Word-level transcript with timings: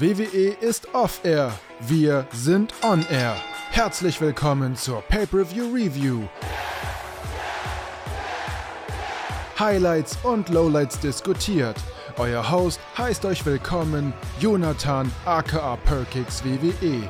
WWE 0.00 0.56
ist 0.60 0.92
off-air. 0.92 1.56
Wir 1.78 2.26
sind 2.32 2.74
on-air. 2.82 3.36
Herzlich 3.70 4.20
willkommen 4.20 4.74
zur 4.74 5.02
Pay-Per-View 5.02 5.72
Review. 5.72 6.22
Highlights 9.56 10.18
und 10.24 10.48
Lowlights 10.48 10.98
diskutiert. 10.98 11.76
Euer 12.16 12.50
Host 12.50 12.80
heißt 12.98 13.24
euch 13.24 13.46
willkommen, 13.46 14.12
Jonathan 14.40 15.12
aka 15.26 15.76
Perkix 15.84 16.42
WWE. 16.44 17.08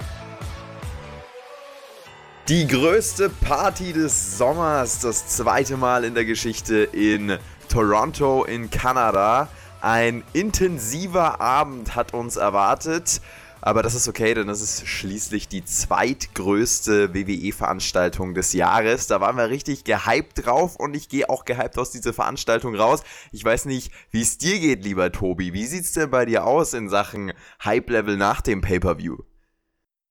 Die 2.49 2.67
größte 2.67 3.31
Party 3.31 3.95
des 3.95 4.37
Sommers, 4.37 5.01
das 5.01 5.29
zweite 5.29 5.79
Mal 5.79 6.05
in 6.05 6.13
der 6.15 6.27
Geschichte 6.27 6.83
in 6.93 7.39
Toronto 7.71 8.45
in 8.45 8.69
Kanada. 8.69 9.49
Ein 9.85 10.23
intensiver 10.33 11.43
Abend 11.43 11.95
hat 11.95 12.15
uns 12.15 12.37
erwartet. 12.37 13.21
Aber 13.61 13.83
das 13.83 13.95
ist 13.95 14.09
okay, 14.09 14.33
denn 14.33 14.47
das 14.47 14.63
ist 14.63 14.87
schließlich 14.87 15.47
die 15.47 15.63
zweitgrößte 15.63 17.13
WWE-Veranstaltung 17.13 18.33
des 18.33 18.55
Jahres. 18.55 19.09
Da 19.09 19.21
waren 19.21 19.37
wir 19.37 19.51
richtig 19.51 19.85
gehypt 19.85 20.47
drauf 20.47 20.77
und 20.77 20.97
ich 20.97 21.11
gehe 21.11 21.29
auch 21.29 21.45
gehypt 21.45 21.77
aus 21.77 21.91
dieser 21.91 22.15
Veranstaltung 22.15 22.75
raus. 22.75 23.03
Ich 23.31 23.45
weiß 23.45 23.67
nicht, 23.67 23.93
wie 24.11 24.23
es 24.23 24.39
dir 24.39 24.59
geht, 24.59 24.85
lieber 24.85 25.13
Tobi. 25.13 25.53
Wie 25.53 25.67
sieht's 25.67 25.93
denn 25.93 26.11
bei 26.11 26.25
dir 26.25 26.47
aus 26.47 26.73
in 26.73 26.89
Sachen 26.89 27.35
Hype-Level 27.63 28.17
nach 28.17 28.41
dem 28.41 28.63
Pay-Per-View? 28.63 29.19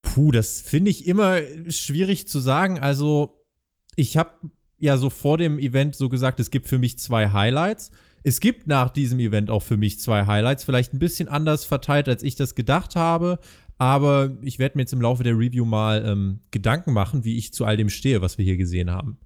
Puh, 0.03 0.31
das 0.31 0.61
finde 0.61 0.91
ich 0.91 1.07
immer 1.07 1.39
schwierig 1.69 2.27
zu 2.27 2.39
sagen. 2.39 2.77
Also, 2.77 3.43
ich 3.95 4.17
habe 4.17 4.33
ja 4.77 4.97
so 4.97 5.09
vor 5.09 5.39
dem 5.39 5.57
Event 5.57 5.95
so 5.95 6.09
gesagt, 6.09 6.39
es 6.39 6.51
gibt 6.51 6.67
für 6.67 6.77
mich 6.77 6.99
zwei 6.99 7.29
Highlights. 7.31 7.89
Es 8.23 8.39
gibt 8.39 8.67
nach 8.67 8.89
diesem 8.89 9.19
Event 9.19 9.49
auch 9.49 9.61
für 9.61 9.77
mich 9.77 9.99
zwei 9.99 10.25
Highlights, 10.25 10.63
vielleicht 10.63 10.93
ein 10.93 10.99
bisschen 10.99 11.27
anders 11.27 11.65
verteilt, 11.65 12.07
als 12.07 12.23
ich 12.23 12.35
das 12.35 12.55
gedacht 12.55 12.95
habe. 12.95 13.39
Aber 13.77 14.31
ich 14.41 14.59
werde 14.59 14.77
mir 14.77 14.83
jetzt 14.83 14.93
im 14.93 15.01
Laufe 15.01 15.23
der 15.23 15.37
Review 15.37 15.65
mal 15.65 16.05
ähm, 16.05 16.39
Gedanken 16.51 16.93
machen, 16.93 17.25
wie 17.25 17.37
ich 17.37 17.53
zu 17.53 17.65
all 17.65 17.75
dem 17.75 17.89
stehe, 17.89 18.21
was 18.21 18.37
wir 18.37 18.45
hier 18.45 18.57
gesehen 18.57 18.91
haben. 18.91 19.17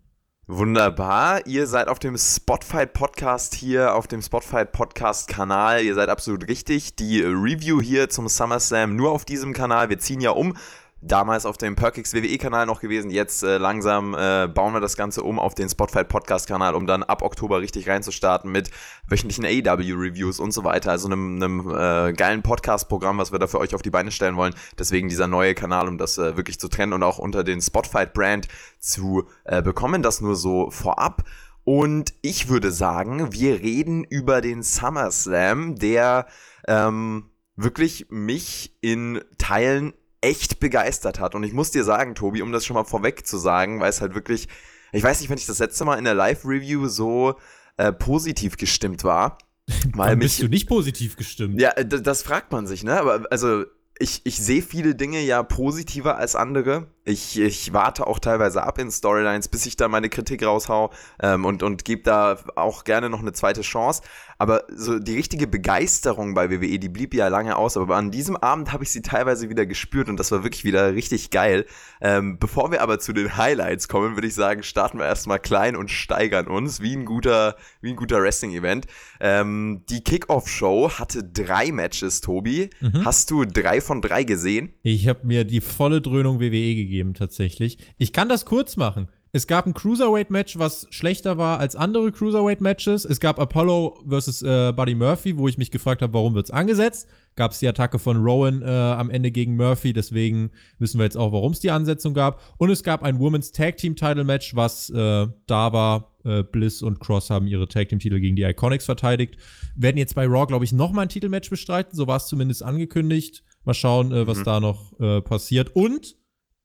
Wunderbar. 0.49 1.45
Ihr 1.45 1.67
seid 1.67 1.89
auf 1.89 1.99
dem 1.99 2.17
Spotfight 2.17 2.93
Podcast 2.93 3.53
hier, 3.53 3.93
auf 3.93 4.07
dem 4.07 4.21
Spotfight 4.21 4.71
Podcast 4.71 5.27
Kanal. 5.27 5.83
Ihr 5.83 5.93
seid 5.93 6.07
absolut 6.07 6.47
richtig. 6.47 6.95
Die 6.95 7.21
Review 7.21 7.81
hier 7.81 8.09
zum 8.09 8.29
SummerSlam 8.29 8.95
nur 8.95 9.11
auf 9.11 9.25
diesem 9.25 9.51
Kanal. 9.51 9.89
Wir 9.89 9.99
ziehen 9.99 10.21
ja 10.21 10.31
um 10.31 10.55
damals 11.01 11.45
auf 11.45 11.57
dem 11.57 11.75
Perkix 11.75 12.13
WWE-Kanal 12.13 12.65
noch 12.65 12.79
gewesen. 12.79 13.11
Jetzt 13.11 13.43
äh, 13.43 13.57
langsam 13.57 14.15
äh, 14.15 14.47
bauen 14.47 14.73
wir 14.73 14.79
das 14.79 14.97
Ganze 14.97 15.23
um 15.23 15.39
auf 15.39 15.55
den 15.55 15.69
Spotfight 15.69 16.09
Podcast-Kanal, 16.09 16.75
um 16.75 16.87
dann 16.87 17.03
ab 17.03 17.21
Oktober 17.21 17.61
richtig 17.61 17.87
reinzustarten 17.87 18.51
mit 18.51 18.71
wöchentlichen 19.07 19.45
AEW-Reviews 19.45 20.39
und 20.39 20.51
so 20.51 20.63
weiter. 20.63 20.91
Also 20.91 21.07
einem, 21.07 21.35
einem 21.35 21.69
äh, 21.69 22.13
geilen 22.13 22.41
Podcast-Programm, 22.41 23.17
was 23.17 23.31
wir 23.31 23.39
da 23.39 23.47
für 23.47 23.59
euch 23.59 23.75
auf 23.75 23.81
die 23.81 23.91
Beine 23.91 24.11
stellen 24.11 24.35
wollen. 24.35 24.55
Deswegen 24.77 25.09
dieser 25.09 25.27
neue 25.27 25.53
Kanal, 25.53 25.87
um 25.87 25.97
das 25.97 26.17
äh, 26.17 26.35
wirklich 26.35 26.59
zu 26.59 26.67
trennen 26.67 26.93
und 26.93 27.03
auch 27.03 27.19
unter 27.19 27.43
den 27.43 27.61
Spotfight-Brand 27.61 28.47
zu 28.79 29.27
äh, 29.45 29.61
bekommen. 29.61 30.01
Das 30.01 30.21
nur 30.21 30.35
so 30.35 30.71
vorab. 30.71 31.23
Und 31.63 32.13
ich 32.21 32.47
würde 32.47 32.71
sagen, 32.71 33.33
wir 33.33 33.59
reden 33.59 34.05
über 34.05 34.41
den 34.41 34.63
SummerSlam, 34.63 35.75
der 35.75 36.25
ähm, 36.65 37.29
wirklich 37.57 38.07
mich 38.09 38.77
in 38.81 39.21
Teilen 39.37 39.93
echt 40.21 40.59
begeistert 40.59 41.19
hat. 41.19 41.35
Und 41.35 41.43
ich 41.43 41.53
muss 41.53 41.71
dir 41.71 41.83
sagen, 41.83 42.15
Tobi, 42.15 42.41
um 42.41 42.51
das 42.51 42.65
schon 42.65 42.75
mal 42.75 42.83
vorweg 42.83 43.25
zu 43.25 43.37
sagen, 43.37 43.79
weil 43.79 43.89
es 43.89 44.01
halt 44.01 44.15
wirklich, 44.15 44.47
ich 44.91 45.03
weiß 45.03 45.21
nicht, 45.21 45.29
wenn 45.29 45.37
ich 45.37 45.45
das 45.45 45.59
letzte 45.59 45.85
Mal 45.85 45.97
in 45.97 46.05
der 46.05 46.15
Live-Review 46.15 46.87
so 46.87 47.35
äh, 47.77 47.91
positiv 47.91 48.57
gestimmt 48.57 49.03
war. 49.03 49.37
Weil 49.93 50.11
Dann 50.11 50.19
bist 50.19 50.39
mich, 50.39 50.47
du 50.47 50.49
nicht 50.49 50.67
positiv 50.67 51.17
gestimmt. 51.17 51.59
Ja, 51.59 51.73
das 51.73 52.23
fragt 52.23 52.51
man 52.51 52.67
sich, 52.67 52.83
ne? 52.83 52.97
Aber 52.97 53.25
also 53.31 53.65
ich, 53.99 54.21
ich 54.23 54.37
sehe 54.37 54.61
viele 54.61 54.95
Dinge 54.95 55.21
ja 55.21 55.43
positiver 55.43 56.17
als 56.17 56.35
andere. 56.35 56.87
Ich, 57.07 57.39
ich 57.39 57.71
warte 57.71 58.05
auch 58.05 58.19
teilweise 58.19 58.63
ab 58.63 58.77
in 58.79 58.91
Storylines, 58.91 59.47
bis 59.47 59.65
ich 59.65 59.77
da 59.77 59.87
meine 59.87 60.09
Kritik 60.09 60.45
raushau 60.45 60.91
ähm, 61.21 61.45
und, 61.45 61.63
und 61.63 61.85
gebe 61.85 62.03
da 62.03 62.37
auch 62.57 62.83
gerne 62.83 63.09
noch 63.09 63.21
eine 63.21 63.31
zweite 63.31 63.61
Chance. 63.61 64.01
Aber 64.39 64.65
so 64.69 64.99
die 64.99 65.15
richtige 65.15 65.47
Begeisterung 65.47 66.33
bei 66.33 66.51
WWE, 66.51 66.77
die 66.77 66.89
blieb 66.89 67.13
ja 67.13 67.27
lange 67.27 67.55
aus. 67.55 67.77
Aber 67.77 67.95
an 67.95 68.11
diesem 68.11 68.35
Abend 68.35 68.71
habe 68.71 68.83
ich 68.83 68.91
sie 68.91 69.01
teilweise 69.01 69.49
wieder 69.49 69.65
gespürt 69.65 70.09
und 70.09 70.19
das 70.19 70.31
war 70.31 70.43
wirklich 70.43 70.63
wieder 70.63 70.93
richtig 70.93 71.31
geil. 71.31 71.65
Ähm, 72.01 72.37
bevor 72.39 72.71
wir 72.71 72.81
aber 72.81 72.99
zu 72.99 73.13
den 73.13 73.35
Highlights 73.37 73.87
kommen, 73.87 74.15
würde 74.15 74.27
ich 74.27 74.35
sagen, 74.35 74.61
starten 74.61 74.99
wir 74.99 75.05
erstmal 75.05 75.39
klein 75.39 75.75
und 75.75 75.89
steigern 75.89 76.47
uns, 76.47 76.81
wie 76.81 76.93
ein 76.93 77.05
guter, 77.05 77.55
wie 77.81 77.91
ein 77.91 77.95
guter 77.95 78.21
Wrestling-Event. 78.21 78.85
Ähm, 79.19 79.83
die 79.89 80.03
Kickoff-Show 80.03 80.91
hatte 80.91 81.23
drei 81.23 81.71
Matches, 81.71 82.21
Tobi. 82.21 82.69
Mhm. 82.81 83.05
Hast 83.05 83.31
du 83.31 83.45
drei 83.45 83.81
von 83.81 84.01
drei 84.01 84.23
gesehen? 84.23 84.73
Ich 84.83 85.07
habe 85.07 85.25
mir 85.25 85.45
die 85.45 85.61
volle 85.61 86.01
Dröhnung 86.01 86.39
WWE 86.39 86.75
gegeben 86.75 86.96
gegeben, 86.97 87.13
tatsächlich. 87.13 87.77
Ich 87.97 88.13
kann 88.13 88.29
das 88.29 88.45
kurz 88.45 88.77
machen. 88.77 89.07
Es 89.33 89.45
gab 89.45 89.67
ein 89.67 89.73
Cruiserweight-Match, 89.73 90.57
was 90.57 90.87
schlechter 90.89 91.37
war 91.37 91.59
als 91.59 91.75
andere 91.75 92.11
Cruiserweight-Matches. 92.11 93.05
Es 93.05 93.19
gab 93.19 93.39
Apollo 93.39 94.03
versus 94.07 94.41
äh, 94.41 94.71
Buddy 94.75 94.95
Murphy, 94.95 95.37
wo 95.37 95.47
ich 95.47 95.57
mich 95.57 95.69
gefragt 95.69 96.01
habe, 96.01 96.13
warum 96.13 96.33
wird 96.33 96.45
es 96.45 96.51
angesetzt. 96.51 97.07
Gab 97.35 97.51
es 97.51 97.59
die 97.59 97.67
Attacke 97.67 97.99
von 97.99 98.17
Rowan 98.17 98.61
äh, 98.63 98.65
am 98.65 99.11
Ende 99.11 99.29
gegen 99.29 99.55
Murphy, 99.55 99.93
deswegen 99.93 100.49
wissen 100.79 100.97
wir 100.97 101.03
jetzt 101.03 101.17
auch, 101.17 101.33
warum 101.33 101.51
es 101.51 101.59
die 101.59 101.69
Ansetzung 101.69 102.13
gab. 102.13 102.41
Und 102.57 102.71
es 102.71 102.83
gab 102.83 103.03
ein 103.03 103.19
Women's 103.19 103.51
Tag 103.51 103.77
Team 103.77 103.95
Title 103.95 104.23
Match, 104.23 104.55
was 104.55 104.89
äh, 104.89 105.27
da 105.45 105.73
war. 105.73 106.13
Äh, 106.23 106.43
Bliss 106.43 106.81
und 106.81 106.99
Cross 106.99 107.29
haben 107.29 107.47
ihre 107.47 107.67
Tag 107.67 107.89
Team 107.89 107.99
Titel 107.99 108.19
gegen 108.19 108.35
die 108.35 108.43
Iconics 108.43 108.85
verteidigt. 108.85 109.37
Werden 109.75 109.97
jetzt 109.97 110.15
bei 110.15 110.25
Raw, 110.25 110.47
glaube 110.47 110.65
ich, 110.65 110.71
nochmal 110.71 111.05
ein 111.05 111.09
Titelmatch 111.09 111.49
bestreiten. 111.49 111.95
So 111.95 112.07
war 112.07 112.17
es 112.17 112.25
zumindest 112.25 112.63
angekündigt. 112.63 113.43
Mal 113.65 113.73
schauen, 113.73 114.11
äh, 114.13 114.25
was 114.25 114.39
mhm. 114.39 114.43
da 114.45 114.59
noch 114.59 114.99
äh, 114.99 115.21
passiert. 115.21 115.75
Und 115.75 116.16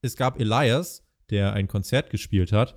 es 0.03 0.17
gab 0.17 0.39
Elias, 0.39 1.05
der 1.31 1.55
ein 1.55 1.69
Konzert 1.69 2.11
gespielt 2.11 2.53
hat, 2.53 2.75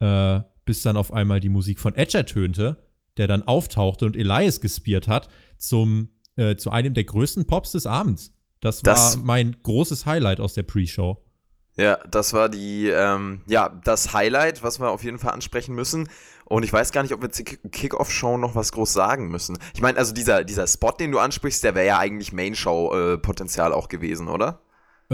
äh, 0.00 0.40
bis 0.64 0.82
dann 0.82 0.96
auf 0.96 1.12
einmal 1.12 1.40
die 1.40 1.48
Musik 1.48 1.78
von 1.78 1.94
Edge 1.94 2.18
ertönte, 2.18 2.76
der 3.16 3.28
dann 3.28 3.42
auftauchte 3.42 4.06
und 4.06 4.16
Elias 4.16 4.60
gespielt 4.60 5.08
hat 5.08 5.28
zum, 5.56 6.10
äh, 6.36 6.56
zu 6.56 6.70
einem 6.70 6.94
der 6.94 7.04
größten 7.04 7.46
Pops 7.46 7.72
des 7.72 7.86
Abends. 7.86 8.32
Das 8.60 8.84
war 8.84 8.94
das, 8.94 9.16
mein 9.18 9.56
großes 9.62 10.06
Highlight 10.06 10.40
aus 10.40 10.54
der 10.54 10.62
Pre-Show. 10.64 11.22
Ja, 11.76 11.98
das 12.08 12.32
war 12.32 12.48
die, 12.48 12.88
ähm, 12.88 13.42
ja, 13.46 13.68
das 13.84 14.12
Highlight, 14.12 14.62
was 14.62 14.78
wir 14.78 14.90
auf 14.90 15.02
jeden 15.02 15.18
Fall 15.18 15.32
ansprechen 15.32 15.74
müssen. 15.74 16.08
Und 16.44 16.62
ich 16.62 16.72
weiß 16.72 16.92
gar 16.92 17.02
nicht, 17.02 17.12
ob 17.12 17.22
wir 17.22 17.30
zur 17.30 17.44
Kickoff-Show 17.44 18.36
noch 18.36 18.54
was 18.54 18.72
groß 18.72 18.92
sagen 18.92 19.28
müssen. 19.28 19.58
Ich 19.74 19.80
meine, 19.80 19.98
also 19.98 20.12
dieser, 20.12 20.44
dieser 20.44 20.66
Spot, 20.66 20.92
den 20.92 21.10
du 21.10 21.18
ansprichst, 21.18 21.64
der 21.64 21.74
wäre 21.74 21.86
ja 21.86 21.98
eigentlich 21.98 22.32
Main-Show-Potenzial 22.32 23.72
äh, 23.72 23.74
auch 23.74 23.88
gewesen, 23.88 24.28
oder? 24.28 24.60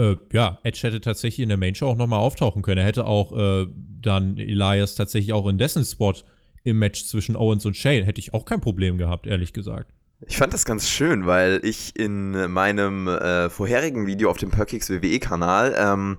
Äh, 0.01 0.17
ja, 0.33 0.57
Edge 0.63 0.79
hätte 0.81 0.99
tatsächlich 0.99 1.43
in 1.43 1.49
der 1.49 1.57
Main 1.57 1.75
Show 1.75 1.87
auch 1.87 1.95
nochmal 1.95 2.19
auftauchen 2.19 2.63
können. 2.63 2.79
Er 2.79 2.85
hätte 2.85 3.05
auch 3.05 3.37
äh, 3.37 3.67
dann 4.01 4.37
Elias 4.37 4.95
tatsächlich 4.95 5.33
auch 5.33 5.47
in 5.47 5.59
dessen 5.59 5.85
Spot 5.85 6.15
im 6.63 6.79
Match 6.79 7.05
zwischen 7.05 7.35
Owens 7.35 7.65
und 7.65 7.77
Shane, 7.77 8.03
hätte 8.03 8.19
ich 8.19 8.33
auch 8.33 8.45
kein 8.45 8.61
Problem 8.61 8.97
gehabt, 8.97 9.27
ehrlich 9.27 9.53
gesagt. 9.53 9.91
Ich 10.27 10.37
fand 10.37 10.53
das 10.53 10.65
ganz 10.65 10.87
schön, 10.87 11.25
weil 11.25 11.59
ich 11.63 11.95
in 11.95 12.51
meinem 12.51 13.07
äh, 13.07 13.49
vorherigen 13.49 14.05
Video 14.05 14.29
auf 14.29 14.37
dem 14.37 14.51
Perkix 14.51 14.89
WWE-Kanal 14.89 15.75
ähm, 15.77 16.17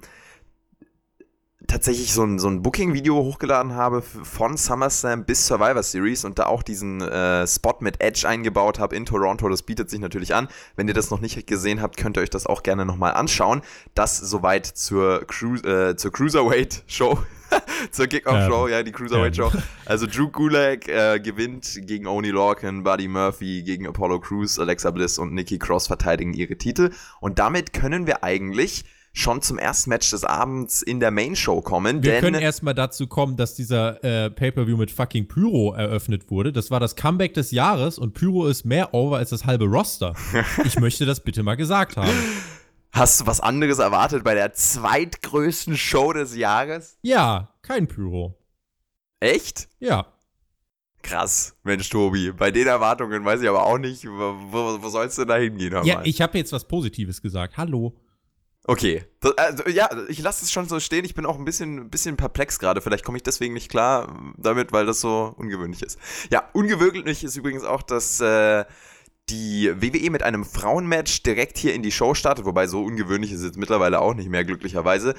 tatsächlich 1.73 2.13
so 2.13 2.23
ein, 2.23 2.39
so 2.39 2.49
ein 2.49 2.63
Booking-Video 2.63 3.17
hochgeladen 3.17 3.75
habe 3.75 4.03
von 4.03 4.59
SummerSlam 4.59 5.25
bis 5.25 5.47
Survivor 5.47 5.83
Series 5.83 6.25
und 6.27 6.39
da 6.39 6.45
auch 6.45 6.63
diesen 6.63 7.01
äh, 7.01 7.47
Spot 7.47 7.77
mit 7.81 8.03
Edge 8.03 8.29
eingebaut 8.29 8.79
habe 8.79 8.95
in 8.95 9.07
Toronto. 9.07 9.49
Das 9.49 9.63
bietet 9.63 9.89
sich 9.89 9.99
natürlich 9.99 10.35
an. 10.35 10.49
Wenn 10.77 10.87
ihr 10.87 10.93
das 10.93 11.11
noch 11.11 11.21
nicht 11.21 11.47
gesehen 11.47 11.81
habt, 11.81 11.97
könnt 11.97 12.19
ihr 12.19 12.21
euch 12.21 12.31
das 12.31 12.47
auch 12.47 12.63
gerne 12.63 12.85
nochmal 12.85 13.15
anschauen. 13.15 13.63
Das 13.95 14.19
soweit 14.19 14.67
zur, 14.67 15.25
Cru 15.27 15.55
äh, 15.57 15.97
zur 15.97 16.13
Cruiserweight-Show. 16.13 17.19
zur 17.91 18.07
Kickoff-Show, 18.07 18.69
ja. 18.69 18.77
ja, 18.79 18.83
die 18.83 18.93
Cruiserweight-Show. 18.93 19.51
Also 19.87 20.07
Drew 20.07 20.29
Gulak 20.29 20.89
äh, 20.89 21.21
gewinnt 21.21 21.81
gegen 21.83 22.07
Oni 22.07 22.31
Lorcan, 22.31 22.83
Buddy 22.83 23.09
Murphy 23.09 23.63
gegen 23.63 23.87
Apollo 23.87 24.21
Crews, 24.21 24.59
Alexa 24.59 24.91
Bliss 24.91 25.19
und 25.19 25.35
Nikki 25.35 25.59
Cross 25.59 25.87
verteidigen 25.87 26.35
ihre 26.35 26.57
Titel. 26.57 26.91
Und 27.21 27.39
damit 27.39 27.73
können 27.73 28.07
wir 28.07 28.25
eigentlich 28.25 28.85
schon 29.13 29.43
zum 29.43 29.59
ersten 29.59 29.91
Match 29.91 30.11
des 30.11 30.25
Abends 30.25 30.81
in 30.83 30.99
der 30.99 31.11
Main 31.11 31.37
Show 31.37 31.61
kommen. 31.61 32.03
Wir 32.03 32.21
können 32.21 32.41
erstmal 32.41 32.75
dazu 32.75 33.07
kommen, 33.07 33.37
dass 33.37 33.55
dieser 33.55 34.03
äh, 34.03 34.31
Pay-Per-View 34.31 34.77
mit 34.77 34.91
fucking 34.91 35.29
Pyro 35.29 35.75
eröffnet 35.75 36.31
wurde. 36.31 36.53
Das 36.53 36.71
war 36.71 36.81
das 36.81 36.97
Comeback 36.97 37.35
des 37.35 37.51
Jahres 37.51 37.99
und 37.99 38.15
Pyro 38.15 38.47
ist 38.47 38.65
mehr 38.65 38.95
over 38.95 39.19
als 39.19 39.31
das 39.31 39.45
halbe 39.45 39.67
Roster. 39.67 40.15
ich 40.65 40.79
möchte 40.81 41.05
das 41.05 41.21
bitte 41.21 41.43
mal 41.43 41.57
gesagt 41.57 41.97
haben. 41.97 42.11
Hast 42.93 43.21
du 43.21 43.27
was 43.27 43.41
anderes 43.41 43.79
erwartet 43.79 44.25
bei 44.25 44.35
der 44.35 44.53
zweitgrößten 44.53 45.77
Show 45.77 46.13
des 46.13 46.37
Jahres? 46.37 46.99
Ja, 47.03 47.55
kein 47.63 47.89
Pyro. 47.89 48.39
Echt? 49.21 49.69
Ja. 49.79 50.07
Krass, 51.03 51.57
Mensch, 51.65 51.89
Tobi. 51.89 52.33
Bei 52.33 52.51
den 52.51 52.67
Erwartungen 52.67 53.25
weiß 53.25 53.43
ich 53.43 53.49
aber 53.49 53.67
auch 53.67 53.79
nicht, 53.79 54.07
wo, 54.07 54.79
wo, 54.81 54.89
sollst 54.89 55.19
du 55.19 55.25
da 55.25 55.37
hingehen? 55.37 55.75
Ja, 55.85 56.01
ich 56.05 56.21
habe 56.21 56.39
jetzt 56.39 56.53
was 56.53 56.67
Positives 56.67 57.21
gesagt. 57.21 57.57
Hallo. 57.57 57.95
Okay. 58.65 59.05
Das, 59.21 59.37
also, 59.39 59.69
ja, 59.69 59.89
ich 60.09 60.21
lasse 60.21 60.45
es 60.45 60.53
schon 60.53 60.69
so 60.69 60.79
stehen. 60.79 61.05
Ich 61.05 61.15
bin 61.15 61.27
auch 61.27 61.37
ein 61.37 61.45
bisschen, 61.45 61.91
bisschen 61.91 62.17
perplex 62.17 62.59
gerade. 62.59 62.81
Vielleicht 62.81 63.05
komme 63.05 63.17
ich 63.17 63.25
deswegen 63.25 63.55
nicht 63.55 63.71
klar 63.71 64.17
damit, 64.37 64.73
weil 64.73 64.87
das 64.87 65.01
so 65.01 65.35
ungewöhnlich 65.37 65.83
ist. 65.83 65.99
Ja, 66.31 66.49
ungewöhnlich 66.53 67.25
ist 67.25 67.37
übrigens 67.37 67.65
auch, 67.65 67.83
dass 67.83 68.21
äh, 68.21 68.65
die 69.29 69.73
WWE 69.75 70.11
mit 70.11 70.23
einem 70.23 70.45
Frauenmatch 70.45 71.23
direkt 71.23 71.59
hier 71.59 71.75
in 71.75 71.83
die 71.83 71.93
Show 71.93 72.15
startet, 72.15 72.45
wobei 72.45 72.67
so 72.67 72.83
ungewöhnlich 72.83 73.33
ist 73.33 73.41
es 73.41 73.47
jetzt 73.47 73.59
mittlerweile 73.59 74.01
auch 74.01 74.15
nicht 74.15 74.29
mehr, 74.29 74.45
glücklicherweise. 74.45 75.15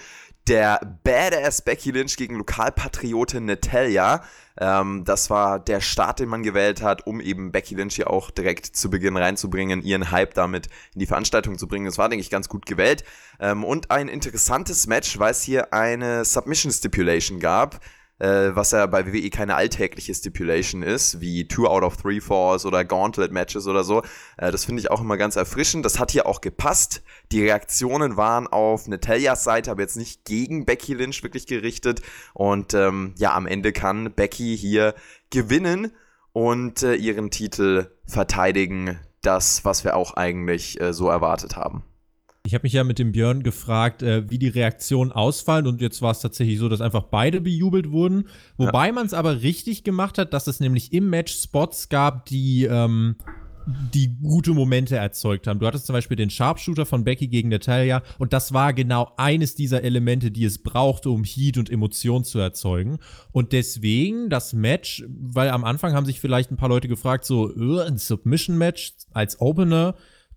Der 0.47 0.97
Badass 1.03 1.61
Becky 1.61 1.91
Lynch 1.91 2.17
gegen 2.17 2.35
Lokalpatriotin 2.35 3.45
Natalia. 3.45 4.23
Ähm, 4.59 5.03
das 5.05 5.29
war 5.29 5.57
der 5.59 5.79
Start, 5.79 6.19
den 6.19 6.27
man 6.27 6.43
gewählt 6.43 6.81
hat, 6.81 7.07
um 7.07 7.21
eben 7.21 7.53
Becky 7.53 7.75
Lynch 7.75 7.95
hier 7.95 8.09
auch 8.09 8.29
direkt 8.29 8.65
zu 8.65 8.89
Beginn 8.89 9.15
reinzubringen, 9.15 9.81
ihren 9.81 10.11
Hype 10.11 10.33
damit 10.33 10.67
in 10.93 10.99
die 10.99 11.05
Veranstaltung 11.05 11.57
zu 11.57 11.67
bringen. 11.67 11.85
Das 11.85 11.97
war, 11.97 12.09
denke 12.09 12.21
ich, 12.21 12.29
ganz 12.29 12.49
gut 12.49 12.65
gewählt. 12.65 13.05
Ähm, 13.39 13.63
und 13.63 13.89
ein 13.89 14.09
interessantes 14.09 14.85
Match, 14.85 15.17
weil 15.17 15.31
es 15.31 15.41
hier 15.43 15.73
eine 15.73 16.25
Submission 16.25 16.73
Stipulation 16.73 17.39
gab 17.39 17.79
äh, 18.19 18.55
was 18.55 18.71
ja 18.71 18.85
bei 18.85 19.05
WWE 19.05 19.29
keine 19.29 19.55
alltägliche 19.55 20.13
Stipulation 20.13 20.83
ist, 20.83 21.19
wie 21.19 21.47
Two 21.47 21.67
out 21.67 21.83
of 21.83 21.97
Three 21.97 22.21
Falls 22.21 22.65
oder 22.65 22.85
Gauntlet-Matches 22.85 23.67
oder 23.67 23.83
so. 23.83 24.01
Äh, 24.37 24.51
das 24.51 24.65
finde 24.65 24.81
ich 24.81 24.91
auch 24.91 25.01
immer 25.01 25.17
ganz 25.17 25.35
erfrischend. 25.35 25.85
Das 25.85 25.99
hat 25.99 26.11
hier 26.11 26.25
auch 26.25 26.41
gepasst. 26.41 27.03
Die 27.31 27.41
Reaktionen 27.41 28.17
waren 28.17 28.47
auf 28.47 28.87
Natalias 28.87 29.43
Seite, 29.43 29.71
aber 29.71 29.81
jetzt 29.81 29.97
nicht 29.97 30.25
gegen 30.25 30.65
Becky 30.65 30.93
Lynch 30.93 31.23
wirklich 31.23 31.47
gerichtet. 31.47 32.01
Und 32.33 32.73
ähm, 32.73 33.13
ja, 33.17 33.33
am 33.33 33.47
Ende 33.47 33.73
kann 33.73 34.13
Becky 34.13 34.57
hier 34.57 34.95
gewinnen 35.29 35.91
und 36.31 36.83
äh, 36.83 36.95
ihren 36.95 37.31
Titel 37.31 37.87
verteidigen. 38.05 38.99
Das, 39.21 39.63
was 39.63 39.85
wir 39.85 39.95
auch 39.95 40.15
eigentlich 40.15 40.81
äh, 40.81 40.93
so 40.93 41.09
erwartet 41.09 41.55
haben. 41.55 41.83
Ich 42.45 42.53
habe 42.53 42.63
mich 42.63 42.73
ja 42.73 42.83
mit 42.83 42.99
dem 42.99 43.13
Björn 43.13 43.41
gefragt, 43.41 44.03
äh, 44.03 44.29
wie 44.29 44.37
die 44.37 44.49
Reaktionen 44.49 45.13
ausfallen 45.13 45.65
und 45.65 45.79
jetzt 45.79 46.01
war 46.01 46.11
es 46.11 46.19
tatsächlich 46.19 46.59
so, 46.59 46.67
dass 46.67 46.81
einfach 46.81 47.03
beide 47.03 47.39
bejubelt 47.39 47.89
wurden. 47.89 48.27
Wobei 48.57 48.87
ja. 48.87 48.93
man 48.93 49.05
es 49.05 49.13
aber 49.13 49.41
richtig 49.41 49.85
gemacht 49.85 50.17
hat, 50.17 50.33
dass 50.33 50.47
es 50.47 50.59
nämlich 50.59 50.91
im 50.91 51.09
Match 51.09 51.33
Spots 51.33 51.87
gab, 51.87 52.25
die 52.25 52.65
ähm, 52.65 53.15
die 53.65 54.17
gute 54.21 54.51
Momente 54.51 54.97
erzeugt 54.97 55.47
haben. 55.47 55.59
Du 55.59 55.65
hattest 55.65 55.85
zum 55.85 55.93
Beispiel 55.93 56.17
den 56.17 56.29
Sharpshooter 56.29 56.85
von 56.85 57.05
Becky 57.05 57.29
gegen 57.29 57.47
Natalia 57.47 58.03
und 58.17 58.33
das 58.33 58.53
war 58.53 58.73
genau 58.73 59.13
eines 59.15 59.55
dieser 59.55 59.83
Elemente, 59.83 60.31
die 60.31 60.43
es 60.43 60.61
brauchte, 60.61 61.11
um 61.11 61.23
Heat 61.23 61.57
und 61.57 61.69
Emotion 61.69 62.25
zu 62.25 62.39
erzeugen. 62.39 62.97
Und 63.31 63.53
deswegen 63.53 64.29
das 64.29 64.51
Match, 64.51 65.05
weil 65.07 65.49
am 65.49 65.63
Anfang 65.63 65.93
haben 65.93 66.05
sich 66.05 66.19
vielleicht 66.19 66.51
ein 66.51 66.57
paar 66.57 66.67
Leute 66.67 66.89
gefragt, 66.89 67.23
so 67.23 67.53
ein 67.55 67.97
Submission-Match 67.97 68.95
als 69.13 69.39
Opener, 69.39 69.95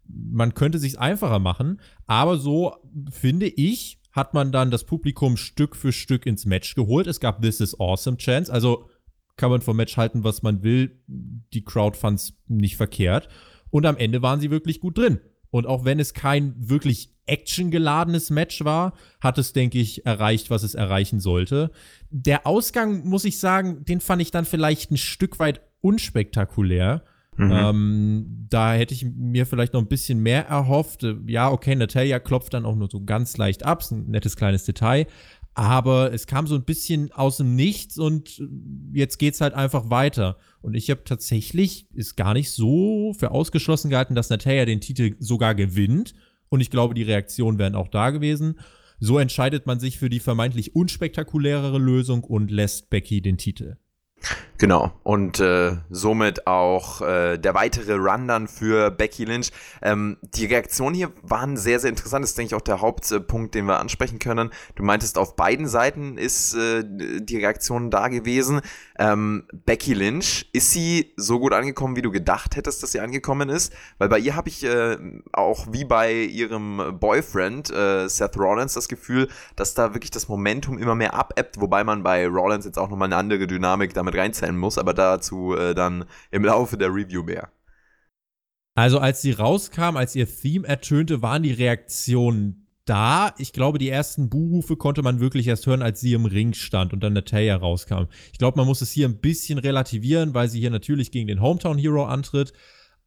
man 0.09 0.55
könnte 0.55 0.79
sich 0.79 0.99
einfacher 0.99 1.39
machen, 1.39 1.81
aber 2.07 2.39
so 2.39 2.75
finde 3.11 3.47
ich, 3.47 4.01
hat 4.13 4.33
man 4.33 4.51
dann 4.51 4.71
das 4.71 4.85
Publikum 4.85 5.37
Stück 5.37 5.77
für 5.77 5.93
Stück 5.93 6.25
ins 6.25 6.47
Match 6.47 6.75
geholt. 6.75 7.07
Es 7.07 7.21
gab 7.21 7.43
This 7.43 7.61
is 7.61 7.79
Awesome 7.79 8.17
Chance, 8.17 8.53
also 8.53 8.89
kann 9.37 9.51
man 9.51 9.61
vom 9.61 9.77
Match 9.77 9.97
halten, 9.97 10.25
was 10.25 10.43
man 10.43 10.63
will. 10.63 10.99
Die 11.07 11.65
Crowd 11.65 11.97
fand 11.97 12.19
es 12.19 12.33
nicht 12.49 12.77
verkehrt. 12.77 13.29
Und 13.71 13.85
am 13.85 13.97
Ende 13.99 14.23
waren 14.23 14.41
sie 14.41 14.51
wirklich 14.51 14.81
gut 14.81 14.97
drin. 14.97 15.21
Und 15.51 15.67
auch 15.67 15.85
wenn 15.85 16.01
es 16.01 16.15
kein 16.15 16.55
wirklich 16.57 17.15
actiongeladenes 17.27 18.31
Match 18.31 18.65
war, 18.65 18.95
hat 19.21 19.39
es, 19.39 19.53
denke 19.53 19.79
ich, 19.79 20.07
erreicht, 20.07 20.51
was 20.51 20.63
es 20.63 20.75
erreichen 20.75 21.21
sollte. 21.21 21.71
Der 22.11 22.47
Ausgang, 22.47 23.07
muss 23.07 23.25
ich 23.25 23.39
sagen, 23.39 23.85
den 23.85 24.01
fand 24.01 24.23
ich 24.23 24.31
dann 24.31 24.45
vielleicht 24.45 24.91
ein 24.91 24.97
Stück 24.97 25.39
weit 25.39 25.61
unspektakulär. 25.81 27.05
Mhm. 27.37 27.53
Ähm, 27.53 28.47
da 28.49 28.75
hätte 28.75 28.95
ich 28.95 29.05
mir 29.05 29.47
vielleicht 29.47 29.73
noch 29.73 29.81
ein 29.81 29.89
bisschen 29.89 30.21
mehr 30.21 30.47
erhofft. 30.47 31.07
Ja, 31.27 31.51
okay, 31.51 31.75
Natalia 31.75 32.19
klopft 32.19 32.55
dann 32.55 32.65
auch 32.65 32.77
nur 32.77 32.89
so 32.91 33.05
ganz 33.05 33.37
leicht 33.37 33.65
ab, 33.65 33.81
ist 33.83 33.91
ein 33.91 34.07
nettes 34.07 34.37
kleines 34.37 34.65
Detail. 34.65 35.07
Aber 35.55 36.13
es 36.13 36.27
kam 36.27 36.47
so 36.47 36.55
ein 36.55 36.65
bisschen 36.65 37.13
aus 37.13 37.39
dem 37.39 37.57
Nichts 37.57 37.97
und 37.97 38.43
jetzt 38.93 39.19
geht's 39.19 39.41
halt 39.41 39.55
einfach 39.55 39.89
weiter. 39.89 40.37
Und 40.61 40.75
ich 40.75 40.91
habe 40.91 41.03
tatsächlich, 41.05 41.87
ist 41.95 42.15
gar 42.15 42.35
nicht 42.35 42.51
so 42.51 43.15
für 43.19 43.31
ausgeschlossen 43.31 43.89
gehalten, 43.89 44.15
dass 44.15 44.29
Natalia 44.29 44.67
den 44.67 44.83
Titel 44.83 45.17
sogar 45.19 45.55
gewinnt. 45.55 46.15
Und 46.51 46.61
ich 46.61 46.71
glaube, 46.71 46.93
die 46.93 47.05
Reaktionen 47.05 47.59
wären 47.59 47.75
auch 47.75 47.89
da 47.89 48.11
gewesen. 48.11 48.61
So 49.01 49.19
entscheidet 49.19 49.67
man 49.67 49.81
sich 49.81 49.99
für 49.99 50.11
die 50.11 50.21
vermeintlich 50.21 50.75
unspektakulärere 50.75 51.79
Lösung 51.79 52.23
und 52.25 52.51
lässt 52.51 52.91
Becky 52.91 53.23
den 53.23 53.39
Titel. 53.39 53.77
Genau, 54.59 54.93
und 55.03 55.39
äh, 55.39 55.77
somit 55.91 56.47
auch 56.47 57.03
äh, 57.03 57.37
der 57.37 57.53
weitere 57.53 57.95
Run 57.95 58.27
dann 58.27 58.49
für 58.49 58.91
Becky 58.91 59.25
Lynch. 59.25 59.51
Ähm, 59.83 60.17
die 60.23 60.47
Reaktionen 60.47 60.95
hier 60.95 61.13
waren 61.23 61.59
sehr, 61.59 61.79
sehr 61.79 61.91
interessant. 61.91 62.23
Das 62.23 62.31
ist, 62.31 62.39
denke 62.39 62.55
ich, 62.55 62.55
auch 62.55 62.65
der 62.65 62.81
Hauptpunkt, 62.81 63.55
den 63.55 63.67
wir 63.67 63.79
ansprechen 63.79 64.19
können. 64.19 64.51
Du 64.75 64.83
meintest, 64.83 65.19
auf 65.19 65.37
beiden 65.37 65.69
Seiten 65.69 66.17
ist 66.17 66.55
äh, 66.55 66.83
die 66.87 67.37
Reaktion 67.37 67.91
da 67.91 68.09
gewesen. 68.09 68.63
Ähm, 68.99 69.45
Becky 69.53 69.93
Lynch, 69.93 70.49
ist 70.55 70.71
sie 70.71 71.13
so 71.17 71.39
gut 71.39 71.53
angekommen, 71.53 71.95
wie 71.97 72.03
du 72.03 72.11
gedacht 72.11 72.57
hättest, 72.57 72.83
dass 72.83 72.93
sie 72.93 73.01
angekommen 73.01 73.51
ist? 73.51 73.75
Weil 73.99 74.09
bei 74.09 74.19
ihr 74.19 74.37
habe 74.37 74.49
ich 74.49 74.65
äh, 74.65 74.97
auch 75.33 75.67
wie 75.71 75.85
bei 75.85 76.15
ihrem 76.15 76.99
Boyfriend 76.99 77.71
äh, 77.71 78.09
Seth 78.09 78.39
Rollins 78.39 78.73
das 78.73 78.89
Gefühl, 78.89 79.29
dass 79.55 79.75
da 79.75 79.93
wirklich 79.93 80.11
das 80.11 80.29
Momentum 80.29 80.79
immer 80.79 80.95
mehr 80.95 81.13
abebbt, 81.13 81.61
wobei 81.61 81.85
man 81.85 82.03
bei 82.03 82.27
Rollins 82.27 82.65
jetzt 82.65 82.79
auch 82.79 82.89
nochmal 82.89 83.09
eine 83.09 83.17
andere 83.17 83.47
Dynamik 83.47 83.93
damit 83.93 84.15
reinzählen 84.47 84.59
muss, 84.59 84.79
aber 84.79 84.95
dazu 84.95 85.55
äh, 85.55 85.75
dann 85.75 86.05
im 86.31 86.45
Laufe 86.45 86.77
der 86.77 86.89
Review 86.89 87.23
mehr. 87.23 87.51
Also 88.75 88.99
als 88.99 89.23
sie 89.23 89.33
rauskam, 89.33 89.97
als 89.97 90.15
ihr 90.15 90.27
Theme 90.29 90.67
ertönte, 90.67 91.23
waren 91.23 91.43
die 91.43 91.53
Reaktionen 91.53 92.67
da. 92.85 93.35
Ich 93.39 93.53
glaube, 93.53 93.79
die 93.79 93.89
ersten 93.89 94.29
Buhrufe 94.29 94.77
konnte 94.77 95.03
man 95.03 95.19
wirklich 95.19 95.47
erst 95.47 95.67
hören, 95.67 95.83
als 95.83 96.01
sie 96.01 96.13
im 96.13 96.27
Ring 96.27 96.53
stand 96.53 96.93
und 96.93 97.01
dann 97.01 97.15
Natalia 97.15 97.57
rauskam. 97.57 98.05
Ich 98.33 98.39
glaube, 98.39 98.59
man 98.59 98.67
muss 98.67 98.83
es 98.83 98.93
hier 98.93 99.09
ein 99.09 99.19
bisschen 99.19 99.59
relativieren, 99.59 100.35
weil 100.35 100.49
sie 100.49 100.61
hier 100.61 100.71
natürlich 100.71 101.11
gegen 101.11 101.27
den 101.27 101.41
Hometown 101.41 101.79
Hero 101.79 102.05
antritt. 102.05 102.53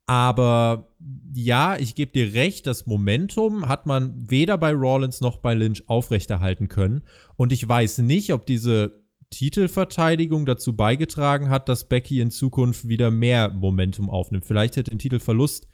Aber 0.07 0.89
ja, 1.35 1.77
ich 1.77 1.93
gebe 1.93 2.11
dir 2.11 2.33
recht, 2.33 2.65
das 2.65 2.87
Momentum 2.87 3.67
hat 3.67 3.85
man 3.85 4.27
weder 4.27 4.57
bei 4.57 4.73
Rollins 4.73 5.21
noch 5.21 5.37
bei 5.37 5.53
Lynch 5.53 5.87
aufrechterhalten 5.87 6.67
können. 6.67 7.03
Und 7.35 7.51
ich 7.51 7.69
weiß 7.69 7.99
nicht, 7.99 8.33
ob 8.33 8.47
diese 8.47 8.98
Titelverteidigung 9.31 10.45
dazu 10.45 10.75
beigetragen 10.75 11.49
hat, 11.49 11.69
dass 11.69 11.87
Becky 11.87 12.19
in 12.21 12.31
Zukunft 12.31 12.87
wieder 12.87 13.11
mehr 13.11 13.49
Momentum 13.49 14.09
aufnimmt. 14.09 14.45
Vielleicht 14.45 14.75
hätte 14.75 14.91
ein 14.91 14.99
Titelverlust 14.99 15.67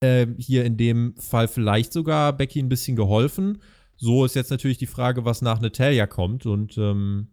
äh, 0.00 0.26
hier 0.38 0.64
in 0.64 0.76
dem 0.76 1.14
Fall 1.16 1.48
vielleicht 1.48 1.92
sogar 1.92 2.32
Becky 2.32 2.60
ein 2.60 2.68
bisschen 2.68 2.96
geholfen. 2.96 3.62
So 3.96 4.24
ist 4.24 4.34
jetzt 4.34 4.50
natürlich 4.50 4.78
die 4.78 4.86
Frage, 4.86 5.24
was 5.24 5.42
nach 5.42 5.60
Natalia 5.60 6.06
kommt. 6.06 6.46
Und 6.46 6.78
ähm, 6.78 7.28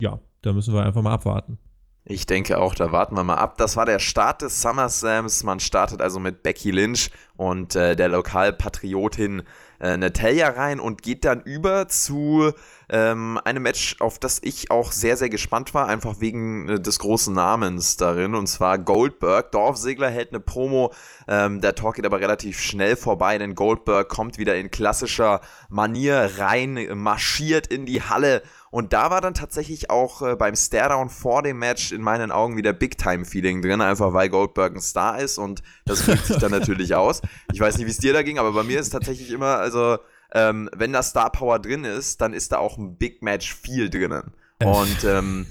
ja, 0.00 0.20
da 0.42 0.52
müssen 0.52 0.74
wir 0.74 0.84
einfach 0.84 1.02
mal 1.02 1.14
abwarten. 1.14 1.58
Ich 2.04 2.26
denke 2.26 2.58
auch, 2.58 2.74
da 2.74 2.90
warten 2.90 3.14
wir 3.14 3.22
mal 3.22 3.36
ab. 3.36 3.56
Das 3.58 3.76
war 3.76 3.86
der 3.86 4.00
Start 4.00 4.42
des 4.42 4.60
SummerSlams. 4.60 5.44
Man 5.44 5.60
startet 5.60 6.02
also 6.02 6.18
mit 6.18 6.42
Becky 6.42 6.72
Lynch 6.72 7.10
und 7.36 7.76
äh, 7.76 7.94
der 7.94 8.08
Lokalpatriotin 8.08 9.44
äh, 9.80 9.96
Natalia 9.96 10.48
rein 10.48 10.80
und 10.80 11.02
geht 11.02 11.24
dann 11.24 11.42
über 11.42 11.86
zu 11.86 12.52
ähm, 12.92 13.40
einem 13.42 13.62
Match, 13.62 13.96
auf 14.00 14.18
das 14.18 14.38
ich 14.42 14.70
auch 14.70 14.92
sehr, 14.92 15.16
sehr 15.16 15.30
gespannt 15.30 15.72
war, 15.72 15.88
einfach 15.88 16.20
wegen 16.20 16.68
äh, 16.68 16.80
des 16.80 16.98
großen 16.98 17.34
Namens 17.34 17.96
darin, 17.96 18.34
und 18.34 18.46
zwar 18.46 18.78
Goldberg. 18.78 19.50
Dorf 19.50 19.78
Segler 19.78 20.10
hält 20.10 20.28
eine 20.28 20.40
Promo, 20.40 20.92
ähm, 21.26 21.62
der 21.62 21.74
Talk 21.74 21.94
geht 21.94 22.04
aber 22.04 22.20
relativ 22.20 22.60
schnell 22.60 22.96
vorbei, 22.96 23.38
denn 23.38 23.54
Goldberg 23.54 24.10
kommt 24.10 24.36
wieder 24.36 24.56
in 24.56 24.70
klassischer 24.70 25.40
Manier 25.70 26.32
rein, 26.36 26.78
marschiert 26.94 27.66
in 27.66 27.86
die 27.86 28.02
Halle 28.02 28.42
und 28.70 28.92
da 28.92 29.10
war 29.10 29.20
dann 29.20 29.34
tatsächlich 29.34 29.90
auch 29.90 30.20
äh, 30.20 30.36
beim 30.36 30.54
Staredown 30.54 31.08
vor 31.08 31.42
dem 31.42 31.58
Match 31.58 31.92
in 31.92 32.02
meinen 32.02 32.30
Augen 32.30 32.56
wieder 32.56 32.74
Big-Time-Feeling 32.74 33.62
drin, 33.62 33.80
einfach 33.80 34.12
weil 34.12 34.28
Goldberg 34.28 34.74
ein 34.74 34.80
Star 34.80 35.18
ist 35.18 35.38
und 35.38 35.62
das 35.86 36.06
wirkt 36.06 36.26
sich 36.26 36.36
dann 36.38 36.50
natürlich 36.58 36.94
aus. 36.94 37.22
Ich 37.52 37.60
weiß 37.60 37.78
nicht, 37.78 37.86
wie 37.86 37.90
es 37.90 37.98
dir 37.98 38.12
da 38.12 38.22
ging, 38.22 38.38
aber 38.38 38.52
bei 38.52 38.62
mir 38.62 38.80
ist 38.80 38.90
tatsächlich 38.90 39.30
immer, 39.30 39.58
also 39.58 39.98
ähm, 40.34 40.68
wenn 40.74 40.92
da 40.92 41.02
Star 41.02 41.30
Power 41.30 41.58
drin 41.58 41.84
ist, 41.84 42.20
dann 42.20 42.32
ist 42.32 42.52
da 42.52 42.58
auch 42.58 42.78
ein 42.78 42.96
Big 42.96 43.22
Match 43.22 43.54
viel 43.54 43.90
drinnen. 43.90 44.32
Und 44.64 45.04
ähm, 45.04 45.46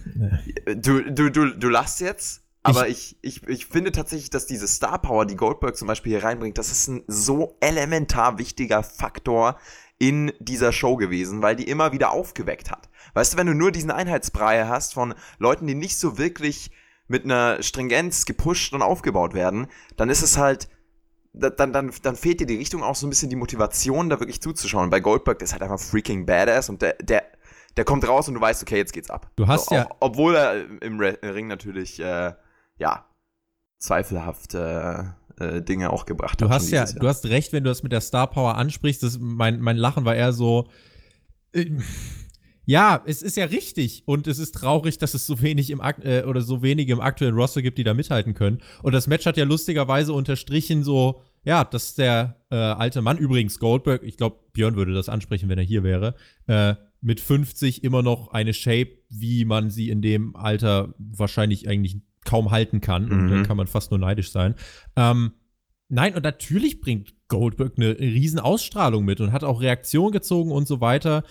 du, 0.66 1.02
du, 1.12 1.30
du, 1.30 1.50
du 1.50 1.70
lachst 1.70 2.00
jetzt, 2.00 2.42
aber 2.64 2.88
ich, 2.88 3.18
ich, 3.22 3.48
ich 3.48 3.66
finde 3.66 3.92
tatsächlich, 3.92 4.30
dass 4.30 4.46
diese 4.46 4.68
Star 4.68 5.00
Power, 5.00 5.26
die 5.26 5.36
Goldberg 5.36 5.76
zum 5.76 5.88
Beispiel 5.88 6.14
hier 6.14 6.24
reinbringt, 6.24 6.58
das 6.58 6.72
ist 6.72 6.88
ein 6.88 7.04
so 7.08 7.58
elementar 7.60 8.38
wichtiger 8.38 8.84
Faktor 8.84 9.58
in 9.98 10.32
dieser 10.40 10.72
Show 10.72 10.96
gewesen, 10.96 11.42
weil 11.42 11.56
die 11.56 11.68
immer 11.68 11.92
wieder 11.92 12.12
aufgeweckt 12.12 12.72
hat. 12.72 12.90
Weißt 13.14 13.34
du, 13.34 13.38
wenn 13.38 13.48
du 13.48 13.54
nur 13.54 13.72
diesen 13.72 13.92
Einheitsbrei 13.92 14.66
hast 14.66 14.94
von 14.94 15.14
Leuten, 15.38 15.68
die 15.68 15.76
nicht 15.76 15.98
so 15.98 16.18
wirklich 16.18 16.72
mit 17.08 17.26
einer 17.26 17.62
Stringenz 17.62 18.26
gepusht 18.26 18.74
und 18.74 18.82
aufgebaut 18.82 19.34
werden, 19.34 19.68
dann 19.98 20.10
ist 20.10 20.22
es 20.22 20.38
halt, 20.38 20.70
dann, 21.34 21.72
dann, 21.72 21.92
dann 22.02 22.16
fehlt 22.16 22.40
dir 22.40 22.48
die 22.48 22.58
Richtung 22.58 22.84
auch 22.84 22.96
so 22.96 23.08
ein 23.08 23.10
bisschen 23.10 23.30
die 23.30 23.36
Motivation, 23.36 24.10
da 24.10 24.20
wirklich 24.20 24.42
zuzuschauen. 24.42 24.90
Bei 24.90 25.00
Goldberg, 25.00 25.40
der 25.40 25.46
ist 25.46 25.54
halt 25.54 25.64
einfach 25.64 25.80
freaking 25.80 26.26
badass 26.26 26.70
und 26.70 26.82
der, 26.82 26.94
der, 27.02 27.24
der 27.78 27.86
kommt 27.86 28.08
raus 28.08 28.28
und 28.28 28.36
du 28.36 28.42
weißt, 28.42 28.62
okay, 28.62 28.78
jetzt 28.78 28.94
geht's 28.94 29.10
ab. 29.10 29.30
Du 29.36 29.48
hast 29.48 29.70
so, 29.70 29.76
ja. 29.76 29.86
Auch, 29.86 29.96
obwohl 30.02 30.36
er 30.36 30.82
im 30.82 31.00
Ring 31.00 31.48
natürlich, 31.48 32.00
äh, 32.00 32.34
ja, 32.78 33.06
zweifelhafte 33.78 35.16
äh, 35.40 35.62
Dinge 35.62 35.92
auch 35.92 36.06
gebracht 36.06 36.40
du 36.42 36.46
hat. 36.46 36.56
Hast 36.56 36.70
ja, 36.70 36.86
du 36.86 37.08
hast 37.08 37.26
recht, 37.28 37.54
wenn 37.54 37.64
du 37.64 37.70
das 37.70 37.84
mit 37.84 37.92
der 37.92 38.02
Star 38.02 38.28
Power 38.28 38.58
ansprichst. 38.58 39.02
Das, 39.02 39.18
mein, 39.20 39.60
mein 39.62 39.78
Lachen 39.78 40.06
war 40.06 40.16
eher 40.16 40.34
so. 40.34 40.68
Äh, 41.54 41.66
Ja, 42.66 43.02
es 43.06 43.22
ist 43.22 43.38
ja 43.38 43.46
richtig 43.46 44.04
und 44.06 44.28
es 44.28 44.40
ist 44.40 44.54
traurig, 44.54 44.98
dass 44.98 45.14
es 45.14 45.26
so 45.26 45.42
wenig 45.42 45.70
im 45.72 45.82
äh, 46.04 46.24
oder 46.24 46.42
so 46.42 46.62
wenige 46.62 46.94
im 46.94 47.02
aktuellen 47.02 47.36
Roster 47.36 47.62
gibt, 47.62 47.78
die 47.78 47.84
da 47.84 47.94
mithalten 47.94 48.34
können. 48.34 48.60
Und 48.84 48.94
das 48.94 49.08
Match 49.08 49.26
hat 49.26 49.38
ja 49.38 49.46
lustigerweise 49.46 50.14
unterstrichen 50.14 50.84
so, 50.84 51.22
ja, 51.44 51.64
dass 51.64 51.96
der 51.96 52.38
äh, 52.52 52.56
alte 52.56 53.02
Mann 53.02 53.18
übrigens 53.18 53.60
Goldberg, 53.60 54.04
ich 54.04 54.18
glaube 54.18 54.38
Björn 54.54 54.76
würde 54.76 54.94
das 54.94 55.10
ansprechen, 55.10 55.50
wenn 55.50 55.58
er 55.58 55.64
hier 55.64 55.84
wäre, 55.84 56.16
äh, 56.48 56.76
mit 57.02 57.20
50 57.20 57.84
immer 57.84 58.04
noch 58.04 58.30
eine 58.30 58.54
Shape, 58.54 58.92
wie 59.10 59.44
man 59.44 59.72
sie 59.72 59.90
in 59.90 60.02
dem 60.02 60.36
Alter 60.36 60.94
wahrscheinlich 61.00 61.68
eigentlich 61.68 61.98
kaum 62.26 62.52
halten 62.52 62.80
kann. 62.80 63.06
Mhm. 63.06 63.12
Und 63.12 63.30
da 63.32 63.44
kann 63.44 63.58
man 63.58 63.68
fast 63.68 63.90
nur 63.92 64.00
neidisch 64.00 64.32
sein. 64.32 64.56
Ähm, 64.96 65.32
nein, 65.90 66.14
und 66.14 66.24
natürlich 66.24 66.80
bringt 66.80 67.16
Goldberg 67.28 67.74
eine 67.78 67.98
riesen 67.98 68.40
Ausstrahlung 68.40 69.04
mit 69.04 69.20
und 69.20 69.32
hat 69.32 69.44
auch 69.44 69.62
Reaktion 69.62 70.12
gezogen 70.12 70.52
und 70.52 70.68
so 70.68 70.80
weiter. 70.80 71.24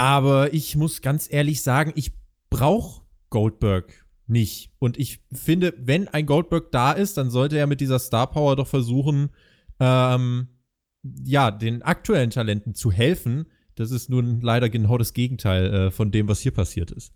Aber 0.00 0.54
ich 0.54 0.76
muss 0.76 1.02
ganz 1.02 1.30
ehrlich 1.30 1.60
sagen, 1.60 1.92
ich 1.94 2.12
brauche 2.48 3.02
Goldberg 3.28 4.06
nicht. 4.26 4.72
Und 4.78 4.98
ich 4.98 5.20
finde, 5.30 5.74
wenn 5.76 6.08
ein 6.08 6.24
Goldberg 6.24 6.72
da 6.72 6.92
ist, 6.92 7.18
dann 7.18 7.30
sollte 7.30 7.58
er 7.58 7.66
mit 7.66 7.82
dieser 7.82 7.98
Star 7.98 8.30
Power 8.30 8.56
doch 8.56 8.66
versuchen, 8.66 9.28
ähm, 9.78 10.48
ja, 11.02 11.50
den 11.50 11.82
aktuellen 11.82 12.30
Talenten 12.30 12.74
zu 12.74 12.90
helfen. 12.90 13.44
Das 13.74 13.90
ist 13.90 14.08
nun 14.08 14.40
leider 14.40 14.70
genau 14.70 14.96
das 14.96 15.12
Gegenteil 15.12 15.66
äh, 15.66 15.90
von 15.90 16.10
dem, 16.10 16.28
was 16.28 16.40
hier 16.40 16.52
passiert 16.52 16.90
ist. 16.92 17.12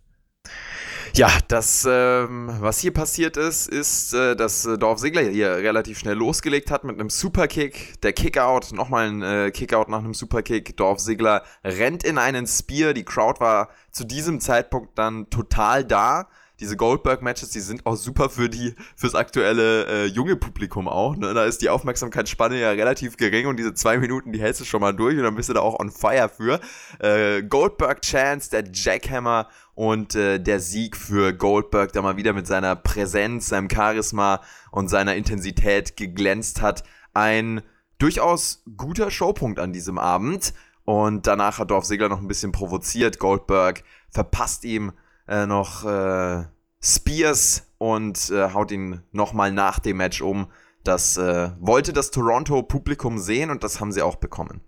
Ja, 1.17 1.31
das, 1.47 1.87
ähm, 1.89 2.51
was 2.59 2.81
hier 2.81 2.93
passiert 2.93 3.37
ist, 3.37 3.69
ist, 3.69 4.15
äh, 4.15 4.35
dass 4.35 4.67
äh, 4.67 4.77
Dorf 4.77 4.99
Sigler 4.99 5.23
hier 5.23 5.59
relativ 5.59 6.01
schnell 6.01 6.17
losgelegt 6.17 6.73
hat 6.73 6.83
mit 6.83 6.99
einem 6.99 7.09
Superkick. 7.09 8.01
Der 8.03 8.13
Kickout, 8.13 8.73
nochmal 8.73 9.07
ein 9.07 9.23
äh, 9.23 9.53
Kickout 9.53 9.89
nach 9.89 10.01
einem 10.01 10.15
Superkick. 10.15 10.77
Dorf 10.77 10.99
Sigler 10.99 11.45
rennt 11.63 12.03
in 12.03 12.19
einen 12.19 12.49
Spear. 12.49 12.95
Die 12.95 13.05
Crowd 13.05 13.39
war 13.39 13.69
zu 13.93 14.03
diesem 14.03 14.41
Zeitpunkt 14.41 14.99
dann 14.99 15.31
total 15.31 15.85
da 15.85 16.27
diese 16.61 16.77
Goldberg-Matches, 16.77 17.51
die 17.51 17.61
sind 17.61 17.85
auch 17.85 17.97
super 17.97 18.31
für 18.31 18.49
die, 18.49 18.75
fürs 18.97 19.15
aktuelle 19.15 19.87
äh, 19.87 20.07
junge 20.07 20.37
Publikum 20.37 20.89
auch. 20.89 21.17
Ne? 21.17 21.35
Da 21.35 21.45
ist 21.45 21.63
die 21.63 21.69
Aufmerksamkeitsspanne 21.69 22.61
ja 22.61 22.71
relativ 22.71 23.17
gering 23.17 23.47
und 23.47 23.57
diese 23.57 23.75
zwei 23.75 23.99
Minuten, 23.99 24.33
die 24.33 24.41
hältst 24.41 24.61
du 24.61 24.65
schon 24.65 24.81
mal 24.81 24.95
durch 24.95 25.17
und 25.17 25.25
dann 25.25 25.35
bist 25.35 25.49
du 25.49 25.53
da 25.55 25.61
auch 25.61 25.81
on 25.81 25.91
fire 25.91 26.29
für. 26.29 26.61
Äh, 27.01 27.43
Goldberg-Chance, 27.43 28.51
der 28.51 28.65
Jackhammer 28.73 29.49
und 29.75 30.15
äh, 30.15 30.39
der 30.39 30.61
Sieg 30.61 30.97
für 30.97 31.33
Goldberg, 31.33 31.93
der 31.93 32.03
mal 32.03 32.17
wieder 32.17 32.33
mit 32.33 32.47
seiner 32.47 32.77
Präsenz, 32.77 33.49
seinem 33.49 33.69
Charisma 33.69 34.41
und 34.71 34.89
seiner 34.89 35.17
Intensität 35.17 35.97
geglänzt 35.97 36.63
hat. 36.63 36.85
Ein 37.15 37.63
durchaus 37.99 38.63
guter 38.77 39.11
Showpunkt 39.11 39.59
an 39.59 39.73
diesem 39.73 39.99
Abend. 39.99 40.55
Und 40.85 41.27
danach 41.27 41.59
hat 41.59 41.71
Dorf 41.71 41.87
Segler 41.87 42.11
noch 42.11 42.21
ein 42.21 42.29
bisschen 42.29 42.53
provoziert. 42.53 43.19
Goldberg 43.19 43.83
verpasst 44.11 44.65
ihm 44.65 44.93
äh, 45.29 45.47
noch 45.47 45.85
äh, 45.85 46.45
Spears 46.83 47.67
und 47.79 48.31
äh, 48.31 48.53
haut 48.53 48.71
ihn 48.71 49.01
nochmal 49.13 49.53
nach 49.53 49.79
dem 49.79 49.99
Match 49.99 50.21
um. 50.21 50.49
Das 50.85 51.17
äh, 51.17 51.51
wollte 51.59 51.93
das 51.93 52.11
Toronto-Publikum 52.11 53.19
sehen 53.19 53.51
und 53.51 53.65
das 53.65 53.81
haben 53.81 53.93
sie 53.93 54.03
auch 54.03 54.17
bekommen. 54.17 54.61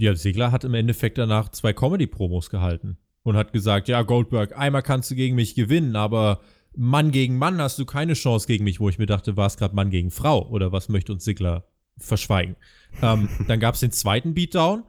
Ja, 0.00 0.14
Segler 0.14 0.52
hat 0.52 0.64
im 0.64 0.74
Endeffekt 0.74 1.18
danach 1.18 1.48
zwei 1.48 1.72
Comedy-Promos 1.72 2.50
gehalten 2.50 2.98
und 3.22 3.36
hat 3.36 3.52
gesagt, 3.52 3.88
ja, 3.88 4.02
Goldberg, 4.02 4.56
einmal 4.56 4.82
kannst 4.82 5.10
du 5.10 5.14
gegen 5.14 5.34
mich 5.34 5.54
gewinnen, 5.54 5.96
aber 5.96 6.40
Mann 6.76 7.10
gegen 7.10 7.38
Mann 7.38 7.60
hast 7.60 7.78
du 7.78 7.86
keine 7.86 8.14
Chance 8.14 8.46
gegen 8.46 8.64
mich, 8.64 8.78
wo 8.78 8.88
ich 8.88 8.98
mir 8.98 9.06
dachte, 9.06 9.36
war 9.36 9.46
es 9.46 9.56
gerade 9.56 9.74
Mann 9.74 9.90
gegen 9.90 10.10
Frau 10.10 10.46
oder 10.48 10.70
was 10.70 10.88
möchte 10.88 11.12
uns 11.12 11.24
Sigler 11.24 11.64
verschweigen? 11.96 12.56
ähm, 13.02 13.28
dann 13.48 13.60
gab 13.60 13.74
es 13.74 13.80
den 13.80 13.90
zweiten 13.90 14.34
Beatdown, 14.34 14.84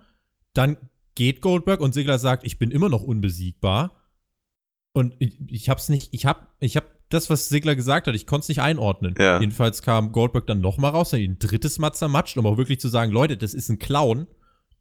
dann 0.53 0.77
geht 1.15 1.41
Goldberg 1.41 1.82
und 1.82 1.94
Sigler 1.94 2.20
sagt, 2.20 2.46
ich 2.46 2.60
bin 2.60 2.72
immer 2.72 2.89
noch 2.89 3.03
unbesiegbar. 3.03 3.99
Und 5.00 5.15
ich, 5.20 5.38
ich 5.48 5.70
hab's 5.70 5.88
nicht, 5.88 6.10
ich 6.12 6.25
hab, 6.25 6.53
ich 6.60 6.75
hab 6.75 6.84
das, 7.08 7.29
was 7.29 7.48
Sigler 7.48 7.75
gesagt 7.75 8.08
hat, 8.08 8.15
ich 8.15 8.27
konnte 8.27 8.44
es 8.44 8.50
nicht 8.50 8.62
einordnen. 8.62 9.15
Ja. 9.18 9.39
Jedenfalls 9.39 9.82
kam 9.82 10.12
Goldberg 10.12 10.46
dann 10.46 10.60
nochmal 10.60 10.91
raus, 10.91 11.13
hat 11.13 11.22
ihn 11.22 11.32
ein 11.32 11.39
drittes 11.39 11.79
Mal 11.79 11.94
zermatscht, 11.94 12.38
um 12.38 12.46
auch 12.46 12.58
wirklich 12.58 12.82
zu 12.82 12.89
sagen, 12.89 13.13
Leute, 13.13 13.38
das 13.38 13.53
ist 13.53 13.70
ein 13.70 13.79
Clown. 13.79 14.27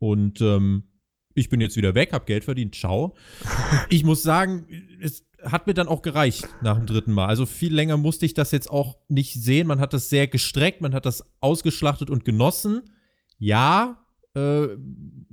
Und 0.00 0.40
ähm, 0.40 0.82
ich 1.34 1.48
bin 1.48 1.60
jetzt 1.60 1.76
wieder 1.76 1.94
weg, 1.94 2.12
hab 2.12 2.26
Geld 2.26 2.42
verdient, 2.42 2.74
ciao. 2.74 3.14
ich 3.90 4.02
muss 4.02 4.24
sagen, 4.24 4.66
es 5.00 5.24
hat 5.44 5.68
mir 5.68 5.74
dann 5.74 5.86
auch 5.86 6.02
gereicht 6.02 6.48
nach 6.62 6.76
dem 6.76 6.86
dritten 6.86 7.12
Mal. 7.12 7.26
Also 7.26 7.46
viel 7.46 7.72
länger 7.72 7.96
musste 7.96 8.26
ich 8.26 8.34
das 8.34 8.50
jetzt 8.50 8.68
auch 8.68 8.98
nicht 9.06 9.34
sehen. 9.34 9.68
Man 9.68 9.78
hat 9.78 9.92
das 9.92 10.10
sehr 10.10 10.26
gestreckt, 10.26 10.80
man 10.80 10.94
hat 10.94 11.06
das 11.06 11.24
ausgeschlachtet 11.40 12.10
und 12.10 12.24
genossen. 12.24 12.90
Ja, 13.38 14.04
äh, 14.34 14.66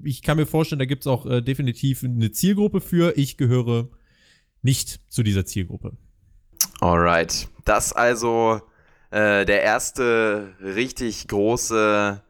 ich 0.04 0.22
kann 0.22 0.38
mir 0.38 0.46
vorstellen, 0.46 0.78
da 0.78 0.86
gibt 0.86 1.02
es 1.02 1.08
auch 1.08 1.26
äh, 1.26 1.42
definitiv 1.42 2.04
eine 2.04 2.32
Zielgruppe 2.32 2.82
für. 2.82 3.18
Ich 3.18 3.36
gehöre 3.36 3.90
nicht 4.66 5.00
zu 5.10 5.24
dieser 5.24 5.46
Zielgruppe. 5.46 5.94
Alright. 6.82 7.48
Das 7.64 7.94
also 7.94 8.62
äh, 9.12 9.46
der 9.46 9.62
erste 9.62 10.56
richtig 10.60 11.28
große 11.28 12.22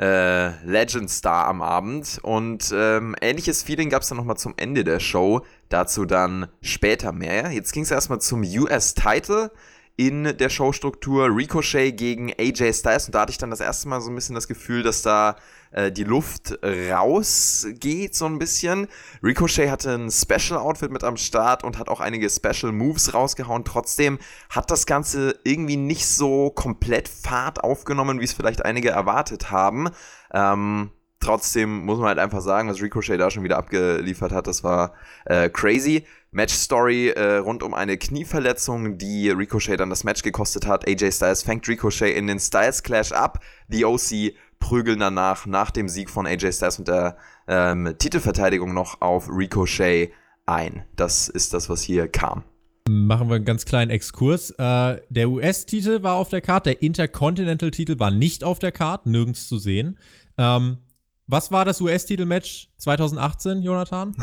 äh, 0.00 0.64
Legend 0.64 1.10
Star 1.10 1.46
am 1.46 1.62
Abend. 1.62 2.18
Und 2.22 2.72
ähm, 2.74 3.14
ähnliches 3.20 3.62
Feeling 3.62 3.90
gab 3.90 4.02
es 4.02 4.08
dann 4.08 4.18
nochmal 4.18 4.38
zum 4.38 4.54
Ende 4.56 4.82
der 4.82 4.98
Show. 4.98 5.44
Dazu 5.68 6.06
dann 6.06 6.48
später 6.62 7.12
mehr. 7.12 7.52
Jetzt 7.52 7.72
ging 7.72 7.82
es 7.82 7.90
erstmal 7.90 8.20
zum 8.20 8.42
US-Title 8.42 9.52
in 9.96 10.36
der 10.36 10.48
Showstruktur. 10.48 11.26
Ricochet 11.26 11.96
gegen 11.96 12.32
AJ 12.32 12.72
Styles. 12.72 13.06
Und 13.06 13.14
da 13.14 13.20
hatte 13.20 13.32
ich 13.32 13.38
dann 13.38 13.50
das 13.50 13.60
erste 13.60 13.88
Mal 13.88 14.00
so 14.00 14.10
ein 14.10 14.14
bisschen 14.14 14.34
das 14.34 14.48
Gefühl, 14.48 14.82
dass 14.82 15.02
da 15.02 15.36
äh, 15.74 15.92
die 15.92 16.04
Luft 16.04 16.58
rausgeht, 16.64 18.14
so 18.14 18.26
ein 18.26 18.38
bisschen. 18.38 18.88
Ricochet 19.22 19.70
hatte 19.70 19.94
ein 19.94 20.10
Special 20.10 20.58
Outfit 20.58 20.90
mit 20.90 21.04
am 21.04 21.16
Start 21.16 21.64
und 21.64 21.78
hat 21.78 21.88
auch 21.88 22.00
einige 22.00 22.30
Special 22.30 22.72
Moves 22.72 23.12
rausgehauen. 23.14 23.64
Trotzdem 23.64 24.18
hat 24.50 24.70
das 24.70 24.86
Ganze 24.86 25.38
irgendwie 25.44 25.76
nicht 25.76 26.06
so 26.06 26.50
komplett 26.50 27.08
Fahrt 27.08 27.62
aufgenommen, 27.62 28.20
wie 28.20 28.24
es 28.24 28.32
vielleicht 28.32 28.64
einige 28.64 28.90
erwartet 28.90 29.50
haben. 29.50 29.90
Ähm, 30.32 30.90
trotzdem 31.20 31.84
muss 31.84 31.98
man 31.98 32.08
halt 32.08 32.18
einfach 32.18 32.40
sagen, 32.40 32.68
was 32.68 32.82
Ricochet 32.82 33.18
da 33.18 33.30
schon 33.30 33.44
wieder 33.44 33.58
abgeliefert 33.58 34.32
hat, 34.32 34.46
das 34.46 34.62
war 34.62 34.94
äh, 35.24 35.48
crazy. 35.48 36.06
Match-Story 36.34 37.10
äh, 37.10 37.36
rund 37.36 37.62
um 37.62 37.74
eine 37.74 37.96
Knieverletzung, 37.96 38.98
die 38.98 39.30
Ricochet 39.30 39.78
dann 39.78 39.88
das 39.88 40.02
Match 40.02 40.22
gekostet 40.22 40.66
hat. 40.66 40.86
AJ 40.88 41.12
Styles 41.12 41.42
fängt 41.44 41.68
Ricochet 41.68 42.16
in 42.16 42.26
den 42.26 42.40
Styles 42.40 42.82
Clash 42.82 43.12
ab. 43.12 43.38
The 43.68 43.84
OC 43.84 44.34
prügeln 44.58 44.98
danach, 44.98 45.46
nach 45.46 45.70
dem 45.70 45.88
Sieg 45.88 46.10
von 46.10 46.26
AJ 46.26 46.52
Styles 46.52 46.78
und 46.78 46.88
der 46.88 47.16
ähm, 47.46 47.94
Titelverteidigung 47.98 48.72
noch 48.72 49.00
auf 49.00 49.28
Ricochet 49.28 50.12
ein. 50.46 50.84
Das 50.96 51.28
ist 51.28 51.54
das, 51.54 51.68
was 51.68 51.82
hier 51.82 52.08
kam. 52.08 52.44
Machen 52.88 53.28
wir 53.28 53.36
einen 53.36 53.46
ganz 53.46 53.64
kleinen 53.64 53.90
Exkurs. 53.90 54.50
Äh, 54.50 55.00
der 55.08 55.30
US-Titel 55.30 56.02
war 56.02 56.14
auf 56.16 56.28
der 56.28 56.42
Karte, 56.42 56.70
der 56.70 56.82
Intercontinental-Titel 56.82 57.98
war 57.98 58.10
nicht 58.10 58.44
auf 58.44 58.58
der 58.58 58.72
Karte, 58.72 59.10
nirgends 59.10 59.48
zu 59.48 59.58
sehen. 59.58 59.98
Ähm, 60.36 60.78
was 61.26 61.50
war 61.50 61.64
das 61.64 61.80
US-Titel-Match 61.80 62.68
2018, 62.76 63.62
Jonathan? 63.62 64.14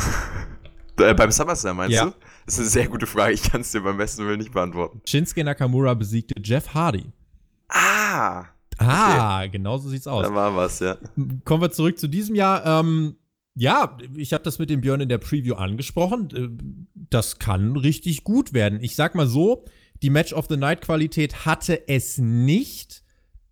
äh, 0.99 1.13
beim 1.15 1.31
SummerSlam 1.31 1.77
meinst 1.77 1.95
ja. 1.95 2.05
du? 2.05 2.13
Das 2.45 2.55
ist 2.55 2.59
eine 2.59 2.69
sehr 2.69 2.87
gute 2.87 3.07
Frage. 3.07 3.33
Ich 3.33 3.41
kann 3.41 3.61
es 3.61 3.71
dir 3.71 3.81
beim 3.81 3.97
besten 3.97 4.27
Willen 4.27 4.39
nicht 4.39 4.53
beantworten. 4.53 5.01
Shinsuke 5.07 5.43
Nakamura 5.43 5.95
besiegte 5.95 6.35
Jeff 6.43 6.75
Hardy. 6.75 7.11
Ah, 7.69 8.45
Ah, 8.81 9.47
genau 9.47 9.77
so 9.77 9.89
sieht's 9.89 10.07
aus. 10.07 10.25
Da 10.25 10.33
war 10.33 10.55
was, 10.55 10.79
ja. 10.79 10.97
Kommen 11.45 11.61
wir 11.61 11.71
zurück 11.71 11.97
zu 11.97 12.07
diesem 12.07 12.35
Jahr. 12.35 12.65
Ähm, 12.65 13.15
ja, 13.55 13.97
ich 14.15 14.33
habe 14.33 14.43
das 14.43 14.59
mit 14.59 14.69
dem 14.69 14.81
Björn 14.81 15.01
in 15.01 15.09
der 15.09 15.17
Preview 15.17 15.55
angesprochen. 15.55 16.29
Äh, 16.35 16.49
das 17.09 17.39
kann 17.39 17.75
richtig 17.75 18.23
gut 18.23 18.53
werden. 18.53 18.79
Ich 18.81 18.95
sag 18.95 19.15
mal 19.15 19.27
so, 19.27 19.65
die 20.01 20.09
Match 20.09 20.33
of 20.33 20.47
the 20.49 20.57
Night 20.57 20.81
Qualität 20.81 21.45
hatte 21.45 21.87
es 21.87 22.17
nicht. 22.17 23.03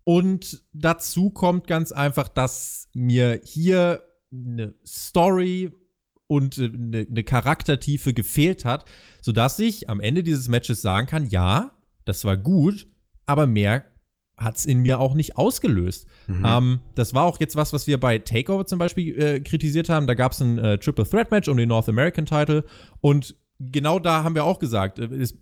Und 0.04 0.62
dazu 0.72 1.30
kommt 1.30 1.66
ganz 1.66 1.92
einfach, 1.92 2.28
dass 2.28 2.88
mir 2.94 3.40
hier 3.44 4.02
eine 4.32 4.74
Story 4.84 5.72
und 6.26 6.58
eine, 6.58 7.06
eine 7.10 7.24
Charaktertiefe 7.24 8.14
gefehlt 8.14 8.64
hat, 8.64 8.84
sodass 9.20 9.58
ich 9.58 9.90
am 9.90 10.00
Ende 10.00 10.22
dieses 10.22 10.48
Matches 10.48 10.80
sagen 10.80 11.06
kann, 11.06 11.26
ja, 11.26 11.72
das 12.04 12.24
war 12.24 12.36
gut, 12.36 12.86
aber 13.26 13.46
mehr 13.46 13.84
hat 14.40 14.56
es 14.56 14.64
in 14.64 14.80
mir 14.80 14.98
auch 14.98 15.14
nicht 15.14 15.36
ausgelöst. 15.36 16.06
Mhm. 16.26 16.44
Ähm, 16.44 16.80
das 16.94 17.14
war 17.14 17.24
auch 17.24 17.38
jetzt 17.38 17.56
was, 17.56 17.72
was 17.72 17.86
wir 17.86 18.00
bei 18.00 18.18
Takeover 18.18 18.66
zum 18.66 18.78
Beispiel 18.78 19.16
äh, 19.20 19.40
kritisiert 19.40 19.88
haben. 19.88 20.06
Da 20.06 20.14
gab 20.14 20.32
es 20.32 20.40
ein 20.40 20.58
äh, 20.58 20.78
Triple 20.78 21.08
Threat 21.08 21.30
Match 21.30 21.48
um 21.48 21.58
den 21.58 21.68
North 21.68 21.88
American 21.88 22.24
Title 22.26 22.64
und 23.00 23.36
genau 23.58 23.98
da 23.98 24.24
haben 24.24 24.34
wir 24.34 24.44
auch 24.44 24.58
gesagt, 24.58 24.98
äh, 24.98 25.04
es, 25.04 25.36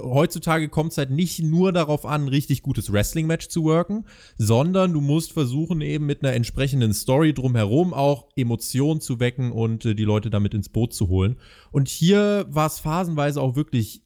heutzutage 0.00 0.68
kommt 0.68 0.92
es 0.92 0.98
halt 0.98 1.10
nicht 1.10 1.42
nur 1.42 1.72
darauf 1.72 2.04
an, 2.04 2.24
ein 2.24 2.28
richtig 2.28 2.62
gutes 2.62 2.92
Wrestling-Match 2.92 3.48
zu 3.48 3.62
worken, 3.64 4.04
sondern 4.36 4.92
du 4.92 5.00
musst 5.00 5.32
versuchen, 5.32 5.80
eben 5.80 6.06
mit 6.06 6.22
einer 6.22 6.34
entsprechenden 6.34 6.92
Story 6.92 7.32
drumherum 7.32 7.94
auch 7.94 8.28
Emotionen 8.36 9.00
zu 9.00 9.20
wecken 9.20 9.52
und 9.52 9.84
äh, 9.84 9.94
die 9.94 10.04
Leute 10.04 10.28
damit 10.28 10.54
ins 10.54 10.68
Boot 10.68 10.92
zu 10.92 11.08
holen. 11.08 11.36
Und 11.70 11.88
hier 11.88 12.46
war 12.48 12.66
es 12.66 12.80
phasenweise 12.80 13.40
auch 13.40 13.54
wirklich 13.54 14.02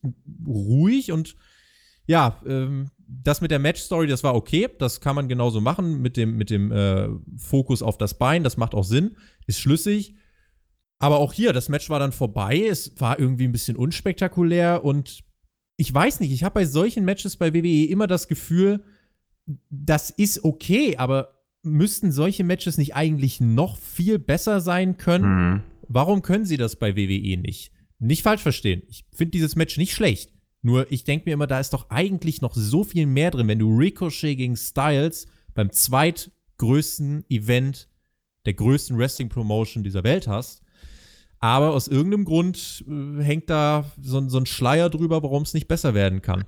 ruhig 0.47 1.13
und 1.13 1.35
ja, 2.07 2.41
ähm, 2.47 2.91
das 3.07 3.41
mit 3.41 3.51
der 3.51 3.59
Match-Story, 3.59 4.07
das 4.07 4.25
war 4.25 4.35
okay. 4.35 4.69
Das 4.79 5.01
kann 5.01 5.15
man 5.15 5.29
genauso 5.29 5.61
machen 5.61 6.01
mit 6.01 6.17
dem, 6.17 6.37
mit 6.37 6.51
dem 6.51 6.73
äh, 6.73 7.09
Fokus 7.37 7.83
auf 7.83 7.99
das 7.99 8.19
Bein. 8.19 8.45
Das 8.45 8.57
macht 8.57 8.75
auch 8.75 8.85
Sinn, 8.85 9.17
ist 9.47 9.61
schlüssig. 9.61 10.15
Aber 10.99 11.19
auch 11.19 11.33
hier, 11.33 11.53
das 11.53 11.69
Match 11.69 11.91
war 11.91 11.99
dann 11.99 12.13
vorbei. 12.13 12.67
Es 12.69 12.99
war 13.01 13.19
irgendwie 13.19 13.45
ein 13.45 13.53
bisschen 13.53 13.77
unspektakulär 13.77 14.85
und 14.85 15.25
ich 15.77 15.93
weiß 15.93 16.21
nicht, 16.21 16.33
ich 16.33 16.45
habe 16.45 16.55
bei 16.55 16.65
solchen 16.65 17.05
Matches 17.05 17.37
bei 17.37 17.53
WWE 17.53 17.87
immer 17.87 18.07
das 18.07 18.29
Gefühl, 18.29 18.85
das 19.71 20.11
ist 20.11 20.45
okay, 20.45 20.97
aber 20.97 21.43
müssten 21.63 22.13
solche 22.13 22.45
Matches 22.45 22.79
nicht 22.79 22.95
eigentlich 22.95 23.41
noch 23.41 23.77
viel 23.77 24.19
besser 24.19 24.61
sein 24.61 24.97
können? 24.97 25.25
Mhm. 25.25 25.63
Warum 25.89 26.23
können 26.23 26.45
sie 26.45 26.57
das 26.57 26.77
bei 26.77 26.97
WWE 26.97 27.37
nicht? 27.39 27.73
Nicht 27.99 28.23
falsch 28.23 28.43
verstehen. 28.43 28.83
Ich 28.89 29.05
finde 29.13 29.33
dieses 29.33 29.57
Match 29.57 29.77
nicht 29.77 29.95
schlecht. 29.95 30.33
Nur 30.65 30.91
ich 30.91 31.05
denke 31.05 31.29
mir 31.29 31.35
immer, 31.35 31.47
da 31.47 31.61
ist 31.61 31.75
doch 31.75 31.91
eigentlich 31.91 32.41
noch 32.41 32.55
so 32.55 32.85
viel 32.85 33.05
mehr 33.05 33.31
drin, 33.31 33.49
wenn 33.49 33.59
du 33.59 33.77
Ricochet 33.77 34.39
gegen 34.39 34.57
Styles 34.57 35.27
beim 35.53 35.71
zweitgrößten 35.71 37.27
Event 37.29 37.91
der 38.47 38.55
größten 38.55 38.97
Wrestling-Promotion 38.97 39.85
dieser 39.85 40.05
Welt 40.05 40.27
hast. 40.27 40.63
Aber 41.39 41.75
aus 41.75 41.87
irgendeinem 41.87 42.25
Grund 42.25 42.83
äh, 42.89 43.23
hängt 43.23 43.51
da 43.51 43.85
so, 44.01 44.27
so 44.27 44.39
ein 44.39 44.47
Schleier 44.47 44.89
drüber, 44.89 45.23
warum 45.23 45.43
es 45.43 45.53
nicht 45.53 45.69
besser 45.69 45.93
werden 45.93 46.23
kann. 46.23 46.47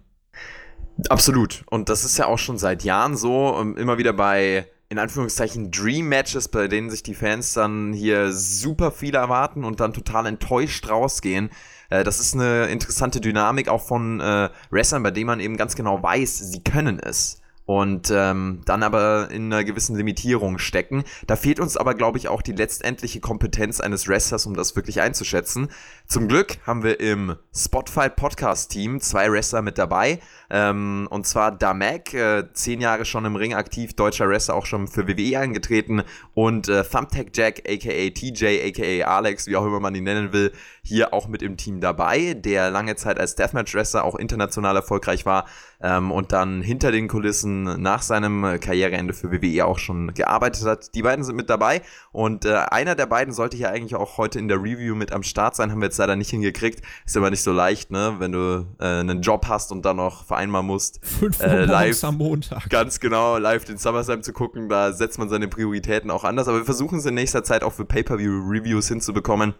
Absolut. 1.10 1.64
Und 1.68 1.90
das 1.90 2.02
ist 2.06 2.16
ja 2.16 2.26
auch 2.26 2.38
schon 2.38 2.56
seit 2.56 2.84
Jahren 2.84 3.18
so. 3.18 3.54
ähm, 3.60 3.76
Immer 3.76 3.98
wieder 3.98 4.14
bei, 4.14 4.66
in 4.88 4.98
Anführungszeichen, 4.98 5.70
Dream-Matches, 5.70 6.48
bei 6.48 6.68
denen 6.68 6.90
sich 6.90 7.02
die 7.02 7.14
Fans 7.14 7.54
dann 7.54 7.92
hier 7.92 8.32
super 8.32 8.90
viel 8.92 9.14
erwarten 9.14 9.64
und 9.64 9.80
dann 9.80 9.92
total 9.92 10.26
enttäuscht 10.26 10.88
rausgehen. 10.88 11.50
Äh, 11.90 12.04
Das 12.04 12.20
ist 12.20 12.34
eine 12.34 12.66
interessante 12.66 13.20
Dynamik 13.20 13.68
auch 13.68 13.82
von 13.82 14.20
äh, 14.20 14.50
Wrestlern, 14.70 15.02
bei 15.02 15.10
denen 15.10 15.26
man 15.26 15.40
eben 15.40 15.56
ganz 15.56 15.74
genau 15.74 16.02
weiß, 16.02 16.38
sie 16.38 16.62
können 16.62 17.00
es. 17.00 17.40
Und 17.66 18.12
ähm, 18.14 18.62
dann 18.64 18.84
aber 18.84 19.28
in 19.32 19.52
einer 19.52 19.64
gewissen 19.64 19.96
Limitierung 19.96 20.58
stecken. 20.58 21.02
Da 21.26 21.34
fehlt 21.34 21.58
uns 21.58 21.76
aber, 21.76 21.94
glaube 21.94 22.16
ich, 22.16 22.28
auch 22.28 22.40
die 22.40 22.52
letztendliche 22.52 23.18
Kompetenz 23.18 23.80
eines 23.80 24.08
Wrestlers, 24.08 24.46
um 24.46 24.54
das 24.54 24.76
wirklich 24.76 25.00
einzuschätzen. 25.00 25.68
Zum 26.06 26.28
Glück 26.28 26.58
haben 26.64 26.84
wir 26.84 27.00
im 27.00 27.34
Spotify 27.52 28.08
Podcast 28.08 28.70
Team 28.70 29.00
zwei 29.00 29.30
Wrestler 29.32 29.62
mit 29.62 29.78
dabei. 29.78 30.20
Ähm, 30.48 31.08
und 31.10 31.26
zwar 31.26 31.50
Damek, 31.50 32.14
äh, 32.14 32.44
zehn 32.52 32.80
Jahre 32.80 33.04
schon 33.04 33.24
im 33.24 33.34
Ring 33.34 33.54
aktiv, 33.54 33.94
deutscher 33.94 34.28
Wrestler, 34.28 34.54
auch 34.54 34.66
schon 34.66 34.86
für 34.86 35.08
WWE 35.08 35.38
angetreten. 35.40 36.04
Und 36.34 36.68
äh, 36.68 36.84
Thumbtack 36.84 37.28
Jack, 37.34 37.62
aka 37.68 38.10
TJ, 38.10 38.68
aka 38.68 39.16
Alex, 39.16 39.48
wie 39.48 39.56
auch 39.56 39.66
immer 39.66 39.80
man 39.80 39.94
ihn 39.96 40.04
nennen 40.04 40.32
will, 40.32 40.52
hier 40.86 41.12
auch 41.12 41.28
mit 41.28 41.42
im 41.42 41.56
Team 41.56 41.80
dabei, 41.80 42.34
der 42.34 42.70
lange 42.70 42.96
Zeit 42.96 43.18
als 43.18 43.34
Deathmatch-Wrestler 43.34 44.04
auch 44.04 44.14
international 44.14 44.76
erfolgreich 44.76 45.26
war 45.26 45.46
ähm, 45.80 46.10
und 46.12 46.32
dann 46.32 46.62
hinter 46.62 46.92
den 46.92 47.08
Kulissen 47.08 47.64
nach 47.82 48.02
seinem 48.02 48.58
Karriereende 48.60 49.12
für 49.14 49.30
WWE 49.32 49.66
auch 49.66 49.78
schon 49.78 50.14
gearbeitet 50.14 50.64
hat. 50.64 50.94
Die 50.94 51.02
beiden 51.02 51.24
sind 51.24 51.36
mit 51.36 51.50
dabei 51.50 51.82
und 52.12 52.44
äh, 52.44 52.54
einer 52.70 52.94
der 52.94 53.06
beiden 53.06 53.34
sollte 53.34 53.56
hier 53.56 53.70
eigentlich 53.70 53.94
auch 53.96 54.16
heute 54.16 54.38
in 54.38 54.48
der 54.48 54.58
Review 54.62 54.94
mit 54.94 55.12
am 55.12 55.22
Start 55.22 55.56
sein, 55.56 55.70
haben 55.70 55.80
wir 55.80 55.86
jetzt 55.86 55.98
leider 55.98 56.16
nicht 56.16 56.30
hingekriegt. 56.30 56.82
Ist 57.04 57.16
immer 57.16 57.30
nicht 57.30 57.42
so 57.42 57.52
leicht, 57.52 57.90
ne, 57.90 58.14
wenn 58.18 58.32
du 58.32 58.66
äh, 58.78 58.84
einen 59.00 59.22
Job 59.22 59.46
hast 59.48 59.72
und 59.72 59.84
dann 59.84 59.96
noch 59.96 60.24
vereinbaren 60.24 60.66
musst. 60.66 61.00
Fünf 61.04 61.40
Uhr 61.40 61.46
Äh, 61.46 61.64
live. 61.64 62.04
am 62.04 62.16
Montag. 62.18 62.70
Ganz 62.70 63.00
genau, 63.00 63.38
live 63.38 63.64
den 63.64 63.78
SummerSlam 63.78 64.22
zu 64.22 64.32
gucken, 64.32 64.68
da 64.68 64.92
setzt 64.92 65.18
man 65.18 65.28
seine 65.28 65.48
Prioritäten 65.48 66.10
auch 66.10 66.24
anders. 66.24 66.48
Aber 66.48 66.58
wir 66.58 66.64
versuchen 66.64 66.98
es 66.98 67.06
in 67.06 67.14
nächster 67.14 67.42
Zeit 67.44 67.64
auch 67.64 67.72
für 67.72 67.84
Pay-Per-View-Reviews 67.84 68.88
hinzubekommen. 68.88 69.54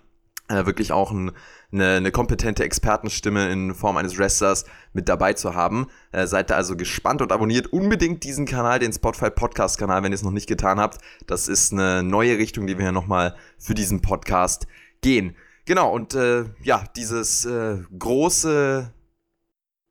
Äh, 0.48 0.64
wirklich 0.64 0.92
auch 0.92 1.10
ein, 1.10 1.32
eine, 1.72 1.96
eine 1.96 2.12
kompetente 2.12 2.62
Expertenstimme 2.62 3.50
in 3.50 3.74
Form 3.74 3.96
eines 3.96 4.16
Wrestlers 4.16 4.64
mit 4.92 5.08
dabei 5.08 5.32
zu 5.32 5.54
haben. 5.54 5.88
Äh, 6.12 6.28
seid 6.28 6.50
da 6.50 6.54
also 6.54 6.76
gespannt 6.76 7.20
und 7.20 7.32
abonniert 7.32 7.66
unbedingt 7.72 8.22
diesen 8.22 8.46
Kanal, 8.46 8.78
den 8.78 8.92
Spotify 8.92 9.30
Podcast 9.30 9.76
Kanal, 9.76 10.04
wenn 10.04 10.12
ihr 10.12 10.16
es 10.16 10.22
noch 10.22 10.30
nicht 10.30 10.46
getan 10.46 10.78
habt. 10.78 10.98
Das 11.26 11.48
ist 11.48 11.72
eine 11.72 12.04
neue 12.04 12.38
Richtung, 12.38 12.68
die 12.68 12.78
wir 12.78 12.84
hier 12.84 12.92
nochmal 12.92 13.34
für 13.58 13.74
diesen 13.74 14.02
Podcast 14.02 14.68
gehen. 15.00 15.34
Genau, 15.64 15.92
und 15.92 16.14
äh, 16.14 16.44
ja, 16.62 16.84
dieses 16.94 17.44
äh, 17.44 17.78
große 17.98 18.92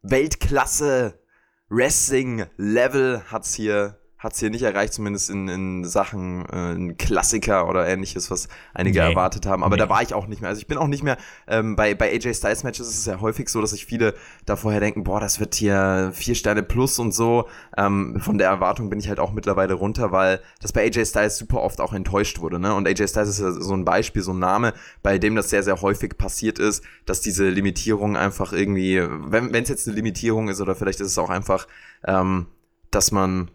Weltklasse 0.04 1.20
Wrestling-Level 1.68 3.24
hat's 3.30 3.54
hier, 3.56 4.00
hat's 4.18 4.40
hier 4.40 4.50
nicht 4.50 4.64
erreicht, 4.64 4.94
zumindest 4.94 5.30
in, 5.30 5.48
in 5.50 5.84
Sachen 5.86 6.46
äh, 6.46 6.74
ein 6.74 6.98
Klassiker 6.98 7.68
oder 7.70 7.86
ähnliches, 7.88 8.32
was 8.32 8.48
einige 8.74 9.00
Nee. 9.02 9.10
erwartet 9.12 9.46
haben. 9.46 9.64
Aber 9.64 9.76
Nee. 9.76 9.82
da 9.84 9.90
war 9.90 10.02
ich 10.02 10.14
auch 10.14 10.26
nicht 10.28 10.42
mehr. 10.42 10.50
Also 10.50 10.60
ich 10.62 10.68
bin 10.68 10.78
auch 10.78 10.88
nicht 10.88 11.04
mehr, 11.04 11.18
ähm, 11.48 11.76
bei, 11.76 11.94
bei 11.96 12.12
AJ 12.12 12.34
Styles 12.36 12.64
Matches 12.64 12.88
ist 12.88 13.00
es 13.00 13.06
ja 13.06 13.20
häufig 13.20 13.50
so, 13.50 13.60
dass 13.62 13.72
sich 13.72 13.86
viele 13.86 14.16
da 14.46 14.56
vorher 14.56 14.80
denken, 14.80 15.04
boah, 15.04 15.20
das 15.20 15.40
wird 15.40 15.54
hier 15.56 16.12
vier 16.14 16.34
Sterne 16.34 16.64
plus 16.64 16.98
und 16.98 17.12
so. 17.14 17.48
Ähm, 17.78 18.20
von 18.22 18.38
der 18.38 18.48
Erwartung 18.48 18.90
bin 18.90 19.00
ich 19.00 19.10
halt 19.10 19.20
auch 19.20 19.34
mittlerweile 19.34 19.74
runter, 19.74 20.12
weil 20.12 20.40
das 20.62 20.72
bei 20.72 20.86
AJ 20.86 21.06
Styles 21.08 21.38
super 21.38 21.62
oft 21.62 21.82
auch 21.82 21.94
enttäuscht 21.94 22.40
wurde. 22.40 22.58
Ne? 22.58 22.74
Und 22.74 22.88
AJ 22.88 23.10
Styles 23.10 23.30
ist 23.30 23.40
ja 23.42 23.52
so 23.52 23.74
ein 23.74 23.86
Beispiel, 23.86 24.22
so 24.22 24.32
ein 24.32 24.40
Name, 24.40 24.74
bei 25.04 25.20
dem 25.20 25.36
das 25.36 25.50
sehr, 25.50 25.62
sehr 25.62 25.82
häufig 25.82 26.18
passiert 26.18 26.58
ist, 26.58 26.84
dass 27.06 27.22
diese 27.22 27.50
Limitierung 27.50 28.16
einfach 28.18 28.54
irgendwie, 28.54 29.04
wenn 29.08 29.54
es 29.54 29.70
jetzt 29.70 29.88
eine 29.88 29.96
Limitierung 29.98 30.48
ist 30.48 30.62
oder 30.62 30.74
vielleicht 30.74 31.02
ist 31.02 31.08
es 31.08 31.18
auch 31.18 31.30
einfach, 31.30 31.68
ähm, 32.06 32.48
dass 32.92 33.12
man 33.12 33.52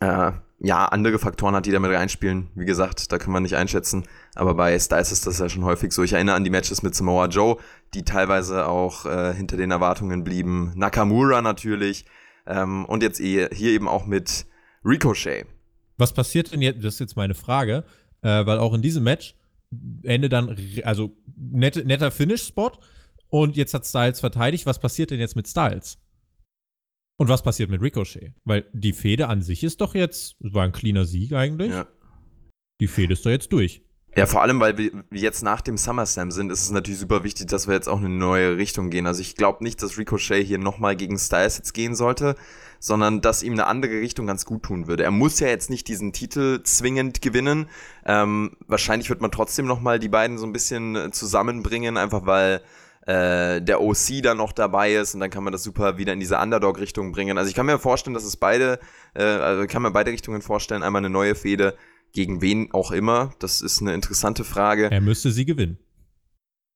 äh, 0.00 0.32
ja 0.58 0.86
andere 0.86 1.18
Faktoren 1.18 1.54
hat, 1.54 1.66
die 1.66 1.70
damit 1.70 1.90
reinspielen. 1.92 2.48
Wie 2.54 2.64
gesagt, 2.64 3.12
da 3.12 3.18
können 3.18 3.34
wir 3.34 3.40
nicht 3.40 3.56
einschätzen. 3.56 4.04
Aber 4.34 4.54
bei 4.54 4.78
Styles 4.78 5.12
ist 5.12 5.26
das 5.26 5.38
ja 5.38 5.48
schon 5.48 5.64
häufig 5.64 5.92
so. 5.92 6.02
Ich 6.02 6.12
erinnere 6.14 6.36
an 6.36 6.44
die 6.44 6.50
Matches 6.50 6.82
mit 6.82 6.94
Samoa 6.94 7.26
Joe, 7.26 7.58
die 7.94 8.04
teilweise 8.04 8.66
auch 8.66 9.06
äh, 9.06 9.34
hinter 9.34 9.56
den 9.56 9.70
Erwartungen 9.70 10.24
blieben. 10.24 10.72
Nakamura 10.74 11.42
natürlich. 11.42 12.06
Ähm, 12.46 12.84
und 12.86 13.02
jetzt 13.02 13.20
eh- 13.20 13.48
hier 13.52 13.70
eben 13.72 13.88
auch 13.88 14.06
mit 14.06 14.46
Ricochet. 14.84 15.46
Was 15.98 16.12
passiert 16.12 16.52
denn 16.52 16.62
jetzt? 16.62 16.84
Das 16.84 16.94
ist 16.94 17.00
jetzt 17.00 17.16
meine 17.16 17.34
Frage, 17.34 17.84
äh, 18.22 18.46
weil 18.46 18.58
auch 18.58 18.74
in 18.74 18.82
diesem 18.82 19.04
Match 19.04 19.34
Ende 20.04 20.28
dann, 20.28 20.56
also 20.84 21.16
nette, 21.36 21.84
netter 21.84 22.10
Finish-Spot 22.10 22.72
und 23.28 23.56
jetzt 23.56 23.74
hat 23.74 23.84
Styles 23.84 24.20
verteidigt. 24.20 24.64
Was 24.64 24.78
passiert 24.78 25.10
denn 25.10 25.18
jetzt 25.18 25.34
mit 25.36 25.48
Styles? 25.48 25.98
Und 27.18 27.28
was 27.28 27.42
passiert 27.42 27.70
mit 27.70 27.80
Ricochet? 27.80 28.34
Weil 28.44 28.66
die 28.72 28.92
Fehde 28.92 29.28
an 29.28 29.42
sich 29.42 29.64
ist 29.64 29.80
doch 29.80 29.94
jetzt, 29.94 30.36
es 30.40 30.54
war 30.54 30.64
ein 30.64 30.72
cleaner 30.72 31.06
Sieg 31.06 31.32
eigentlich. 31.32 31.72
Ja. 31.72 31.86
Die 32.80 32.88
Fehde 32.88 33.14
ist 33.14 33.24
doch 33.24 33.30
jetzt 33.30 33.52
durch. 33.52 33.82
Ja, 34.16 34.24
vor 34.24 34.40
allem, 34.40 34.60
weil 34.60 34.78
wir 34.78 34.90
jetzt 35.10 35.42
nach 35.42 35.60
dem 35.60 35.76
SummerSlam 35.76 36.30
sind, 36.30 36.50
ist 36.50 36.62
es 36.62 36.70
natürlich 36.70 37.00
super 37.00 37.22
wichtig, 37.22 37.48
dass 37.48 37.66
wir 37.66 37.74
jetzt 37.74 37.86
auch 37.86 37.98
in 37.98 38.06
eine 38.06 38.14
neue 38.14 38.56
Richtung 38.56 38.88
gehen. 38.88 39.06
Also 39.06 39.20
ich 39.20 39.36
glaube 39.36 39.62
nicht, 39.62 39.82
dass 39.82 39.98
Ricochet 39.98 40.42
hier 40.42 40.56
nochmal 40.56 40.96
gegen 40.96 41.18
Styles 41.18 41.58
jetzt 41.58 41.74
gehen 41.74 41.94
sollte, 41.94 42.34
sondern 42.78 43.20
dass 43.20 43.42
ihm 43.42 43.52
eine 43.52 43.66
andere 43.66 44.00
Richtung 44.00 44.26
ganz 44.26 44.46
gut 44.46 44.62
tun 44.62 44.86
würde. 44.86 45.04
Er 45.04 45.10
muss 45.10 45.38
ja 45.38 45.48
jetzt 45.48 45.68
nicht 45.68 45.86
diesen 45.88 46.14
Titel 46.14 46.62
zwingend 46.62 47.20
gewinnen. 47.20 47.66
Ähm, 48.06 48.56
wahrscheinlich 48.66 49.10
wird 49.10 49.20
man 49.20 49.32
trotzdem 49.32 49.66
nochmal 49.66 49.98
die 49.98 50.08
beiden 50.08 50.38
so 50.38 50.46
ein 50.46 50.52
bisschen 50.52 50.96
äh, 50.96 51.10
zusammenbringen, 51.10 51.98
einfach 51.98 52.24
weil 52.24 52.62
äh, 53.06 53.62
der 53.62 53.80
OC 53.80 54.22
dann 54.22 54.36
noch 54.36 54.52
dabei 54.52 54.94
ist 54.94 55.14
und 55.14 55.20
dann 55.20 55.30
kann 55.30 55.44
man 55.44 55.52
das 55.52 55.62
super 55.62 55.96
wieder 55.98 56.12
in 56.12 56.20
diese 56.20 56.38
Underdog-Richtung 56.38 57.12
bringen. 57.12 57.38
Also 57.38 57.48
ich 57.48 57.54
kann 57.54 57.66
mir 57.66 57.78
vorstellen, 57.78 58.14
dass 58.14 58.24
es 58.24 58.36
beide, 58.36 58.78
äh, 59.14 59.22
also 59.22 59.62
ich 59.62 59.68
kann 59.68 59.82
mir 59.82 59.90
beide 59.92 60.10
Richtungen 60.10 60.42
vorstellen, 60.42 60.82
einmal 60.82 61.00
eine 61.00 61.10
neue 61.10 61.34
Fehde 61.34 61.76
gegen 62.12 62.40
wen 62.42 62.72
auch 62.72 62.90
immer. 62.92 63.32
Das 63.38 63.60
ist 63.62 63.80
eine 63.80 63.94
interessante 63.94 64.42
Frage. 64.44 64.90
Er 64.90 65.00
müsste 65.00 65.30
sie 65.30 65.44
gewinnen. 65.44 65.78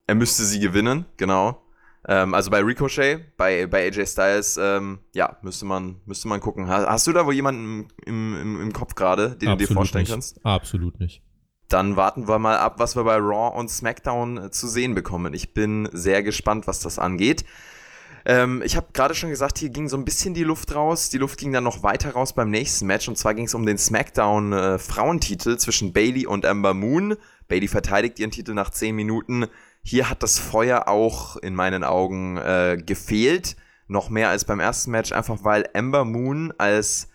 Er 0.07 0.15
müsste 0.15 0.45
sie 0.45 0.61
gewinnen, 0.61 1.05
genau. 1.17 1.63
Ähm, 2.07 2.33
also 2.35 2.51
bei 2.51 2.61
Ricochet, 2.63 3.37
bei, 3.37 3.67
bei 3.67 3.87
AJ 3.89 4.07
Styles, 4.07 4.57
ähm, 4.61 5.01
ja, 5.15 5.37
müsste 5.43 5.67
man, 5.67 6.01
müsste 6.07 6.29
man 6.29 6.41
gucken. 6.41 6.69
Ha- 6.69 6.87
Hast 6.89 7.07
du 7.07 7.13
da 7.13 7.27
wohl 7.27 7.35
jemanden 7.35 7.89
im, 8.07 8.35
im, 8.41 8.61
im 8.63 8.73
Kopf 8.73 8.95
gerade, 8.95 9.31
den 9.37 9.51
du 9.51 9.57
dir 9.57 9.69
vorstellen 9.69 10.03
nicht. 10.05 10.11
kannst? 10.13 10.45
Absolut 10.45 10.99
nicht. 10.99 11.23
Dann 11.71 11.95
warten 11.95 12.27
wir 12.27 12.41
mal 12.41 12.59
ab, 12.59 12.75
was 12.79 12.97
wir 12.97 13.05
bei 13.05 13.17
Raw 13.17 13.57
und 13.57 13.71
SmackDown 13.71 14.37
äh, 14.39 14.51
zu 14.51 14.67
sehen 14.67 14.95
bekommen. 14.95 15.33
Ich 15.35 15.55
bin 15.55 15.89
sehr 15.93 16.23
gespannt, 16.23 16.67
was 16.67 16.81
das 16.81 16.99
angeht. 16.99 17.45
Ähm, 18.27 18.61
ich 18.65 18.77
habe 18.77 18.89
gerade 18.93 19.15
schon 19.15 19.31
gesagt, 19.31 19.57
hier 19.59 19.71
ging 19.71 19.89
so 19.89 19.97
ein 19.97 20.05
bisschen 20.05 20.35
die 20.35 20.43
Luft 20.43 20.75
raus. 20.75 21.11
Die 21.11 21.19
Luft 21.19 21.39
ging 21.39 21.53
dann 21.53 21.63
noch 21.63 21.85
weiter 21.85 22.11
raus 22.11 22.33
beim 22.33 22.51
nächsten 22.51 22.87
Match. 22.87 23.07
Und 23.07 23.17
zwar 23.17 23.35
ging 23.35 23.47
es 23.47 23.55
um 23.55 23.65
den 23.65 23.79
SmackDown 23.79 24.53
äh, 24.53 24.79
Frauentitel 24.79 25.59
zwischen 25.59 25.93
Bailey 25.93 26.27
und 26.27 26.45
Ember 26.45 26.75
Moon. 26.75 27.17
Bailey 27.47 27.69
verteidigt 27.69 28.19
ihren 28.19 28.33
Titel 28.33 28.53
nach 28.53 28.71
10 28.71 28.97
Minuten. 28.97 29.47
Hier 29.83 30.11
hat 30.11 30.25
das 30.25 30.41
Feuer 30.41 30.89
auch 30.89 31.37
in 31.37 31.55
meinen 31.55 31.85
Augen 31.85 32.37
äh, 32.37 32.83
gefehlt. 32.85 33.57
Noch 33.87 34.11
mehr 34.11 34.29
als 34.29 34.45
beim 34.45 34.61
ersten 34.61 34.91
Match, 34.91 35.13
einfach 35.13 35.39
weil 35.45 35.69
Ember 35.73 36.05
Moon 36.05 36.53
als 36.59 37.09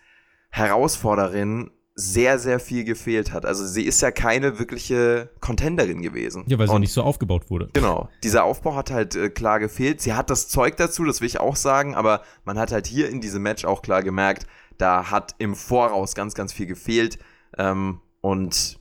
Herausforderin 0.50 1.72
sehr, 1.98 2.40
sehr 2.40 2.60
viel 2.60 2.84
gefehlt 2.84 3.32
hat. 3.32 3.46
Also 3.46 3.66
sie 3.66 3.84
ist 3.84 4.02
ja 4.02 4.12
keine 4.12 4.60
wirkliche 4.60 5.30
Contenderin 5.40 6.02
gewesen. 6.02 6.44
Ja, 6.48 6.60
weil 6.60 6.68
sie 6.68 6.74
Und 6.74 6.82
nicht 6.82 6.92
so 6.92 7.02
aufgebaut 7.02 7.50
wurde. 7.50 7.70
Genau. 7.72 8.10
Dieser 8.22 8.44
Aufbau 8.44 8.76
hat 8.76 8.92
halt 8.92 9.16
äh, 9.16 9.30
klar 9.30 9.60
gefehlt. 9.60 10.02
Sie 10.02 10.14
hat 10.14 10.30
das 10.30 10.50
Zeug 10.50 10.76
dazu, 10.76 11.06
das 11.06 11.22
will 11.22 11.28
ich 11.28 11.40
auch 11.40 11.56
sagen, 11.56 11.96
aber 11.96 12.22
man 12.44 12.60
hat 12.60 12.74
halt 12.74 12.86
hier 12.86 13.10
in 13.10 13.22
diesem 13.22 13.44
Match 13.44 13.64
auch 13.64 13.82
klar 13.82 14.04
gemerkt, 14.04 14.46
da 14.78 15.10
hat 15.10 15.36
im 15.38 15.56
Voraus 15.56 16.16
ganz, 16.16 16.34
ganz 16.36 16.52
viel 16.52 16.66
gefehlt. 16.66 17.18
Ähm, 17.58 18.02
und 18.20 18.78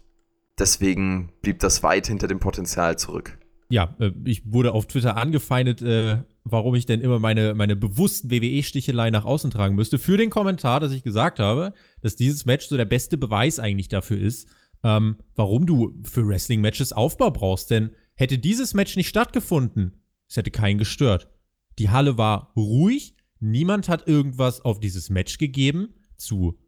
deswegen 0.58 1.30
blieb 1.40 1.60
das 1.60 1.84
weit 1.84 2.08
hinter 2.08 2.26
dem 2.26 2.40
Potenzial 2.40 2.98
zurück. 2.98 3.38
Ja, 3.68 3.94
äh, 4.00 4.10
ich 4.24 4.42
wurde 4.52 4.72
auf 4.72 4.86
Twitter 4.86 5.16
angefeindet, 5.16 5.82
äh, 5.82 6.18
warum 6.44 6.74
ich 6.74 6.86
denn 6.86 7.00
immer 7.00 7.18
meine, 7.18 7.54
meine 7.54 7.74
bewussten 7.74 8.30
WWE-Stichelei 8.30 9.10
nach 9.10 9.24
außen 9.24 9.50
tragen 9.50 9.74
müsste. 9.74 9.98
Für 9.98 10.18
den 10.18 10.30
Kommentar, 10.30 10.78
dass 10.78 10.92
ich 10.92 11.02
gesagt 11.02 11.38
habe, 11.38 11.72
dass 12.02 12.16
dieses 12.16 12.44
Match 12.44 12.66
so 12.66 12.76
der 12.76 12.84
beste 12.84 13.16
Beweis 13.16 13.58
eigentlich 13.58 13.88
dafür 13.88 14.18
ist, 14.18 14.48
ähm, 14.82 15.16
warum 15.34 15.66
du 15.66 15.94
für 16.04 16.28
Wrestling-Matches 16.28 16.92
Aufbau 16.92 17.30
brauchst. 17.30 17.70
Denn 17.70 17.90
hätte 18.14 18.38
dieses 18.38 18.74
Match 18.74 18.96
nicht 18.96 19.08
stattgefunden, 19.08 20.02
es 20.28 20.36
hätte 20.36 20.50
keinen 20.50 20.78
gestört. 20.78 21.30
Die 21.78 21.88
Halle 21.90 22.18
war 22.18 22.52
ruhig, 22.56 23.16
niemand 23.40 23.88
hat 23.88 24.06
irgendwas 24.06 24.60
auf 24.60 24.78
dieses 24.80 25.10
Match 25.10 25.38
gegeben, 25.38 25.94
zu 26.16 26.58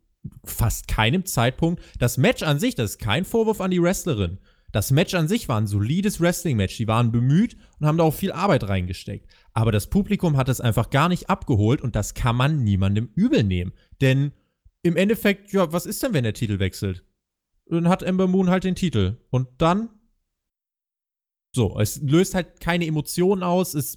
fast 0.44 0.88
keinem 0.88 1.24
Zeitpunkt. 1.26 1.82
Das 1.98 2.16
Match 2.16 2.42
an 2.42 2.58
sich, 2.58 2.74
das 2.74 2.92
ist 2.92 2.98
kein 2.98 3.24
Vorwurf 3.24 3.60
an 3.60 3.70
die 3.70 3.82
Wrestlerin. 3.82 4.38
Das 4.72 4.90
Match 4.90 5.14
an 5.14 5.28
sich 5.28 5.48
war 5.48 5.60
ein 5.60 5.66
solides 5.66 6.20
Wrestling-Match. 6.20 6.76
Die 6.76 6.88
waren 6.88 7.12
bemüht 7.12 7.56
und 7.78 7.86
haben 7.86 7.98
da 7.98 8.04
auch 8.04 8.14
viel 8.14 8.32
Arbeit 8.32 8.68
reingesteckt. 8.68 9.26
Aber 9.56 9.72
das 9.72 9.86
Publikum 9.86 10.36
hat 10.36 10.50
es 10.50 10.60
einfach 10.60 10.90
gar 10.90 11.08
nicht 11.08 11.30
abgeholt 11.30 11.80
und 11.80 11.96
das 11.96 12.12
kann 12.12 12.36
man 12.36 12.62
niemandem 12.62 13.08
übel 13.14 13.42
nehmen. 13.42 13.72
Denn 14.02 14.32
im 14.82 14.96
Endeffekt, 14.96 15.50
ja, 15.50 15.72
was 15.72 15.86
ist 15.86 16.02
denn, 16.02 16.12
wenn 16.12 16.24
der 16.24 16.34
Titel 16.34 16.58
wechselt? 16.58 17.06
Dann 17.64 17.88
hat 17.88 18.02
Ember 18.02 18.26
Moon 18.26 18.50
halt 18.50 18.64
den 18.64 18.74
Titel. 18.74 19.16
Und 19.30 19.48
dann? 19.56 19.88
So, 21.54 21.80
es 21.80 22.02
löst 22.02 22.34
halt 22.34 22.60
keine 22.60 22.86
Emotionen 22.86 23.42
aus. 23.42 23.72
Es 23.72 23.96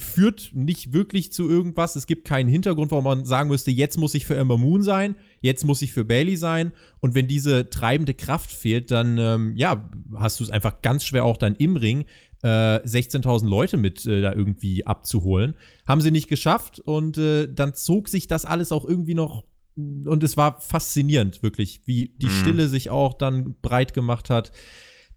führt 0.00 0.52
nicht 0.54 0.94
wirklich 0.94 1.30
zu 1.30 1.46
irgendwas. 1.46 1.94
Es 1.94 2.06
gibt 2.06 2.26
keinen 2.26 2.48
Hintergrund, 2.48 2.90
warum 2.90 3.04
man 3.04 3.24
sagen 3.26 3.50
müsste, 3.50 3.70
jetzt 3.70 3.98
muss 3.98 4.14
ich 4.14 4.24
für 4.24 4.34
Ember 4.34 4.56
Moon 4.56 4.82
sein, 4.82 5.14
jetzt 5.42 5.66
muss 5.66 5.82
ich 5.82 5.92
für 5.92 6.06
Bailey 6.06 6.36
sein. 6.36 6.72
Und 7.00 7.14
wenn 7.14 7.28
diese 7.28 7.68
treibende 7.68 8.14
Kraft 8.14 8.50
fehlt, 8.50 8.90
dann 8.90 9.18
ähm, 9.18 9.56
ja, 9.56 9.90
hast 10.14 10.40
du 10.40 10.44
es 10.44 10.50
einfach 10.50 10.80
ganz 10.80 11.04
schwer 11.04 11.26
auch 11.26 11.36
dann 11.36 11.54
im 11.54 11.76
Ring 11.76 12.06
äh, 12.42 12.78
16.000 12.78 13.48
Leute 13.48 13.76
mit 13.76 14.04
äh, 14.06 14.20
da 14.20 14.32
irgendwie 14.32 14.86
abzuholen. 14.86 15.54
Haben 15.86 16.00
sie 16.00 16.10
nicht 16.10 16.28
geschafft 16.28 16.80
und 16.80 17.18
äh, 17.18 17.52
dann 17.52 17.74
zog 17.74 18.08
sich 18.08 18.26
das 18.26 18.44
alles 18.44 18.72
auch 18.72 18.84
irgendwie 18.84 19.14
noch 19.14 19.44
und 19.74 20.22
es 20.22 20.36
war 20.36 20.60
faszinierend, 20.60 21.42
wirklich, 21.42 21.80
wie 21.86 22.14
die 22.18 22.26
mhm. 22.26 22.40
Stille 22.40 22.68
sich 22.68 22.90
auch 22.90 23.14
dann 23.14 23.54
breit 23.62 23.94
gemacht 23.94 24.28
hat. 24.28 24.52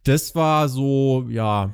Das 0.05 0.33
war 0.33 0.69
so, 0.69 1.25
ja, 1.29 1.73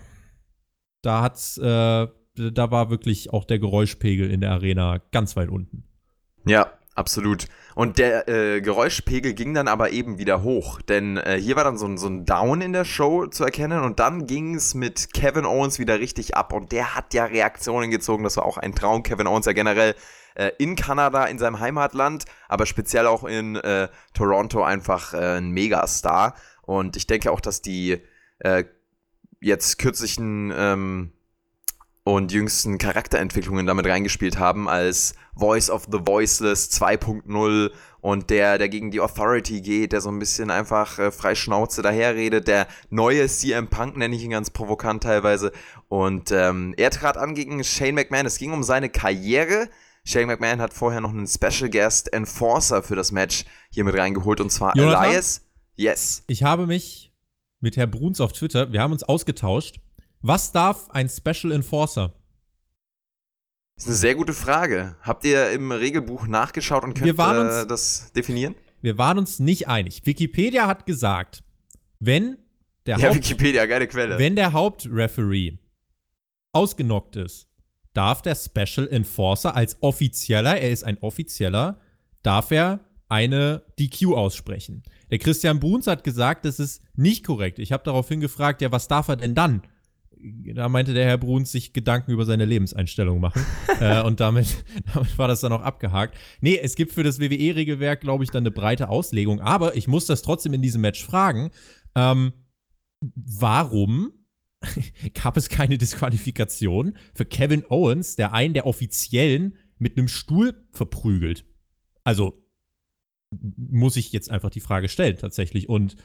da 1.04 1.22
hat's 1.22 1.60
äh, 1.60 2.08
da 2.36 2.72
war 2.72 2.90
wirklich 2.90 3.32
auch 3.32 3.46
der 3.46 3.60
Geräuschpegel 3.60 4.30
in 4.30 4.42
der 4.42 4.52
Arena 4.52 5.02
ganz 5.12 5.36
weit 5.36 5.50
unten. 5.50 5.84
Ja, 6.46 6.72
absolut. 6.96 7.48
Und 7.76 7.98
der 7.98 8.28
äh, 8.28 8.62
Geräuschpegel 8.62 9.34
ging 9.34 9.54
dann 9.54 9.68
aber 9.68 9.92
eben 9.92 10.18
wieder 10.18 10.44
hoch, 10.44 10.82
denn 10.82 11.18
äh, 11.18 11.40
hier 11.40 11.56
war 11.56 11.64
dann 11.64 11.78
so 11.78 11.86
ein, 11.86 11.98
so 11.98 12.08
ein 12.08 12.26
Down 12.26 12.62
in 12.62 12.74
der 12.74 12.86
Show 12.86 13.28
zu 13.28 13.44
erkennen 13.44 13.82
und 13.84 14.00
dann 14.00 14.28
ging 14.28 14.56
es 14.56 14.74
mit 14.74 15.14
Kevin 15.14 15.46
Owens 15.46 15.80
wieder 15.80 16.00
richtig 16.00 16.36
ab. 16.36 16.54
Und 16.54 16.72
der 16.72 16.96
hat 16.96 17.14
ja 17.14 17.26
Reaktionen 17.26 17.92
gezogen, 17.92 18.24
das 18.24 18.38
war 18.38 18.46
auch 18.46 18.58
ein 18.58 18.76
Traum. 18.76 19.04
Kevin 19.04 19.28
Owens 19.28 19.46
ja 19.46 19.54
generell 19.54 19.96
äh, 20.36 20.52
in 20.58 20.76
Kanada, 20.76 21.26
in 21.26 21.40
seinem 21.40 21.60
Heimatland, 21.60 22.26
aber 22.48 22.66
speziell 22.66 23.08
auch 23.08 23.24
in 23.24 23.56
äh, 23.56 23.88
Toronto 24.14 24.64
einfach 24.64 25.14
äh, 25.14 25.38
ein 25.38 25.52
Megastar. 25.52 26.36
Und 26.64 26.98
ich 26.98 27.08
denke 27.08 27.32
auch, 27.32 27.42
dass 27.42 27.62
die 27.62 28.02
äh, 28.40 28.66
jetzt 29.40 29.78
kürzlichen 29.78 30.54
ähm, 30.56 31.12
und 32.04 32.32
jüngsten 32.32 32.78
Charakterentwicklungen 32.78 33.68
damit 33.68 33.86
reingespielt 33.86 34.40
haben, 34.40 34.68
als 34.68 35.14
Voice 35.36 35.70
of 35.70 35.88
the 35.92 36.00
Voiceless 36.04 36.72
2.0 36.72 37.72
und 38.02 38.30
der, 38.32 38.58
der 38.58 38.70
gegen 38.70 38.90
die 38.90 39.00
Authority 39.00 39.62
geht, 39.62 39.92
der 39.92 40.02
so 40.02 40.10
ein 40.10 40.18
bisschen 40.18 40.50
einfach 40.50 40.98
äh, 40.98 41.12
frei 41.12 41.36
Schnauze 41.36 41.84
daherredet, 41.84 42.48
der 42.48 42.68
neue 42.90 43.28
CM 43.28 43.68
Punk 43.68 43.98
nenne 43.98 44.16
ich 44.16 44.24
ihn 44.24 44.32
ganz 44.32 44.50
provokant 44.50 45.04
teilweise 45.04 45.52
und 45.90 46.32
ähm, 46.32 46.74
er 46.78 46.90
trat 46.90 47.18
an 47.18 47.36
gegen 47.36 47.64
Shane 47.64 47.94
McMahon, 47.94 48.26
es 48.26 48.40
ging 48.40 48.52
um 48.52 48.64
seine 48.64 48.90
Karriere, 48.90 49.70
Shane 50.04 50.26
McMahon 50.26 50.60
hat 50.60 50.74
vorher 50.74 51.02
noch 51.02 51.12
einen 51.12 51.28
Special 51.28 51.70
Guest 51.70 52.12
Enforcer 52.12 52.82
für 52.82 52.96
das 52.96 53.12
Match 53.12 53.46
hier 53.70 53.84
mit 53.84 53.96
reingeholt 53.96 54.42
und 54.42 54.52
zwar 54.52 54.76
Jonathan, 54.76 55.06
Elias. 55.06 55.42
Yes. 55.76 56.24
Ich 56.28 56.42
habe 56.42 56.66
mich 56.66 57.14
mit 57.60 57.78
Herr 57.78 57.86
Bruns 57.86 58.20
auf 58.20 58.34
Twitter, 58.34 58.72
wir 58.72 58.82
haben 58.82 58.92
uns 58.92 59.04
ausgetauscht 59.04 59.80
was 60.22 60.52
darf 60.52 60.90
ein 60.92 61.10
Special 61.10 61.52
Enforcer? 61.52 62.14
Das 63.76 63.86
ist 63.86 63.90
eine 63.90 63.98
sehr 63.98 64.16
gute 64.16 64.34
Frage. 64.34 64.96
Habt 65.02 65.26
ihr 65.26 65.52
im 65.52 65.72
Regelbuch 65.72 66.28
nachgeschaut 66.28 66.84
und 66.84 66.94
könnt 66.94 67.18
äh, 67.18 67.66
das 67.66 68.12
definieren? 68.14 68.56
Wir 68.82 68.98
waren 68.98 69.18
uns 69.18 69.40
nicht 69.40 69.68
einig. 69.68 70.06
Wikipedia 70.06 70.68
hat 70.68 70.86
gesagt, 70.86 71.44
wenn 72.00 72.38
der 72.86 72.98
ja, 72.98 73.08
Haupt, 73.08 73.16
Wikipedia, 73.16 73.66
geile 73.66 73.88
Quelle. 73.88 74.18
Wenn 74.18 74.36
der 74.36 74.54
Hauptreferee 74.54 75.58
ausgenockt 76.52 77.16
ist, 77.16 77.48
darf 77.94 78.22
der 78.22 78.36
Special 78.36 78.88
Enforcer 78.88 79.56
als 79.56 79.78
offizieller, 79.82 80.60
er 80.60 80.72
ist 80.72 80.84
ein 80.84 80.98
offizieller, 81.00 81.80
darf 82.24 82.52
er 82.52 82.80
eine 83.10 83.64
DQ 83.80 84.14
aussprechen. 84.14 84.84
Der 85.10 85.20
Christian 85.20 85.60
Bruns 85.60 85.88
hat 85.88 86.04
gesagt, 86.04 86.46
das 86.46 86.60
ist 86.60 86.82
nicht 86.96 87.26
korrekt. 87.26 87.60
Ich 87.60 87.72
habe 87.72 87.84
daraufhin 87.84 88.22
gefragt, 88.22 88.62
ja, 88.62 88.72
was 88.72 88.88
darf 88.88 89.10
er 89.10 89.18
denn 89.18 89.36
dann? 89.36 89.64
Da 90.54 90.70
meinte 90.70 90.94
der 90.94 91.06
Herr 91.06 91.18
Bruns 91.18 91.52
sich 91.52 91.74
Gedanken 91.74 92.12
über 92.12 92.26
seine 92.26 92.46
Lebenseinstellung 92.46 93.20
machen. 93.20 93.46
äh, 93.80 94.02
und 94.02 94.20
damit, 94.20 94.64
damit 94.94 95.18
war 95.18 95.28
das 95.28 95.42
dann 95.42 95.54
auch 95.54 95.62
abgehakt. 95.62 96.18
Nee, 96.42 96.60
es 96.62 96.76
gibt 96.76 96.92
für 96.92 97.04
das 97.04 97.20
WWE-Regelwerk, 97.20 98.02
glaube 98.02 98.24
ich, 98.24 98.30
dann 98.30 98.44
eine 98.44 98.52
breite 98.52 98.90
Auslegung. 98.90 99.40
Aber 99.42 99.76
ich 99.76 99.88
muss 99.88 100.06
das 100.06 100.22
trotzdem 100.22 100.54
in 100.54 100.62
diesem 100.62 100.82
Match 100.82 101.04
fragen. 101.04 101.52
Ähm, 101.96 102.34
warum 103.02 104.14
gab 105.14 105.38
es 105.38 105.50
keine 105.50 105.78
Disqualifikation 105.78 106.98
für 107.14 107.26
Kevin 107.26 107.66
Owens, 107.70 108.16
der 108.16 108.34
einen 108.34 108.54
der 108.54 108.68
Offiziellen 108.68 109.58
mit 109.80 109.98
einem 109.98 110.08
Stuhl 110.08 110.54
verprügelt? 110.72 111.46
Also 112.04 112.38
muss 113.40 113.96
ich 113.96 114.12
jetzt 114.12 114.30
einfach 114.30 114.50
die 114.50 114.60
Frage 114.60 114.90
stellen, 114.90 115.18
tatsächlich. 115.18 115.70
Und 115.70 115.96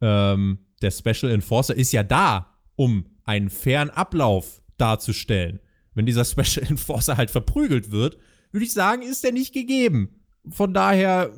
ähm, 0.00 0.58
der 0.82 0.90
Special 0.90 1.32
Enforcer 1.32 1.76
ist 1.76 1.92
ja 1.92 2.02
da, 2.02 2.58
um 2.74 3.06
einen 3.24 3.50
fairen 3.50 3.90
Ablauf 3.90 4.62
darzustellen. 4.78 5.60
Wenn 5.94 6.06
dieser 6.06 6.24
Special 6.26 6.66
Enforcer 6.68 7.16
halt 7.16 7.30
verprügelt 7.30 7.90
wird, 7.90 8.18
würde 8.50 8.64
ich 8.64 8.72
sagen, 8.72 9.02
ist 9.02 9.24
der 9.24 9.32
nicht 9.32 9.52
gegeben. 9.52 10.20
Von 10.50 10.74
daher 10.74 11.30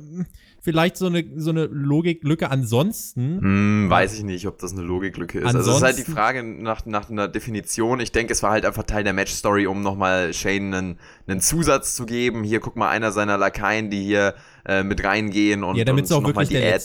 vielleicht 0.65 0.97
so 0.97 1.05
eine, 1.05 1.23
so 1.37 1.51
eine 1.51 1.65
Logiklücke 1.65 2.49
ansonsten. 2.49 3.39
Hm, 3.39 3.89
weiß 3.89 4.15
ich 4.15 4.23
nicht, 4.23 4.47
ob 4.47 4.57
das 4.57 4.71
eine 4.71 4.81
Logiklücke 4.81 5.39
ist. 5.39 5.45
also 5.45 5.69
es 5.69 5.77
ist 5.77 5.83
halt 5.83 5.97
die 5.99 6.11
Frage 6.11 6.43
nach, 6.43 6.87
nach 6.87 7.07
einer 7.07 7.27
Definition. 7.27 7.99
Ich 7.99 8.11
denke, 8.11 8.33
es 8.33 8.41
war 8.41 8.49
halt 8.49 8.65
einfach 8.65 8.81
Teil 8.81 9.03
der 9.03 9.13
Match-Story, 9.13 9.67
um 9.67 9.83
nochmal 9.83 10.33
Shane 10.33 10.73
einen, 10.73 10.99
einen 11.27 11.39
Zusatz 11.39 11.93
zu 11.93 12.07
geben. 12.07 12.43
Hier, 12.43 12.59
guck 12.61 12.75
mal, 12.75 12.89
einer 12.89 13.11
seiner 13.11 13.37
Lakaien, 13.37 13.91
die 13.91 14.03
hier 14.03 14.33
äh, 14.65 14.83
mit 14.83 15.03
reingehen 15.03 15.63
und, 15.63 15.75
ja, 15.75 15.85
damit 15.85 16.05
und 16.05 16.11
auch 16.13 16.25
wirklich 16.25 16.49
die 16.49 16.57
Ad 16.57 16.83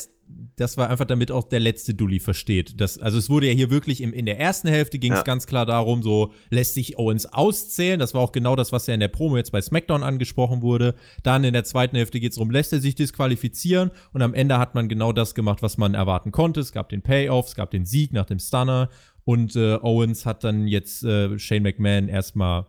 das 0.60 0.76
war 0.76 0.90
einfach, 0.90 1.06
damit 1.06 1.32
auch 1.32 1.44
der 1.44 1.58
letzte 1.58 1.94
Dully 1.94 2.20
versteht. 2.20 2.80
Das, 2.82 2.98
also 2.98 3.16
es 3.16 3.30
wurde 3.30 3.46
ja 3.46 3.54
hier 3.54 3.70
wirklich 3.70 4.02
im, 4.02 4.12
in 4.12 4.26
der 4.26 4.38
ersten 4.38 4.68
Hälfte 4.68 4.98
ging 4.98 5.12
es 5.12 5.20
ja. 5.20 5.24
ganz 5.24 5.46
klar 5.46 5.64
darum, 5.64 6.02
so 6.02 6.34
lässt 6.50 6.74
sich 6.74 6.98
Owens 6.98 7.24
auszählen. 7.24 7.98
Das 7.98 8.12
war 8.12 8.20
auch 8.20 8.32
genau 8.32 8.56
das, 8.56 8.70
was 8.70 8.86
ja 8.86 8.92
in 8.92 9.00
der 9.00 9.08
Promo 9.08 9.38
jetzt 9.38 9.52
bei 9.52 9.62
SmackDown 9.62 10.02
angesprochen 10.02 10.60
wurde. 10.60 10.94
Dann 11.22 11.44
in 11.44 11.54
der 11.54 11.64
zweiten 11.64 11.96
Hälfte 11.96 12.20
geht 12.20 12.32
es 12.32 12.36
darum, 12.36 12.50
lässt 12.50 12.74
er 12.74 12.80
sich 12.80 12.94
disqualifizieren. 12.94 13.90
Und 14.12 14.20
am 14.20 14.34
Ende 14.34 14.58
hat 14.58 14.74
man 14.74 14.90
genau 14.90 15.12
das 15.12 15.34
gemacht, 15.34 15.62
was 15.62 15.78
man 15.78 15.94
erwarten 15.94 16.30
konnte. 16.30 16.60
Es 16.60 16.72
gab 16.72 16.90
den 16.90 17.00
Payoff, 17.00 17.46
es 17.46 17.54
gab 17.54 17.70
den 17.70 17.86
Sieg 17.86 18.12
nach 18.12 18.26
dem 18.26 18.38
Stunner. 18.38 18.90
Und 19.24 19.56
äh, 19.56 19.78
Owens 19.80 20.26
hat 20.26 20.44
dann 20.44 20.66
jetzt 20.66 21.04
äh, 21.04 21.38
Shane 21.38 21.62
McMahon 21.62 22.08
erstmal 22.08 22.66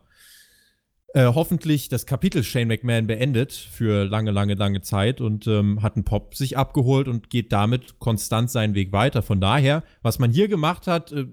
äh, 1.13 1.25
hoffentlich 1.25 1.89
das 1.89 2.05
Kapitel 2.05 2.43
Shane 2.43 2.67
McMahon 2.67 3.07
beendet 3.07 3.51
für 3.51 4.05
lange, 4.05 4.31
lange, 4.31 4.53
lange 4.53 4.81
Zeit 4.81 5.19
und 5.19 5.45
ähm, 5.47 5.81
hat 5.81 5.95
einen 5.95 6.05
Pop 6.05 6.35
sich 6.35 6.57
abgeholt 6.57 7.07
und 7.07 7.29
geht 7.29 7.51
damit 7.51 7.99
konstant 7.99 8.49
seinen 8.49 8.75
Weg 8.75 8.91
weiter. 8.93 9.21
Von 9.21 9.41
daher, 9.41 9.83
was 10.01 10.19
man 10.19 10.31
hier 10.31 10.47
gemacht 10.47 10.87
hat, 10.87 11.11
äh, 11.11 11.25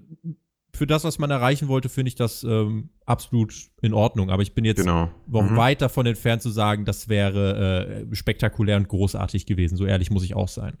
für 0.73 0.85
das, 0.85 1.03
was 1.03 1.17
man 1.17 1.31
erreichen 1.31 1.67
wollte, 1.67 1.89
finde 1.89 2.09
ich 2.09 2.15
das 2.15 2.43
ähm, 2.43 2.89
absolut 3.05 3.53
in 3.81 3.93
Ordnung. 3.93 4.29
Aber 4.29 4.43
ich 4.43 4.53
bin 4.53 4.65
jetzt 4.65 4.81
genau. 4.81 5.09
noch 5.27 5.49
mhm. 5.49 5.55
weit 5.55 5.81
davon 5.81 6.05
entfernt 6.05 6.41
zu 6.41 6.49
sagen, 6.49 6.85
das 6.85 7.09
wäre 7.09 8.05
äh, 8.11 8.15
spektakulär 8.15 8.77
und 8.77 8.87
großartig 8.87 9.45
gewesen. 9.45 9.77
So 9.77 9.85
ehrlich 9.85 10.11
muss 10.11 10.23
ich 10.23 10.35
auch 10.35 10.47
sein 10.47 10.77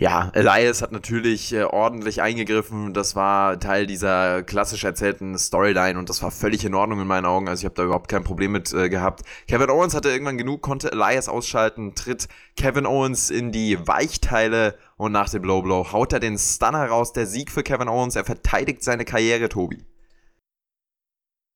ja, 0.00 0.30
Elias 0.32 0.80
hat 0.80 0.92
natürlich 0.92 1.52
äh, 1.52 1.64
ordentlich 1.64 2.22
eingegriffen. 2.22 2.94
Das 2.94 3.16
war 3.16 3.60
Teil 3.60 3.86
dieser 3.86 4.42
klassisch 4.42 4.82
erzählten 4.82 5.36
Storyline 5.36 5.98
und 5.98 6.08
das 6.08 6.22
war 6.22 6.30
völlig 6.30 6.64
in 6.64 6.74
Ordnung 6.74 7.02
in 7.02 7.06
meinen 7.06 7.26
Augen. 7.26 7.50
Also 7.50 7.60
ich 7.60 7.64
habe 7.66 7.74
da 7.74 7.84
überhaupt 7.84 8.08
kein 8.08 8.24
Problem 8.24 8.52
mit 8.52 8.72
äh, 8.72 8.88
gehabt. 8.88 9.20
Kevin 9.46 9.68
Owens 9.68 9.94
hatte 9.94 10.08
irgendwann 10.08 10.38
genug, 10.38 10.62
konnte 10.62 10.90
Elias 10.90 11.28
ausschalten, 11.28 11.94
tritt 11.94 12.28
Kevin 12.56 12.86
Owens 12.86 13.28
in 13.28 13.52
die 13.52 13.76
Weichteile 13.86 14.74
und 14.96 15.12
nach 15.12 15.28
dem 15.28 15.42
Blow 15.42 15.60
Blow 15.60 15.92
haut 15.92 16.14
er 16.14 16.20
den 16.20 16.38
Stunner 16.38 16.86
raus. 16.86 17.12
Der 17.12 17.26
Sieg 17.26 17.50
für 17.50 17.62
Kevin 17.62 17.88
Owens. 17.88 18.16
Er 18.16 18.24
verteidigt 18.24 18.82
seine 18.82 19.04
Karriere, 19.04 19.50
Tobi. 19.50 19.84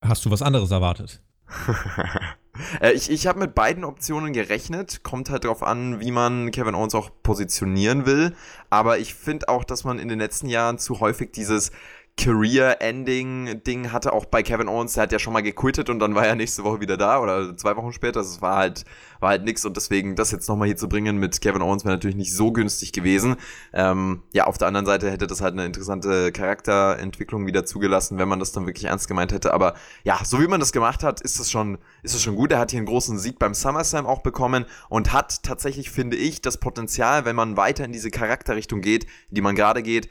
Hast 0.03 0.23
du 0.23 0.29
was 0.29 0.43
anderes 0.43 0.69
erwartet? 0.69 1.19
Äh, 2.81 2.93
ich 2.93 3.09
ich 3.09 3.27
habe 3.27 3.39
mit 3.39 3.55
beiden 3.55 3.83
Optionen 3.83 4.33
gerechnet. 4.33 5.03
Kommt 5.03 5.29
halt 5.29 5.45
drauf 5.45 5.63
an, 5.63 5.99
wie 5.99 6.11
man 6.11 6.51
Kevin 6.51 6.75
Owens 6.75 6.95
auch 6.95 7.09
positionieren 7.23 8.05
will. 8.05 8.35
Aber 8.69 8.97
ich 8.99 9.13
finde 9.13 9.49
auch, 9.49 9.63
dass 9.63 9.83
man 9.83 9.99
in 9.99 10.07
den 10.07 10.19
letzten 10.19 10.47
Jahren 10.47 10.77
zu 10.77 10.99
häufig 10.99 11.31
dieses 11.31 11.71
Career-Ending-Ding 12.17 13.91
hatte, 13.91 14.13
auch 14.13 14.25
bei 14.25 14.41
Kevin 14.41 14.69
Owens, 14.69 14.93
der 14.93 15.03
hat 15.03 15.11
ja 15.11 15.19
schon 15.19 15.33
mal 15.33 15.43
gequittet 15.43 15.89
und 15.89 15.99
dann 15.99 16.15
war 16.15 16.25
er 16.25 16.35
nächste 16.35 16.63
Woche 16.63 16.79
wieder 16.79 16.95
da 16.95 17.19
oder 17.19 17.57
zwei 17.57 17.75
Wochen 17.75 17.91
später. 17.91 18.21
Das 18.21 18.41
war 18.41 18.55
halt, 18.55 18.85
war 19.19 19.31
halt 19.31 19.43
nix 19.43 19.65
und 19.65 19.75
deswegen 19.75 20.15
das 20.15 20.31
jetzt 20.31 20.47
nochmal 20.47 20.67
hier 20.67 20.77
zu 20.77 20.87
bringen 20.87 21.17
mit 21.17 21.41
Kevin 21.41 21.61
Owens 21.61 21.83
wäre 21.83 21.95
natürlich 21.95 22.15
nicht 22.15 22.33
so 22.33 22.53
günstig 22.53 22.93
gewesen. 22.93 23.35
Ähm, 23.73 24.23
ja, 24.31 24.45
auf 24.45 24.57
der 24.57 24.69
anderen 24.69 24.85
Seite 24.85 25.11
hätte 25.11 25.27
das 25.27 25.41
halt 25.41 25.53
eine 25.53 25.65
interessante 25.65 26.31
Charakterentwicklung 26.31 27.47
wieder 27.47 27.65
zugelassen, 27.65 28.17
wenn 28.17 28.29
man 28.29 28.39
das 28.39 28.53
dann 28.53 28.65
wirklich 28.65 28.85
ernst 28.85 29.09
gemeint 29.09 29.33
hätte. 29.33 29.53
Aber 29.53 29.73
ja, 30.05 30.19
so 30.23 30.39
wie 30.39 30.47
man 30.47 30.61
das 30.61 30.71
gemacht 30.71 31.03
hat, 31.03 31.19
ist 31.19 31.39
das 31.39 31.51
schon, 31.51 31.77
ist 32.01 32.15
das 32.15 32.23
schon 32.23 32.37
gut. 32.37 32.51
Er 32.53 32.59
hat 32.59 32.71
hier 32.71 32.79
einen 32.79 32.87
großen 32.87 33.19
Sieg 33.19 33.39
beim 33.39 33.53
SummerSlam 33.53 34.05
auch 34.05 34.19
bekommen 34.19 34.65
und 34.87 35.11
hat 35.11 35.43
tatsächlich, 35.43 35.91
finde 35.91 36.15
ich, 36.15 36.41
das 36.41 36.61
Potenzial, 36.61 37.25
wenn 37.25 37.35
man 37.35 37.57
weiter 37.57 37.83
in 37.83 37.91
diese 37.91 38.09
Charakterrichtung 38.09 38.79
geht, 38.79 39.03
in 39.03 39.35
die 39.35 39.41
man 39.41 39.55
gerade 39.55 39.83
geht, 39.83 40.07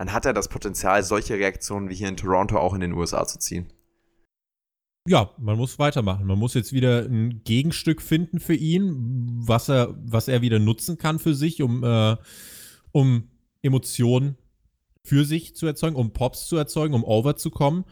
dann 0.00 0.14
hat 0.14 0.24
er 0.24 0.32
das 0.32 0.48
Potenzial, 0.48 1.02
solche 1.02 1.34
Reaktionen 1.34 1.90
wie 1.90 1.94
hier 1.94 2.08
in 2.08 2.16
Toronto 2.16 2.56
auch 2.56 2.72
in 2.72 2.80
den 2.80 2.94
USA 2.94 3.26
zu 3.26 3.38
ziehen. 3.38 3.70
Ja, 5.06 5.34
man 5.36 5.58
muss 5.58 5.78
weitermachen. 5.78 6.26
Man 6.26 6.38
muss 6.38 6.54
jetzt 6.54 6.72
wieder 6.72 7.02
ein 7.02 7.42
Gegenstück 7.44 8.00
finden 8.00 8.40
für 8.40 8.54
ihn, 8.54 8.94
was 9.46 9.68
er, 9.68 9.94
was 10.02 10.26
er 10.26 10.40
wieder 10.40 10.58
nutzen 10.58 10.96
kann 10.96 11.18
für 11.18 11.34
sich, 11.34 11.60
um, 11.60 11.84
äh, 11.84 12.16
um 12.92 13.28
Emotionen 13.60 14.38
für 15.04 15.26
sich 15.26 15.54
zu 15.54 15.66
erzeugen, 15.66 15.96
um 15.96 16.14
Pops 16.14 16.48
zu 16.48 16.56
erzeugen, 16.56 16.94
um 16.94 17.04
over 17.04 17.36
zu 17.36 17.50
kommen. 17.50 17.84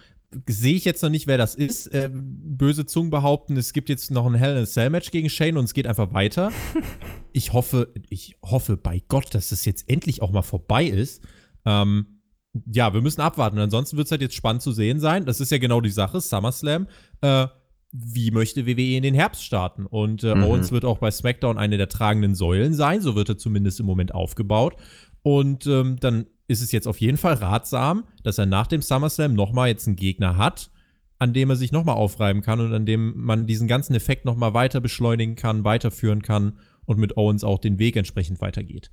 Sehe 0.48 0.76
ich 0.76 0.86
jetzt 0.86 1.02
noch 1.02 1.10
nicht, 1.10 1.26
wer 1.26 1.36
das 1.36 1.56
ist. 1.56 1.88
Äh, 1.88 2.08
böse 2.10 2.86
Zungen 2.86 3.10
behaupten, 3.10 3.54
es 3.58 3.74
gibt 3.74 3.90
jetzt 3.90 4.10
noch 4.10 4.24
ein 4.24 4.34
Hell 4.34 4.56
in 4.56 4.62
a 4.62 4.66
Cell 4.66 4.88
Match 4.88 5.10
gegen 5.10 5.28
Shane 5.28 5.58
und 5.58 5.64
es 5.64 5.74
geht 5.74 5.86
einfach 5.86 6.14
weiter. 6.14 6.52
ich 7.34 7.52
hoffe, 7.52 7.92
ich 8.08 8.38
hoffe 8.42 8.78
bei 8.78 9.02
Gott, 9.08 9.34
dass 9.34 9.50
das 9.50 9.66
jetzt 9.66 9.90
endlich 9.90 10.22
auch 10.22 10.30
mal 10.30 10.40
vorbei 10.40 10.86
ist. 10.86 11.22
Ähm, 11.64 12.20
ja, 12.66 12.92
wir 12.92 13.02
müssen 13.02 13.20
abwarten. 13.20 13.58
Ansonsten 13.58 13.96
wird 13.96 14.06
es 14.06 14.10
halt 14.10 14.22
jetzt 14.22 14.34
spannend 14.34 14.62
zu 14.62 14.72
sehen 14.72 15.00
sein. 15.00 15.24
Das 15.26 15.40
ist 15.40 15.50
ja 15.50 15.58
genau 15.58 15.80
die 15.80 15.90
Sache, 15.90 16.20
SummerSlam. 16.20 16.86
Äh, 17.20 17.46
wie 17.92 18.30
möchte 18.30 18.66
WWE 18.66 18.96
in 18.96 19.02
den 19.02 19.14
Herbst 19.14 19.44
starten? 19.44 19.86
Und 19.86 20.22
äh, 20.24 20.34
mhm. 20.34 20.44
Owens 20.44 20.72
wird 20.72 20.84
auch 20.84 20.98
bei 20.98 21.10
SmackDown 21.10 21.58
eine 21.58 21.78
der 21.78 21.88
tragenden 21.88 22.34
Säulen 22.34 22.74
sein. 22.74 23.00
So 23.00 23.14
wird 23.14 23.28
er 23.28 23.38
zumindest 23.38 23.80
im 23.80 23.86
Moment 23.86 24.14
aufgebaut. 24.14 24.76
Und 25.22 25.66
ähm, 25.66 25.96
dann 26.00 26.26
ist 26.48 26.62
es 26.62 26.72
jetzt 26.72 26.88
auf 26.88 27.00
jeden 27.00 27.18
Fall 27.18 27.34
ratsam, 27.34 28.04
dass 28.22 28.38
er 28.38 28.46
nach 28.46 28.66
dem 28.66 28.82
SummerSlam 28.82 29.34
nochmal 29.34 29.68
jetzt 29.68 29.86
einen 29.86 29.96
Gegner 29.96 30.36
hat, 30.36 30.70
an 31.18 31.32
dem 31.32 31.50
er 31.50 31.56
sich 31.56 31.72
nochmal 31.72 31.96
aufreiben 31.96 32.42
kann 32.42 32.60
und 32.60 32.72
an 32.72 32.86
dem 32.86 33.14
man 33.16 33.46
diesen 33.46 33.68
ganzen 33.68 33.94
Effekt 33.94 34.24
nochmal 34.24 34.54
weiter 34.54 34.80
beschleunigen 34.80 35.36
kann, 35.36 35.64
weiterführen 35.64 36.22
kann 36.22 36.58
und 36.86 36.98
mit 36.98 37.16
Owens 37.16 37.44
auch 37.44 37.58
den 37.58 37.78
Weg 37.78 37.96
entsprechend 37.96 38.40
weitergeht. 38.40 38.90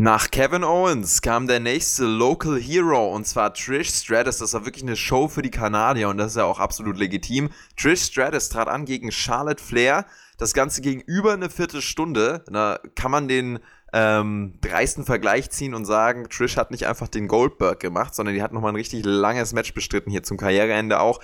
Nach 0.00 0.30
Kevin 0.30 0.62
Owens 0.62 1.22
kam 1.22 1.48
der 1.48 1.58
nächste 1.58 2.04
Local 2.04 2.56
Hero 2.56 3.12
und 3.12 3.26
zwar 3.26 3.52
Trish 3.52 3.90
Stratus. 3.90 4.38
Das 4.38 4.54
war 4.54 4.64
wirklich 4.64 4.84
eine 4.84 4.94
Show 4.94 5.26
für 5.26 5.42
die 5.42 5.50
Kanadier 5.50 6.08
und 6.08 6.18
das 6.18 6.28
ist 6.28 6.36
ja 6.36 6.44
auch 6.44 6.60
absolut 6.60 6.96
legitim. 6.96 7.50
Trish 7.76 8.04
Stratus 8.04 8.48
trat 8.48 8.68
an 8.68 8.84
gegen 8.84 9.10
Charlotte 9.10 9.60
Flair. 9.60 10.06
Das 10.36 10.54
Ganze 10.54 10.82
ging 10.82 11.00
über 11.00 11.32
eine 11.32 11.50
Viertelstunde. 11.50 12.44
Da 12.46 12.78
kann 12.94 13.10
man 13.10 13.26
den 13.26 13.58
ähm, 13.92 14.54
dreisten 14.60 15.04
Vergleich 15.04 15.50
ziehen 15.50 15.74
und 15.74 15.84
sagen, 15.84 16.28
Trish 16.28 16.56
hat 16.56 16.70
nicht 16.70 16.86
einfach 16.86 17.08
den 17.08 17.26
Goldberg 17.26 17.80
gemacht, 17.80 18.14
sondern 18.14 18.36
die 18.36 18.42
hat 18.42 18.52
nochmal 18.52 18.70
ein 18.70 18.76
richtig 18.76 19.04
langes 19.04 19.52
Match 19.52 19.74
bestritten, 19.74 20.12
hier 20.12 20.22
zum 20.22 20.36
Karriereende 20.36 21.00
auch. 21.00 21.18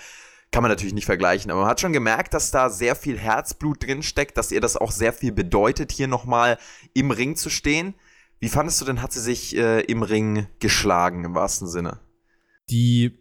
Kann 0.50 0.62
man 0.64 0.72
natürlich 0.72 0.94
nicht 0.94 1.06
vergleichen, 1.06 1.52
aber 1.52 1.60
man 1.60 1.70
hat 1.70 1.80
schon 1.80 1.92
gemerkt, 1.92 2.34
dass 2.34 2.50
da 2.50 2.68
sehr 2.70 2.96
viel 2.96 3.20
Herzblut 3.20 3.86
drin 3.86 4.02
steckt, 4.02 4.36
dass 4.36 4.50
ihr 4.50 4.60
das 4.60 4.76
auch 4.76 4.90
sehr 4.90 5.12
viel 5.12 5.30
bedeutet, 5.30 5.92
hier 5.92 6.08
nochmal 6.08 6.58
im 6.92 7.12
Ring 7.12 7.36
zu 7.36 7.50
stehen. 7.50 7.94
Wie 8.40 8.48
fandest 8.48 8.80
du 8.80 8.84
denn, 8.84 9.02
hat 9.02 9.12
sie 9.12 9.20
sich 9.20 9.56
äh, 9.56 9.80
im 9.82 10.02
Ring 10.02 10.46
geschlagen, 10.58 11.24
im 11.24 11.34
wahrsten 11.34 11.68
Sinne? 11.68 12.00
Die, 12.70 13.12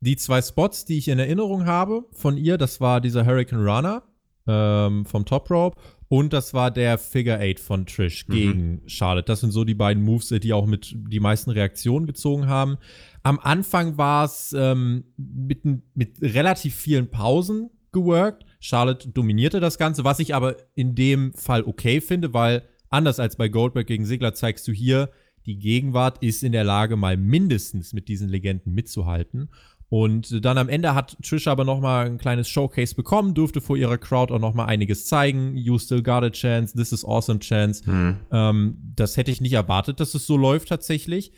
die 0.00 0.16
zwei 0.16 0.42
Spots, 0.42 0.84
die 0.84 0.98
ich 0.98 1.08
in 1.08 1.18
Erinnerung 1.18 1.66
habe 1.66 2.04
von 2.12 2.36
ihr, 2.36 2.58
das 2.58 2.80
war 2.80 3.00
dieser 3.00 3.24
Hurricane 3.24 3.66
Runner 3.66 4.02
ähm, 4.46 5.06
vom 5.06 5.24
Top 5.24 5.50
Rope 5.50 5.80
und 6.08 6.32
das 6.32 6.54
war 6.54 6.70
der 6.70 6.98
Figure 6.98 7.38
Eight 7.38 7.58
von 7.58 7.86
Trish 7.86 8.28
mhm. 8.28 8.32
gegen 8.32 8.82
Charlotte. 8.86 9.26
Das 9.26 9.40
sind 9.40 9.50
so 9.50 9.64
die 9.64 9.74
beiden 9.74 10.02
Moves, 10.02 10.28
die 10.28 10.52
auch 10.52 10.66
mit 10.66 10.94
die 10.94 11.20
meisten 11.20 11.50
Reaktionen 11.50 12.06
gezogen 12.06 12.46
haben. 12.46 12.78
Am 13.22 13.40
Anfang 13.40 13.98
war 13.98 14.24
es 14.24 14.54
ähm, 14.56 15.04
mit, 15.16 15.64
mit 15.64 16.22
relativ 16.22 16.74
vielen 16.76 17.10
Pausen 17.10 17.70
geworkt. 17.92 18.44
Charlotte 18.60 19.08
dominierte 19.08 19.58
das 19.58 19.78
Ganze, 19.78 20.04
was 20.04 20.20
ich 20.20 20.34
aber 20.34 20.56
in 20.74 20.94
dem 20.94 21.32
Fall 21.32 21.64
okay 21.64 22.00
finde, 22.00 22.32
weil 22.32 22.62
Anders 22.96 23.20
als 23.20 23.36
bei 23.36 23.48
Goldberg 23.48 23.86
gegen 23.86 24.06
Sigler 24.06 24.32
zeigst 24.32 24.66
du 24.66 24.72
hier, 24.72 25.10
die 25.44 25.58
Gegenwart 25.58 26.22
ist 26.22 26.42
in 26.42 26.52
der 26.52 26.64
Lage, 26.64 26.96
mal 26.96 27.18
mindestens 27.18 27.92
mit 27.92 28.08
diesen 28.08 28.30
Legenden 28.30 28.72
mitzuhalten. 28.72 29.50
Und 29.90 30.42
dann 30.42 30.56
am 30.56 30.70
Ende 30.70 30.94
hat 30.94 31.18
Trish 31.22 31.46
aber 31.46 31.64
noch 31.64 31.78
mal 31.78 32.06
ein 32.06 32.16
kleines 32.16 32.48
Showcase 32.48 32.94
bekommen, 32.94 33.34
durfte 33.34 33.60
vor 33.60 33.76
ihrer 33.76 33.98
Crowd 33.98 34.32
auch 34.32 34.38
noch 34.38 34.54
mal 34.54 34.64
einiges 34.64 35.08
zeigen. 35.08 35.58
You 35.58 35.78
still 35.78 36.02
got 36.02 36.24
a 36.24 36.30
chance, 36.30 36.74
this 36.74 36.90
is 36.90 37.04
awesome 37.04 37.38
chance. 37.38 37.88
Mhm. 37.88 38.16
Ähm, 38.32 38.78
das 38.96 39.18
hätte 39.18 39.30
ich 39.30 39.42
nicht 39.42 39.52
erwartet, 39.52 40.00
dass 40.00 40.14
es 40.14 40.26
so 40.26 40.38
läuft 40.38 40.68
tatsächlich. 40.70 41.32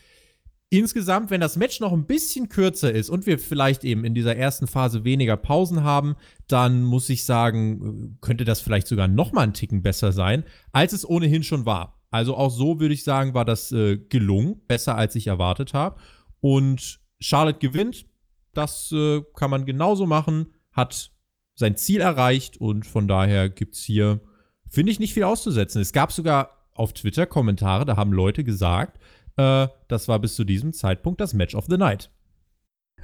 Insgesamt, 0.70 1.30
wenn 1.30 1.40
das 1.40 1.56
Match 1.56 1.80
noch 1.80 1.92
ein 1.92 2.04
bisschen 2.04 2.50
kürzer 2.50 2.92
ist 2.92 3.08
und 3.08 3.24
wir 3.24 3.38
vielleicht 3.38 3.84
eben 3.84 4.04
in 4.04 4.14
dieser 4.14 4.36
ersten 4.36 4.66
Phase 4.66 5.02
weniger 5.02 5.38
Pausen 5.38 5.82
haben, 5.82 6.14
dann 6.46 6.82
muss 6.82 7.08
ich 7.08 7.24
sagen, 7.24 8.18
könnte 8.20 8.44
das 8.44 8.60
vielleicht 8.60 8.86
sogar 8.86 9.08
noch 9.08 9.32
mal 9.32 9.42
einen 9.42 9.54
Ticken 9.54 9.82
besser 9.82 10.12
sein, 10.12 10.44
als 10.72 10.92
es 10.92 11.08
ohnehin 11.08 11.42
schon 11.42 11.64
war. 11.64 11.98
Also 12.10 12.36
auch 12.36 12.50
so 12.50 12.80
würde 12.80 12.92
ich 12.92 13.02
sagen, 13.02 13.32
war 13.32 13.46
das 13.46 13.72
äh, 13.72 13.96
gelungen, 13.96 14.60
besser 14.66 14.94
als 14.94 15.14
ich 15.14 15.26
erwartet 15.26 15.72
habe. 15.72 16.00
Und 16.40 17.00
Charlotte 17.18 17.58
gewinnt, 17.58 18.04
das 18.52 18.92
äh, 18.92 19.22
kann 19.34 19.50
man 19.50 19.64
genauso 19.64 20.06
machen, 20.06 20.52
hat 20.72 21.12
sein 21.54 21.76
Ziel 21.76 22.00
erreicht 22.02 22.58
und 22.58 22.86
von 22.86 23.08
daher 23.08 23.48
gibt 23.48 23.74
es 23.74 23.82
hier, 23.82 24.20
finde 24.68 24.92
ich, 24.92 25.00
nicht 25.00 25.14
viel 25.14 25.24
auszusetzen. 25.24 25.80
Es 25.80 25.92
gab 25.92 26.12
sogar 26.12 26.66
auf 26.74 26.92
Twitter 26.92 27.26
Kommentare, 27.26 27.84
da 27.84 27.96
haben 27.96 28.12
Leute 28.12 28.44
gesagt, 28.44 28.97
äh, 29.38 29.68
das 29.88 30.08
war 30.08 30.18
bis 30.18 30.34
zu 30.34 30.44
diesem 30.44 30.72
Zeitpunkt 30.72 31.20
das 31.20 31.32
Match 31.32 31.54
of 31.54 31.66
the 31.68 31.78
Night. 31.78 32.10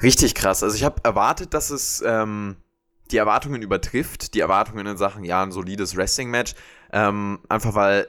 Richtig 0.02 0.34
krass. 0.34 0.62
Also 0.62 0.76
ich 0.76 0.84
habe 0.84 1.02
erwartet, 1.04 1.54
dass 1.54 1.70
es 1.70 2.02
ähm, 2.04 2.56
die 3.10 3.16
Erwartungen 3.16 3.62
übertrifft. 3.62 4.34
Die 4.34 4.40
Erwartungen 4.40 4.86
in 4.86 4.96
Sachen, 4.96 5.24
ja, 5.24 5.42
ein 5.42 5.52
solides 5.52 5.96
Wrestling-Match. 5.96 6.54
Ähm, 6.92 7.38
einfach 7.48 7.74
weil 7.74 8.08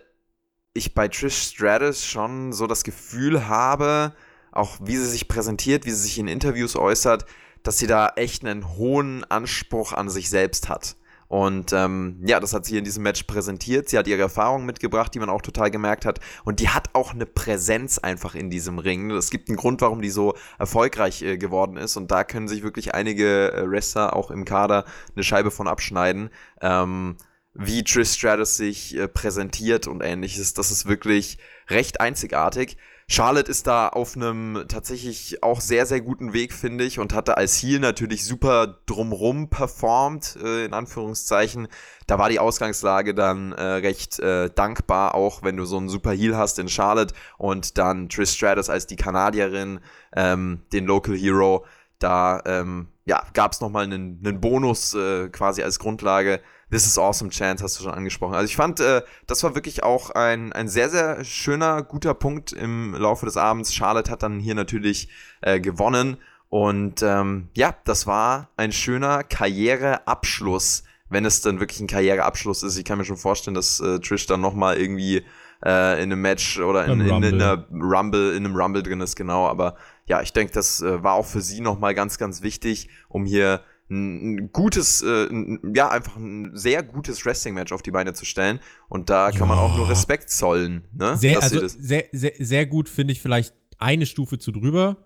ich 0.73 0.93
bei 0.93 1.07
Trish 1.07 1.51
Stratus 1.53 2.03
schon 2.03 2.51
so 2.51 2.67
das 2.67 2.83
Gefühl 2.83 3.47
habe, 3.47 4.13
auch 4.51 4.77
wie 4.81 4.97
sie 4.97 5.07
sich 5.07 5.27
präsentiert, 5.27 5.85
wie 5.85 5.91
sie 5.91 6.03
sich 6.03 6.19
in 6.19 6.27
Interviews 6.27 6.75
äußert, 6.75 7.25
dass 7.63 7.77
sie 7.77 7.87
da 7.87 8.13
echt 8.15 8.43
einen 8.43 8.75
hohen 8.75 9.23
Anspruch 9.23 9.93
an 9.93 10.09
sich 10.09 10.29
selbst 10.29 10.67
hat. 10.67 10.95
Und 11.27 11.73
ähm, 11.73 12.21
ja, 12.25 12.39
das 12.39 12.53
hat 12.53 12.65
sie 12.65 12.77
in 12.77 12.83
diesem 12.83 13.03
Match 13.03 13.23
präsentiert. 13.23 13.89
Sie 13.89 13.97
hat 13.97 14.07
ihre 14.07 14.21
Erfahrungen 14.21 14.65
mitgebracht, 14.65 15.13
die 15.13 15.19
man 15.19 15.29
auch 15.29 15.41
total 15.41 15.71
gemerkt 15.71 16.05
hat. 16.05 16.19
Und 16.43 16.59
die 16.59 16.69
hat 16.69 16.89
auch 16.93 17.13
eine 17.13 17.25
Präsenz 17.25 17.97
einfach 17.97 18.35
in 18.35 18.49
diesem 18.49 18.79
Ring. 18.79 19.11
Es 19.11 19.29
gibt 19.29 19.49
einen 19.49 19.57
Grund, 19.57 19.81
warum 19.81 20.01
die 20.01 20.09
so 20.09 20.35
erfolgreich 20.59 21.21
äh, 21.23 21.37
geworden 21.37 21.77
ist. 21.77 21.97
Und 21.97 22.11
da 22.11 22.23
können 22.23 22.47
sich 22.47 22.63
wirklich 22.63 22.93
einige 22.93 23.53
äh, 23.53 23.69
Wrestler 23.69 24.15
auch 24.15 24.29
im 24.29 24.45
Kader 24.45 24.85
eine 25.15 25.23
Scheibe 25.23 25.51
von 25.51 25.67
abschneiden. 25.67 26.29
Ähm, 26.61 27.17
wie 27.55 27.83
Trish 27.83 28.11
Stratus 28.11 28.57
sich 28.57 28.95
äh, 28.95 29.07
präsentiert 29.07 29.87
und 29.87 30.01
ähnliches. 30.01 30.53
Das 30.53 30.71
ist 30.71 30.87
wirklich 30.87 31.37
recht 31.69 32.01
einzigartig. 32.01 32.77
Charlotte 33.07 33.51
ist 33.51 33.67
da 33.67 33.87
auf 33.87 34.15
einem 34.15 34.65
tatsächlich 34.67 35.43
auch 35.43 35.61
sehr, 35.61 35.85
sehr 35.85 36.01
guten 36.01 36.33
Weg, 36.33 36.53
finde 36.53 36.83
ich, 36.85 36.97
und 36.97 37.13
hatte 37.13 37.37
als 37.37 37.61
Heal 37.61 37.79
natürlich 37.79 38.25
super 38.25 38.79
drumrum 38.87 39.49
performt, 39.49 40.37
äh, 40.43 40.65
in 40.65 40.73
Anführungszeichen. 40.73 41.67
Da 42.07 42.17
war 42.17 42.29
die 42.29 42.39
Ausgangslage 42.39 43.13
dann 43.13 43.51
äh, 43.51 43.61
recht 43.61 44.17
äh, 44.19 44.49
dankbar, 44.49 45.13
auch 45.13 45.43
wenn 45.43 45.55
du 45.55 45.65
so 45.65 45.77
einen 45.77 45.87
super 45.87 46.13
Heal 46.13 46.35
hast 46.35 46.57
in 46.57 46.67
Charlotte 46.67 47.13
und 47.37 47.77
dann 47.77 48.09
Trish 48.09 48.31
Stratus 48.31 48.71
als 48.71 48.87
die 48.87 48.95
Kanadierin, 48.95 49.81
ähm, 50.15 50.63
den 50.73 50.85
Local 50.85 51.15
Hero. 51.15 51.63
Da 51.99 52.41
ähm, 52.45 52.87
ja, 53.05 53.21
gab 53.33 53.51
es 53.51 53.61
nochmal 53.61 53.83
einen, 53.83 54.19
einen 54.25 54.41
Bonus 54.41 54.95
äh, 54.95 55.29
quasi 55.29 55.61
als 55.61 55.77
Grundlage 55.77 56.41
This 56.71 56.87
is 56.87 56.97
Awesome 56.97 57.29
Chance 57.29 57.63
hast 57.63 57.79
du 57.79 57.83
schon 57.83 57.93
angesprochen. 57.93 58.33
Also 58.33 58.45
ich 58.45 58.55
fand, 58.55 58.79
äh, 58.79 59.01
das 59.27 59.43
war 59.43 59.55
wirklich 59.55 59.83
auch 59.83 60.09
ein, 60.11 60.51
ein 60.53 60.67
sehr, 60.67 60.89
sehr 60.89 61.23
schöner, 61.23 61.83
guter 61.83 62.13
Punkt 62.13 62.53
im 62.53 62.95
Laufe 62.95 63.25
des 63.25 63.37
Abends. 63.37 63.73
Charlotte 63.73 64.09
hat 64.11 64.23
dann 64.23 64.39
hier 64.39 64.55
natürlich 64.55 65.09
äh, 65.41 65.59
gewonnen. 65.59 66.17
Und 66.49 67.03
ähm, 67.03 67.49
ja, 67.53 67.75
das 67.85 68.07
war 68.07 68.49
ein 68.57 68.71
schöner 68.71 69.23
Karriereabschluss, 69.23 70.83
wenn 71.09 71.25
es 71.25 71.41
dann 71.41 71.59
wirklich 71.59 71.79
ein 71.81 71.87
Karriereabschluss 71.87 72.63
ist. 72.63 72.77
Ich 72.77 72.85
kann 72.85 72.97
mir 72.97 73.05
schon 73.05 73.17
vorstellen, 73.17 73.55
dass 73.55 73.79
äh, 73.79 73.99
Trish 73.99 74.25
dann 74.25 74.41
nochmal 74.41 74.77
irgendwie 74.77 75.23
äh, 75.63 76.01
in 76.01 76.11
einem 76.11 76.21
Match 76.21 76.59
oder 76.59 76.85
in, 76.85 77.01
in, 77.01 77.23
in, 77.23 77.41
einer 77.41 77.65
Rumble, 77.71 78.35
in 78.35 78.45
einem 78.45 78.55
Rumble 78.55 78.83
drin 78.83 79.01
ist, 79.01 79.15
genau. 79.15 79.47
Aber 79.47 79.75
ja, 80.05 80.21
ich 80.21 80.33
denke, 80.33 80.53
das 80.53 80.81
äh, 80.81 81.03
war 81.03 81.13
auch 81.13 81.25
für 81.25 81.41
sie 81.41 81.61
nochmal 81.61 81.93
ganz, 81.93 82.17
ganz 82.17 82.41
wichtig, 82.41 82.89
um 83.09 83.25
hier 83.25 83.61
ein 83.89 84.51
gutes, 84.51 85.01
äh, 85.03 85.27
ein, 85.27 85.73
ja, 85.75 85.89
einfach 85.89 86.15
ein 86.15 86.51
sehr 86.55 86.81
gutes 86.81 87.25
Wrestling-Match 87.25 87.71
auf 87.71 87.81
die 87.81 87.91
Beine 87.91 88.13
zu 88.13 88.25
stellen. 88.25 88.59
Und 88.89 89.09
da 89.09 89.29
kann 89.29 89.41
ja. 89.41 89.45
man 89.45 89.57
auch 89.59 89.77
nur 89.77 89.89
Respekt 89.89 90.29
zollen. 90.29 90.85
Ne? 90.91 91.17
Sehr, 91.17 91.41
also 91.41 91.67
sehr, 91.67 92.05
sehr, 92.11 92.33
sehr 92.39 92.65
gut 92.65 92.89
finde 92.89 93.13
ich 93.13 93.21
vielleicht 93.21 93.53
eine 93.77 94.05
Stufe 94.05 94.39
zu 94.39 94.51
drüber. 94.51 94.97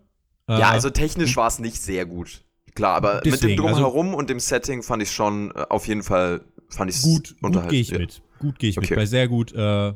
Ja, 0.47 0.59
äh, 0.59 0.63
also 0.63 0.89
technisch 0.89 1.35
war 1.35 1.47
es 1.47 1.59
nicht 1.59 1.81
sehr 1.81 2.05
gut. 2.05 2.43
Klar, 2.75 2.95
aber 2.95 3.21
deswegen, 3.21 3.31
mit 3.31 3.59
dem 3.59 3.65
also 3.65 3.81
Drumherum 3.81 4.07
also, 4.07 4.17
und 4.19 4.29
dem 4.29 4.39
Setting 4.39 4.83
fand 4.83 5.03
ich 5.03 5.11
schon 5.11 5.51
äh, 5.51 5.65
auf 5.69 5.87
jeden 5.87 6.03
Fall 6.03 6.41
fand 6.69 6.89
ich 6.89 7.01
gut. 7.01 7.35
Gut 7.41 7.69
gehe 7.69 7.81
ich 7.81 7.89
ja. 7.89 7.99
mit. 7.99 8.21
Gut 8.39 8.59
gehe 8.59 8.69
ich 8.69 8.77
okay. 8.77 8.91
mit. 8.91 8.99
Bei 8.99 9.05
sehr 9.05 9.27
gut 9.27 9.53
äh, 9.53 9.93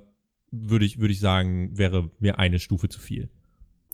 würde 0.52 0.86
ich, 0.86 1.00
würd 1.00 1.12
ich 1.12 1.20
sagen, 1.20 1.78
wäre 1.78 2.12
mir 2.20 2.40
eine 2.40 2.60
Stufe 2.60 2.90
zu 2.90 3.00
viel. 3.00 3.30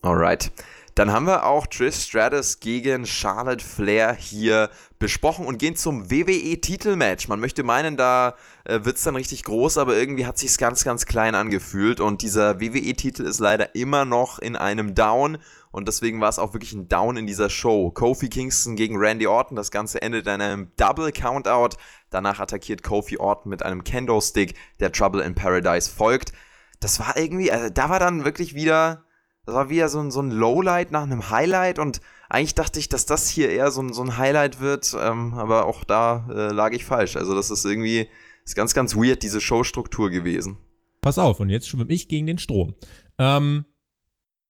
Alright. 0.01 0.51
Dann 0.99 1.13
haben 1.13 1.27
wir 1.27 1.45
auch 1.45 1.65
Trish 1.65 1.95
Stratus 1.95 2.59
gegen 2.59 3.05
Charlotte 3.05 3.63
Flair 3.63 4.13
hier 4.13 4.69
besprochen 4.99 5.45
und 5.45 5.57
gehen 5.57 5.77
zum 5.77 6.11
WWE-Titelmatch. 6.11 7.29
Man 7.29 7.39
möchte 7.39 7.63
meinen, 7.63 7.95
da 7.95 8.35
äh, 8.65 8.83
wird 8.83 8.97
es 8.97 9.03
dann 9.03 9.15
richtig 9.15 9.45
groß, 9.45 9.77
aber 9.77 9.95
irgendwie 9.95 10.25
hat 10.25 10.37
sich 10.37 10.57
ganz, 10.57 10.83
ganz 10.83 11.05
klein 11.05 11.35
angefühlt 11.35 12.01
und 12.01 12.21
dieser 12.21 12.59
WWE-Titel 12.59 13.23
ist 13.23 13.39
leider 13.39 13.75
immer 13.75 14.03
noch 14.03 14.39
in 14.39 14.57
einem 14.57 14.93
Down 14.93 15.37
und 15.71 15.87
deswegen 15.87 16.19
war 16.19 16.27
es 16.27 16.37
auch 16.37 16.51
wirklich 16.51 16.73
ein 16.73 16.89
Down 16.89 17.15
in 17.15 17.27
dieser 17.27 17.49
Show. 17.49 17.91
Kofi 17.91 18.27
Kingston 18.27 18.75
gegen 18.75 18.97
Randy 18.97 19.25
Orton, 19.25 19.55
das 19.55 19.71
Ganze 19.71 20.01
endet 20.01 20.27
in 20.27 20.41
einem 20.41 20.73
Double 20.75 21.13
Countout. 21.13 21.77
Danach 22.09 22.41
attackiert 22.41 22.83
Kofi 22.83 23.19
Orton 23.19 23.49
mit 23.49 23.63
einem 23.63 23.85
Kendo-Stick, 23.85 24.55
der 24.81 24.91
Trouble 24.91 25.23
in 25.23 25.33
Paradise 25.33 25.89
folgt. 25.89 26.33
Das 26.81 26.99
war 26.99 27.15
irgendwie, 27.15 27.53
also 27.53 27.69
da 27.69 27.89
war 27.89 27.99
dann 27.99 28.25
wirklich 28.25 28.53
wieder 28.53 29.05
das 29.49 29.55
war 29.55 29.69
wieder 29.69 29.89
so 29.89 29.99
ein, 29.99 30.11
so 30.11 30.21
ein 30.21 30.29
Lowlight 30.29 30.91
nach 30.91 31.03
einem 31.03 31.31
Highlight 31.31 31.79
und 31.79 32.01
eigentlich 32.29 32.53
dachte 32.53 32.79
ich, 32.79 32.87
dass 32.87 33.07
das 33.07 33.27
hier 33.27 33.49
eher 33.49 33.71
so 33.71 33.81
ein, 33.81 33.93
so 33.93 34.03
ein 34.03 34.17
Highlight 34.17 34.59
wird, 34.59 34.95
ähm, 34.99 35.33
aber 35.33 35.65
auch 35.65 35.83
da 35.83 36.27
äh, 36.29 36.51
lag 36.51 36.71
ich 36.71 36.85
falsch. 36.85 37.15
Also 37.15 37.33
das 37.33 37.49
ist 37.49 37.65
irgendwie, 37.65 38.07
ist 38.45 38.55
ganz, 38.55 38.75
ganz 38.75 38.95
weird, 38.95 39.23
diese 39.23 39.41
Showstruktur 39.41 40.11
gewesen. 40.11 40.57
Pass 41.01 41.17
auf, 41.17 41.39
und 41.39 41.49
jetzt 41.49 41.67
schwimme 41.67 41.91
ich 41.91 42.07
gegen 42.07 42.27
den 42.27 42.37
Strom. 42.37 42.75
Ähm, 43.17 43.65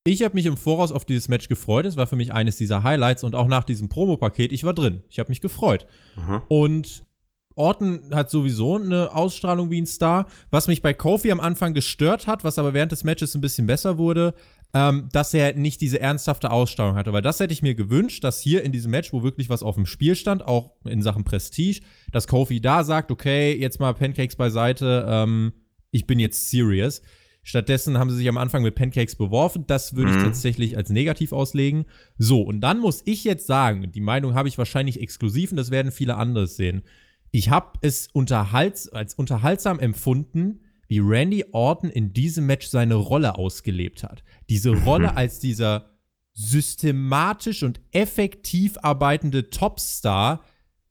ich 0.03 0.23
habe 0.23 0.35
mich 0.35 0.45
im 0.45 0.57
Voraus 0.57 0.91
auf 0.91 1.05
dieses 1.05 1.29
Match 1.29 1.47
gefreut. 1.47 1.85
Es 1.85 1.95
war 1.95 2.07
für 2.07 2.17
mich 2.17 2.33
eines 2.33 2.57
dieser 2.57 2.83
Highlights 2.83 3.23
und 3.23 3.35
auch 3.35 3.47
nach 3.47 3.63
diesem 3.63 3.88
Promo-Paket, 3.88 4.51
ich 4.51 4.65
war 4.65 4.73
drin. 4.73 5.03
Ich 5.07 5.19
habe 5.19 5.29
mich 5.29 5.39
gefreut. 5.39 5.88
Mhm. 6.17 6.41
Und 6.49 7.05
Orton 7.60 8.00
hat 8.12 8.30
sowieso 8.32 8.78
eine 8.78 9.13
Ausstrahlung 9.13 9.69
wie 9.69 9.82
ein 9.82 9.86
Star. 9.86 10.28
Was 10.50 10.67
mich 10.67 10.82
bei 10.82 10.93
Kofi 10.93 11.32
am 11.32 11.41
Anfang 11.41 11.74
gestört 11.74 12.26
hat, 12.26 12.43
was 12.43 12.58
aber 12.58 12.74
während 12.74 12.91
des 12.91 13.04
Matches 13.04 13.36
ein 13.36 13.41
bisschen 13.41 13.67
besser 13.67 13.98
wurde, 13.98 14.34
ähm, 14.74 15.10
dass 15.12 15.34
er 15.34 15.54
nicht 15.56 15.82
diese 15.82 16.00
ernsthafte 16.00 16.52
Ausstrahlung 16.52 16.95
hatte. 16.95 17.12
Weil 17.12 17.22
das 17.22 17.39
hätte 17.39 17.54
ich 17.54 17.62
mir 17.62 17.76
gewünscht, 17.76 18.24
dass 18.24 18.39
hier 18.39 18.63
in 18.63 18.72
diesem 18.72 18.91
Match, 18.91 19.12
wo 19.12 19.24
wirklich 19.24 19.50
was 19.50 19.62
auf 19.62 19.76
dem 19.76 19.86
Spiel 19.86 20.15
stand, 20.15 20.48
auch 20.48 20.72
in 20.86 21.02
Sachen 21.02 21.26
Prestige, 21.26 21.82
dass 22.12 22.28
Kofi 22.28 22.62
da 22.62 22.84
sagt, 22.84 23.12
okay, 23.12 23.54
jetzt 23.54 23.80
mal 23.80 23.93
Pancakes 23.93 24.36
beiseite, 24.36 25.06
ähm, 25.08 25.54
ich 25.91 26.08
bin 26.08 26.19
jetzt 26.19 26.50
serious. 26.50 27.02
Stattdessen 27.43 27.98
haben 27.98 28.10
sie 28.10 28.17
sich 28.17 28.30
am 28.30 28.38
Anfang 28.38 28.63
mit 28.63 28.76
Pancakes 28.76 29.15
beworfen. 29.15 29.65
Das 29.67 29.95
würde 29.95 30.12
ich 30.12 30.17
mhm. 30.17 30.24
tatsächlich 30.24 30.78
als 30.78 30.89
negativ 30.89 31.34
auslegen. 31.34 31.86
So, 32.17 32.41
und 32.41 32.62
dann 32.62 32.80
muss 32.80 33.02
ich 33.06 33.24
jetzt 33.24 33.48
sagen, 33.48 33.91
die 33.91 34.02
Meinung 34.02 34.36
habe 34.36 34.48
ich 34.48 34.58
wahrscheinlich 34.58 35.02
exklusiv 35.02 35.52
und 35.52 35.58
das 35.58 35.72
werden 35.72 35.91
viele 35.91 36.15
andere 36.15 36.48
sehen. 36.48 36.84
Ich 37.31 37.49
habe 37.49 37.73
es 37.81 38.07
unterhalts 38.11 38.89
als 38.89 39.13
unterhaltsam 39.13 39.79
empfunden, 39.79 40.61
wie 40.87 40.99
Randy 40.99 41.45
Orton 41.51 41.89
in 41.89 42.13
diesem 42.13 42.47
Match 42.47 42.67
seine 42.67 42.95
Rolle 42.95 43.35
ausgelebt 43.35 44.03
hat. 44.03 44.23
Diese 44.49 44.71
mhm. 44.71 44.83
Rolle 44.83 45.17
als 45.17 45.39
dieser 45.39 45.91
systematisch 46.33 47.63
und 47.63 47.79
effektiv 47.91 48.77
arbeitende 48.81 49.49
Topstar, 49.49 50.43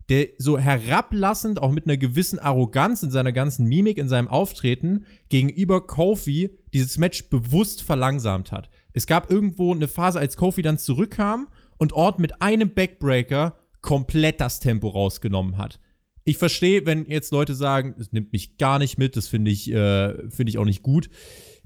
der 0.09 0.29
so 0.39 0.59
herablassend, 0.59 1.61
auch 1.61 1.73
mit 1.73 1.87
einer 1.87 1.97
gewissen 1.97 2.39
Arroganz 2.39 3.03
in 3.03 3.11
seiner 3.11 3.33
ganzen 3.33 3.67
Mimik, 3.67 3.99
in 3.99 4.09
seinem 4.09 4.29
Auftreten, 4.29 5.05
gegenüber 5.29 5.87
Kofi 5.87 6.51
dieses 6.73 6.97
Match 6.97 7.29
bewusst 7.29 7.83
verlangsamt 7.83 8.53
hat. 8.53 8.71
Es 8.93 9.07
gab 9.07 9.31
irgendwo 9.31 9.75
eine 9.75 9.89
Phase, 9.89 10.21
als 10.21 10.37
Kofi 10.37 10.63
dann 10.63 10.79
zurückkam 10.79 11.49
und 11.77 11.93
Orton 11.93 12.23
mit 12.23 12.41
einem 12.41 12.73
Backbreaker 12.73 13.59
komplett 13.81 14.41
das 14.41 14.61
Tempo 14.61 14.89
rausgenommen 14.89 15.59
hat 15.59 15.81
ich 16.29 16.37
verstehe, 16.37 16.85
wenn 16.85 17.07
jetzt 17.07 17.33
Leute 17.33 17.55
sagen, 17.55 17.95
es 17.99 18.13
nimmt 18.13 18.33
mich 18.33 18.59
gar 18.59 18.79
nicht 18.79 18.99
mit, 18.99 19.17
das 19.17 19.29
finde 19.29 19.51
ich, 19.51 19.73
äh, 19.73 20.29
find 20.29 20.51
ich 20.51 20.59
auch 20.59 20.67
nicht 20.67 20.83
gut. 20.83 21.09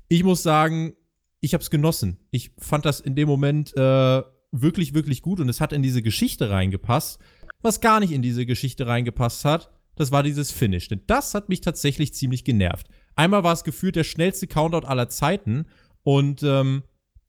Ich 0.07 0.23
muss 0.23 0.45
sagen, 0.45 0.95
ich 1.41 1.53
habe 1.53 1.63
es 1.63 1.71
genossen. 1.71 2.19
Ich 2.31 2.53
fand 2.59 2.85
das 2.85 3.01
in 3.01 3.17
dem 3.17 3.27
Moment 3.27 3.77
äh, 3.77 4.23
wirklich, 4.53 4.95
wirklich 4.95 5.21
gut 5.21 5.41
und 5.41 5.49
es 5.49 5.61
hat 5.61 5.73
in 5.73 5.83
diese 5.83 6.01
Geschichte 6.01 6.49
reingepasst. 6.49 7.19
Was 7.61 7.81
gar 7.81 7.99
nicht 7.99 8.13
in 8.13 8.23
diese 8.23 8.47
Geschichte 8.47 8.87
reingepasst 8.87 9.45
hat, 9.45 9.73
das 9.97 10.13
war 10.13 10.23
dieses 10.23 10.53
Finish. 10.53 10.87
Denn 10.87 11.03
das 11.09 11.35
hat 11.35 11.49
mich 11.49 11.61
tatsächlich 11.61 12.15
ziemlich 12.15 12.45
genervt. 12.45 12.87
Einmal 13.17 13.43
war 13.43 13.55
es 13.55 13.65
gefühlt 13.65 13.97
der 13.97 14.05
schnellste 14.05 14.47
Countout 14.47 14.87
aller 14.87 15.09
Zeiten 15.09 15.67
und 16.05 16.45
ähm, 16.45 16.85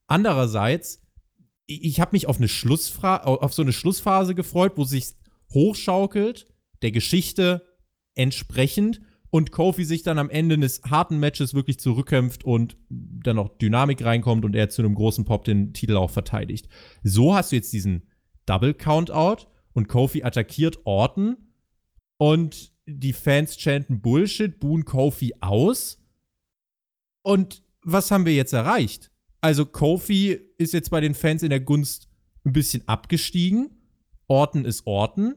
andererseits, 0.06 1.02
ich 1.66 2.00
habe 2.00 2.12
mich 2.12 2.28
auf 2.28 2.38
eine 2.38 2.48
auf 3.24 3.54
so 3.56 3.64
eine 3.64 3.74
Schlussphase 3.74 4.36
gefreut, 4.36 4.74
wo 4.76 4.84
sich 4.84 5.16
hochschaukelt 5.52 6.53
der 6.84 6.92
Geschichte 6.92 7.66
entsprechend 8.16 9.02
und 9.30 9.52
Kofi 9.52 9.84
sich 9.84 10.04
dann 10.04 10.20
am 10.20 10.30
Ende 10.30 10.60
des 10.60 10.84
harten 10.84 11.20
Matches 11.20 11.56
wirklich 11.56 11.80
zurückkämpft 11.80 12.44
und 12.44 12.78
dann 12.90 13.38
noch 13.38 13.58
Dynamik 13.58 14.06
reinkommt 14.06 14.46
und 14.46 14.56
er 14.56 14.70
zu 14.70 14.84
einem 14.84 14.94
großen 14.94 15.26
Pop 15.26 15.44
den 15.44 15.74
Titel 15.74 15.98
auch 15.98 16.12
verteidigt. 16.12 16.70
So 17.02 17.34
hast 17.34 17.52
du 17.52 17.56
jetzt 17.56 17.74
diesen 17.74 18.08
Double 18.46 18.76
Countout 18.76 19.48
und 19.74 19.88
Kofi 19.88 20.24
attackiert 20.24 20.80
Orton 20.86 21.38
und 22.18 22.74
die 22.86 23.14
Fans 23.14 23.58
chanten 23.58 24.02
Bullshit, 24.02 24.60
buhen 24.60 24.86
Kofi 24.86 25.34
aus. 25.42 26.00
Und 27.24 27.64
was 27.82 28.12
haben 28.12 28.26
wir 28.26 28.36
jetzt 28.36 28.54
erreicht? 28.54 29.10
Also 29.42 29.66
Kofi 29.66 30.40
ist 30.58 30.74
jetzt 30.74 30.90
bei 30.90 31.02
den 31.02 31.16
Fans 31.16 31.44
in 31.44 31.50
der 31.50 31.60
Gunst 31.60 32.08
ein 32.46 32.54
bisschen 32.54 32.88
abgestiegen. 32.88 33.72
Orton 34.28 34.64
ist 34.66 34.86
Orton. 34.86 35.36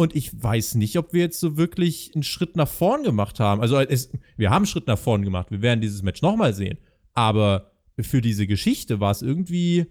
Und 0.00 0.16
ich 0.16 0.42
weiß 0.42 0.76
nicht, 0.76 0.96
ob 0.96 1.12
wir 1.12 1.20
jetzt 1.20 1.40
so 1.40 1.58
wirklich 1.58 2.12
einen 2.14 2.22
Schritt 2.22 2.56
nach 2.56 2.68
vorn 2.68 3.02
gemacht 3.02 3.38
haben. 3.38 3.60
Also 3.60 3.78
es, 3.78 4.10
wir 4.38 4.48
haben 4.48 4.62
einen 4.62 4.66
Schritt 4.66 4.86
nach 4.86 4.98
vorn 4.98 5.20
gemacht. 5.20 5.50
Wir 5.50 5.60
werden 5.60 5.82
dieses 5.82 6.02
Match 6.02 6.22
nochmal 6.22 6.54
sehen. 6.54 6.78
Aber 7.12 7.72
für 8.00 8.22
diese 8.22 8.46
Geschichte 8.46 9.00
war 9.00 9.10
es 9.10 9.20
irgendwie 9.20 9.88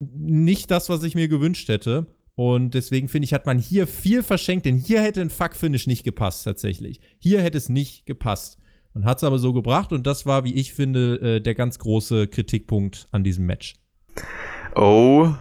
nicht 0.00 0.72
das, 0.72 0.88
was 0.88 1.04
ich 1.04 1.14
mir 1.14 1.28
gewünscht 1.28 1.68
hätte. 1.68 2.08
Und 2.34 2.74
deswegen 2.74 3.06
finde 3.06 3.26
ich, 3.26 3.32
hat 3.32 3.46
man 3.46 3.60
hier 3.60 3.86
viel 3.86 4.24
verschenkt, 4.24 4.66
denn 4.66 4.76
hier 4.76 5.00
hätte 5.02 5.20
ein 5.20 5.30
Fuck-Finish 5.30 5.86
nicht 5.86 6.02
gepasst, 6.02 6.42
tatsächlich. 6.42 7.00
Hier 7.20 7.40
hätte 7.40 7.58
es 7.58 7.68
nicht 7.68 8.06
gepasst. 8.06 8.58
Man 8.92 9.04
hat 9.04 9.18
es 9.18 9.24
aber 9.24 9.38
so 9.38 9.52
gebracht 9.52 9.92
und 9.92 10.04
das 10.04 10.26
war, 10.26 10.42
wie 10.42 10.54
ich 10.54 10.72
finde, 10.72 11.36
äh, 11.36 11.40
der 11.40 11.54
ganz 11.54 11.78
große 11.78 12.26
Kritikpunkt 12.26 13.06
an 13.12 13.22
diesem 13.22 13.46
Match. 13.46 13.76
Oh, 14.74 15.32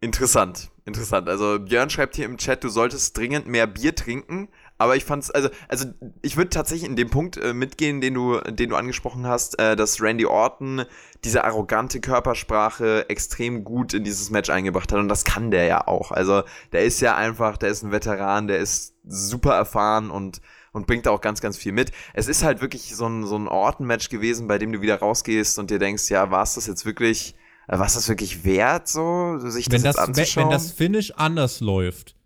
interessant 0.00 0.70
interessant. 0.86 1.28
Also 1.28 1.58
Björn 1.58 1.90
schreibt 1.90 2.16
hier 2.16 2.24
im 2.24 2.38
Chat, 2.38 2.64
du 2.64 2.68
solltest 2.68 3.16
dringend 3.16 3.46
mehr 3.46 3.66
Bier 3.66 3.94
trinken. 3.94 4.48
Aber 4.78 4.94
ich 4.94 5.04
fand's, 5.04 5.30
also, 5.30 5.48
also 5.68 5.86
ich 6.22 6.36
würde 6.36 6.50
tatsächlich 6.50 6.88
in 6.88 6.96
dem 6.96 7.10
Punkt 7.10 7.38
äh, 7.38 7.54
mitgehen, 7.54 8.00
den 8.00 8.14
du, 8.14 8.38
den 8.40 8.70
du 8.70 8.76
angesprochen 8.76 9.26
hast, 9.26 9.58
äh, 9.58 9.74
dass 9.74 10.02
Randy 10.02 10.26
Orton 10.26 10.84
diese 11.24 11.44
arrogante 11.44 12.00
Körpersprache 12.00 13.08
extrem 13.08 13.64
gut 13.64 13.94
in 13.94 14.04
dieses 14.04 14.30
Match 14.30 14.50
eingebracht 14.50 14.92
hat. 14.92 14.98
Und 14.98 15.08
das 15.08 15.24
kann 15.24 15.50
der 15.50 15.64
ja 15.64 15.88
auch. 15.88 16.12
Also, 16.12 16.42
der 16.72 16.84
ist 16.84 17.00
ja 17.00 17.16
einfach, 17.16 17.56
der 17.56 17.70
ist 17.70 17.82
ein 17.82 17.90
Veteran, 17.90 18.48
der 18.48 18.58
ist 18.58 18.94
super 19.04 19.54
erfahren 19.54 20.10
und 20.10 20.40
und 20.72 20.86
bringt 20.86 21.06
da 21.06 21.10
auch 21.10 21.22
ganz, 21.22 21.40
ganz 21.40 21.56
viel 21.56 21.72
mit. 21.72 21.90
Es 22.12 22.28
ist 22.28 22.44
halt 22.44 22.60
wirklich 22.60 22.94
so 22.94 23.06
ein, 23.06 23.24
so 23.24 23.34
ein 23.34 23.48
Orton-Match 23.48 24.10
gewesen, 24.10 24.46
bei 24.46 24.58
dem 24.58 24.72
du 24.72 24.82
wieder 24.82 24.98
rausgehst 24.98 25.58
und 25.58 25.70
dir 25.70 25.78
denkst, 25.78 26.10
ja, 26.10 26.30
war 26.30 26.42
es 26.42 26.56
das 26.56 26.66
jetzt 26.66 26.84
wirklich 26.84 27.34
was 27.66 27.94
das 27.94 28.08
wirklich 28.08 28.44
wert, 28.44 28.88
so, 28.88 29.38
sich 29.38 29.70
wenn 29.70 29.82
das, 29.82 29.96
das 29.96 30.08
anzuschauen? 30.08 30.44
Wenn 30.44 30.52
das 30.52 30.72
Finish 30.72 31.12
anders 31.16 31.60
läuft, 31.60 32.16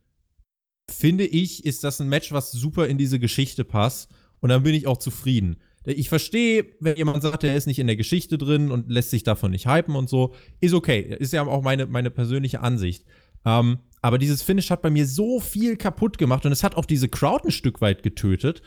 finde 0.91 1.25
ich, 1.27 1.65
ist 1.65 1.85
das 1.85 2.01
ein 2.01 2.09
Match, 2.09 2.33
was 2.33 2.53
super 2.53 2.87
in 2.89 2.99
diese 2.99 3.19
Geschichte 3.19 3.65
passt. 3.65 4.11
Und 4.41 4.49
dann 4.49 4.63
bin 4.63 4.75
ich 4.75 4.87
auch 4.87 4.99
zufrieden. 4.99 5.57
Ich 5.85 6.09
verstehe, 6.09 6.67
wenn 6.81 6.97
jemand 6.97 7.23
sagt, 7.23 7.45
er 7.45 7.57
ist 7.57 7.67
nicht 7.67 7.79
in 7.79 7.87
der 7.87 7.97
Geschichte 7.97 8.37
drin 8.37 8.71
und 8.71 8.91
lässt 8.91 9.11
sich 9.11 9.23
davon 9.23 9.51
nicht 9.51 9.67
hypen 9.67 9.97
und 9.97 10.11
so, 10.11 10.35
ist 10.61 10.75
okay. 10.75 11.17
Ist 11.19 11.33
ja 11.33 11.47
auch 11.47 11.63
meine, 11.63 11.87
meine 11.87 12.11
persönliche 12.11 12.61
Ansicht. 12.61 13.05
Ähm, 13.45 13.79
aber 14.03 14.19
dieses 14.19 14.43
Finish 14.43 14.71
hat 14.71 14.83
bei 14.83 14.91
mir 14.91 15.07
so 15.07 15.41
viel 15.41 15.77
kaputt 15.77 16.19
gemacht 16.19 16.45
und 16.45 16.53
es 16.53 16.63
hat 16.63 16.75
auch 16.75 16.85
diese 16.85 17.09
Crowd 17.09 17.49
ein 17.49 17.51
Stück 17.51 17.81
weit 17.81 18.03
getötet. 18.03 18.63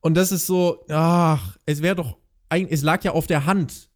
Und 0.00 0.14
das 0.14 0.32
ist 0.32 0.46
so, 0.46 0.84
ach, 0.88 1.56
es 1.66 1.82
wäre 1.82 1.96
doch, 1.96 2.16
es 2.50 2.82
lag 2.82 3.02
ja 3.04 3.12
auf 3.12 3.26
der 3.26 3.46
Hand, 3.46 3.87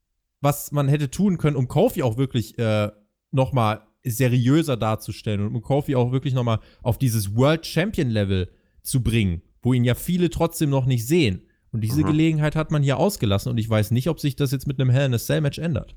was 0.42 0.72
man 0.72 0.88
hätte 0.88 1.10
tun 1.10 1.38
können, 1.38 1.56
um 1.56 1.68
Kofi 1.68 2.02
auch 2.02 2.18
wirklich 2.18 2.58
äh, 2.58 2.90
noch 3.30 3.52
mal 3.52 3.86
seriöser 4.04 4.76
darzustellen 4.76 5.40
und 5.40 5.54
um 5.54 5.62
Kofi 5.62 5.94
auch 5.94 6.12
wirklich 6.12 6.34
noch 6.34 6.42
mal 6.42 6.58
auf 6.82 6.98
dieses 6.98 7.34
World 7.36 7.64
Champion 7.64 8.10
Level 8.10 8.50
zu 8.82 9.02
bringen, 9.02 9.42
wo 9.62 9.72
ihn 9.72 9.84
ja 9.84 9.94
viele 9.94 10.28
trotzdem 10.28 10.70
noch 10.70 10.86
nicht 10.86 11.06
sehen. 11.06 11.46
Und 11.70 11.80
diese 11.80 12.02
mhm. 12.02 12.08
Gelegenheit 12.08 12.56
hat 12.56 12.70
man 12.70 12.82
hier 12.82 12.98
ausgelassen 12.98 13.50
und 13.50 13.58
ich 13.58 13.70
weiß 13.70 13.92
nicht, 13.92 14.08
ob 14.08 14.20
sich 14.20 14.36
das 14.36 14.50
jetzt 14.50 14.66
mit 14.66 14.78
einem 14.78 14.90
Hell 14.90 15.06
in 15.06 15.14
a 15.14 15.18
Cell 15.18 15.40
Match 15.40 15.58
ändert. 15.58 15.94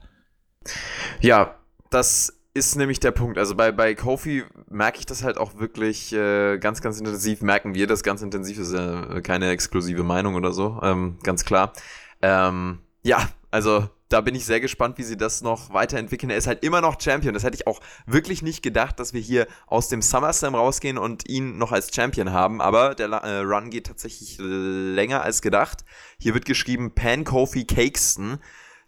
Ja, 1.20 1.56
das 1.89 2.39
ist 2.54 2.76
nämlich 2.76 3.02
der 3.02 3.12
Punkt. 3.12 3.38
Also 3.38 3.56
bei, 3.56 3.72
bei 3.72 3.96
Kofi 3.96 4.43
merke 4.70 5.00
ich 5.00 5.06
das 5.06 5.24
halt 5.24 5.38
auch 5.38 5.60
wirklich 5.60 6.14
äh, 6.14 6.58
ganz, 6.60 6.82
ganz 6.82 7.00
intensiv. 7.00 7.41
Merken 7.41 7.76
wir 7.76 7.88
das 7.88 8.04
ganz 8.04 8.22
intensiv. 8.22 8.58
Das 8.58 8.70
ist 8.70 8.74
ja 8.76 9.20
keine 9.22 9.50
exklusive 9.50 10.04
Meinung 10.04 10.36
oder 10.36 10.54
so, 10.54 10.80
ähm, 10.82 11.18
ganz 11.24 11.43
klar. 11.43 11.74
Ähm, 12.22 12.80
ja, 13.04 13.28
also 13.52 13.89
da 14.16 14.22
bin 14.22 14.34
ich 14.34 14.45
sehr 14.45 14.61
gespannt, 14.61 14.97
wie 14.97 15.03
sie 15.03 15.18
das 15.18 15.41
noch 15.41 15.74
weiterentwickeln. 15.74 16.30
Er 16.30 16.38
ist 16.38 16.47
halt 16.47 16.63
immer 16.63 16.80
noch 16.80 17.01
Champion. 17.01 17.34
Das 17.34 17.43
hätte 17.43 17.57
ich 17.57 17.68
auch 17.68 17.82
wirklich 18.05 18.41
nicht 18.41 18.63
gedacht, 18.63 18.97
dass 18.97 19.11
wir 19.11 19.20
hier 19.20 19.45
aus 19.68 19.89
dem 19.89 20.01
SummerSlam 20.01 20.55
rausgehen 20.55 20.97
und 20.97 21.28
ihn 21.28 21.57
noch 21.57 21.74
als 21.74 21.93
Champion 21.93 22.32
haben. 22.32 22.61
Aber 22.61 22.95
der 22.95 23.09
äh, 23.09 23.39
Run 23.39 23.70
geht 23.70 23.88
tatsächlich 23.88 24.38
länger 24.39 25.22
als 25.22 25.41
gedacht. 25.41 25.84
Hier 26.18 26.34
wird 26.34 26.45
geschrieben 26.45 26.95
Pan 26.95 27.26
Kofi 27.26 27.66
Cakeston. 27.66 28.38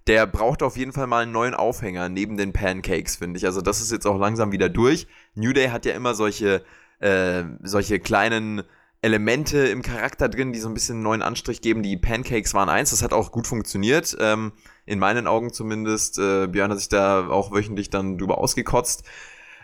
Der 0.07 0.25
braucht 0.27 0.63
auf 0.63 0.77
jeden 0.77 0.93
Fall 0.93 1.07
mal 1.07 1.23
einen 1.23 1.33
neuen 1.33 1.55
Aufhänger 1.55 2.07
neben 2.07 2.37
den 2.37 2.53
Pancakes, 2.53 3.17
finde 3.17 3.37
ich. 3.37 3.45
Also 3.45 3.59
das 3.59 3.81
ist 3.81 3.91
jetzt 3.91 4.07
auch 4.07 4.17
langsam 4.17 4.53
wieder 4.53 4.69
durch. 4.69 5.07
New 5.35 5.51
Day 5.51 5.67
hat 5.67 5.85
ja 5.85 5.93
immer 5.93 6.15
solche, 6.15 6.63
äh, 7.01 7.43
solche 7.63 7.99
kleinen 7.99 8.63
Elemente 9.01 9.57
im 9.57 9.81
Charakter 9.81 10.29
drin, 10.29 10.53
die 10.53 10.59
so 10.59 10.69
ein 10.69 10.73
bisschen 10.73 10.95
einen 10.95 11.03
neuen 11.03 11.21
Anstrich 11.21 11.59
geben. 11.59 11.83
Die 11.83 11.97
Pancakes 11.97 12.53
waren 12.53 12.69
eins, 12.69 12.91
das 12.91 13.03
hat 13.03 13.11
auch 13.11 13.33
gut 13.33 13.45
funktioniert. 13.45 14.15
Ähm, 14.21 14.53
in 14.87 14.99
meinen 14.99 15.27
Augen 15.27 15.53
zumindest. 15.53 16.17
Äh, 16.17 16.47
Björn 16.47 16.71
hat 16.71 16.79
sich 16.79 16.89
da 16.89 17.27
auch 17.27 17.51
wöchentlich 17.51 17.89
dann 17.89 18.17
drüber 18.17 18.39
ausgekotzt. 18.39 19.03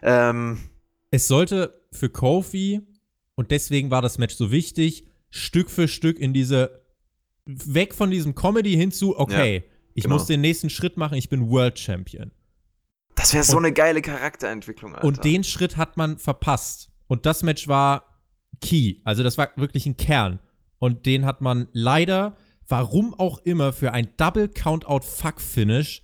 Ähm, 0.03 0.59
es 1.09 1.27
sollte 1.27 1.81
für 1.91 2.09
Kofi, 2.09 2.81
und 3.35 3.51
deswegen 3.51 3.89
war 3.89 4.01
das 4.01 4.17
Match 4.17 4.35
so 4.35 4.51
wichtig, 4.51 5.07
Stück 5.31 5.71
für 5.71 5.87
Stück 5.87 6.19
in 6.19 6.33
diese, 6.33 6.83
weg 7.45 7.95
von 7.95 8.11
diesem 8.11 8.35
Comedy 8.35 8.75
hin 8.75 8.91
zu, 8.91 9.17
okay, 9.17 9.55
ja, 9.55 9.63
ich 9.95 10.03
genau. 10.03 10.15
muss 10.15 10.25
den 10.25 10.41
nächsten 10.41 10.69
Schritt 10.69 10.97
machen, 10.97 11.17
ich 11.17 11.29
bin 11.29 11.49
World 11.49 11.79
Champion. 11.79 12.31
Das 13.15 13.33
wäre 13.33 13.43
so 13.43 13.57
eine 13.57 13.71
geile 13.71 14.01
Charakterentwicklung, 14.01 14.95
Alter. 14.95 15.07
Und 15.07 15.23
den 15.23 15.43
Schritt 15.43 15.77
hat 15.77 15.97
man 15.97 16.17
verpasst. 16.17 16.91
Und 17.07 17.25
das 17.25 17.43
Match 17.43 17.67
war 17.67 18.19
Key. 18.61 18.95
Also 19.03 19.23
das 19.23 19.37
war 19.37 19.49
wirklich 19.55 19.85
ein 19.85 19.97
Kern. 19.97 20.39
Und 20.79 21.05
den 21.05 21.25
hat 21.25 21.41
man 21.41 21.67
leider, 21.73 22.35
warum 22.67 23.13
auch 23.13 23.39
immer, 23.39 23.73
für 23.73 23.93
ein 23.93 24.09
Double 24.17 24.47
Countout 24.49 25.01
Fuck 25.01 25.41
Finish 25.41 26.01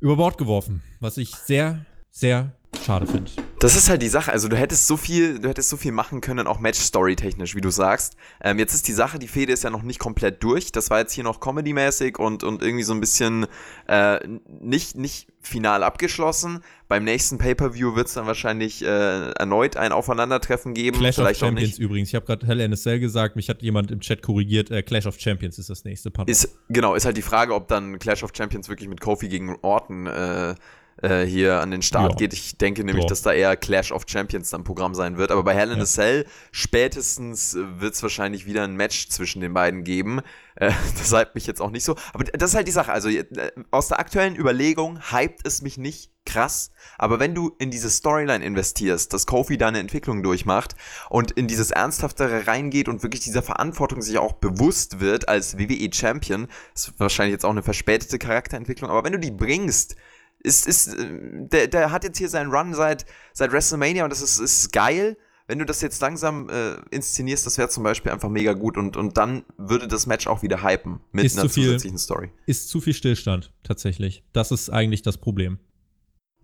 über 0.00 0.16
Bord 0.16 0.38
geworfen. 0.38 0.82
Was 1.00 1.16
ich 1.16 1.34
sehr, 1.34 1.84
sehr 2.10 2.52
schade 2.84 3.06
finde. 3.06 3.30
Das 3.60 3.76
ist 3.76 3.90
halt 3.90 4.00
die 4.00 4.08
Sache. 4.08 4.32
Also 4.32 4.48
du 4.48 4.56
hättest 4.56 4.86
so 4.86 4.96
viel, 4.96 5.38
du 5.38 5.46
hättest 5.46 5.68
so 5.68 5.76
viel 5.76 5.92
machen 5.92 6.22
können, 6.22 6.46
auch 6.46 6.60
Match-Story 6.60 7.14
technisch, 7.14 7.54
wie 7.54 7.60
du 7.60 7.68
sagst. 7.68 8.16
Ähm, 8.42 8.58
jetzt 8.58 8.72
ist 8.72 8.88
die 8.88 8.92
Sache, 8.92 9.18
die 9.18 9.28
Fehde 9.28 9.52
ist 9.52 9.64
ja 9.64 9.68
noch 9.68 9.82
nicht 9.82 9.98
komplett 9.98 10.42
durch. 10.42 10.72
Das 10.72 10.88
war 10.88 11.00
jetzt 11.00 11.12
hier 11.12 11.24
noch 11.24 11.40
Comedy-mäßig 11.40 12.18
und, 12.18 12.42
und 12.42 12.62
irgendwie 12.62 12.84
so 12.84 12.94
ein 12.94 13.00
bisschen 13.00 13.46
äh, 13.86 14.18
nicht, 14.48 14.96
nicht 14.96 15.28
final 15.42 15.82
abgeschlossen. 15.82 16.60
Beim 16.88 17.04
nächsten 17.04 17.36
Pay-Per-View 17.36 17.94
wird 17.94 18.08
es 18.08 18.14
dann 18.14 18.26
wahrscheinlich 18.26 18.82
äh, 18.82 19.30
erneut 19.32 19.76
ein 19.76 19.92
Aufeinandertreffen 19.92 20.72
geben. 20.72 20.98
Clash 20.98 21.16
Vielleicht 21.16 21.42
of 21.42 21.48
Champions 21.48 21.78
übrigens. 21.78 22.08
Ich 22.08 22.14
habe 22.14 22.24
gerade 22.24 22.46
Hell 22.46 22.60
in 22.60 22.72
a 22.72 22.76
Cell 22.76 22.98
gesagt, 22.98 23.36
mich 23.36 23.50
hat 23.50 23.60
jemand 23.60 23.90
im 23.90 24.00
Chat 24.00 24.22
korrigiert. 24.22 24.70
Äh, 24.70 24.82
Clash 24.82 25.04
of 25.04 25.20
Champions 25.20 25.58
ist 25.58 25.68
das 25.68 25.84
nächste. 25.84 26.10
Pardon. 26.10 26.32
Ist, 26.32 26.58
genau, 26.70 26.94
ist 26.94 27.04
halt 27.04 27.18
die 27.18 27.22
Frage, 27.22 27.54
ob 27.54 27.68
dann 27.68 27.98
Clash 27.98 28.22
of 28.22 28.30
Champions 28.34 28.70
wirklich 28.70 28.88
mit 28.88 29.02
Kofi 29.02 29.28
gegen 29.28 29.58
Orton 29.60 30.06
äh, 30.06 30.54
äh, 31.02 31.24
hier 31.24 31.60
an 31.60 31.70
den 31.70 31.82
Start 31.82 32.12
ja. 32.12 32.16
geht. 32.16 32.32
Ich 32.32 32.58
denke 32.58 32.84
nämlich, 32.84 33.04
ja. 33.04 33.08
dass 33.08 33.22
da 33.22 33.32
eher 33.32 33.56
Clash 33.56 33.92
of 33.92 34.04
Champions 34.06 34.50
dann 34.50 34.64
Programm 34.64 34.94
sein 34.94 35.16
wird. 35.16 35.30
Aber 35.30 35.42
bei 35.42 35.54
Hell 35.54 35.70
in 35.70 35.78
ja. 35.78 35.82
a 35.82 35.86
Cell 35.86 36.26
spätestens 36.52 37.56
wird 37.78 37.94
es 37.94 38.02
wahrscheinlich 38.02 38.46
wieder 38.46 38.64
ein 38.64 38.76
Match 38.76 39.08
zwischen 39.08 39.40
den 39.40 39.54
beiden 39.54 39.84
geben. 39.84 40.20
Äh, 40.56 40.72
das 40.98 41.12
hypt 41.12 41.34
mich 41.34 41.46
jetzt 41.46 41.60
auch 41.60 41.70
nicht 41.70 41.84
so. 41.84 41.96
Aber 42.12 42.24
das 42.24 42.50
ist 42.50 42.56
halt 42.56 42.68
die 42.68 42.72
Sache. 42.72 42.92
Also 42.92 43.08
äh, 43.08 43.24
aus 43.70 43.88
der 43.88 43.98
aktuellen 43.98 44.36
Überlegung 44.36 45.00
hypt 45.10 45.46
es 45.46 45.62
mich 45.62 45.78
nicht 45.78 46.10
krass. 46.26 46.70
Aber 46.98 47.18
wenn 47.18 47.34
du 47.34 47.56
in 47.58 47.70
diese 47.70 47.90
Storyline 47.90 48.44
investierst, 48.44 49.12
dass 49.12 49.26
Kofi 49.26 49.58
da 49.58 49.68
eine 49.68 49.78
Entwicklung 49.78 50.22
durchmacht 50.22 50.74
und 51.08 51.32
in 51.32 51.48
dieses 51.48 51.70
Ernsthaftere 51.70 52.46
reingeht 52.46 52.88
und 52.88 53.02
wirklich 53.02 53.22
dieser 53.22 53.42
Verantwortung 53.42 54.02
sich 54.02 54.18
auch 54.18 54.34
bewusst 54.34 55.00
wird 55.00 55.28
als 55.28 55.58
WWE 55.58 55.90
Champion, 55.92 56.48
ist 56.74 56.92
wahrscheinlich 56.98 57.32
jetzt 57.32 57.44
auch 57.44 57.50
eine 57.50 57.62
verspätete 57.62 58.18
Charakterentwicklung, 58.18 58.90
aber 58.90 59.04
wenn 59.04 59.12
du 59.12 59.18
die 59.18 59.30
bringst, 59.30 59.96
ist, 60.42 60.66
ist, 60.66 60.94
äh, 60.94 61.08
der, 61.48 61.68
der 61.68 61.90
hat 61.92 62.04
jetzt 62.04 62.18
hier 62.18 62.28
seinen 62.28 62.50
Run 62.50 62.74
seit, 62.74 63.06
seit 63.32 63.52
WrestleMania 63.52 64.04
und 64.04 64.10
das 64.10 64.22
ist, 64.22 64.38
ist 64.38 64.72
geil. 64.72 65.16
Wenn 65.46 65.58
du 65.58 65.64
das 65.64 65.80
jetzt 65.80 66.00
langsam 66.00 66.48
äh, 66.48 66.76
inszenierst, 66.90 67.44
das 67.44 67.58
wäre 67.58 67.68
zum 67.68 67.82
Beispiel 67.82 68.12
einfach 68.12 68.28
mega 68.28 68.52
gut 68.52 68.76
und, 68.76 68.96
und 68.96 69.16
dann 69.16 69.44
würde 69.56 69.88
das 69.88 70.06
Match 70.06 70.28
auch 70.28 70.42
wieder 70.42 70.62
hypen 70.62 71.00
mit 71.10 71.24
ist 71.24 71.38
einer 71.38 71.48
viel, 71.48 71.64
zusätzlichen 71.64 71.98
Story. 71.98 72.30
Ist 72.46 72.68
zu 72.68 72.80
viel 72.80 72.94
Stillstand, 72.94 73.52
tatsächlich. 73.64 74.22
Das 74.32 74.52
ist 74.52 74.70
eigentlich 74.70 75.02
das 75.02 75.18
Problem. 75.18 75.58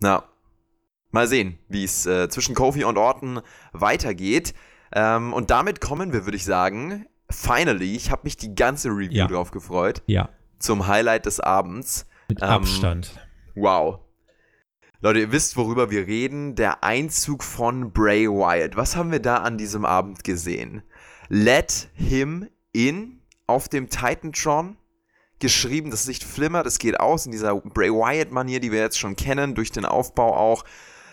Na, 0.01 0.25
mal 1.11 1.27
sehen, 1.27 1.57
wie 1.69 1.85
es 1.85 2.05
äh, 2.05 2.27
zwischen 2.27 2.53
Kofi 2.53 2.83
und 2.83 2.97
Orton 2.97 3.39
weitergeht. 3.71 4.53
Ähm, 4.91 5.33
und 5.33 5.51
damit 5.51 5.79
kommen 5.79 6.11
wir, 6.11 6.25
würde 6.25 6.35
ich 6.35 6.43
sagen, 6.43 7.05
finally, 7.29 7.95
ich 7.95 8.11
habe 8.11 8.23
mich 8.25 8.35
die 8.35 8.55
ganze 8.55 8.89
Review 8.89 9.19
ja. 9.19 9.27
drauf 9.27 9.51
gefreut. 9.51 10.01
Ja. 10.07 10.29
Zum 10.59 10.87
Highlight 10.87 11.25
des 11.25 11.39
Abends. 11.39 12.07
Mit 12.27 12.41
ähm, 12.41 12.49
Abstand. 12.49 13.26
Wow. 13.59 14.01
Leute, 15.01 15.19
ihr 15.19 15.31
wisst, 15.31 15.57
worüber 15.57 15.89
wir 15.89 16.05
reden. 16.05 16.53
Der 16.53 16.83
Einzug 16.83 17.43
von 17.43 17.91
Bray 17.91 18.27
Wyatt. 18.27 18.77
Was 18.77 18.95
haben 18.95 19.11
wir 19.11 19.19
da 19.19 19.37
an 19.37 19.57
diesem 19.57 19.83
Abend 19.83 20.23
gesehen? 20.23 20.83
Let 21.27 21.89
him 21.95 22.47
in 22.71 23.19
auf 23.47 23.67
dem 23.67 23.89
Titantron. 23.89 24.77
Geschrieben, 25.39 25.89
das 25.89 26.05
Licht 26.05 26.23
flimmert, 26.23 26.67
es 26.67 26.77
geht 26.77 26.99
aus 26.99 27.25
in 27.25 27.31
dieser 27.31 27.55
Bray 27.55 27.89
Wyatt-Manier, 27.89 28.59
die 28.59 28.71
wir 28.71 28.79
jetzt 28.79 28.99
schon 28.99 29.15
kennen, 29.15 29.55
durch 29.55 29.71
den 29.71 29.85
Aufbau 29.85 30.35
auch. 30.35 30.63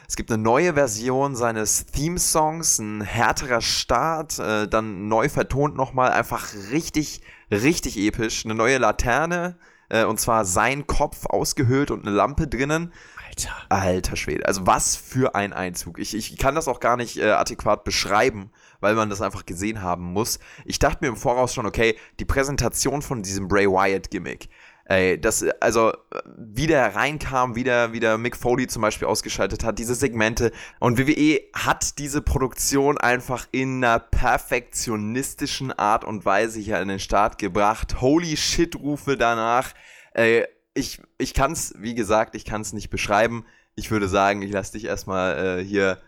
Es 0.06 0.16
gibt 0.16 0.30
eine 0.30 0.42
neue 0.42 0.74
Version 0.74 1.36
seines 1.36 1.86
Theme-Songs, 1.86 2.78
ein 2.78 3.00
härterer 3.00 3.62
Start, 3.62 4.38
äh, 4.38 4.68
dann 4.68 5.08
neu 5.08 5.30
vertont 5.30 5.76
nochmal, 5.76 6.12
einfach 6.12 6.52
richtig, 6.72 7.22
richtig 7.50 7.96
episch. 7.96 8.44
Eine 8.44 8.54
neue 8.54 8.76
Laterne, 8.76 9.58
äh, 9.88 10.04
und 10.04 10.20
zwar 10.20 10.44
sein 10.44 10.86
Kopf 10.86 11.26
ausgehöhlt 11.26 11.90
und 11.90 12.06
eine 12.06 12.14
Lampe 12.14 12.46
drinnen. 12.46 12.92
Alter. 13.28 13.50
Alter 13.68 14.16
Schwede. 14.16 14.46
Also 14.46 14.66
was 14.66 14.94
für 14.96 15.34
ein 15.34 15.52
Einzug. 15.52 15.98
Ich, 15.98 16.14
ich 16.14 16.36
kann 16.36 16.54
das 16.54 16.68
auch 16.68 16.80
gar 16.80 16.96
nicht 16.96 17.16
äh, 17.16 17.30
adäquat 17.30 17.84
beschreiben, 17.84 18.50
weil 18.80 18.94
man 18.94 19.10
das 19.10 19.20
einfach 19.20 19.44
gesehen 19.44 19.82
haben 19.82 20.04
muss. 20.04 20.38
Ich 20.64 20.78
dachte 20.78 20.98
mir 21.00 21.08
im 21.08 21.16
Voraus 21.16 21.52
schon, 21.52 21.66
okay, 21.66 21.96
die 22.20 22.24
Präsentation 22.24 23.02
von 23.02 23.22
diesem 23.22 23.48
Bray 23.48 23.66
Wyatt-Gimmick 23.66 24.48
Ey, 24.86 25.18
das, 25.18 25.42
also, 25.60 25.92
wie 26.36 26.66
der 26.66 26.94
reinkam, 26.94 27.56
wie 27.56 27.64
der, 27.64 27.94
wie 27.94 28.00
der 28.00 28.18
Mick 28.18 28.36
Foley 28.36 28.66
zum 28.66 28.82
Beispiel 28.82 29.08
ausgeschaltet 29.08 29.64
hat, 29.64 29.78
diese 29.78 29.94
Segmente. 29.94 30.52
Und 30.78 30.98
WWE 30.98 31.40
hat 31.54 31.98
diese 31.98 32.20
Produktion 32.20 32.98
einfach 32.98 33.46
in 33.50 33.82
einer 33.82 33.98
perfektionistischen 33.98 35.72
Art 35.72 36.04
und 36.04 36.26
Weise 36.26 36.60
hier 36.60 36.78
an 36.78 36.88
den 36.88 36.98
Start 36.98 37.38
gebracht. 37.38 38.02
Holy 38.02 38.36
shit, 38.36 38.76
Rufe 38.76 39.16
danach. 39.16 39.72
Ey, 40.12 40.44
ich, 40.74 41.00
ich 41.16 41.32
kann's, 41.32 41.74
wie 41.78 41.94
gesagt, 41.94 42.34
ich 42.34 42.44
kann's 42.44 42.74
nicht 42.74 42.90
beschreiben. 42.90 43.46
Ich 43.76 43.90
würde 43.90 44.08
sagen, 44.08 44.42
ich 44.42 44.52
lass 44.52 44.72
dich 44.72 44.84
erstmal 44.84 45.60
äh, 45.60 45.64
hier 45.64 45.98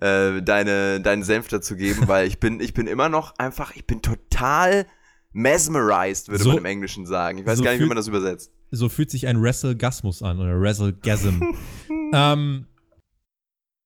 äh, 0.00 0.40
deine, 0.40 1.02
deinen 1.02 1.22
Senf 1.22 1.48
dazu 1.48 1.76
geben, 1.76 2.04
weil 2.08 2.26
ich 2.26 2.40
bin, 2.40 2.60
ich 2.60 2.72
bin 2.72 2.86
immer 2.86 3.10
noch 3.10 3.34
einfach, 3.38 3.76
ich 3.76 3.86
bin 3.86 4.00
total 4.00 4.86
mesmerized, 5.32 6.28
würde 6.28 6.44
so, 6.44 6.50
man 6.50 6.58
im 6.58 6.64
Englischen 6.64 7.06
sagen. 7.06 7.38
Ich 7.38 7.46
weiß 7.46 7.58
so 7.58 7.64
gar 7.64 7.72
nicht, 7.72 7.80
wie 7.80 7.86
man 7.86 7.96
das 7.96 8.08
übersetzt. 8.08 8.52
So 8.70 8.88
fühlt 8.88 9.10
sich 9.10 9.26
ein 9.26 9.42
Wrestlegasmus 9.42 10.22
an 10.22 10.38
oder 10.38 10.60
Wrestlegasm. 10.60 11.42
ähm, 12.12 12.66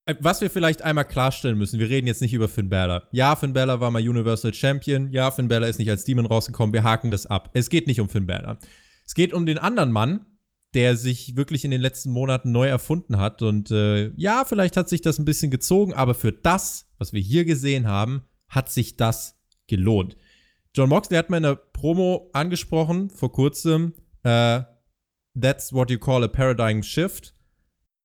äh, 0.05 0.15
was 0.19 0.41
wir 0.41 0.49
vielleicht 0.49 0.81
einmal 0.81 1.05
klarstellen 1.05 1.57
müssen, 1.57 1.79
wir 1.79 1.89
reden 1.89 2.07
jetzt 2.07 2.21
nicht 2.21 2.33
über 2.33 2.47
Finn 2.47 2.69
Balor. 2.69 3.03
Ja, 3.11 3.35
Finn 3.35 3.53
Balor 3.53 3.79
war 3.79 3.91
mal 3.91 4.07
Universal 4.07 4.53
Champion. 4.53 5.11
Ja, 5.11 5.29
Finn 5.31 5.47
Balor 5.47 5.67
ist 5.67 5.79
nicht 5.79 5.89
als 5.89 6.05
Demon 6.05 6.25
rausgekommen. 6.25 6.73
Wir 6.73 6.83
haken 6.83 7.11
das 7.11 7.25
ab. 7.25 7.51
Es 7.53 7.69
geht 7.69 7.87
nicht 7.87 7.99
um 7.99 8.09
Finn 8.09 8.25
Balor. 8.25 8.57
Es 9.05 9.13
geht 9.13 9.33
um 9.33 9.45
den 9.45 9.57
anderen 9.57 9.91
Mann, 9.91 10.25
der 10.73 10.97
sich 10.97 11.35
wirklich 11.35 11.65
in 11.65 11.71
den 11.71 11.81
letzten 11.81 12.11
Monaten 12.11 12.51
neu 12.51 12.67
erfunden 12.67 13.17
hat. 13.17 13.41
Und 13.41 13.71
äh, 13.71 14.11
ja, 14.15 14.45
vielleicht 14.45 14.77
hat 14.77 14.89
sich 14.89 15.01
das 15.01 15.19
ein 15.19 15.25
bisschen 15.25 15.51
gezogen, 15.51 15.93
aber 15.93 16.13
für 16.13 16.31
das, 16.31 16.89
was 16.97 17.13
wir 17.13 17.21
hier 17.21 17.45
gesehen 17.45 17.87
haben, 17.87 18.23
hat 18.49 18.71
sich 18.71 18.95
das 18.95 19.39
gelohnt. 19.67 20.15
John 20.77 20.89
Moxley 20.89 21.17
hat 21.17 21.31
mir 21.31 21.37
in 21.37 21.43
der 21.43 21.55
Promo 21.55 22.29
angesprochen 22.33 23.09
vor 23.09 23.31
kurzem. 23.31 23.95
Äh, 24.21 24.61
that's 25.33 25.73
what 25.73 25.89
you 25.89 25.97
call 25.97 26.23
a 26.23 26.27
paradigm 26.27 26.83
shift. 26.83 27.33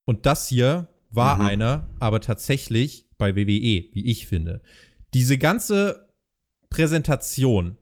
Und 0.07 0.25
das 0.25 0.49
hier 0.49 0.89
war 1.11 1.37
mhm. 1.37 1.43
einer, 1.43 1.91
aber 2.01 2.23
tatsächlich 2.23 3.11
bei 3.19 3.37
WWE, 3.37 3.45
wie 3.93 4.07
ich 4.07 4.27
finde. 4.27 4.63
Diese 5.13 5.37
ganze 5.37 6.09
Präsentation 6.71 7.77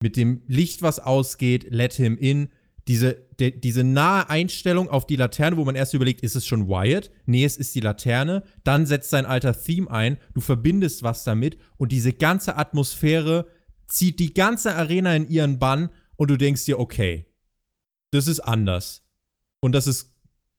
mit 0.00 0.16
dem 0.16 0.42
Licht, 0.46 0.82
was 0.82 1.00
ausgeht, 1.00 1.66
let 1.70 1.94
him 1.94 2.16
in, 2.16 2.50
diese, 2.86 3.26
de, 3.40 3.50
diese 3.50 3.82
nahe 3.82 4.30
Einstellung 4.30 4.88
auf 4.88 5.04
die 5.04 5.16
Laterne, 5.16 5.56
wo 5.56 5.64
man 5.64 5.74
erst 5.74 5.94
überlegt, 5.94 6.20
ist 6.20 6.36
es 6.36 6.46
schon 6.46 6.68
Wyatt? 6.68 7.10
Nee, 7.26 7.44
es 7.44 7.56
ist 7.56 7.74
die 7.74 7.80
Laterne. 7.80 8.44
Dann 8.62 8.86
setzt 8.86 9.10
sein 9.10 9.26
alter 9.26 9.60
Theme 9.60 9.90
ein, 9.90 10.16
du 10.32 10.40
verbindest 10.40 11.02
was 11.02 11.24
damit 11.24 11.58
und 11.76 11.90
diese 11.90 12.12
ganze 12.12 12.56
Atmosphäre 12.56 13.48
zieht 13.92 14.20
die 14.20 14.32
ganze 14.32 14.74
Arena 14.74 15.14
in 15.14 15.28
ihren 15.28 15.58
Bann 15.58 15.90
und 16.16 16.30
du 16.30 16.38
denkst 16.38 16.64
dir, 16.64 16.78
okay, 16.78 17.26
das 18.10 18.26
ist 18.26 18.40
anders. 18.40 19.04
Und 19.60 19.72
das 19.72 19.86
ist 19.86 20.14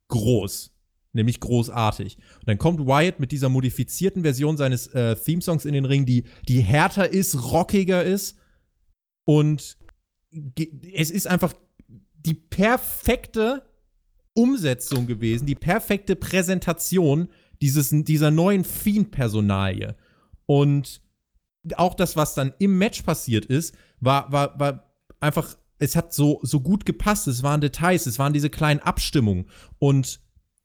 groß. 0.09 0.71
Nämlich 1.13 1.39
großartig. 1.39 2.17
Und 2.17 2.47
dann 2.47 2.57
kommt 2.57 2.85
Wyatt 2.85 3.19
mit 3.19 3.31
dieser 3.31 3.49
modifizierten 3.49 4.21
Version 4.23 4.57
seines 4.57 4.87
äh, 4.87 5.15
Theme-Songs 5.15 5.65
in 5.65 5.73
den 5.73 5.85
Ring, 5.85 6.05
die, 6.05 6.25
die 6.47 6.61
härter 6.61 7.09
ist, 7.09 7.51
rockiger 7.51 8.03
ist. 8.03 8.37
Und 9.25 9.77
es 10.93 11.11
ist 11.11 11.27
einfach 11.27 11.53
die 12.15 12.33
perfekte 12.33 13.63
Umsetzung 14.33 15.05
gewesen, 15.05 15.45
die 15.45 15.55
perfekte 15.55 16.15
Präsentation 16.15 17.29
dieses, 17.61 17.89
dieser 17.91 18.31
neuen 18.31 18.63
Fiend-Personalie. 18.63 19.95
Und 20.45 21.02
auch 21.75 21.93
das, 21.93 22.15
was 22.15 22.35
dann 22.35 22.53
im 22.59 22.77
Match 22.77 23.01
passiert 23.03 23.45
ist, 23.45 23.75
war, 23.99 24.31
war, 24.31 24.59
war 24.59 24.91
einfach, 25.19 25.55
es 25.79 25.95
hat 25.95 26.13
so, 26.13 26.39
so 26.43 26.59
gut 26.59 26.85
gepasst. 26.85 27.27
Es 27.27 27.43
waren 27.43 27.61
Details, 27.61 28.05
es 28.05 28.19
waren 28.19 28.33
diese 28.33 28.49
kleinen 28.49 28.79
Abstimmungen. 28.79 29.45
Und 29.79 30.19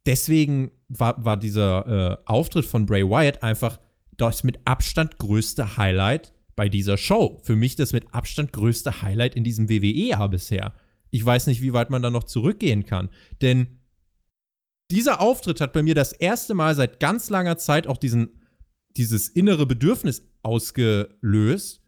deswegen 0.06 0.70
war, 0.88 1.24
war 1.24 1.36
dieser 1.36 1.86
äh, 1.86 2.16
Auftritt 2.26 2.64
von 2.64 2.86
Bray 2.86 3.08
Wyatt 3.08 3.42
einfach 3.42 3.78
das 4.16 4.42
mit 4.44 4.58
Abstand 4.64 5.18
größte 5.18 5.76
Highlight 5.76 6.32
bei 6.56 6.68
dieser 6.68 6.96
Show. 6.96 7.40
Für 7.44 7.56
mich 7.56 7.76
das 7.76 7.92
mit 7.92 8.12
Abstand 8.12 8.52
größte 8.52 9.02
Highlight 9.02 9.36
in 9.36 9.44
diesem 9.44 9.68
WWE-Jahr 9.68 10.28
bisher. 10.28 10.74
Ich 11.10 11.24
weiß 11.24 11.46
nicht, 11.46 11.62
wie 11.62 11.72
weit 11.72 11.90
man 11.90 12.02
da 12.02 12.10
noch 12.10 12.24
zurückgehen 12.24 12.84
kann. 12.84 13.08
Denn 13.40 13.78
dieser 14.90 15.20
Auftritt 15.20 15.60
hat 15.60 15.72
bei 15.72 15.82
mir 15.82 15.94
das 15.94 16.12
erste 16.12 16.54
Mal 16.54 16.74
seit 16.74 16.98
ganz 16.98 17.30
langer 17.30 17.58
Zeit 17.58 17.86
auch 17.86 17.96
diesen, 17.96 18.37
dieses 18.98 19.28
innere 19.28 19.66
Bedürfnis 19.66 20.28
ausgelöst. 20.42 21.82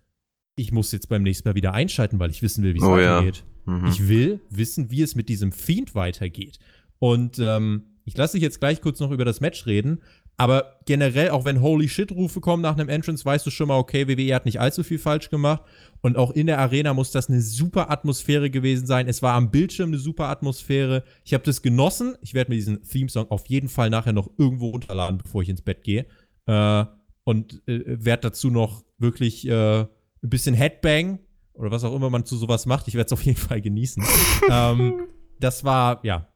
Ich 0.57 0.73
muss 0.73 0.93
jetzt 0.93 1.09
beim 1.09 1.23
nächsten 1.23 1.49
Mal 1.49 1.55
wieder 1.55 1.75
einschalten, 1.75 2.19
weil 2.19 2.31
ich 2.31 2.43
wissen 2.43 2.65
will, 2.65 2.75
wie 2.75 2.79
es 2.79 2.85
oh, 2.85 2.93
weitergeht. 2.93 3.45
Ja. 3.67 3.73
Mhm. 3.73 3.87
Ich 3.87 4.09
will 4.09 4.41
wissen, 4.51 4.91
wie 4.91 5.03
es 5.03 5.15
mit 5.15 5.29
diesem 5.29 5.53
Fiend 5.53 5.95
weitergeht. 5.95 6.59
Und 6.99 7.39
ähm, 7.39 7.85
ich 8.05 8.17
lasse 8.17 8.35
dich 8.35 8.43
jetzt 8.43 8.61
gleich 8.61 8.81
kurz 8.81 9.01
noch 9.01 9.11
über 9.11 9.25
das 9.25 9.41
Match 9.41 9.67
reden, 9.67 10.01
aber 10.41 10.81
generell, 10.87 11.31
auch 11.31 11.45
wenn 11.45 11.61
Holy 11.61 11.87
Shit-Rufe 11.87 12.41
kommen 12.41 12.63
nach 12.63 12.73
einem 12.73 12.89
Entrance, 12.89 13.27
weißt 13.27 13.45
du 13.45 13.51
schon 13.51 13.69
mal, 13.69 13.77
okay, 13.77 14.09
WWE 14.09 14.35
hat 14.35 14.47
nicht 14.47 14.59
allzu 14.59 14.83
viel 14.83 14.99
falsch 14.99 15.29
gemacht. 15.29 15.63
Und 16.01 16.17
auch 16.17 16.31
in 16.31 16.47
der 16.47 16.59
Arena 16.59 16.95
muss 16.95 17.11
das 17.11 17.29
eine 17.29 17.43
super 17.43 17.91
Atmosphäre 17.91 18.49
gewesen 18.49 18.87
sein. 18.87 19.07
Es 19.07 19.21
war 19.21 19.35
am 19.35 19.51
Bildschirm 19.51 19.91
eine 19.91 19.99
super 19.99 20.29
Atmosphäre. 20.29 21.05
Ich 21.25 21.35
habe 21.35 21.45
das 21.45 21.61
genossen. 21.61 22.17
Ich 22.23 22.33
werde 22.33 22.53
mir 22.53 22.57
diesen 22.57 22.83
Theme-Song 22.83 23.31
auf 23.31 23.49
jeden 23.49 23.69
Fall 23.69 23.91
nachher 23.91 24.15
noch 24.15 24.31
irgendwo 24.39 24.71
runterladen, 24.71 25.19
bevor 25.19 25.43
ich 25.43 25.51
ins 25.51 25.61
Bett 25.61 25.85
gehe. 25.85 26.07
Äh, 26.47 26.87
und 27.31 27.63
äh, 27.69 27.83
werde 27.87 28.29
dazu 28.29 28.51
noch 28.51 28.83
wirklich 28.99 29.47
äh, 29.47 29.81
ein 29.81 29.89
bisschen 30.21 30.55
Headbang 30.55 31.21
oder 31.53 31.71
was 31.71 31.85
auch 31.85 31.95
immer 31.95 32.11
man 32.11 32.25
zu 32.25 32.37
sowas 32.37 32.67
macht. 32.67 32.89
Ich 32.89 32.95
werde 32.95 33.07
es 33.07 33.13
auf 33.13 33.23
jeden 33.23 33.39
Fall 33.39 33.61
genießen. 33.61 34.05
ähm, 34.51 35.07
das 35.39 35.63
war, 35.63 36.01
ja, 36.03 36.27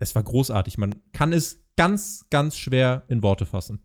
es 0.00 0.14
war 0.16 0.24
großartig. 0.24 0.76
Man 0.76 0.96
kann 1.12 1.32
es 1.32 1.62
ganz, 1.76 2.26
ganz 2.30 2.56
schwer 2.56 3.04
in 3.06 3.22
Worte 3.22 3.46
fassen. 3.46 3.80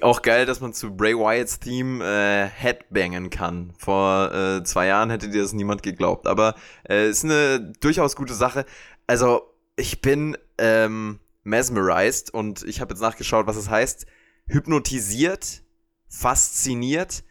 Auch 0.00 0.22
geil, 0.22 0.46
dass 0.46 0.60
man 0.60 0.72
zu 0.72 0.96
Bray 0.96 1.14
Wyatts 1.14 1.60
Theme 1.60 2.02
äh, 2.02 2.48
Headbangen 2.48 3.28
kann. 3.28 3.74
Vor 3.78 4.32
äh, 4.32 4.64
zwei 4.64 4.86
Jahren 4.86 5.10
hätte 5.10 5.28
dir 5.28 5.42
das 5.42 5.52
niemand 5.52 5.82
geglaubt. 5.82 6.26
Aber 6.26 6.54
äh, 6.88 7.08
ist 7.08 7.24
eine 7.24 7.72
durchaus 7.80 8.16
gute 8.16 8.34
Sache. 8.34 8.64
Also, 9.06 9.42
ich 9.76 10.00
bin 10.00 10.36
ähm, 10.56 11.20
mesmerized 11.42 12.32
und 12.32 12.64
ich 12.64 12.80
habe 12.80 12.94
jetzt 12.94 13.02
nachgeschaut, 13.02 13.46
was 13.46 13.56
es 13.56 13.68
heißt. 13.68 14.06
Hypnotisiert, 14.46 15.63
fasziniert 16.14 17.24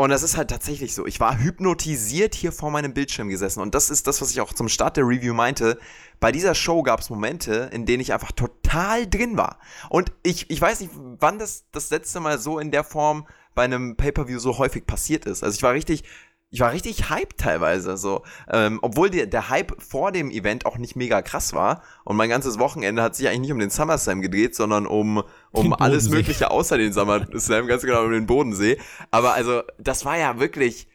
und 0.00 0.10
das 0.10 0.22
ist 0.22 0.36
halt 0.36 0.48
tatsächlich 0.48 0.94
so. 0.94 1.06
Ich 1.06 1.18
war 1.18 1.40
hypnotisiert 1.40 2.36
hier 2.36 2.52
vor 2.52 2.70
meinem 2.70 2.94
Bildschirm 2.94 3.28
gesessen. 3.28 3.60
Und 3.60 3.74
das 3.74 3.90
ist 3.90 4.06
das, 4.06 4.22
was 4.22 4.30
ich 4.30 4.40
auch 4.40 4.52
zum 4.52 4.68
Start 4.68 4.96
der 4.96 5.02
Review 5.02 5.34
meinte. 5.34 5.76
Bei 6.20 6.30
dieser 6.30 6.54
Show 6.54 6.84
gab 6.84 7.00
es 7.00 7.10
Momente, 7.10 7.68
in 7.72 7.84
denen 7.84 8.00
ich 8.00 8.12
einfach 8.12 8.30
total 8.30 9.08
drin 9.08 9.36
war. 9.36 9.58
Und 9.90 10.12
ich, 10.22 10.50
ich 10.50 10.60
weiß 10.60 10.78
nicht, 10.78 10.92
wann 10.94 11.40
das 11.40 11.64
das 11.72 11.90
letzte 11.90 12.20
Mal 12.20 12.38
so 12.38 12.60
in 12.60 12.70
der 12.70 12.84
Form 12.84 13.26
bei 13.56 13.64
einem 13.64 13.96
Pay-Per-View 13.96 14.38
so 14.38 14.56
häufig 14.58 14.86
passiert 14.86 15.26
ist. 15.26 15.42
Also 15.42 15.56
ich 15.56 15.64
war 15.64 15.72
richtig 15.72 16.04
ich 16.50 16.60
war 16.60 16.72
richtig 16.72 17.10
hyped 17.10 17.38
teilweise, 17.38 17.96
so. 17.98 18.22
Ähm, 18.50 18.78
obwohl 18.80 19.10
der, 19.10 19.26
der 19.26 19.50
Hype 19.50 19.80
vor 19.82 20.12
dem 20.12 20.30
Event 20.30 20.64
auch 20.64 20.78
nicht 20.78 20.96
mega 20.96 21.20
krass 21.20 21.52
war. 21.52 21.82
Und 22.04 22.16
mein 22.16 22.30
ganzes 22.30 22.58
Wochenende 22.58 23.02
hat 23.02 23.14
sich 23.14 23.28
eigentlich 23.28 23.40
nicht 23.40 23.52
um 23.52 23.58
den 23.58 23.70
SummerSlam 23.70 24.22
gedreht, 24.22 24.54
sondern 24.54 24.86
um, 24.86 25.22
um 25.50 25.74
alles 25.74 26.08
Mögliche 26.08 26.50
außer 26.50 26.78
den 26.78 26.92
SummerSlam, 26.92 27.66
ganz 27.66 27.82
genau 27.82 28.04
um 28.04 28.12
den 28.12 28.26
Bodensee. 28.26 28.78
Aber 29.10 29.34
also, 29.34 29.62
das 29.78 30.06
war 30.06 30.16
ja 30.16 30.40
wirklich, 30.40 30.88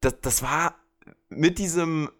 das, 0.00 0.20
das 0.20 0.42
war 0.42 0.74
mit 1.28 1.58
diesem 1.58 2.10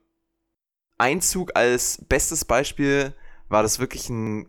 Einzug 0.97 1.57
als 1.57 2.05
bestes 2.09 2.45
Beispiel, 2.45 3.15
war 3.49 3.65
das 3.65 3.81
wirklich 3.81 4.09
ein, 4.09 4.49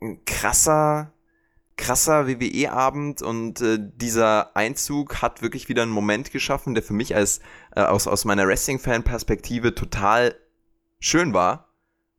ein 0.00 0.24
krasser, 0.24 1.12
krasser 1.76 2.26
WWE-Abend 2.26 3.22
und 3.22 3.60
äh, 3.60 3.78
dieser 3.78 4.56
Einzug 4.56 5.20
hat 5.20 5.42
wirklich 5.42 5.68
wieder 5.68 5.82
einen 5.82 5.92
Moment 5.92 6.30
geschaffen, 6.30 6.74
der 6.74 6.82
für 6.82 6.94
mich 6.94 7.14
als 7.14 7.40
äh, 7.74 7.82
aus, 7.82 8.06
aus 8.06 8.24
meiner 8.24 8.46
Wrestling-Fan-Perspektive 8.46 9.74
total 9.74 10.34
schön 10.98 11.34
war, 11.34 11.68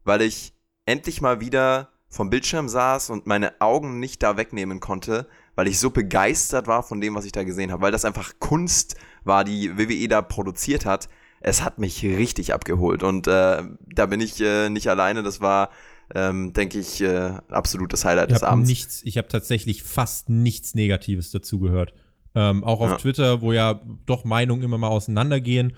weil 0.03 0.21
ich 0.21 0.53
endlich 0.85 1.21
mal 1.21 1.41
wieder 1.41 1.89
vom 2.07 2.29
Bildschirm 2.29 2.69
saß 2.69 3.09
und 3.09 3.27
meine 3.27 3.59
Augen 3.59 3.99
nicht 3.99 4.23
da 4.23 4.37
wegnehmen 4.37 4.79
konnte, 4.79 5.27
weil 5.55 5.67
ich 5.67 5.79
so 5.79 5.89
begeistert 5.89 6.67
war 6.67 6.83
von 6.83 7.01
dem, 7.01 7.15
was 7.15 7.25
ich 7.25 7.31
da 7.31 7.43
gesehen 7.43 7.71
habe, 7.71 7.81
weil 7.81 7.91
das 7.91 8.05
einfach 8.05 8.33
Kunst 8.39 8.95
war, 9.23 9.43
die 9.43 9.77
WWE 9.77 10.07
da 10.07 10.21
produziert 10.21 10.85
hat. 10.85 11.09
Es 11.39 11.63
hat 11.63 11.79
mich 11.79 12.03
richtig 12.03 12.53
abgeholt 12.53 13.03
und 13.03 13.27
äh, 13.27 13.63
da 13.79 14.05
bin 14.05 14.21
ich 14.21 14.39
äh, 14.39 14.69
nicht 14.69 14.87
alleine. 14.87 15.23
Das 15.23 15.41
war 15.41 15.69
ähm, 16.15 16.53
denke 16.53 16.79
ich, 16.79 17.01
äh, 17.01 17.33
absolut 17.49 17.93
das 17.93 18.05
Highlight 18.05 18.31
des 18.31 18.43
Abends. 18.43 18.69
Nichts, 18.69 19.01
ich 19.03 19.17
habe 19.17 19.27
tatsächlich 19.27 19.83
fast 19.83 20.29
nichts 20.29 20.75
Negatives 20.75 21.31
dazu 21.31 21.59
gehört. 21.59 21.93
Ähm, 22.35 22.63
auch 22.63 22.81
auf 22.81 22.91
ja. 22.91 22.97
Twitter, 22.97 23.41
wo 23.41 23.51
ja 23.51 23.81
doch 24.05 24.23
Meinungen 24.23 24.63
immer 24.63 24.77
mal 24.77 24.89
auseinandergehen. 24.89 25.75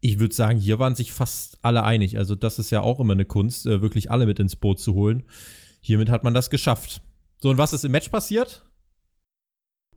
Ich 0.00 0.18
würde 0.18 0.34
sagen, 0.34 0.58
hier 0.58 0.78
waren 0.78 0.94
sich 0.94 1.12
fast 1.12 1.58
alle 1.62 1.82
einig. 1.82 2.18
Also, 2.18 2.34
das 2.34 2.58
ist 2.58 2.70
ja 2.70 2.80
auch 2.80 3.00
immer 3.00 3.12
eine 3.12 3.24
Kunst, 3.24 3.66
äh, 3.66 3.82
wirklich 3.82 4.10
alle 4.10 4.26
mit 4.26 4.38
ins 4.38 4.56
Boot 4.56 4.80
zu 4.80 4.94
holen. 4.94 5.24
Hiermit 5.80 6.08
hat 6.08 6.24
man 6.24 6.34
das 6.34 6.50
geschafft. 6.50 7.02
So, 7.40 7.50
und 7.50 7.58
was 7.58 7.72
ist 7.72 7.84
im 7.84 7.92
Match 7.92 8.08
passiert? 8.08 8.64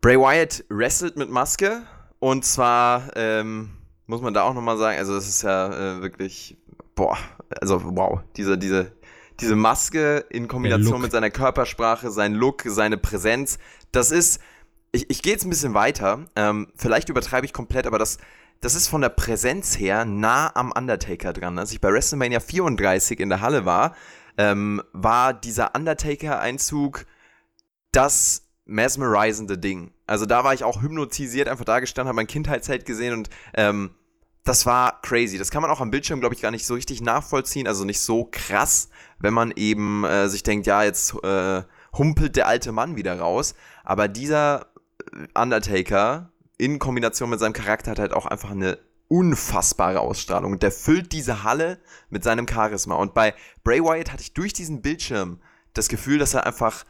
Bray 0.02 0.18
Wyatt 0.18 0.66
wrestelt 0.70 1.18
mit 1.18 1.30
Maske. 1.30 1.84
Und 2.20 2.46
zwar 2.46 3.16
ähm, 3.16 3.72
muss 4.06 4.22
man 4.22 4.34
da 4.34 4.44
auch 4.44 4.54
nochmal 4.54 4.78
sagen, 4.78 4.98
also 4.98 5.16
das 5.16 5.28
ist 5.28 5.42
ja 5.44 5.98
äh, 5.98 6.02
wirklich, 6.02 6.58
boah, 6.94 7.18
also 7.62 7.82
wow, 7.96 8.20
diese, 8.36 8.58
diese 8.58 8.92
diese 9.42 9.56
Maske 9.56 10.26
in 10.30 10.48
Kombination 10.48 11.02
mit 11.02 11.12
seiner 11.12 11.30
Körpersprache, 11.30 12.12
sein 12.12 12.34
Look, 12.34 12.64
seine 12.66 12.98
Präsenz, 12.98 13.58
das 13.92 14.12
ist, 14.12 14.40
ich, 14.92 15.10
ich 15.10 15.22
gehe 15.22 15.34
jetzt 15.34 15.44
ein 15.46 15.50
bisschen 15.50 15.74
weiter, 15.74 16.26
ähm, 16.36 16.68
vielleicht 16.76 17.10
übertreibe 17.10 17.46
ich 17.46 17.54
komplett, 17.54 17.88
aber 17.88 18.00
das, 18.00 18.18
das 18.62 18.76
ist 18.76 18.88
von 18.88 19.02
der 19.02 19.10
Präsenz 19.10 19.78
her 19.80 20.06
nah 20.06 20.56
am 20.56 20.72
Undertaker 20.72 21.34
dran. 21.34 21.58
Als 21.58 21.72
ich 21.72 21.82
bei 21.82 21.92
WrestleMania 21.92 22.40
34 22.40 23.20
in 23.20 23.30
der 23.30 23.42
Halle 23.42 23.66
war, 23.66 23.96
ähm, 24.38 24.82
war 24.94 25.34
dieser 25.34 25.76
Undertaker-Einzug 25.76 27.06
das 27.92 28.48
mesmerizende 28.66 29.58
Ding. 29.58 29.92
Also 30.08 30.26
da 30.26 30.44
war 30.44 30.54
ich 30.54 30.64
auch 30.64 30.82
hypnotisiert, 30.82 31.48
einfach 31.48 31.66
da 31.66 31.80
gestanden, 31.80 32.10
habe 32.10 32.16
mein 32.16 32.28
Kindheitsheld 32.28 32.86
gesehen 32.86 33.14
und 33.14 33.30
ähm, 33.56 33.92
das 34.44 34.66
war 34.66 35.02
crazy. 35.02 35.38
Das 35.38 35.52
kann 35.52 35.62
man 35.62 35.70
auch 35.70 35.82
am 35.82 35.92
Bildschirm, 35.92 36.20
glaube 36.20 36.36
ich, 36.36 36.42
gar 36.42 36.52
nicht 36.52 36.66
so 36.66 36.74
richtig 36.74 37.02
nachvollziehen. 37.02 37.68
Also 37.68 37.86
nicht 37.86 38.00
so 38.00 38.28
krass, 38.32 38.90
wenn 39.20 39.34
man 39.34 39.52
eben 39.56 40.04
äh, 40.04 40.30
sich 40.30 40.44
denkt, 40.44 40.66
ja, 40.66 40.84
jetzt 40.84 41.14
äh, 41.24 41.64
humpelt 41.96 42.36
der 42.36 42.48
alte 42.48 42.72
Mann 42.72 42.96
wieder 42.96 43.20
raus. 43.20 43.54
Aber 43.84 44.08
dieser 44.08 44.68
äh, 45.14 45.40
Undertaker 45.40 46.32
in 46.58 46.80
Kombination 46.80 47.30
mit 47.30 47.40
seinem 47.40 47.54
Charakter 47.54 47.92
hat 47.92 48.00
halt 48.00 48.14
auch 48.14 48.26
einfach 48.26 48.52
eine 48.52 48.80
unfassbare 49.08 50.00
Ausstrahlung. 50.00 50.54
Und 50.54 50.64
der 50.64 50.72
füllt 50.72 51.12
diese 51.12 51.44
Halle 51.44 51.80
mit 52.10 52.24
seinem 52.24 52.48
Charisma. 52.48 52.96
Und 52.96 53.14
bei 53.14 53.36
Bray 53.64 53.84
Wyatt 53.84 54.12
hatte 54.12 54.24
ich 54.24 54.34
durch 54.34 54.54
diesen 54.54 54.82
Bildschirm 54.82 55.42
das 55.74 55.88
Gefühl, 55.90 56.18
dass 56.18 56.34
er 56.34 56.46
einfach 56.46 56.86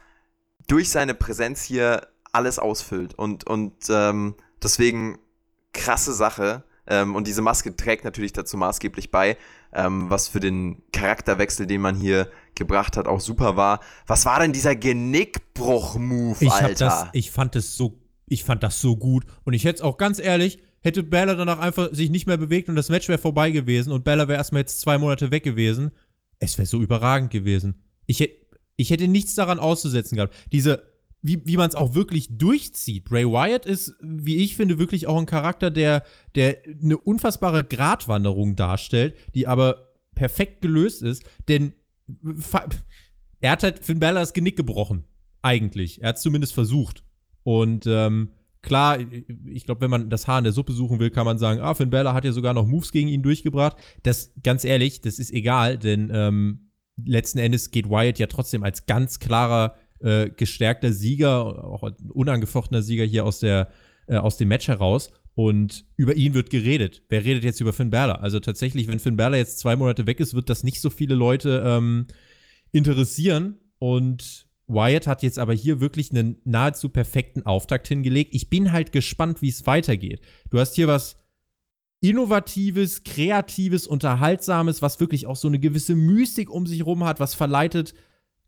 durch 0.68 0.90
seine 0.90 1.14
Präsenz 1.14 1.62
hier 1.62 2.06
alles 2.32 2.58
ausfüllt. 2.58 3.14
Und, 3.14 3.46
und 3.46 3.74
ähm, 3.90 4.36
deswegen 4.62 5.18
krasse 5.72 6.12
Sache. 6.12 6.64
Ähm, 6.86 7.14
und 7.14 7.26
diese 7.26 7.42
Maske 7.42 7.76
trägt 7.76 8.04
natürlich 8.04 8.32
dazu 8.32 8.56
maßgeblich 8.56 9.10
bei, 9.10 9.36
ähm, 9.72 10.10
was 10.10 10.28
für 10.28 10.40
den 10.40 10.82
Charakterwechsel, 10.92 11.66
den 11.66 11.80
man 11.80 11.94
hier 11.94 12.28
gebracht 12.54 12.96
hat, 12.96 13.06
auch 13.06 13.20
super 13.20 13.56
war. 13.56 13.80
Was 14.06 14.26
war 14.26 14.40
denn 14.40 14.52
dieser 14.52 14.74
Genickbruch-Move, 14.74 16.50
Alter? 16.50 16.84
Das, 16.84 17.06
ich 17.12 17.30
fand 17.30 17.56
es 17.56 17.76
so, 17.76 18.00
ich 18.26 18.44
fand 18.44 18.62
das 18.62 18.80
so 18.80 18.96
gut. 18.96 19.24
Und 19.44 19.52
ich 19.52 19.64
hätte 19.64 19.76
es 19.76 19.82
auch 19.82 19.96
ganz 19.96 20.18
ehrlich, 20.18 20.58
hätte 20.80 21.02
Bella 21.02 21.34
danach 21.34 21.60
einfach 21.60 21.90
sich 21.92 22.10
nicht 22.10 22.26
mehr 22.26 22.36
bewegt 22.36 22.68
und 22.68 22.76
das 22.76 22.88
Match 22.88 23.08
wäre 23.08 23.18
vorbei 23.18 23.50
gewesen 23.50 23.92
und 23.92 24.04
Bella 24.04 24.26
wäre 24.28 24.38
erstmal 24.38 24.62
jetzt 24.62 24.80
zwei 24.80 24.98
Monate 24.98 25.30
weg 25.30 25.44
gewesen. 25.44 25.92
Es 26.38 26.58
wäre 26.58 26.66
so 26.66 26.80
überragend 26.80 27.30
gewesen. 27.30 27.84
Ich 28.06 28.18
hätte, 28.18 28.34
ich 28.76 28.90
hätte 28.90 29.06
nichts 29.06 29.36
daran 29.36 29.60
auszusetzen 29.60 30.16
gehabt. 30.16 30.34
Diese 30.50 30.91
wie, 31.22 31.40
wie 31.46 31.56
man 31.56 31.68
es 31.68 31.76
auch 31.76 31.94
wirklich 31.94 32.36
durchzieht. 32.36 33.10
Ray 33.10 33.26
Wyatt 33.26 33.64
ist, 33.64 33.94
wie 34.00 34.38
ich 34.38 34.56
finde, 34.56 34.78
wirklich 34.78 35.06
auch 35.06 35.18
ein 35.18 35.26
Charakter, 35.26 35.70
der, 35.70 36.02
der 36.34 36.58
eine 36.82 36.98
unfassbare 36.98 37.64
Gratwanderung 37.64 38.56
darstellt, 38.56 39.14
die 39.34 39.46
aber 39.46 39.92
perfekt 40.14 40.60
gelöst 40.60 41.02
ist, 41.02 41.24
denn 41.48 41.72
er 43.40 43.52
hat 43.52 43.62
halt 43.62 43.84
Finn 43.84 44.00
Balor 44.00 44.20
das 44.20 44.32
Genick 44.32 44.56
gebrochen. 44.56 45.04
Eigentlich. 45.42 46.02
Er 46.02 46.10
hat 46.10 46.16
es 46.16 46.22
zumindest 46.22 46.54
versucht. 46.54 47.04
Und 47.44 47.86
ähm, 47.86 48.30
klar, 48.60 48.98
ich 49.46 49.64
glaube, 49.64 49.80
wenn 49.80 49.90
man 49.90 50.10
das 50.10 50.26
Haar 50.26 50.38
in 50.38 50.44
der 50.44 50.52
Suppe 50.52 50.72
suchen 50.72 50.98
will, 50.98 51.10
kann 51.10 51.24
man 51.24 51.38
sagen, 51.38 51.60
ah, 51.60 51.74
Finn 51.74 51.90
Balor 51.90 52.14
hat 52.14 52.24
ja 52.24 52.32
sogar 52.32 52.54
noch 52.54 52.66
Moves 52.66 52.92
gegen 52.92 53.08
ihn 53.08 53.22
durchgebracht. 53.22 53.76
Das, 54.02 54.32
ganz 54.42 54.64
ehrlich, 54.64 55.00
das 55.00 55.18
ist 55.18 55.32
egal, 55.32 55.78
denn 55.78 56.10
ähm, 56.12 56.70
letzten 57.04 57.38
Endes 57.38 57.70
geht 57.70 57.88
Wyatt 57.88 58.18
ja 58.18 58.26
trotzdem 58.26 58.62
als 58.62 58.86
ganz 58.86 59.18
klarer, 59.18 59.76
äh, 60.02 60.30
gestärkter 60.30 60.92
Sieger, 60.92 61.64
auch 61.64 61.82
ein 61.82 61.94
unangefochtener 62.10 62.82
Sieger 62.82 63.04
hier 63.04 63.24
aus, 63.24 63.40
der, 63.40 63.68
äh, 64.06 64.16
aus 64.16 64.36
dem 64.36 64.48
Match 64.48 64.68
heraus. 64.68 65.10
Und 65.34 65.86
über 65.96 66.14
ihn 66.14 66.34
wird 66.34 66.50
geredet. 66.50 67.02
Wer 67.08 67.24
redet 67.24 67.44
jetzt 67.44 67.60
über 67.60 67.72
Finn 67.72 67.90
Balor? 67.90 68.22
Also 68.22 68.38
tatsächlich, 68.38 68.86
wenn 68.88 68.98
Finn 68.98 69.16
Balor 69.16 69.38
jetzt 69.38 69.58
zwei 69.58 69.76
Monate 69.76 70.06
weg 70.06 70.20
ist, 70.20 70.34
wird 70.34 70.50
das 70.50 70.62
nicht 70.62 70.80
so 70.80 70.90
viele 70.90 71.14
Leute 71.14 71.62
ähm, 71.64 72.06
interessieren. 72.70 73.56
Und 73.78 74.46
Wyatt 74.66 75.06
hat 75.06 75.22
jetzt 75.22 75.38
aber 75.38 75.54
hier 75.54 75.80
wirklich 75.80 76.10
einen 76.10 76.36
nahezu 76.44 76.90
perfekten 76.90 77.46
Auftakt 77.46 77.88
hingelegt. 77.88 78.34
Ich 78.34 78.50
bin 78.50 78.72
halt 78.72 78.92
gespannt, 78.92 79.40
wie 79.40 79.48
es 79.48 79.66
weitergeht. 79.66 80.20
Du 80.50 80.58
hast 80.58 80.74
hier 80.74 80.86
was 80.86 81.16
Innovatives, 82.00 83.04
Kreatives, 83.04 83.86
Unterhaltsames, 83.86 84.82
was 84.82 84.98
wirklich 84.98 85.26
auch 85.26 85.36
so 85.36 85.48
eine 85.48 85.60
gewisse 85.60 85.94
Mystik 85.94 86.50
um 86.50 86.66
sich 86.66 86.84
rum 86.84 87.04
hat, 87.04 87.20
was 87.20 87.34
verleitet, 87.34 87.94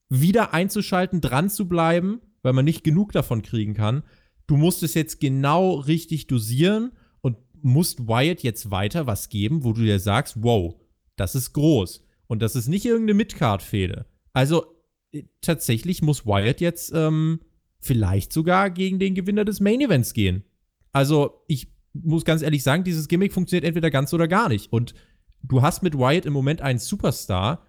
wieder 0.08 0.54
einzuschalten, 0.54 1.20
dran 1.20 1.50
zu 1.50 1.68
bleiben, 1.68 2.20
weil 2.42 2.52
man 2.52 2.64
nicht 2.64 2.84
genug 2.84 3.12
davon 3.12 3.42
kriegen 3.42 3.74
kann 3.74 4.02
du 4.46 4.56
musst 4.56 4.82
es 4.82 4.94
jetzt 4.94 5.20
genau 5.20 5.74
richtig 5.74 6.26
dosieren 6.26 6.92
und 7.20 7.36
musst 7.62 8.08
Wyatt 8.08 8.42
jetzt 8.42 8.70
weiter 8.70 9.06
was 9.06 9.28
geben, 9.28 9.64
wo 9.64 9.72
du 9.72 9.82
dir 9.82 9.98
sagst, 9.98 10.42
wow, 10.42 10.74
das 11.16 11.34
ist 11.34 11.52
groß. 11.52 12.04
Und 12.26 12.42
das 12.42 12.56
ist 12.56 12.68
nicht 12.68 12.84
irgendeine 12.84 13.14
Midcard-Fehde. 13.14 14.06
Also 14.32 14.66
äh, 15.12 15.24
tatsächlich 15.40 16.02
muss 16.02 16.26
Wyatt 16.26 16.60
jetzt 16.60 16.92
ähm, 16.94 17.40
vielleicht 17.80 18.32
sogar 18.32 18.70
gegen 18.70 18.98
den 18.98 19.14
Gewinner 19.14 19.44
des 19.44 19.60
Main 19.60 19.80
Events 19.80 20.14
gehen. 20.14 20.44
Also 20.92 21.44
ich 21.48 21.68
muss 21.92 22.24
ganz 22.24 22.42
ehrlich 22.42 22.62
sagen, 22.62 22.84
dieses 22.84 23.08
Gimmick 23.08 23.32
funktioniert 23.32 23.64
entweder 23.64 23.90
ganz 23.90 24.12
oder 24.12 24.26
gar 24.26 24.48
nicht. 24.48 24.72
Und 24.72 24.94
du 25.42 25.62
hast 25.62 25.82
mit 25.82 25.96
Wyatt 25.96 26.26
im 26.26 26.32
Moment 26.32 26.60
einen 26.60 26.78
Superstar, 26.78 27.66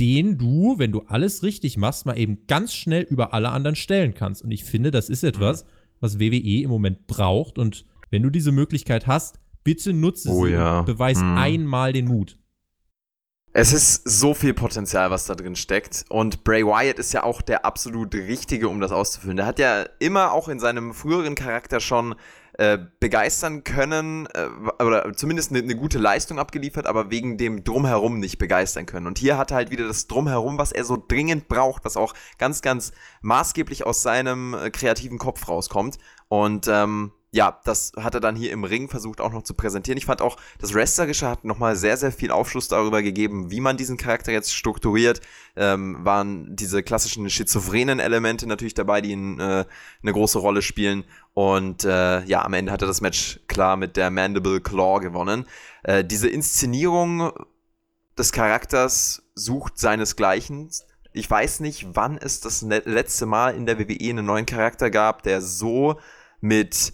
den 0.00 0.38
du, 0.38 0.78
wenn 0.78 0.92
du 0.92 1.02
alles 1.06 1.42
richtig 1.42 1.76
machst, 1.76 2.06
mal 2.06 2.18
eben 2.18 2.46
ganz 2.46 2.74
schnell 2.74 3.02
über 3.02 3.32
alle 3.32 3.50
anderen 3.50 3.76
stellen 3.76 4.14
kannst. 4.14 4.42
Und 4.42 4.50
ich 4.50 4.64
finde, 4.64 4.90
das 4.90 5.08
ist 5.08 5.22
etwas, 5.22 5.64
was 6.00 6.18
WWE 6.18 6.62
im 6.62 6.70
Moment 6.70 7.06
braucht. 7.06 7.58
Und 7.58 7.86
wenn 8.10 8.22
du 8.22 8.30
diese 8.30 8.52
Möglichkeit 8.52 9.06
hast, 9.06 9.38
bitte 9.62 9.92
nutze 9.92 10.30
oh, 10.30 10.46
sie 10.46 10.52
ja. 10.52 10.82
beweis 10.82 11.20
hm. 11.20 11.36
einmal 11.36 11.92
den 11.92 12.06
Mut. 12.06 12.38
Es 13.56 13.72
ist 13.72 14.02
so 14.08 14.34
viel 14.34 14.52
Potenzial, 14.52 15.12
was 15.12 15.26
da 15.26 15.36
drin 15.36 15.54
steckt. 15.54 16.04
Und 16.08 16.42
Bray 16.42 16.66
Wyatt 16.66 16.98
ist 16.98 17.12
ja 17.12 17.22
auch 17.22 17.40
der 17.40 17.64
absolut 17.64 18.12
Richtige, 18.12 18.68
um 18.68 18.80
das 18.80 18.90
auszufüllen. 18.90 19.36
Der 19.36 19.46
hat 19.46 19.60
ja 19.60 19.84
immer 20.00 20.32
auch 20.32 20.48
in 20.48 20.58
seinem 20.58 20.92
früheren 20.92 21.36
Charakter 21.36 21.78
schon 21.78 22.16
äh, 22.58 22.78
begeistern 23.00 23.64
können 23.64 24.28
äh, 24.32 24.46
oder 24.82 25.12
zumindest 25.14 25.50
eine, 25.50 25.60
eine, 25.60 25.74
gute 25.74 25.98
Leistung 25.98 26.38
abgeliefert, 26.38 26.86
aber 26.86 27.10
wegen 27.10 27.36
dem 27.36 27.64
Drumherum 27.64 28.20
nicht 28.20 28.38
begeistern 28.38 28.86
können. 28.86 29.06
Und 29.06 29.18
hier 29.18 29.36
hat 29.36 29.50
er 29.50 29.56
halt 29.56 29.70
wieder 29.70 29.86
das 29.88 30.06
Drumherum, 30.06 30.56
was 30.56 30.70
er 30.70 30.84
so 30.84 30.96
dringend 30.96 31.48
braucht, 31.48 31.84
was 31.84 31.96
auch 31.96 32.14
ganz, 32.38 32.62
ganz 32.62 32.92
maßgeblich 33.22 33.84
aus 33.84 34.02
seinem 34.02 34.54
äh, 34.54 34.70
kreativen 34.70 35.18
Kopf 35.18 35.48
rauskommt. 35.48 35.98
Und 36.28 36.68
ähm, 36.68 37.12
ja, 37.34 37.58
das 37.64 37.90
hat 37.96 38.14
er 38.14 38.20
dann 38.20 38.36
hier 38.36 38.52
im 38.52 38.62
Ring 38.62 38.88
versucht 38.88 39.20
auch 39.20 39.32
noch 39.32 39.42
zu 39.42 39.54
präsentieren. 39.54 39.98
Ich 39.98 40.06
fand 40.06 40.22
auch, 40.22 40.36
das 40.60 40.72
Wrestlerische 40.72 41.28
hat 41.28 41.44
nochmal 41.44 41.74
sehr, 41.74 41.96
sehr 41.96 42.12
viel 42.12 42.30
Aufschluss 42.30 42.68
darüber 42.68 43.02
gegeben, 43.02 43.50
wie 43.50 43.60
man 43.60 43.76
diesen 43.76 43.96
Charakter 43.96 44.30
jetzt 44.30 44.54
strukturiert. 44.54 45.20
Ähm, 45.56 45.96
waren 46.04 46.54
diese 46.54 46.84
klassischen 46.84 47.28
schizophrenen 47.28 47.98
Elemente 47.98 48.46
natürlich 48.46 48.74
dabei, 48.74 49.00
die 49.00 49.10
in, 49.10 49.40
äh, 49.40 49.64
eine 50.02 50.12
große 50.12 50.38
Rolle 50.38 50.62
spielen. 50.62 51.02
Und 51.32 51.82
äh, 51.82 52.22
ja, 52.24 52.44
am 52.44 52.52
Ende 52.52 52.70
hat 52.70 52.82
er 52.82 52.86
das 52.86 53.00
Match 53.00 53.40
klar 53.48 53.76
mit 53.76 53.96
der 53.96 54.12
Mandible 54.12 54.60
Claw 54.60 55.00
gewonnen. 55.00 55.44
Äh, 55.82 56.04
diese 56.04 56.28
Inszenierung 56.28 57.32
des 58.16 58.30
Charakters 58.30 59.24
sucht 59.34 59.76
seinesgleichen. 59.76 60.70
Ich 61.12 61.28
weiß 61.28 61.58
nicht, 61.58 61.96
wann 61.96 62.16
es 62.16 62.38
das 62.40 62.62
letzte 62.62 63.26
Mal 63.26 63.56
in 63.56 63.66
der 63.66 63.80
WWE 63.80 64.10
einen 64.10 64.24
neuen 64.24 64.46
Charakter 64.46 64.88
gab, 64.88 65.24
der 65.24 65.40
so 65.40 65.98
mit 66.40 66.92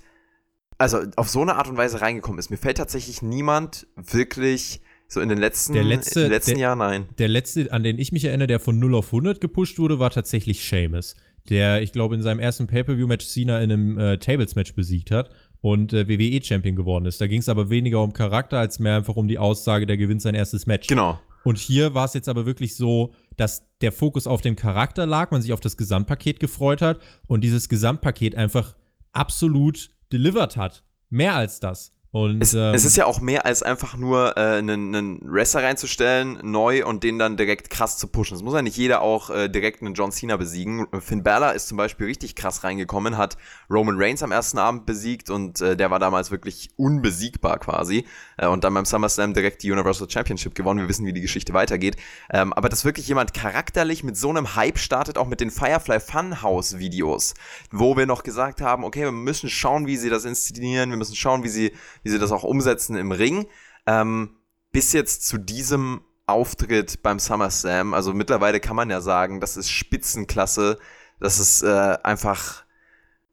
also 0.81 0.99
auf 1.17 1.29
so 1.29 1.43
eine 1.43 1.57
Art 1.57 1.69
und 1.69 1.77
Weise 1.77 2.01
reingekommen 2.01 2.39
ist. 2.39 2.51
Mir 2.51 2.57
fällt 2.57 2.79
tatsächlich 2.79 3.21
niemand 3.21 3.87
wirklich 3.97 4.81
so 5.09 5.21
in 5.21 5.29
den 5.29 5.39
letzten, 5.39 5.75
der 5.75 5.85
letzte, 5.85 6.21
in 6.21 6.25
den 6.27 6.33
letzten 6.33 6.51
der, 6.53 6.61
Jahren 6.61 6.81
ein. 6.81 7.09
Der 7.19 7.29
letzte, 7.29 7.71
an 7.73 7.83
den 7.83 7.99
ich 7.99 8.13
mich 8.13 8.25
erinnere, 8.25 8.47
der 8.47 8.61
von 8.61 8.79
0 8.79 8.95
auf 8.95 9.07
100 9.07 9.41
gepusht 9.41 9.79
wurde, 9.79 9.99
war 9.99 10.11
tatsächlich 10.11 10.65
Seamus. 10.67 11.17
Der, 11.49 11.83
ich 11.83 11.93
glaube, 11.93 12.15
in 12.15 12.23
seinem 12.23 12.39
ersten 12.39 12.67
Pay-Per-View-Match 12.67 13.27
Cena 13.27 13.61
in 13.61 13.73
einem 13.73 13.99
äh, 13.99 14.19
Tables-Match 14.19 14.75
besiegt 14.75 15.11
hat 15.11 15.31
und 15.61 15.93
äh, 15.93 16.09
WWE-Champion 16.09 16.77
geworden 16.77 17.07
ist. 17.07 17.21
Da 17.21 17.27
ging 17.27 17.41
es 17.41 17.49
aber 17.49 17.69
weniger 17.69 18.03
um 18.03 18.13
Charakter, 18.13 18.59
als 18.59 18.79
mehr 18.79 18.97
einfach 18.97 19.17
um 19.17 19.29
die 19.29 19.39
Aussage, 19.39 19.87
der 19.87 19.97
gewinnt 19.97 20.23
sein 20.23 20.35
erstes 20.35 20.67
Match. 20.67 20.87
Genau. 20.87 21.19
Und 21.45 21.59
hier 21.59 21.95
war 21.95 22.05
es 22.05 22.15
jetzt 22.15 22.29
aber 22.29 22.47
wirklich 22.47 22.77
so, 22.77 23.13
dass 23.37 23.67
der 23.81 23.93
Fokus 23.93 24.27
auf 24.27 24.41
dem 24.41 24.57
Charakter 24.57 25.07
lag, 25.07 25.31
man 25.31 25.43
sich 25.43 25.53
auf 25.53 25.61
das 25.61 25.77
Gesamtpaket 25.77 26.41
gefreut 26.41 26.83
hat 26.83 27.01
und 27.27 27.43
dieses 27.43 27.69
Gesamtpaket 27.69 28.35
einfach 28.35 28.77
absolut 29.13 29.91
delivered 30.13 30.57
hat. 30.57 30.85
Mehr 31.09 31.35
als 31.35 31.61
das. 31.61 31.93
Und, 32.13 32.43
es, 32.43 32.55
ähm, 32.55 32.75
es, 32.75 32.85
ist 32.85 32.97
ja 32.97 33.07
auch 33.07 33.21
mehr 33.21 33.47
als 33.47 33.63
einfach 33.63 33.97
nur 33.97 34.37
äh, 34.37 34.59
einen, 34.59 34.93
einen 34.93 35.21
Wrestler 35.23 35.63
reinzustellen, 35.63 36.41
neu 36.43 36.85
und 36.85 37.05
den 37.05 37.21
dann 37.21 37.37
direkt 37.37 37.71
krass 37.71 37.99
zu 37.99 38.09
pushen. 38.09 38.37
Es 38.37 38.43
muss 38.43 38.53
ja 38.53 38.63
nicht 38.63 38.77
jeder 38.77 39.01
auch 39.01 39.31
äh, 39.31 39.49
direkt 39.49 39.81
einen 39.81 39.95
John 39.95 40.11
Cena 40.11 40.37
besiegen. 40.37 40.89
Finn 40.99 41.23
Balor 41.23 41.53
ist 41.53 41.69
zum 41.69 41.77
Beispiel 41.77 42.07
richtig 42.07 42.35
krass 42.35 42.65
reingekommen, 42.65 43.17
hat 43.17 43.37
Roman 43.71 43.95
Reigns 43.97 44.25
am 44.25 44.33
ersten 44.33 44.59
Abend 44.59 44.87
besiegt 44.87 45.31
und 45.31 45.61
äh, 45.61 45.77
der 45.77 45.93
war 45.93 46.01
damals 46.01 46.33
wirklich 46.33 46.71
unbesiegbar 46.75 47.61
quasi. 47.61 48.05
Äh, 48.39 48.49
und 48.49 48.65
dann 48.65 48.75
beim 48.75 48.87
SummerSlam 48.87 49.33
direkt 49.33 49.63
die 49.63 49.71
Universal 49.71 50.11
Championship 50.11 50.57
gewonnen. 50.57 50.81
Wir 50.81 50.89
wissen, 50.89 51.07
wie 51.07 51.13
die 51.13 51.21
Geschichte 51.21 51.55
weitergeht. 51.55 51.97
Ähm, 52.33 52.53
aber 52.55 52.69
dass 52.69 52.85
wirklich 52.85 53.07
jemand 53.07 53.35
charakterlich 53.35 54.03
mit 54.03 54.17
so 54.17 54.31
einem 54.31 54.57
Hype 54.57 54.79
startet, 54.79 55.17
auch 55.17 55.29
mit 55.29 55.41
den 55.41 55.53
Firefly 55.53 56.01
Funhouse 56.01 56.77
Videos, 56.77 57.35
wo 57.71 57.97
wir 57.97 58.07
noch 58.07 58.25
gesagt 58.25 58.61
haben, 58.61 58.83
okay, 58.83 59.05
wir 59.05 59.13
müssen 59.13 59.49
schauen, 59.49 59.87
wie 59.87 59.97
sie 59.97 60.11
das 60.11 60.25
inszenieren, 60.25 60.91
wir 60.91 60.97
müssen 60.97 61.15
schauen, 61.15 61.45
wie 61.45 61.49
sie 61.49 61.73
wie 62.03 62.11
sie 62.11 62.19
das 62.19 62.33
auch 62.33 62.45
umsetzen 62.45 62.97
im 62.97 63.13
Ring. 63.13 63.47
Ähm, 63.87 64.37
bis 64.73 64.93
jetzt 64.93 65.27
zu 65.27 65.39
diesem 65.39 66.03
Auftritt 66.27 67.03
beim 67.03 67.19
SummerSlam, 67.19 67.93
also 67.95 68.13
mittlerweile 68.15 68.61
kann 68.61 68.77
man 68.77 68.91
ja 68.91 69.01
sagen, 69.01 69.41
das 69.41 69.57
ist 69.57 69.69
Spitzenklasse, 69.69 70.79
das 71.19 71.39
ist 71.39 71.63
äh, 71.63 71.99
einfach 72.03 72.65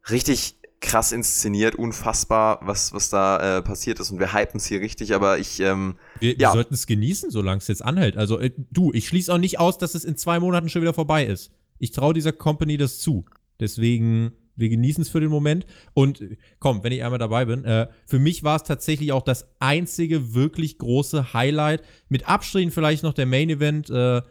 richtig 0.10 0.58
krass 0.80 1.12
inszeniert, 1.12 1.76
unfassbar, 1.76 2.60
was, 2.62 2.94
was 2.94 3.10
da 3.10 3.58
äh, 3.58 3.62
passiert 3.62 4.00
ist. 4.00 4.12
Und 4.12 4.20
wir 4.20 4.34
hypen 4.34 4.58
es 4.58 4.66
hier 4.66 4.82
richtig, 4.82 5.14
aber 5.14 5.40
ich. 5.40 5.60
Ähm, 5.60 5.96
wir, 6.20 6.34
ja. 6.34 6.50
wir 6.50 6.54
sollten 6.54 6.74
es 6.74 6.86
genießen, 6.88 7.32
solange 7.32 7.60
es 7.60 7.68
jetzt 7.68 7.84
anhält. 7.84 8.18
Also, 8.18 8.40
äh, 8.40 8.52
du, 8.72 8.92
ich 8.94 9.08
schließe 9.08 9.34
auch 9.34 9.40
nicht 9.40 9.60
aus, 9.60 9.78
dass 9.78 9.96
es 9.96 10.06
in 10.06 10.18
zwei 10.18 10.40
Monaten 10.40 10.70
schon 10.70 10.82
wieder 10.82 10.94
vorbei 10.94 11.26
ist. 11.26 11.52
Ich 11.80 11.92
traue 11.92 12.14
dieser 12.14 12.32
Company 12.32 12.78
das 12.78 13.00
zu. 13.00 13.26
Deswegen 13.60 14.34
wir 14.58 14.70
genießen 14.70 15.04
es 15.04 15.10
für 15.10 15.22
den 15.22 15.30
Moment. 15.30 15.66
Und 15.94 16.22
komm, 16.60 16.84
wenn 16.84 16.92
ich 16.92 17.04
einmal 17.04 17.20
dabei 17.20 17.46
bin, 17.46 17.64
äh, 17.64 17.88
für 18.06 18.20
mich 18.20 18.44
war 18.44 18.58
es 18.58 18.64
tatsächlich 18.64 19.14
auch 19.14 19.24
das 19.24 19.48
einzige 19.60 20.34
wirklich 20.34 20.78
große 20.80 21.34
Highlight. 21.34 21.84
Mit 22.10 22.28
Abstrichen 22.28 22.72
vielleicht 22.72 23.04
noch 23.04 23.14
der 23.14 23.28
Main 23.28 23.50
Event, 23.50 23.90
äh, 23.90 24.22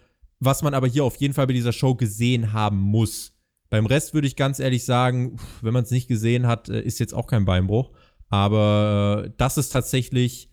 was 0.41 0.63
man 0.63 0.75
aber 0.75 0.87
hier 0.87 1.05
auf 1.05 1.17
jeden 1.17 1.33
Fall 1.33 1.47
bei 1.47 1.55
dieser 1.55 1.73
Show 1.73 1.95
gesehen 1.95 2.53
haben 2.53 2.79
muss. 2.79 3.33
Beim 3.71 3.87
Rest 3.87 4.15
würde 4.15 4.27
ich 4.27 4.37
ganz 4.37 4.59
ehrlich 4.59 4.85
sagen, 4.85 5.39
wenn 5.63 5.73
man 5.73 5.85
es 5.85 5.91
nicht 5.91 6.09
gesehen 6.09 6.47
hat, 6.47 6.69
äh, 6.69 6.81
ist 6.81 6.99
jetzt 6.99 7.15
auch 7.15 7.27
kein 7.27 7.45
Beinbruch. 7.45 7.93
Aber 8.29 9.25
äh, 9.27 9.31
das 9.37 9.59
ist 9.59 9.71
tatsächlich, 9.71 10.51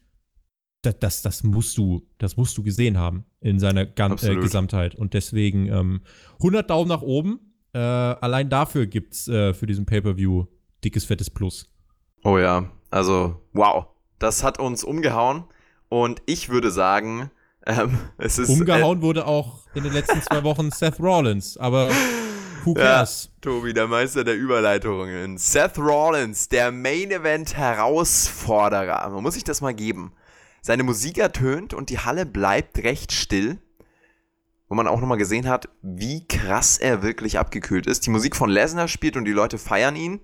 das, 0.84 1.00
das, 1.00 1.22
das, 1.22 1.44
musst 1.44 1.78
du, 1.78 2.08
das 2.18 2.38
musst 2.38 2.58
du 2.58 2.64
gesehen 2.64 2.98
haben 2.98 3.26
in 3.40 3.60
seiner 3.60 3.86
Gan 3.86 4.18
äh, 4.22 4.36
Gesamtheit. 4.36 4.96
Und 4.96 5.14
deswegen 5.14 5.68
ähm, 5.68 6.02
100 6.38 6.70
Daumen 6.70 6.90
nach 6.90 7.02
oben. 7.02 7.53
Äh, 7.74 7.80
allein 7.80 8.50
dafür 8.50 8.86
gibt's 8.86 9.28
äh, 9.28 9.54
für 9.54 9.66
diesen 9.66 9.86
Pay-Per-View 9.86 10.46
dickes, 10.84 11.06
fettes 11.06 11.30
Plus. 11.30 11.70
Oh 12.24 12.38
ja, 12.38 12.70
also 12.92 13.42
wow. 13.54 13.88
Das 14.20 14.44
hat 14.44 14.60
uns 14.60 14.84
umgehauen. 14.84 15.46
Und 15.90 16.22
ich 16.26 16.50
würde 16.50 16.72
sagen, 16.72 17.30
ähm, 17.66 17.98
es 18.18 18.40
ist. 18.40 18.50
Umgehauen 18.50 19.00
äh, 19.00 19.02
wurde 19.02 19.28
auch 19.28 19.68
in 19.74 19.84
den 19.84 19.94
letzten 19.94 20.22
zwei 20.22 20.44
Wochen 20.44 20.72
Seth 20.72 21.00
Rollins, 21.00 21.58
aber 21.58 21.90
who 22.64 22.74
cares? 22.74 23.26
Ja, 23.26 23.32
Tobi, 23.42 23.74
der 23.74 23.88
Meister 23.88 24.24
der 24.24 24.36
Überleitungen. 24.36 25.38
Seth 25.38 25.78
Rollins, 25.78 26.50
der 26.50 26.72
Main 26.72 27.12
Event 27.12 27.56
Herausforderer. 27.56 29.10
Man 29.10 29.24
muss 29.24 29.34
sich 29.34 29.44
das 29.44 29.62
mal 29.62 29.74
geben. 29.74 30.14
Seine 30.62 30.84
Musik 30.84 31.18
ertönt 31.18 31.74
und 31.74 31.90
die 31.90 32.00
Halle 32.00 32.26
bleibt 32.26 32.78
recht 32.80 33.12
still 33.12 33.58
wo 34.74 34.76
man 34.76 34.88
auch 34.88 35.00
nochmal 35.00 35.20
gesehen 35.20 35.48
hat, 35.48 35.70
wie 35.84 36.28
krass 36.28 36.80
er 36.80 37.04
wirklich 37.04 37.38
abgekühlt 37.38 37.86
ist. 37.86 38.08
Die 38.08 38.10
Musik 38.10 38.36
von 38.36 38.50
Lesnar 38.50 38.88
spielt 38.88 39.16
und 39.16 39.26
die 39.26 39.32
Leute 39.32 39.60
feiern 39.60 39.96
ihn. 39.96 40.20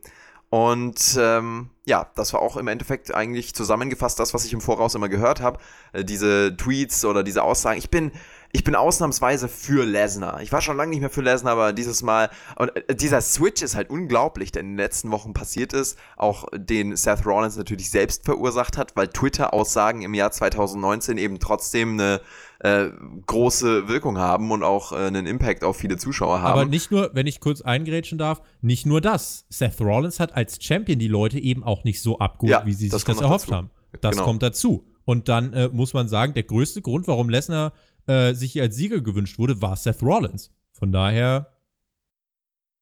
Und 0.49 1.15
ähm, 1.21 1.69
ja, 1.85 2.09
das 2.15 2.33
war 2.33 2.41
auch 2.41 2.57
im 2.57 2.67
Endeffekt 2.67 3.13
eigentlich 3.13 3.53
zusammengefasst 3.53 4.19
das, 4.19 4.33
was 4.33 4.45
ich 4.45 4.53
im 4.53 4.59
Voraus 4.59 4.95
immer 4.95 5.07
gehört 5.07 5.39
habe. 5.39 5.59
Äh, 5.93 6.03
diese 6.03 6.57
Tweets 6.57 7.05
oder 7.05 7.21
diese 7.21 7.43
Aussagen. 7.43 7.77
Ich 7.77 7.91
bin, 7.91 8.11
ich 8.51 8.63
bin 8.63 8.73
ausnahmsweise 8.73 9.47
für 9.49 9.85
Lesnar. 9.85 10.41
Ich 10.41 10.51
war 10.51 10.61
schon 10.61 10.77
lange 10.77 10.89
nicht 10.89 11.01
mehr 11.01 11.11
für 11.11 11.21
Lesnar, 11.21 11.53
aber 11.53 11.71
dieses 11.71 12.01
Mal. 12.01 12.31
Und 12.55 12.75
äh, 12.75 12.95
dieser 12.95 13.21
Switch 13.21 13.61
ist 13.61 13.75
halt 13.75 13.91
unglaublich, 13.91 14.51
der 14.51 14.61
in 14.61 14.69
den 14.69 14.77
letzten 14.77 15.11
Wochen 15.11 15.35
passiert 15.35 15.73
ist. 15.73 15.95
Auch 16.17 16.47
den 16.55 16.95
Seth 16.95 17.23
Rollins 17.23 17.55
natürlich 17.55 17.91
selbst 17.91 18.25
verursacht 18.25 18.79
hat, 18.79 18.95
weil 18.95 19.09
Twitter-Aussagen 19.09 20.01
im 20.01 20.15
Jahr 20.15 20.31
2019 20.31 21.19
eben 21.19 21.37
trotzdem 21.37 21.99
eine 21.99 22.21
äh, 22.60 22.89
große 23.26 23.88
Wirkung 23.88 24.18
haben 24.18 24.51
und 24.51 24.64
auch 24.64 24.91
äh, 24.91 24.95
einen 24.97 25.26
Impact 25.26 25.64
auf 25.64 25.78
viele 25.78 25.97
Zuschauer 25.97 26.41
haben. 26.41 26.51
Aber 26.53 26.66
nicht 26.66 26.91
nur, 26.91 27.12
wenn 27.14 27.26
ich 27.28 27.39
kurz 27.39 27.62
eingrätschen 27.62 28.18
darf, 28.18 28.41
nicht 28.62 28.86
nur 28.86 28.99
das. 29.01 29.45
Seth 29.49 29.80
Rollins 29.80 30.20
hat 30.20 30.36
als 30.36 30.62
Champion 30.64 30.99
die 30.99 31.07
Leute 31.07 31.39
eben 31.39 31.64
auch 31.64 31.84
nicht 31.86 32.01
so 32.01 32.20
abgeholt, 32.20 32.51
Ja, 32.51 32.66
wie 32.66 32.74
sie 32.74 32.89
das 32.89 33.01
sich 33.01 33.05
das 33.07 33.16
noch 33.18 33.24
erhofft 33.24 33.45
dazu. 33.47 33.55
haben. 33.55 33.70
Das 34.01 34.12
Genau. 34.16 34.26
kommt 34.26 34.43
dazu. 34.43 34.86
Und 35.05 35.30
dann 35.30 35.53
äh, 35.53 35.70
muss 35.70 35.93
man 35.93 36.07
sagen, 36.10 36.34
der 36.34 36.43
größte 36.43 36.82
Grund, 36.82 37.07
warum 37.07 37.30
Lesnar 37.30 37.72
äh, 38.07 38.34
sich 38.34 38.51
hier 38.53 38.64
als 38.64 38.76
Sieger 38.76 39.01
gewünscht 39.01 39.39
wurde, 39.39 39.62
war 39.62 39.76
Seth 39.76 40.03
Rollins. 40.03 40.51
Von 40.74 40.91
daher, 40.91 41.51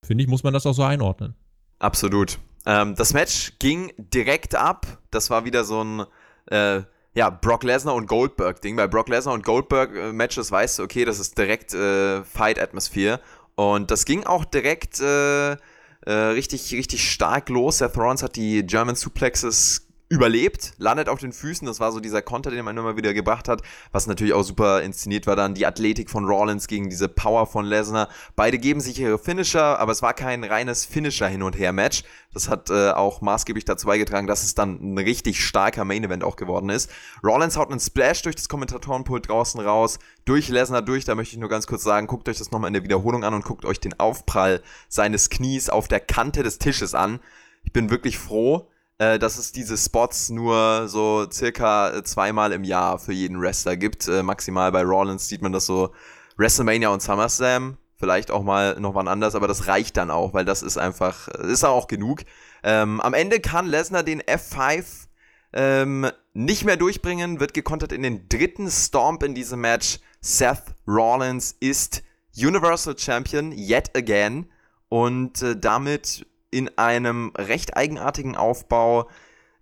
finde 0.04 0.24
ich, 0.24 0.30
muss 0.30 0.44
man 0.44 0.54
das 0.54 0.66
auch 0.66 0.74
so 0.74 0.84
einordnen. 0.84 1.36
Absolut. 1.80 2.40
Ähm, 2.66 2.96
das 2.96 3.14
Match 3.14 3.54
ging 3.60 3.92
direkt 3.98 4.56
ab. 4.56 5.02
Das 5.12 5.30
war 5.30 5.46
wieder 5.46 5.64
so 5.64 5.84
ein 5.84 6.04
äh, 6.48 6.82
ja, 7.18 7.32
Brock 7.32 7.64
Lesnar 7.64 7.96
und 7.96 8.06
Goldberg-Ding. 8.06 8.76
Bei 8.76 8.86
Brock 8.86 9.10
Lesnar 9.10 9.34
und 9.34 9.44
Goldberg-Matches 9.44 10.52
weißt 10.52 10.78
du, 10.78 10.84
okay, 10.84 11.04
das 11.04 11.18
ist 11.18 11.36
direkt 11.36 11.74
äh, 11.74 12.24
Fight-Atmosphere. 12.24 13.20
Und 13.56 13.90
das 13.90 14.06
ging 14.06 14.24
auch 14.28 14.46
direkt 14.46 15.02
äh, 15.02 15.54
äh, 15.54 15.58
richtig, 16.06 16.72
richtig 16.74 17.10
stark 17.10 17.50
los. 17.50 17.80
Seth 17.80 17.98
Rollins 17.98 18.22
hat 18.22 18.36
die 18.36 18.64
German 18.64 18.96
Suplexes 18.96 19.87
überlebt, 20.10 20.74
landet 20.78 21.10
auf 21.10 21.20
den 21.20 21.34
Füßen. 21.34 21.66
Das 21.68 21.80
war 21.80 21.92
so 21.92 22.00
dieser 22.00 22.22
Konter, 22.22 22.50
den 22.50 22.64
man 22.64 22.78
immer 22.78 22.96
wieder 22.96 23.14
gebracht 23.14 23.48
hat. 23.50 23.62
Was 23.92 24.08
natürlich 24.08 24.34
auch 24.34 24.44
super 24.44 24.82
inszeniert 24.82 25.28
war 25.28 25.36
dann. 25.36 25.54
Die 25.54 25.66
Athletik 25.66 26.10
von 26.10 26.26
Rollins 26.26 26.68
gegen 26.68 26.90
diese 26.90 27.10
Power 27.10 27.46
von 27.46 27.66
Lesnar. 27.66 28.08
Beide 28.36 28.58
geben 28.58 28.80
sich 28.80 29.00
ihre 29.00 29.20
Finisher, 29.20 29.80
aber 29.80 29.92
es 29.92 30.02
war 30.02 30.14
kein 30.14 30.44
reines 30.44 30.86
Finisher-Hin- 30.86 31.44
und 31.44 31.58
Her-Match. 31.58 32.04
Das 32.34 32.50
hat 32.50 32.70
äh, 32.70 32.92
auch 32.92 33.22
maßgeblich 33.22 33.66
dazu 33.66 33.88
beigetragen, 33.88 34.28
dass 34.28 34.44
es 34.44 34.56
dann 34.56 34.94
ein 34.94 34.98
richtig 34.98 35.44
starker 35.44 35.84
Main-Event 35.84 36.24
auch 36.24 36.36
geworden 36.36 36.70
ist. 36.70 36.90
Rollins 37.24 37.58
haut 37.58 37.70
einen 37.70 37.80
Splash 37.80 38.22
durch 38.22 38.36
das 38.36 38.48
Kommentatorenpult 38.48 39.28
draußen 39.28 39.60
raus, 39.60 40.00
durch 40.24 40.48
Lesnar 40.48 40.84
durch. 40.84 41.04
Da 41.04 41.16
möchte 41.16 41.36
ich 41.36 41.40
nur 41.40 41.50
ganz 41.50 41.68
kurz 41.68 41.84
sagen, 41.84 42.08
guckt 42.08 42.30
euch 42.30 42.38
das 42.38 42.52
nochmal 42.52 42.70
in 42.70 42.76
der 42.76 42.84
Wiederholung 42.84 43.24
an 43.24 43.34
und 43.34 43.44
guckt 43.44 43.66
euch 43.66 43.80
den 43.80 44.00
Aufprall 44.00 44.62
seines 44.88 45.30
Knies 45.30 45.70
auf 45.70 45.88
der 45.88 46.00
Kante 46.00 46.44
des 46.44 46.60
Tisches 46.60 46.94
an. 46.94 47.20
Ich 47.64 47.74
bin 47.74 47.90
wirklich 47.90 48.18
froh, 48.18 48.70
äh, 49.00 49.20
dass 49.20 49.38
es 49.38 49.52
diese 49.52 49.78
Spots 49.78 50.30
nur 50.30 50.88
so 50.88 51.28
circa 51.32 51.92
äh, 51.92 52.04
zweimal 52.04 52.52
im 52.52 52.64
Jahr 52.64 53.00
für 53.00 53.14
jeden 53.14 53.40
Wrestler 53.40 53.78
gibt. 53.78 54.08
Äh, 54.08 54.24
maximal 54.24 54.72
bei 54.72 54.84
Rollins 54.84 55.28
sieht 55.28 55.42
man 55.42 55.52
das 55.52 55.66
so 55.66 55.94
WrestleMania 56.38 56.90
und 56.90 57.02
SummerSlam. 57.02 57.78
Vielleicht 58.00 58.30
auch 58.30 58.44
mal 58.44 58.80
noch 58.80 58.94
wann 58.94 59.08
anders, 59.08 59.34
aber 59.34 59.48
das 59.48 59.68
reicht 59.68 59.98
dann 59.98 60.12
auch, 60.12 60.34
weil 60.34 60.46
das 60.46 60.62
ist 60.62 60.78
einfach, 60.78 61.28
äh, 61.30 61.52
ist 61.52 61.64
auch 61.64 61.88
genug. 61.88 62.22
Ähm, 62.64 63.02
am 63.02 63.14
Ende 63.14 63.40
kann 63.40 63.68
Lesnar 63.68 64.04
den 64.04 64.22
F5 64.22 65.08
ähm, 65.54 66.10
nicht 66.34 66.66
mehr 66.66 66.78
durchbringen, 66.78 67.40
wird 67.40 67.54
gekontert 67.54 67.92
in 67.92 68.04
den 68.04 68.30
dritten 68.30 68.70
Stomp 68.70 69.24
in 69.24 69.34
diesem 69.34 69.62
Match. 69.62 70.00
Seth 70.22 70.76
Rollins 70.88 71.56
ist 71.60 72.04
Universal 72.36 72.98
Champion 72.98 73.52
yet 73.52 73.96
again 73.96 74.52
und 74.90 75.42
äh, 75.42 75.56
damit 75.58 76.26
in 76.58 76.76
einem 76.76 77.32
recht 77.38 77.78
eigenartigen 77.78 78.36
Aufbau, 78.36 79.08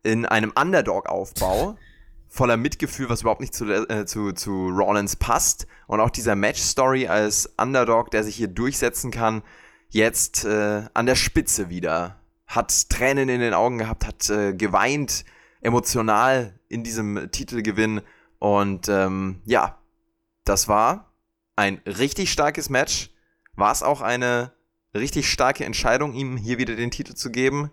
in 0.02 0.26
einem 0.26 0.54
Underdog-Aufbau, 0.58 1.78
voller 2.30 2.56
Mitgefühl, 2.56 3.10
was 3.10 3.20
überhaupt 3.20 3.42
nicht 3.42 3.54
zu, 3.54 3.66
äh, 3.66 4.06
zu, 4.06 4.32
zu 4.32 4.70
Rollins 4.70 5.18
passt. 5.18 5.68
Und 5.88 6.00
auch 6.00 6.10
dieser 6.10 6.38
Match-Story 6.38 7.08
als 7.08 7.54
Underdog, 7.58 8.12
der 8.12 8.24
sich 8.24 8.38
hier 8.38 8.48
durchsetzen 8.48 9.12
kann, 9.12 9.44
jetzt 9.90 10.46
äh, 10.46 10.84
an 10.94 11.06
der 11.06 11.16
Spitze 11.16 11.70
wieder. 11.70 12.22
Hat 12.48 12.90
Tränen 12.90 13.28
in 13.28 13.42
den 13.42 13.54
Augen 13.54 13.78
gehabt, 13.78 14.08
hat 14.08 14.30
äh, 14.30 14.54
geweint, 14.54 15.26
emotional 15.60 16.58
in 16.70 16.86
diesem 16.86 17.30
Titelgewinn. 17.30 18.04
Und 18.40 18.88
ähm, 18.88 19.42
ja, 19.44 19.80
das 20.46 20.70
war 20.70 21.12
ein 21.58 21.82
richtig 21.86 22.32
starkes 22.32 22.70
Match. 22.70 23.10
War 23.56 23.74
es 23.74 23.84
auch 23.84 24.02
eine 24.02 24.54
richtig 24.96 25.30
starke 25.30 25.66
Entscheidung, 25.66 26.14
ihm 26.14 26.38
hier 26.38 26.58
wieder 26.58 26.76
den 26.76 26.92
Titel 26.92 27.14
zu 27.14 27.32
geben? 27.32 27.72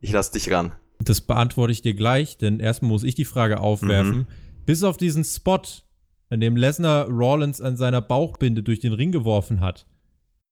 Ich 0.00 0.12
lass 0.12 0.30
dich 0.30 0.50
ran. 0.50 0.72
Das 0.98 1.20
beantworte 1.20 1.72
ich 1.72 1.82
dir 1.82 1.94
gleich, 1.94 2.38
denn 2.38 2.60
erstmal 2.60 2.90
muss 2.90 3.04
ich 3.04 3.14
die 3.14 3.24
Frage 3.24 3.60
aufwerfen. 3.60 4.18
Mhm. 4.18 4.26
Bis 4.66 4.82
auf 4.82 4.96
diesen 4.96 5.24
Spot, 5.24 5.60
in 6.30 6.40
dem 6.40 6.56
Lesnar 6.56 7.08
Rollins 7.08 7.60
an 7.60 7.76
seiner 7.76 8.00
Bauchbinde 8.00 8.62
durch 8.62 8.80
den 8.80 8.92
Ring 8.92 9.12
geworfen 9.12 9.60
hat, 9.60 9.86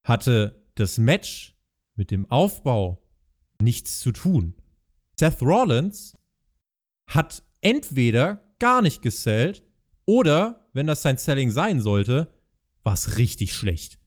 hatte 0.04 0.62
das 0.74 0.98
Match 0.98 1.56
mit 1.94 2.10
dem 2.10 2.30
Aufbau 2.30 3.02
nichts 3.60 4.00
zu 4.00 4.12
tun. 4.12 4.54
Seth 5.18 5.40
Rollins 5.42 6.16
hat 7.06 7.42
entweder 7.60 8.42
gar 8.58 8.82
nicht 8.82 9.02
gesellt 9.02 9.62
oder, 10.04 10.68
wenn 10.72 10.86
das 10.86 11.02
sein 11.02 11.18
Selling 11.18 11.50
sein 11.50 11.80
sollte, 11.80 12.28
war 12.82 12.94
es 12.94 13.18
richtig 13.18 13.54
schlecht. 13.54 13.98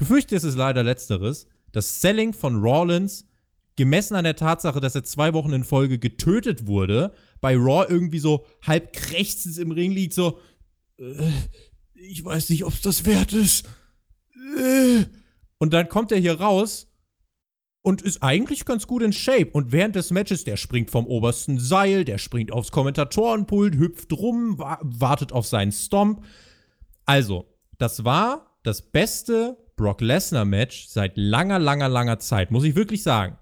Befürchte 0.00 0.34
es 0.34 0.44
ist 0.44 0.56
leider 0.56 0.82
letzteres. 0.82 1.46
Das 1.72 2.00
Selling 2.00 2.32
von 2.32 2.62
Rollins, 2.62 3.28
gemessen 3.76 4.14
an 4.14 4.24
der 4.24 4.34
Tatsache, 4.34 4.80
dass 4.80 4.94
er 4.94 5.04
zwei 5.04 5.34
Wochen 5.34 5.52
in 5.52 5.62
Folge 5.62 5.98
getötet 5.98 6.66
wurde, 6.66 7.12
bei 7.42 7.54
Raw 7.54 7.84
irgendwie 7.86 8.18
so 8.18 8.46
halb 8.62 8.94
krächzend 8.94 9.58
im 9.58 9.72
Ring 9.72 9.92
liegt, 9.92 10.14
so, 10.14 10.38
äh, 10.98 11.30
ich 11.92 12.24
weiß 12.24 12.48
nicht, 12.48 12.64
ob 12.64 12.72
es 12.72 12.80
das 12.80 13.04
wert 13.04 13.34
ist. 13.34 13.68
Äh. 14.56 15.04
Und 15.58 15.74
dann 15.74 15.90
kommt 15.90 16.12
er 16.12 16.18
hier 16.18 16.40
raus 16.40 16.90
und 17.82 18.00
ist 18.00 18.22
eigentlich 18.22 18.64
ganz 18.64 18.86
gut 18.86 19.02
in 19.02 19.12
Shape. 19.12 19.50
Und 19.52 19.70
während 19.70 19.96
des 19.96 20.10
Matches, 20.12 20.44
der 20.44 20.56
springt 20.56 20.90
vom 20.90 21.06
obersten 21.06 21.58
Seil, 21.58 22.06
der 22.06 22.16
springt 22.16 22.52
aufs 22.52 22.72
Kommentatorenpult, 22.72 23.76
hüpft 23.76 24.14
rum, 24.14 24.58
wa 24.58 24.78
wartet 24.82 25.32
auf 25.32 25.46
seinen 25.46 25.72
Stomp. 25.72 26.24
Also, 27.04 27.44
das 27.76 28.02
war 28.06 28.58
das 28.62 28.80
beste 28.80 29.58
Brock 29.80 30.02
Lesnar-Match 30.02 30.88
seit 30.88 31.16
langer, 31.16 31.58
langer, 31.58 31.88
langer 31.88 32.18
Zeit, 32.18 32.50
muss 32.50 32.64
ich 32.64 32.74
wirklich 32.74 33.02
sagen. 33.02 33.38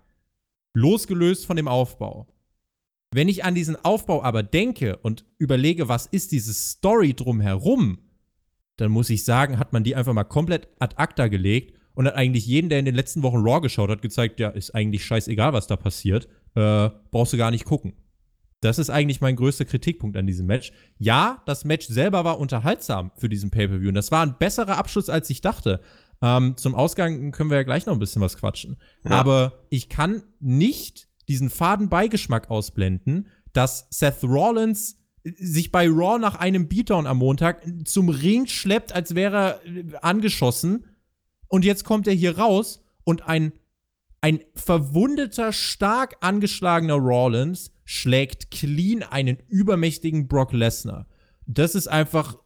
Losgelöst 0.72 1.44
von 1.46 1.56
dem 1.56 1.66
Aufbau. 1.66 2.28
Wenn 3.10 3.26
ich 3.26 3.44
an 3.44 3.56
diesen 3.56 3.74
Aufbau 3.84 4.22
aber 4.22 4.44
denke 4.44 4.98
und 4.98 5.24
überlege, 5.38 5.88
was 5.88 6.06
ist 6.06 6.30
diese 6.30 6.54
Story 6.54 7.14
drumherum, 7.14 7.98
dann 8.76 8.92
muss 8.92 9.10
ich 9.10 9.24
sagen, 9.24 9.58
hat 9.58 9.72
man 9.72 9.82
die 9.82 9.96
einfach 9.96 10.12
mal 10.12 10.22
komplett 10.22 10.68
ad 10.78 10.94
acta 10.96 11.26
gelegt 11.26 11.76
und 11.94 12.06
hat 12.06 12.14
eigentlich 12.14 12.46
jeden, 12.46 12.68
der 12.68 12.78
in 12.78 12.84
den 12.84 12.94
letzten 12.94 13.24
Wochen 13.24 13.38
Raw 13.38 13.60
geschaut 13.60 13.90
hat, 13.90 14.02
gezeigt, 14.02 14.38
ja, 14.38 14.50
ist 14.50 14.76
eigentlich 14.76 15.04
scheißegal, 15.04 15.52
was 15.52 15.66
da 15.66 15.74
passiert. 15.74 16.28
Äh, 16.54 16.90
brauchst 17.10 17.32
du 17.32 17.36
gar 17.36 17.50
nicht 17.50 17.64
gucken. 17.64 17.94
Das 18.60 18.78
ist 18.78 18.90
eigentlich 18.90 19.20
mein 19.20 19.34
größter 19.34 19.64
Kritikpunkt 19.64 20.16
an 20.16 20.26
diesem 20.26 20.46
Match. 20.46 20.72
Ja, 20.98 21.42
das 21.46 21.64
Match 21.64 21.88
selber 21.88 22.24
war 22.24 22.38
unterhaltsam 22.38 23.10
für 23.16 23.28
diesen 23.28 23.50
Pay-Per-View 23.50 23.88
und 23.88 23.94
das 23.94 24.12
war 24.12 24.24
ein 24.24 24.36
besserer 24.38 24.78
Abschluss, 24.78 25.08
als 25.08 25.30
ich 25.30 25.40
dachte. 25.40 25.80
Ähm, 26.20 26.56
zum 26.56 26.74
Ausgang 26.74 27.30
können 27.30 27.50
wir 27.50 27.58
ja 27.58 27.62
gleich 27.62 27.86
noch 27.86 27.92
ein 27.92 27.98
bisschen 27.98 28.22
was 28.22 28.36
quatschen. 28.36 28.76
Ja. 29.04 29.12
Aber 29.12 29.64
ich 29.70 29.88
kann 29.88 30.22
nicht 30.40 31.08
diesen 31.28 31.50
faden 31.50 31.88
Beigeschmack 31.88 32.50
ausblenden, 32.50 33.28
dass 33.52 33.86
Seth 33.90 34.24
Rollins 34.24 34.96
sich 35.22 35.70
bei 35.70 35.86
Raw 35.88 36.18
nach 36.18 36.36
einem 36.36 36.68
Beatdown 36.68 37.06
am 37.06 37.18
Montag 37.18 37.62
zum 37.84 38.08
Ring 38.08 38.46
schleppt, 38.46 38.92
als 38.92 39.14
wäre 39.14 39.60
er 39.64 39.66
äh, 39.66 39.96
angeschossen. 40.00 40.86
Und 41.48 41.64
jetzt 41.64 41.84
kommt 41.84 42.06
er 42.06 42.14
hier 42.14 42.38
raus 42.38 42.82
und 43.04 43.22
ein, 43.28 43.52
ein 44.20 44.40
verwundeter, 44.54 45.52
stark 45.52 46.16
angeschlagener 46.20 46.94
Rollins 46.94 47.72
schlägt 47.84 48.50
clean 48.50 49.02
einen 49.02 49.38
übermächtigen 49.48 50.28
Brock 50.28 50.52
Lesnar. 50.52 51.06
Das 51.46 51.74
ist 51.74 51.88
einfach. 51.88 52.36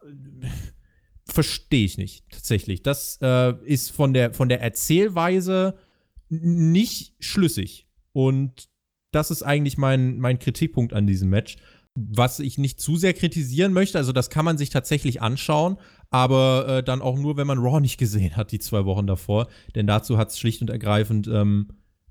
Verstehe 1.32 1.86
ich 1.86 1.96
nicht, 1.96 2.28
tatsächlich. 2.30 2.82
Das 2.82 3.18
äh, 3.22 3.54
ist 3.64 3.90
von 3.90 4.12
der, 4.12 4.34
von 4.34 4.50
der 4.50 4.60
Erzählweise 4.60 5.78
nicht 6.28 7.14
schlüssig. 7.20 7.88
Und 8.12 8.68
das 9.12 9.30
ist 9.30 9.42
eigentlich 9.42 9.78
mein, 9.78 10.18
mein 10.18 10.38
Kritikpunkt 10.38 10.92
an 10.92 11.06
diesem 11.06 11.30
Match. 11.30 11.56
Was 11.94 12.38
ich 12.38 12.58
nicht 12.58 12.80
zu 12.80 12.96
sehr 12.96 13.14
kritisieren 13.14 13.72
möchte, 13.72 13.96
also 13.96 14.12
das 14.12 14.28
kann 14.28 14.44
man 14.44 14.58
sich 14.58 14.68
tatsächlich 14.68 15.22
anschauen, 15.22 15.78
aber 16.10 16.66
äh, 16.68 16.82
dann 16.82 17.00
auch 17.00 17.18
nur, 17.18 17.38
wenn 17.38 17.46
man 17.46 17.58
Raw 17.58 17.80
nicht 17.80 17.96
gesehen 17.96 18.36
hat, 18.36 18.52
die 18.52 18.58
zwei 18.58 18.84
Wochen 18.84 19.06
davor. 19.06 19.48
Denn 19.74 19.86
dazu 19.86 20.18
hat 20.18 20.28
es 20.28 20.38
schlicht 20.38 20.60
und 20.60 20.68
ergreifend 20.68 21.28
ähm, 21.28 21.68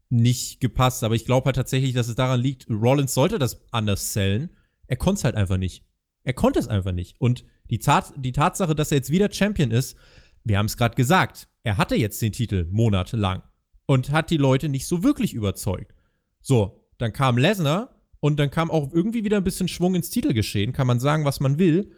nicht 0.09 0.61
gepasst. 0.61 1.03
Aber 1.03 1.13
ich 1.13 1.25
glaube 1.25 1.45
halt 1.45 1.57
tatsächlich, 1.57 1.93
dass 1.93 2.07
es 2.07 2.15
daran 2.15 2.41
liegt, 2.41 2.67
Rollins 2.71 3.13
sollte 3.13 3.37
das 3.37 3.61
anders 3.71 4.13
zählen. 4.13 4.49
Er 4.87 4.97
konnte 4.97 5.19
es 5.19 5.23
halt 5.25 5.35
einfach 5.35 5.57
nicht. 5.57 5.83
Er 6.23 6.33
konnte 6.33 6.57
es 6.57 6.67
einfach 6.67 6.91
nicht. 6.91 7.21
Und 7.21 7.45
die, 7.71 7.79
Tat, 7.79 8.13
die 8.17 8.33
Tatsache, 8.33 8.75
dass 8.75 8.91
er 8.91 8.97
jetzt 8.97 9.09
wieder 9.09 9.31
Champion 9.31 9.71
ist, 9.71 9.97
wir 10.43 10.57
haben 10.57 10.67
es 10.67 10.77
gerade 10.77 10.95
gesagt, 10.95 11.47
er 11.63 11.77
hatte 11.77 11.95
jetzt 11.95 12.21
den 12.21 12.31
Titel 12.31 12.67
monatelang 12.69 13.43
und 13.85 14.11
hat 14.11 14.29
die 14.29 14.37
Leute 14.37 14.69
nicht 14.69 14.87
so 14.87 15.03
wirklich 15.03 15.33
überzeugt. 15.33 15.95
So, 16.41 16.87
dann 16.97 17.13
kam 17.13 17.37
Lesnar 17.37 17.95
und 18.19 18.39
dann 18.39 18.51
kam 18.51 18.69
auch 18.69 18.91
irgendwie 18.93 19.23
wieder 19.23 19.37
ein 19.37 19.43
bisschen 19.43 19.67
Schwung 19.67 19.95
ins 19.95 20.09
Titelgeschehen. 20.09 20.73
Kann 20.73 20.87
man 20.87 20.99
sagen, 20.99 21.25
was 21.25 21.39
man 21.39 21.59
will. 21.59 21.91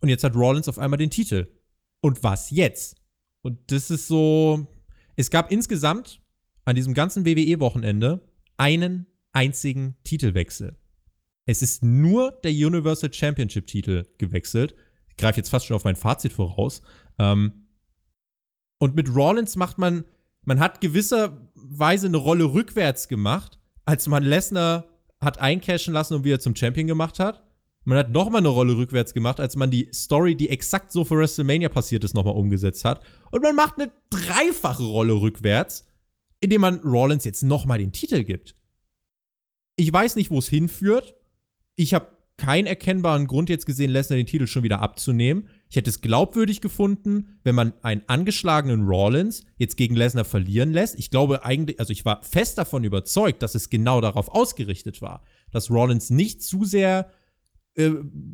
Und 0.00 0.08
jetzt 0.08 0.24
hat 0.24 0.34
Rollins 0.34 0.68
auf 0.68 0.78
einmal 0.78 0.98
den 0.98 1.10
Titel. 1.10 1.48
Und 2.00 2.22
was 2.22 2.50
jetzt? 2.50 2.96
Und 3.42 3.58
das 3.70 3.90
ist 3.90 4.06
so. 4.06 4.66
Es 5.16 5.30
gab 5.30 5.50
insgesamt 5.50 6.22
an 6.64 6.76
diesem 6.76 6.94
ganzen 6.94 7.26
WWE-Wochenende 7.26 8.26
einen 8.56 9.06
einzigen 9.32 9.96
Titelwechsel. 10.04 10.76
Es 11.46 11.62
ist 11.62 11.82
nur 11.82 12.32
der 12.44 12.52
Universal 12.52 13.12
Championship-Titel 13.12 14.06
gewechselt. 14.18 14.74
Greife 15.20 15.38
jetzt 15.38 15.50
fast 15.50 15.66
schon 15.66 15.76
auf 15.76 15.84
mein 15.84 15.96
Fazit 15.96 16.32
voraus. 16.32 16.82
Ähm, 17.18 17.66
und 18.78 18.96
mit 18.96 19.14
Rollins 19.14 19.56
macht 19.56 19.78
man, 19.78 20.04
man 20.42 20.58
hat 20.58 20.80
gewisserweise 20.80 22.06
eine 22.06 22.16
Rolle 22.16 22.44
rückwärts 22.44 23.08
gemacht, 23.08 23.58
als 23.84 24.08
man 24.08 24.24
Lesnar 24.24 24.86
hat 25.20 25.38
eincashen 25.38 25.92
lassen 25.92 26.14
und 26.14 26.24
wieder 26.24 26.40
zum 26.40 26.56
Champion 26.56 26.86
gemacht 26.86 27.18
hat. 27.18 27.44
Man 27.84 27.98
hat 27.98 28.10
nochmal 28.10 28.40
eine 28.40 28.48
Rolle 28.48 28.76
rückwärts 28.76 29.14
gemacht, 29.14 29.40
als 29.40 29.56
man 29.56 29.70
die 29.70 29.88
Story, 29.92 30.34
die 30.34 30.50
exakt 30.50 30.92
so 30.92 31.04
für 31.04 31.16
WrestleMania 31.16 31.68
passiert 31.68 32.04
ist, 32.04 32.14
nochmal 32.14 32.36
umgesetzt 32.36 32.84
hat. 32.84 33.02
Und 33.30 33.42
man 33.42 33.56
macht 33.56 33.78
eine 33.78 33.90
dreifache 34.10 34.82
Rolle 34.82 35.14
rückwärts, 35.14 35.86
indem 36.40 36.62
man 36.62 36.80
Rollins 36.80 37.24
jetzt 37.24 37.42
nochmal 37.42 37.78
den 37.78 37.92
Titel 37.92 38.24
gibt. 38.24 38.54
Ich 39.76 39.90
weiß 39.92 40.16
nicht, 40.16 40.30
wo 40.30 40.38
es 40.38 40.48
hinführt. 40.48 41.14
Ich 41.74 41.94
habe 41.94 42.08
keinen 42.40 42.66
erkennbaren 42.66 43.26
Grund 43.26 43.50
jetzt 43.50 43.66
gesehen, 43.66 43.90
Lesnar 43.90 44.16
den 44.16 44.26
Titel 44.26 44.46
schon 44.46 44.62
wieder 44.62 44.80
abzunehmen. 44.80 45.48
Ich 45.68 45.76
hätte 45.76 45.90
es 45.90 46.00
glaubwürdig 46.00 46.62
gefunden, 46.62 47.38
wenn 47.44 47.54
man 47.54 47.74
einen 47.82 48.02
angeschlagenen 48.06 48.86
Rollins 48.86 49.44
jetzt 49.58 49.76
gegen 49.76 49.94
Lesnar 49.94 50.24
verlieren 50.24 50.72
lässt. 50.72 50.98
Ich 50.98 51.10
glaube 51.10 51.44
eigentlich, 51.44 51.78
also 51.78 51.92
ich 51.92 52.06
war 52.06 52.22
fest 52.22 52.56
davon 52.56 52.82
überzeugt, 52.82 53.42
dass 53.42 53.54
es 53.54 53.68
genau 53.68 54.00
darauf 54.00 54.28
ausgerichtet 54.30 55.02
war, 55.02 55.22
dass 55.52 55.70
Rollins 55.70 56.08
nicht 56.08 56.42
zu 56.42 56.64
sehr 56.64 57.10
äh, 57.74 57.90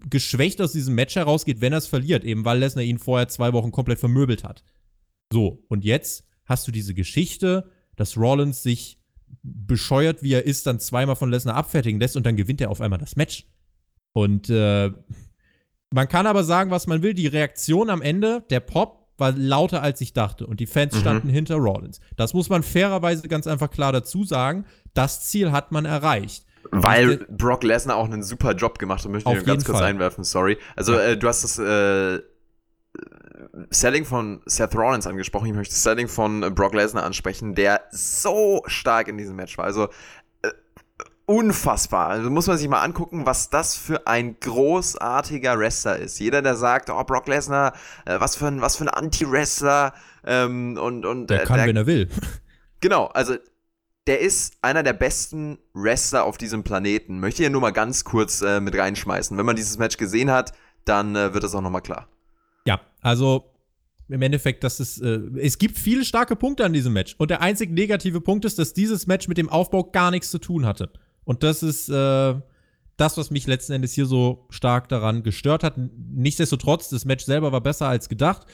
geschwächt 0.09 0.61
aus 0.63 0.71
diesem 0.73 0.95
Match 0.95 1.17
herausgeht, 1.17 1.61
wenn 1.61 1.73
er 1.73 1.79
es 1.79 1.89
verliert, 1.89 2.25
eben 2.25 2.45
weil 2.45 2.61
Lesnar 2.61 2.85
ihn 2.85 2.99
vorher 2.99 3.29
zwei 3.29 3.53
Wochen 3.53 3.73
komplett 3.73 3.99
vermöbelt 3.99 4.45
hat. 4.45 4.63
So, 5.33 5.65
und 5.69 5.85
jetzt 5.85 6.25
hast 6.45 6.69
du 6.69 6.73
diese 6.73 6.95
Geschichte, 6.95 7.69
dass 7.97 8.17
Rollins 8.17 8.63
sich 8.63 9.01
bescheuert, 9.43 10.23
wie 10.23 10.33
er 10.33 10.45
ist, 10.45 10.67
dann 10.67 10.79
zweimal 10.79 11.17
von 11.17 11.31
Lesnar 11.31 11.57
abfertigen 11.57 12.01
lässt 12.01 12.17
und 12.17 12.25
dann 12.25 12.37
gewinnt 12.37 12.61
er 12.61 12.71
auf 12.71 12.81
einmal 12.81 13.01
das 13.01 13.17
Match. 13.17 13.47
Und 14.17 14.49
äh, 14.49 14.93
man 15.91 16.09
kann 16.09 16.27
aber 16.27 16.43
sagen, 16.43 16.71
was 16.71 16.87
man 16.87 17.03
will. 17.03 17.13
Die 17.13 17.27
Reaktion 17.27 17.91
am 17.91 18.01
Ende, 18.01 18.45
der 18.49 18.61
Pop, 18.61 19.11
war 19.19 19.33
lauter 19.33 19.83
als 19.83 20.01
ich 20.01 20.15
dachte. 20.15 20.47
Und 20.47 20.59
die 20.59 20.67
Fans 20.67 20.95
mhm. 20.95 21.01
standen 21.01 21.29
hinter 21.29 21.57
Rollins. 21.57 22.01
Das 22.17 22.33
muss 22.33 22.49
man 22.49 22.63
fairerweise 22.63 23.29
ganz 23.29 23.47
einfach 23.47 23.71
klar 23.71 23.93
dazu 23.93 24.25
sagen. 24.25 24.65
Das 24.95 25.27
Ziel 25.27 25.53
hat 25.53 25.71
man 25.71 25.85
erreicht. 25.85 26.47
Weil 26.71 27.27
Brock 27.29 27.63
Lesnar 27.63 27.97
auch 27.97 28.07
einen 28.07 28.23
super 28.23 28.55
Job 28.55 28.79
gemacht 28.79 29.05
hat, 29.05 29.13
möchte 29.13 29.31
ich 29.31 29.45
ganz 29.45 29.67
kurz 29.67 29.81
Fall. 29.81 29.87
einwerfen, 29.87 30.25
sorry. 30.25 30.57
Also, 30.77 30.95
ja. 30.95 31.09
äh, 31.09 31.19
du 31.19 31.29
hast 31.29 31.45
das 31.45 31.59
äh, 31.59 32.23
Selling 33.69 34.07
von 34.07 34.41
Seth 34.47 34.75
Rollins 34.75 35.07
angesprochen. 35.07 35.49
Ich 35.49 35.55
möchte 35.55 35.75
das 35.75 35.83
Selling 35.83 36.09
von 36.09 36.41
Brock 36.55 36.73
Lesnar 36.73 37.05
ansprechen, 37.05 37.55
der 37.55 37.83
so 37.91 38.63
stark 38.67 39.09
in 39.09 39.19
diesem 39.19 39.37
Match 39.37 39.59
war. 39.59 39.67
Also, 39.67 39.89
unfassbar. 41.27 42.07
Also 42.09 42.31
muss 42.31 42.47
man 42.47 42.57
sich 42.57 42.69
mal 42.69 42.83
angucken, 42.83 43.27
was 43.27 43.51
das 43.51 43.77
für 43.77 44.07
ein 44.07 44.39
großartiger 44.41 45.59
Wrestler 45.59 45.99
ist. 45.99 46.19
Jeder, 46.19 46.41
der 46.41 46.55
sagt, 46.57 46.89
oh, 46.89 47.05
Brock 47.05 47.27
Lesnar, 47.27 47.75
äh, 48.05 48.19
was 48.19 48.37
für 48.37 48.47
ein, 48.47 48.61
was 48.61 48.77
für 48.77 48.85
ein 48.85 48.89
Anti-Wrestler 48.89 49.93
ähm, 50.25 50.79
und, 50.81 51.05
und 51.05 51.29
der 51.29 51.45
kann, 51.45 51.59
der, 51.59 51.67
wenn 51.67 51.77
er 51.77 51.87
will. 51.87 52.09
Genau, 52.81 53.07
also 53.07 53.37
der 54.07 54.21
ist 54.21 54.57
einer 54.63 54.83
der 54.85 54.93
besten 54.93 55.59
Wrestler 55.75 56.25
auf 56.25 56.39
diesem 56.39 56.63
Planeten. 56.63 57.19
Möchte 57.19 57.43
ich 57.43 57.47
ja 57.47 57.51
nur 57.51 57.61
mal 57.61 57.73
ganz 57.73 58.05
kurz 58.05 58.43
äh, 58.43 58.61
mit 58.61 58.77
reinschmeißen. 58.77 59.37
Wenn 59.37 59.47
man 59.47 59.57
dieses 59.57 59.79
Match 59.79 59.97
gesehen 59.97 60.31
hat, 60.31 60.53
dann 60.85 61.17
äh, 61.17 61.35
wird 61.35 61.43
das 61.43 61.55
auch 61.55 61.61
noch 61.61 61.71
mal 61.71 61.81
klar. 61.81 62.09
Ja, 62.67 62.81
also 63.01 63.51
im 64.09 64.23
Endeffekt, 64.23 64.63
dass 64.63 64.79
es, 64.79 65.01
äh, 65.01 65.21
es 65.41 65.59
gibt 65.59 65.77
viele 65.77 66.05
starke 66.05 66.37
Punkte 66.37 66.65
an 66.65 66.73
diesem 66.73 66.93
Match. 66.93 67.17
Und 67.19 67.31
der 67.31 67.43
einzig 67.43 67.73
negative 67.73 68.21
Punkt 68.21 68.45
ist, 68.45 68.59
dass 68.61 68.73
dieses 68.73 69.09
Match 69.09 69.27
mit 69.27 69.39
dem 69.39 69.49
Aufbau 69.49 69.83
gar 69.83 70.13
nichts 70.13 70.31
zu 70.31 70.39
tun 70.39 70.65
hatte. 70.65 70.93
Und 71.27 71.43
das 71.43 71.63
ist 71.63 71.91
äh, 71.91 72.35
das, 72.97 73.19
was 73.19 73.31
mich 73.31 73.47
letzten 73.47 73.75
Endes 73.75 73.93
hier 73.93 74.07
so 74.07 74.47
stark 74.49 74.89
daran 74.89 75.23
gestört 75.23 75.63
hat. 75.63 75.75
Nichtsdestotrotz, 75.77 76.89
das 76.89 77.05
Match 77.05 77.27
selber 77.27 77.53
war 77.53 77.61
besser 77.61 77.89
als 77.89 78.09
gedacht 78.09 78.47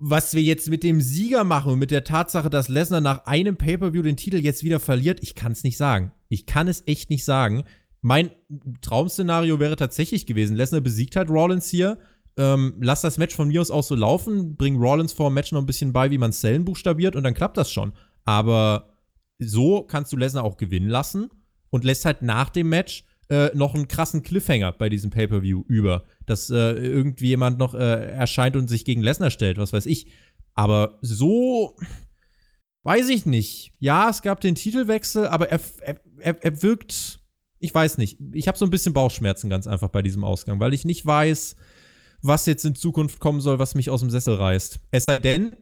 was 0.00 0.34
wir 0.34 0.42
jetzt 0.42 0.68
mit 0.70 0.82
dem 0.82 1.02
Sieger 1.02 1.44
machen 1.44 1.72
und 1.72 1.78
mit 1.78 1.90
der 1.90 2.04
Tatsache, 2.04 2.48
dass 2.48 2.68
Lesnar 2.68 3.02
nach 3.02 3.26
einem 3.26 3.56
Pay-Per-View 3.56 4.02
den 4.02 4.16
Titel 4.16 4.38
jetzt 4.38 4.64
wieder 4.64 4.80
verliert, 4.80 5.22
ich 5.22 5.34
kann 5.34 5.52
es 5.52 5.62
nicht 5.62 5.76
sagen. 5.76 6.12
Ich 6.28 6.46
kann 6.46 6.68
es 6.68 6.82
echt 6.86 7.10
nicht 7.10 7.24
sagen. 7.24 7.64
Mein 8.00 8.30
Traum-Szenario 8.80 9.60
wäre 9.60 9.76
tatsächlich 9.76 10.24
gewesen, 10.24 10.56
Lesnar 10.56 10.80
besiegt 10.80 11.16
halt 11.16 11.28
Rollins 11.28 11.68
hier, 11.68 11.98
ähm, 12.38 12.76
lass 12.80 13.02
das 13.02 13.18
Match 13.18 13.36
von 13.36 13.48
mir 13.48 13.60
aus 13.60 13.70
auch 13.70 13.82
so 13.82 13.94
laufen, 13.94 14.56
bring 14.56 14.76
Rollins 14.76 15.12
vor 15.12 15.28
dem 15.28 15.34
Match 15.34 15.52
noch 15.52 15.60
ein 15.60 15.66
bisschen 15.66 15.92
bei, 15.92 16.10
wie 16.10 16.18
man 16.18 16.32
Zellen 16.32 16.64
buchstabiert 16.64 17.14
und 17.14 17.22
dann 17.22 17.34
klappt 17.34 17.58
das 17.58 17.70
schon. 17.70 17.92
Aber 18.24 18.94
so 19.38 19.82
kannst 19.82 20.12
du 20.12 20.16
Lesnar 20.16 20.44
auch 20.44 20.56
gewinnen 20.56 20.88
lassen 20.88 21.28
und 21.70 21.84
lässt 21.84 22.04
halt 22.04 22.22
nach 22.22 22.50
dem 22.50 22.68
Match 22.68 23.04
äh, 23.30 23.50
noch 23.54 23.74
einen 23.74 23.88
krassen 23.88 24.22
Cliffhanger 24.22 24.72
bei 24.72 24.88
diesem 24.88 25.10
Pay-Per-View 25.10 25.64
über, 25.68 26.04
dass 26.26 26.50
äh, 26.50 26.72
irgendwie 26.72 27.28
jemand 27.28 27.58
noch 27.58 27.74
äh, 27.74 28.10
erscheint 28.10 28.56
und 28.56 28.68
sich 28.68 28.84
gegen 28.84 29.02
Lesnar 29.02 29.30
stellt, 29.30 29.56
was 29.56 29.72
weiß 29.72 29.86
ich. 29.86 30.08
Aber 30.54 30.98
so 31.00 31.76
weiß 32.82 33.08
ich 33.08 33.26
nicht. 33.26 33.72
Ja, 33.78 34.10
es 34.10 34.22
gab 34.22 34.40
den 34.40 34.56
Titelwechsel, 34.56 35.28
aber 35.28 35.48
er, 35.48 35.60
er, 36.18 36.44
er 36.44 36.62
wirkt, 36.62 37.20
ich 37.58 37.74
weiß 37.74 37.98
nicht. 37.98 38.18
Ich 38.32 38.48
habe 38.48 38.58
so 38.58 38.64
ein 38.64 38.70
bisschen 38.70 38.92
Bauchschmerzen 38.92 39.48
ganz 39.48 39.66
einfach 39.66 39.88
bei 39.88 40.02
diesem 40.02 40.24
Ausgang, 40.24 40.60
weil 40.60 40.74
ich 40.74 40.84
nicht 40.84 41.06
weiß, 41.06 41.56
was 42.22 42.46
jetzt 42.46 42.64
in 42.64 42.74
Zukunft 42.74 43.20
kommen 43.20 43.40
soll, 43.40 43.58
was 43.58 43.74
mich 43.74 43.90
aus 43.90 44.00
dem 44.00 44.10
Sessel 44.10 44.34
reißt. 44.34 44.80
Es 44.90 45.04
sei 45.04 45.18
denn, 45.18 45.56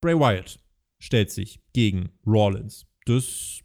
Bray 0.00 0.18
Wyatt 0.18 0.58
stellt 0.98 1.30
sich 1.30 1.60
gegen 1.72 2.10
Rollins. 2.26 2.86
Das 3.06 3.60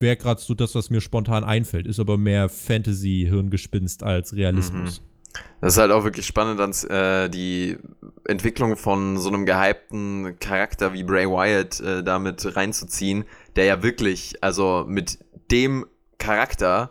wäre 0.00 0.16
gerade 0.16 0.40
so 0.40 0.54
das, 0.54 0.74
was 0.74 0.90
mir 0.90 1.00
spontan 1.00 1.44
einfällt. 1.44 1.86
Ist 1.86 2.00
aber 2.00 2.16
mehr 2.16 2.48
Fantasy-Hirngespinst 2.48 4.02
als 4.02 4.34
Realismus. 4.34 5.00
Mhm. 5.00 5.04
Das 5.60 5.74
ist 5.74 5.78
halt 5.78 5.92
auch 5.92 6.04
wirklich 6.04 6.26
spannend, 6.26 6.58
dann 6.58 6.72
äh, 6.90 7.28
die 7.28 7.76
Entwicklung 8.26 8.76
von 8.76 9.18
so 9.18 9.28
einem 9.28 9.44
gehypten 9.44 10.38
Charakter 10.40 10.92
wie 10.94 11.04
Bray 11.04 11.26
Wyatt 11.26 11.80
äh, 11.80 12.02
damit 12.02 12.56
reinzuziehen, 12.56 13.24
der 13.54 13.66
ja 13.66 13.82
wirklich, 13.82 14.42
also 14.42 14.84
mit 14.88 15.18
dem 15.50 15.86
Charakter 16.18 16.90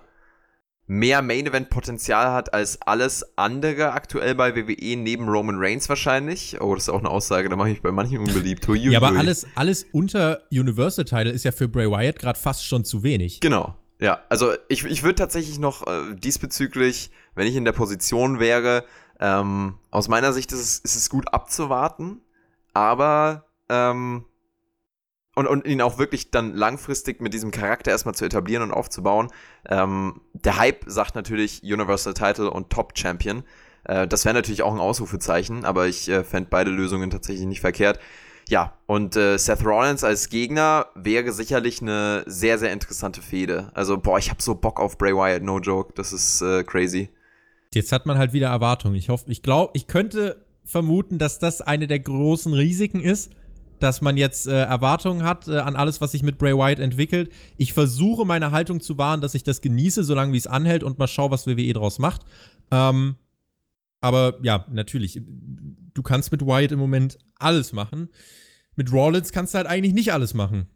mehr 0.87 1.21
Main-Event-Potenzial 1.21 2.31
hat 2.31 2.53
als 2.53 2.81
alles 2.81 3.37
andere 3.37 3.91
aktuell 3.91 4.35
bei 4.35 4.55
WWE 4.55 4.95
neben 4.95 5.27
Roman 5.27 5.57
Reigns 5.59 5.89
wahrscheinlich. 5.89 6.59
Oh, 6.61 6.73
das 6.73 6.85
ist 6.85 6.89
auch 6.89 6.99
eine 6.99 7.09
Aussage, 7.09 7.49
da 7.49 7.55
mache 7.55 7.69
ich 7.69 7.81
bei 7.81 7.91
manchen 7.91 8.19
unbeliebt. 8.19 8.67
Hui, 8.67 8.79
ja, 8.91 8.97
aber 8.97 9.17
alles, 9.17 9.45
alles 9.55 9.85
unter 9.91 10.41
Universal-Title 10.51 11.31
ist 11.31 11.43
ja 11.43 11.51
für 11.51 11.67
Bray 11.67 11.89
Wyatt 11.91 12.19
gerade 12.19 12.39
fast 12.39 12.65
schon 12.65 12.85
zu 12.85 13.03
wenig. 13.03 13.41
Genau. 13.41 13.75
Ja, 13.99 14.21
also 14.29 14.53
ich, 14.69 14.85
ich 14.85 15.03
würde 15.03 15.15
tatsächlich 15.15 15.59
noch 15.59 15.85
äh, 15.87 16.15
diesbezüglich, 16.15 17.11
wenn 17.35 17.47
ich 17.47 17.55
in 17.55 17.65
der 17.65 17.71
Position 17.71 18.39
wäre, 18.39 18.85
ähm, 19.19 19.75
aus 19.91 20.07
meiner 20.07 20.33
Sicht 20.33 20.51
ist 20.51 20.59
es, 20.59 20.79
ist 20.79 20.95
es 20.95 21.09
gut 21.09 21.33
abzuwarten, 21.33 22.21
aber 22.73 23.45
ähm, 23.69 24.25
und, 25.37 25.45
und 25.45 25.67
ihn 25.67 25.81
auch 25.81 25.99
wirklich 25.99 26.31
dann 26.31 26.55
langfristig 26.55 27.21
mit 27.21 27.31
diesem 27.31 27.51
Charakter 27.51 27.91
erstmal 27.91 28.15
zu 28.15 28.25
etablieren 28.25 28.63
und 28.63 28.71
aufzubauen. 28.71 29.27
Ähm, 29.69 30.19
der 30.33 30.57
Hype 30.57 30.83
sagt 30.87 31.13
natürlich 31.13 31.61
Universal 31.61 32.15
Title 32.15 32.49
und 32.49 32.71
Top 32.71 32.97
Champion. 32.97 33.43
Äh, 33.83 34.07
das 34.07 34.25
wäre 34.25 34.33
natürlich 34.33 34.63
auch 34.63 34.73
ein 34.73 34.79
Ausrufezeichen, 34.79 35.63
aber 35.63 35.85
ich 35.85 36.09
äh, 36.09 36.23
fände 36.23 36.49
beide 36.49 36.71
Lösungen 36.71 37.11
tatsächlich 37.11 37.45
nicht 37.45 37.61
verkehrt. 37.61 37.99
Ja, 38.49 38.73
und 38.87 39.15
äh, 39.15 39.37
Seth 39.37 39.63
Rollins 39.63 40.03
als 40.03 40.29
Gegner 40.29 40.87
wäre 40.95 41.31
sicherlich 41.31 41.83
eine 41.83 42.23
sehr, 42.25 42.57
sehr 42.57 42.73
interessante 42.73 43.21
Fehde. 43.21 43.69
Also, 43.75 43.99
boah, 43.99 44.17
ich 44.17 44.31
habe 44.31 44.41
so 44.41 44.55
Bock 44.55 44.79
auf 44.79 44.97
Bray 44.97 45.13
Wyatt, 45.13 45.43
no 45.43 45.59
joke. 45.59 45.93
Das 45.95 46.13
ist 46.13 46.41
äh, 46.41 46.63
crazy. 46.63 47.09
Jetzt 47.75 47.91
hat 47.91 48.07
man 48.07 48.17
halt 48.17 48.33
wieder 48.33 48.47
Erwartungen. 48.47 48.95
Ich 48.95 49.09
hoffe, 49.09 49.25
ich 49.27 49.43
glaube, 49.43 49.73
ich 49.75 49.85
könnte 49.85 50.43
vermuten, 50.65 51.19
dass 51.19 51.37
das 51.37 51.61
eine 51.61 51.85
der 51.85 51.99
großen 51.99 52.53
Risiken 52.53 53.01
ist 53.01 53.31
dass 53.79 54.01
man 54.01 54.17
jetzt 54.17 54.47
äh, 54.47 54.63
Erwartungen 54.63 55.23
hat 55.23 55.47
äh, 55.47 55.57
an 55.57 55.75
alles, 55.75 56.01
was 56.01 56.11
sich 56.11 56.23
mit 56.23 56.37
Bray 56.37 56.53
Wyatt 56.53 56.79
entwickelt. 56.79 57.31
Ich 57.57 57.73
versuche 57.73 58.25
meine 58.25 58.51
Haltung 58.51 58.79
zu 58.79 58.97
wahren, 58.97 59.21
dass 59.21 59.35
ich 59.35 59.43
das 59.43 59.61
genieße, 59.61 60.03
solange 60.03 60.33
wie 60.33 60.37
es 60.37 60.47
anhält 60.47 60.83
und 60.83 60.99
mal 60.99 61.07
schaue, 61.07 61.31
was 61.31 61.47
WWE 61.47 61.73
draus 61.73 61.99
macht. 61.99 62.21
Ähm, 62.71 63.15
aber 64.01 64.37
ja, 64.43 64.65
natürlich, 64.71 65.21
du 65.93 66.03
kannst 66.03 66.31
mit 66.31 66.41
Wyatt 66.41 66.71
im 66.71 66.79
Moment 66.79 67.17
alles 67.35 67.73
machen. 67.73 68.09
Mit 68.75 68.91
Rollins 68.91 69.31
kannst 69.31 69.53
du 69.53 69.57
halt 69.57 69.67
eigentlich 69.67 69.93
nicht 69.93 70.13
alles 70.13 70.33
machen. 70.33 70.67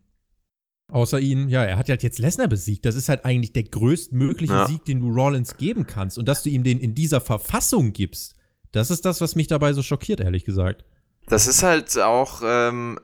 Außer 0.92 1.20
ihn, 1.20 1.48
ja, 1.48 1.64
er 1.64 1.78
hat 1.78 1.88
halt 1.88 2.04
jetzt 2.04 2.20
Lesnar 2.20 2.48
besiegt. 2.48 2.86
Das 2.86 2.96
ist 2.96 3.08
halt 3.08 3.24
eigentlich 3.24 3.54
der 3.54 3.64
größtmögliche 3.64 4.54
ja. 4.54 4.68
Sieg, 4.68 4.84
den 4.84 5.00
du 5.00 5.10
Rollins 5.10 5.56
geben 5.56 5.88
kannst. 5.88 6.18
Und 6.18 6.28
dass 6.28 6.44
du 6.44 6.50
ihm 6.50 6.64
den 6.64 6.80
in 6.80 6.96
dieser 6.96 7.22
Verfassung 7.22 7.94
gibst, 7.94 8.36
das 8.74 8.92
ist 8.92 9.06
das, 9.06 9.22
was 9.22 9.36
mich 9.36 9.48
dabei 9.48 9.72
so 9.74 9.84
schockiert, 9.84 10.20
ehrlich 10.20 10.44
gesagt. 10.44 10.84
Das 11.28 11.48
ist 11.48 11.64
halt 11.64 11.98
auch 12.00 12.42
ähm, 12.44 13.00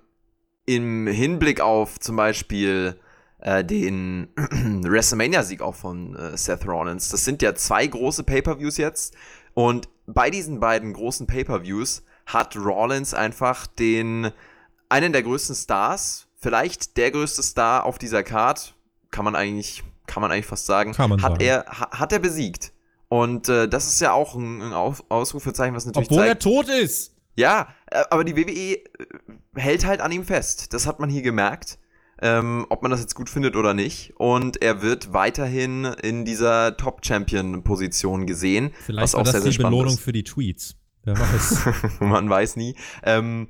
im 0.66 1.08
Hinblick 1.08 1.62
auf 1.62 2.00
zum 2.00 2.16
Beispiel 2.16 3.00
äh, 3.40 3.64
den 3.64 4.30
WrestleMania-Sieg 4.36 5.62
auch 5.62 5.76
von 5.76 6.16
äh, 6.16 6.38
Seth 6.38 6.68
Rollins. 6.68 7.10
Das 7.10 7.24
sind 7.24 7.42
ja 7.42 7.56
zwei 7.56 7.88
große 7.88 8.24
Pay-per-Views 8.24 8.78
jetzt. 8.78 9.16
Und 9.54 9.90
bei 10.06 10.30
diesen 10.30 10.60
beiden 10.60 10.94
großen 10.94 11.28
Pay-per-Views 11.28 12.04
hat 12.26 12.56
Rollins 12.58 13.14
einfach 13.14 13.68
den 13.68 14.32
einen 14.90 15.14
der 15.14 15.24
größten 15.24 15.56
Stars, 15.56 16.28
vielleicht 16.36 16.98
der 16.98 17.12
größte 17.12 17.44
Star 17.44 17.86
auf 17.86 17.98
dieser 17.98 18.24
Card, 18.24 18.76
kann 19.12 19.26
man 19.26 19.36
eigentlich, 19.36 19.84
kann 20.06 20.22
man 20.22 20.32
eigentlich 20.32 20.46
fast 20.46 20.66
sagen, 20.66 20.94
Kann 20.94 21.10
man 21.10 21.22
hat 21.22 21.34
sagen. 21.34 21.44
er 21.44 21.66
ha, 21.66 22.00
hat 22.00 22.12
er 22.12 22.20
besiegt. 22.20 22.74
Und 23.10 23.48
äh, 23.48 23.70
das 23.70 23.88
ist 23.88 24.02
ja 24.02 24.12
auch 24.12 24.36
ein, 24.36 24.62
ein 24.62 24.74
Aus 24.74 25.04
Ausrufezeichen, 25.10 25.74
was 25.74 25.86
natürlich 25.86 26.10
Obwohl 26.10 26.26
zeigt, 26.26 26.46
er 26.46 26.52
tot 26.52 26.70
ist. 26.70 27.14
Ja, 27.38 27.68
äh, 27.92 28.04
aber 28.10 28.24
die 28.24 28.36
WWE 28.36 28.50
äh, 28.50 28.84
hält 29.56 29.86
halt 29.86 30.02
an 30.02 30.12
ihm 30.12 30.26
fest. 30.26 30.74
Das 30.74 30.86
hat 30.88 31.00
man 31.00 31.10
hier 31.10 31.22
gemerkt. 31.22 31.80
Ähm, 32.20 32.66
ob 32.70 32.82
man 32.82 32.90
das 32.90 33.02
jetzt 33.02 33.14
gut 33.14 33.30
findet 33.30 33.56
oder 33.56 33.76
nicht. 33.76 34.14
Und 34.18 34.60
er 34.64 34.82
wird 34.82 35.14
weiterhin 35.14 35.86
in 35.86 36.26
dieser 36.26 36.76
Top-Champion-Position 36.76 38.26
gesehen. 38.26 38.72
Vielleicht 38.84 39.04
was 39.04 39.16
auch 39.16 39.22
das 39.22 39.34
sehr, 39.34 39.42
sehr 39.42 39.52
die 39.52 39.58
Belohnung 39.60 39.94
ist. 39.94 40.00
für 40.00 40.14
die 40.14 40.24
Tweets. 40.24 40.78
Wer 41.04 41.20
weiß. 41.20 41.66
man 42.00 42.28
weiß 42.28 42.56
nie. 42.56 42.76
Ähm, 43.04 43.50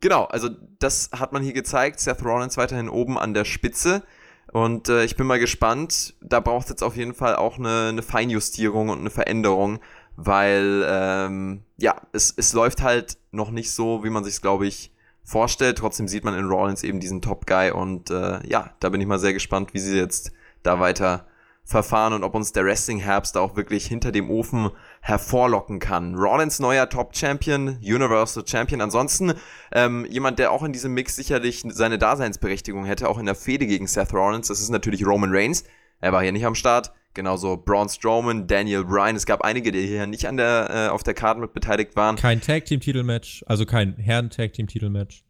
genau, 0.00 0.24
also 0.24 0.48
das 0.78 1.10
hat 1.12 1.34
man 1.34 1.42
hier 1.42 1.52
gezeigt. 1.52 2.00
Seth 2.00 2.24
Rollins 2.24 2.56
weiterhin 2.56 2.88
oben 2.88 3.18
an 3.18 3.34
der 3.34 3.44
Spitze. 3.44 4.02
Und 4.50 4.88
äh, 4.88 5.04
ich 5.04 5.16
bin 5.16 5.26
mal 5.26 5.38
gespannt. 5.38 6.14
Da 6.22 6.40
braucht 6.40 6.64
es 6.64 6.70
jetzt 6.70 6.82
auf 6.82 6.96
jeden 6.96 7.12
Fall 7.12 7.36
auch 7.36 7.58
eine, 7.58 7.88
eine 7.90 8.02
Feinjustierung 8.02 8.88
und 8.88 9.00
eine 9.00 9.10
Veränderung, 9.10 9.80
weil 10.16 10.84
ähm, 10.88 11.62
ja, 11.76 11.96
es, 12.12 12.32
es 12.36 12.52
läuft 12.52 12.82
halt 12.82 13.18
noch 13.30 13.50
nicht 13.50 13.70
so, 13.70 14.02
wie 14.04 14.10
man 14.10 14.24
sich 14.24 14.40
glaube 14.40 14.66
ich, 14.66 14.92
vorstellt. 15.22 15.78
Trotzdem 15.78 16.08
sieht 16.08 16.24
man 16.24 16.34
in 16.34 16.46
Rollins 16.46 16.82
eben 16.82 17.00
diesen 17.00 17.20
Top-Guy 17.20 17.72
und 17.72 18.10
äh, 18.10 18.46
ja, 18.46 18.70
da 18.80 18.88
bin 18.88 19.00
ich 19.00 19.06
mal 19.06 19.18
sehr 19.18 19.32
gespannt, 19.32 19.74
wie 19.74 19.78
sie 19.80 19.96
jetzt 19.96 20.32
da 20.62 20.80
weiter 20.80 21.26
verfahren 21.66 22.12
und 22.12 22.22
ob 22.22 22.36
uns 22.36 22.52
der 22.52 22.64
Wrestling-Herbst 22.64 23.34
da 23.34 23.40
auch 23.40 23.56
wirklich 23.56 23.86
hinter 23.86 24.12
dem 24.12 24.30
Ofen 24.30 24.70
hervorlocken 25.00 25.80
kann. 25.80 26.14
Rollins 26.14 26.60
neuer 26.60 26.88
Top-Champion, 26.88 27.78
Universal 27.82 28.44
Champion. 28.46 28.80
Ansonsten 28.80 29.34
ähm, 29.72 30.06
jemand, 30.08 30.38
der 30.38 30.52
auch 30.52 30.62
in 30.62 30.72
diesem 30.72 30.94
Mix 30.94 31.16
sicherlich 31.16 31.64
seine 31.68 31.98
Daseinsberechtigung 31.98 32.84
hätte, 32.84 33.08
auch 33.08 33.18
in 33.18 33.26
der 33.26 33.34
Fehde 33.34 33.66
gegen 33.66 33.88
Seth 33.88 34.14
Rollins, 34.14 34.46
das 34.46 34.60
ist 34.60 34.70
natürlich 34.70 35.04
Roman 35.04 35.30
Reigns. 35.32 35.64
Er 36.00 36.12
war 36.12 36.22
hier 36.22 36.32
nicht 36.32 36.46
am 36.46 36.54
Start. 36.54 36.92
Genauso 37.16 37.56
Braun 37.56 37.88
Strowman, 37.88 38.46
Daniel 38.46 38.84
Bryan. 38.84 39.16
Es 39.16 39.24
gab 39.24 39.40
einige, 39.40 39.72
die 39.72 39.86
hier 39.86 40.06
nicht 40.06 40.28
an 40.28 40.36
der, 40.36 40.68
äh, 40.70 40.88
auf 40.92 41.02
der 41.02 41.14
Karte 41.14 41.40
mit 41.40 41.54
beteiligt 41.54 41.96
waren. 41.96 42.16
kein 42.16 42.42
Tag-Team-Titelmatch, 42.42 43.42
also 43.46 43.64
kein 43.64 43.96
Herren-Tag-Team-Titelmatch. 43.96 45.22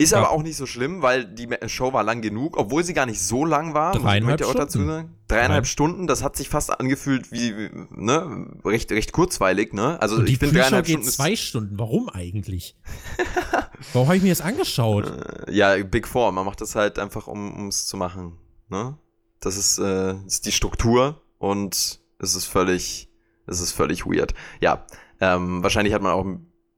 Ist 0.00 0.12
Ja. 0.12 0.18
aber 0.18 0.30
auch 0.30 0.44
nicht 0.44 0.54
so 0.56 0.64
schlimm, 0.64 1.02
weil 1.02 1.24
die 1.24 1.48
Show 1.66 1.92
war 1.92 2.04
lang 2.04 2.20
genug, 2.22 2.56
obwohl 2.56 2.84
sie 2.84 2.94
gar 2.94 3.04
nicht 3.04 3.20
so 3.20 3.44
lang 3.44 3.74
war. 3.74 3.94
Dreieinhalb 3.94 4.44
auch 4.44 4.54
dazu 4.54 4.78
Stunden. 4.78 4.86
sagen. 4.88 5.14
Dreieinhalb 5.26 5.64
Nein. 5.64 5.68
Stunden, 5.68 6.06
das 6.06 6.22
hat 6.22 6.36
sich 6.36 6.48
fast 6.48 6.70
angefühlt 6.78 7.32
wie, 7.32 7.68
ne, 7.90 8.46
recht, 8.64 8.92
recht 8.92 9.10
kurzweilig, 9.10 9.72
ne? 9.72 10.00
Also 10.00 10.14
Und 10.18 10.28
die 10.28 10.34
ich 10.34 10.38
finde 10.38 10.54
Pre-Show 10.54 10.62
dreieinhalb 10.66 10.86
geht 10.86 10.94
Stunden 10.98 11.10
zwei 11.10 11.34
Stunden. 11.34 11.78
Warum 11.80 12.08
eigentlich? 12.10 12.76
Warum 13.92 14.06
habe 14.06 14.16
ich 14.18 14.22
mir 14.22 14.28
das 14.30 14.40
angeschaut? 14.40 15.06
äh, 15.48 15.52
ja, 15.52 15.76
Big 15.82 16.06
Four. 16.06 16.30
Man 16.30 16.46
macht 16.46 16.60
das 16.60 16.76
halt 16.76 17.00
einfach, 17.00 17.26
um 17.26 17.66
es 17.66 17.86
zu 17.86 17.96
machen, 17.96 18.38
ne? 18.68 18.96
Das 19.40 19.56
ist, 19.56 19.78
äh, 19.78 20.14
ist 20.26 20.46
die 20.46 20.52
Struktur 20.52 21.20
und 21.38 22.00
es 22.18 22.34
ist 22.34 22.46
völlig, 22.46 23.08
es 23.46 23.60
ist 23.60 23.72
völlig 23.72 24.04
weird. 24.06 24.34
Ja, 24.60 24.84
ähm, 25.20 25.62
wahrscheinlich 25.62 25.94
hat 25.94 26.02
man 26.02 26.12
auch 26.12 26.26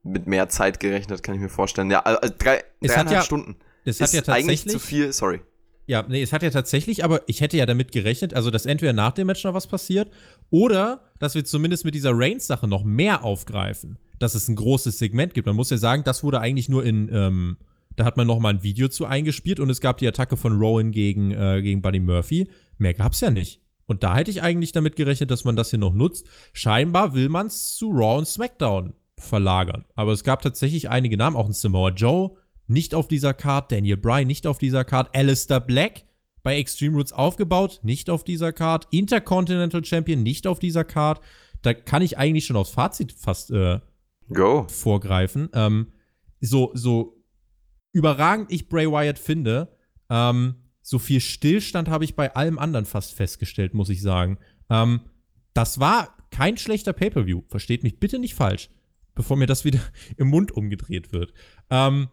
mit 0.02 0.26
mehr 0.26 0.48
Zeit 0.48 0.80
gerechnet, 0.80 1.22
kann 1.22 1.34
ich 1.34 1.40
mir 1.40 1.48
vorstellen. 1.48 1.90
Ja, 1.90 2.00
also 2.00 2.32
drei, 2.38 2.62
Es 2.80 2.92
hat 2.92 3.06
dreieinhalb 3.06 3.10
ja- 3.12 3.22
Stunden. 3.22 3.56
Es 3.84 4.00
ist 4.00 4.12
ja 4.12 4.20
eigentlich 4.20 4.60
tatsächlich. 4.64 4.72
zu 4.72 4.78
viel, 4.78 5.12
sorry. 5.12 5.40
Ja, 5.86 6.04
nee, 6.06 6.22
es 6.22 6.32
hat 6.32 6.42
ja 6.42 6.50
tatsächlich, 6.50 7.02
aber 7.02 7.22
ich 7.26 7.40
hätte 7.40 7.56
ja 7.56 7.66
damit 7.66 7.90
gerechnet, 7.92 8.34
also 8.34 8.50
dass 8.50 8.66
entweder 8.66 8.92
nach 8.92 9.12
dem 9.12 9.26
Match 9.26 9.42
noch 9.42 9.54
was 9.54 9.66
passiert 9.66 10.10
oder 10.50 11.10
dass 11.18 11.34
wir 11.34 11.44
zumindest 11.44 11.84
mit 11.84 11.94
dieser 11.94 12.12
Reigns-Sache 12.14 12.68
noch 12.68 12.84
mehr 12.84 13.24
aufgreifen. 13.24 13.98
Dass 14.18 14.34
es 14.34 14.46
ein 14.48 14.54
großes 14.54 14.98
Segment 14.98 15.32
gibt. 15.34 15.46
Man 15.46 15.56
muss 15.56 15.70
ja 15.70 15.78
sagen, 15.78 16.04
das 16.04 16.22
wurde 16.22 16.40
eigentlich 16.40 16.68
nur 16.68 16.84
in, 16.84 17.08
ähm, 17.12 17.56
da 18.00 18.06
hat 18.06 18.16
man 18.16 18.26
noch 18.26 18.38
mal 18.38 18.48
ein 18.48 18.62
Video 18.62 18.88
zu 18.88 19.04
eingespielt 19.04 19.60
und 19.60 19.70
es 19.70 19.80
gab 19.80 19.98
die 19.98 20.08
Attacke 20.08 20.36
von 20.36 20.58
Rowan 20.58 20.90
gegen, 20.90 21.30
äh, 21.32 21.60
gegen 21.62 21.82
Buddy 21.82 22.00
Murphy. 22.00 22.48
Mehr 22.78 22.94
gab's 22.94 23.20
ja 23.20 23.30
nicht. 23.30 23.60
Und 23.86 24.02
da 24.02 24.16
hätte 24.16 24.30
ich 24.30 24.42
eigentlich 24.42 24.72
damit 24.72 24.96
gerechnet, 24.96 25.30
dass 25.30 25.44
man 25.44 25.56
das 25.56 25.70
hier 25.70 25.78
noch 25.78 25.92
nutzt. 25.92 26.26
Scheinbar 26.52 27.14
will 27.14 27.28
man 27.28 27.48
es 27.48 27.76
zu 27.76 27.90
Raw 27.90 28.18
und 28.18 28.26
SmackDown 28.26 28.94
verlagern. 29.18 29.84
Aber 29.94 30.12
es 30.12 30.24
gab 30.24 30.42
tatsächlich 30.42 30.88
einige 30.88 31.16
Namen, 31.16 31.36
auch 31.36 31.46
ein 31.46 31.52
Samoa 31.52 31.90
Joe, 31.90 32.36
nicht 32.68 32.94
auf 32.94 33.08
dieser 33.08 33.34
Card, 33.34 33.72
Daniel 33.72 33.96
Bryan 33.96 34.26
nicht 34.26 34.46
auf 34.46 34.58
dieser 34.58 34.84
Card, 34.84 35.14
Alistair 35.14 35.60
Black 35.60 36.04
bei 36.42 36.56
Extreme 36.56 36.96
Roots 36.96 37.12
aufgebaut, 37.12 37.80
nicht 37.82 38.08
auf 38.08 38.24
dieser 38.24 38.52
Card, 38.52 38.86
Intercontinental 38.90 39.84
Champion 39.84 40.22
nicht 40.22 40.46
auf 40.46 40.58
dieser 40.58 40.84
Card. 40.84 41.20
Da 41.62 41.74
kann 41.74 42.00
ich 42.00 42.16
eigentlich 42.16 42.46
schon 42.46 42.56
aufs 42.56 42.70
Fazit 42.70 43.12
fast 43.12 43.50
äh, 43.50 43.80
Go. 44.32 44.66
vorgreifen. 44.68 45.50
Ähm, 45.52 45.88
so, 46.40 46.70
so 46.72 47.19
überragend 47.92 48.50
ich 48.52 48.68
Bray 48.68 48.86
Wyatt 48.90 49.18
finde, 49.18 49.76
ähm, 50.08 50.56
so 50.82 50.98
viel 50.98 51.20
Stillstand 51.20 51.88
habe 51.88 52.04
ich 52.04 52.16
bei 52.16 52.34
allem 52.34 52.58
anderen 52.58 52.86
fast 52.86 53.14
festgestellt, 53.14 53.74
muss 53.74 53.90
ich 53.90 54.02
sagen. 54.02 54.38
Ähm, 54.68 55.00
das 55.54 55.80
war 55.80 56.16
kein 56.30 56.56
schlechter 56.56 56.92
Pay-Per-View. 56.92 57.42
Versteht 57.48 57.82
mich 57.82 57.98
bitte 57.98 58.18
nicht 58.18 58.34
falsch, 58.34 58.70
bevor 59.14 59.36
mir 59.36 59.46
das 59.46 59.64
wieder 59.64 59.80
im 60.16 60.28
Mund 60.28 60.52
umgedreht 60.52 61.12
wird. 61.12 61.32
Ähm, 61.70 62.08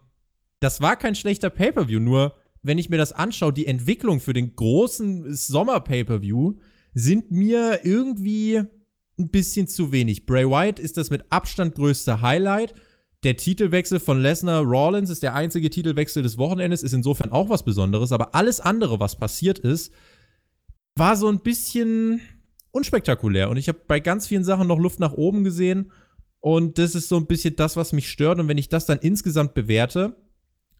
das 0.60 0.80
war 0.80 0.96
kein 0.96 1.14
schlechter 1.14 1.50
Pay-Per-View, 1.50 2.00
nur 2.00 2.34
wenn 2.62 2.78
ich 2.78 2.90
mir 2.90 2.98
das 2.98 3.12
anschaue, 3.12 3.52
die 3.52 3.66
Entwicklung 3.66 4.20
für 4.20 4.32
den 4.32 4.54
großen 4.54 5.32
Sommer-Pay-Per-View 5.34 6.54
sind 6.92 7.30
mir 7.30 7.80
irgendwie 7.84 8.62
ein 9.18 9.30
bisschen 9.30 9.68
zu 9.68 9.92
wenig. 9.92 10.26
Bray 10.26 10.44
Wyatt 10.48 10.78
ist 10.78 10.96
das 10.96 11.10
mit 11.10 11.30
Abstand 11.30 11.74
größte 11.74 12.20
Highlight. 12.20 12.74
Der 13.24 13.36
Titelwechsel 13.36 13.98
von 13.98 14.20
Lesnar 14.20 14.62
Rollins 14.62 15.10
ist 15.10 15.24
der 15.24 15.34
einzige 15.34 15.70
Titelwechsel 15.70 16.22
des 16.22 16.38
Wochenendes, 16.38 16.82
ist 16.82 16.92
insofern 16.92 17.32
auch 17.32 17.48
was 17.48 17.64
Besonderes, 17.64 18.12
aber 18.12 18.34
alles 18.34 18.60
andere, 18.60 19.00
was 19.00 19.16
passiert 19.16 19.58
ist, 19.58 19.92
war 20.94 21.16
so 21.16 21.28
ein 21.28 21.40
bisschen 21.40 22.20
unspektakulär. 22.70 23.50
Und 23.50 23.56
ich 23.56 23.68
habe 23.68 23.80
bei 23.86 24.00
ganz 24.00 24.26
vielen 24.26 24.44
Sachen 24.44 24.68
noch 24.68 24.78
Luft 24.78 25.00
nach 25.00 25.12
oben 25.12 25.44
gesehen. 25.44 25.92
Und 26.40 26.78
das 26.78 26.94
ist 26.94 27.08
so 27.08 27.16
ein 27.16 27.26
bisschen 27.26 27.56
das, 27.56 27.76
was 27.76 27.92
mich 27.92 28.08
stört. 28.08 28.38
Und 28.38 28.48
wenn 28.48 28.58
ich 28.58 28.68
das 28.68 28.86
dann 28.86 28.98
insgesamt 28.98 29.54
bewerte, 29.54 30.16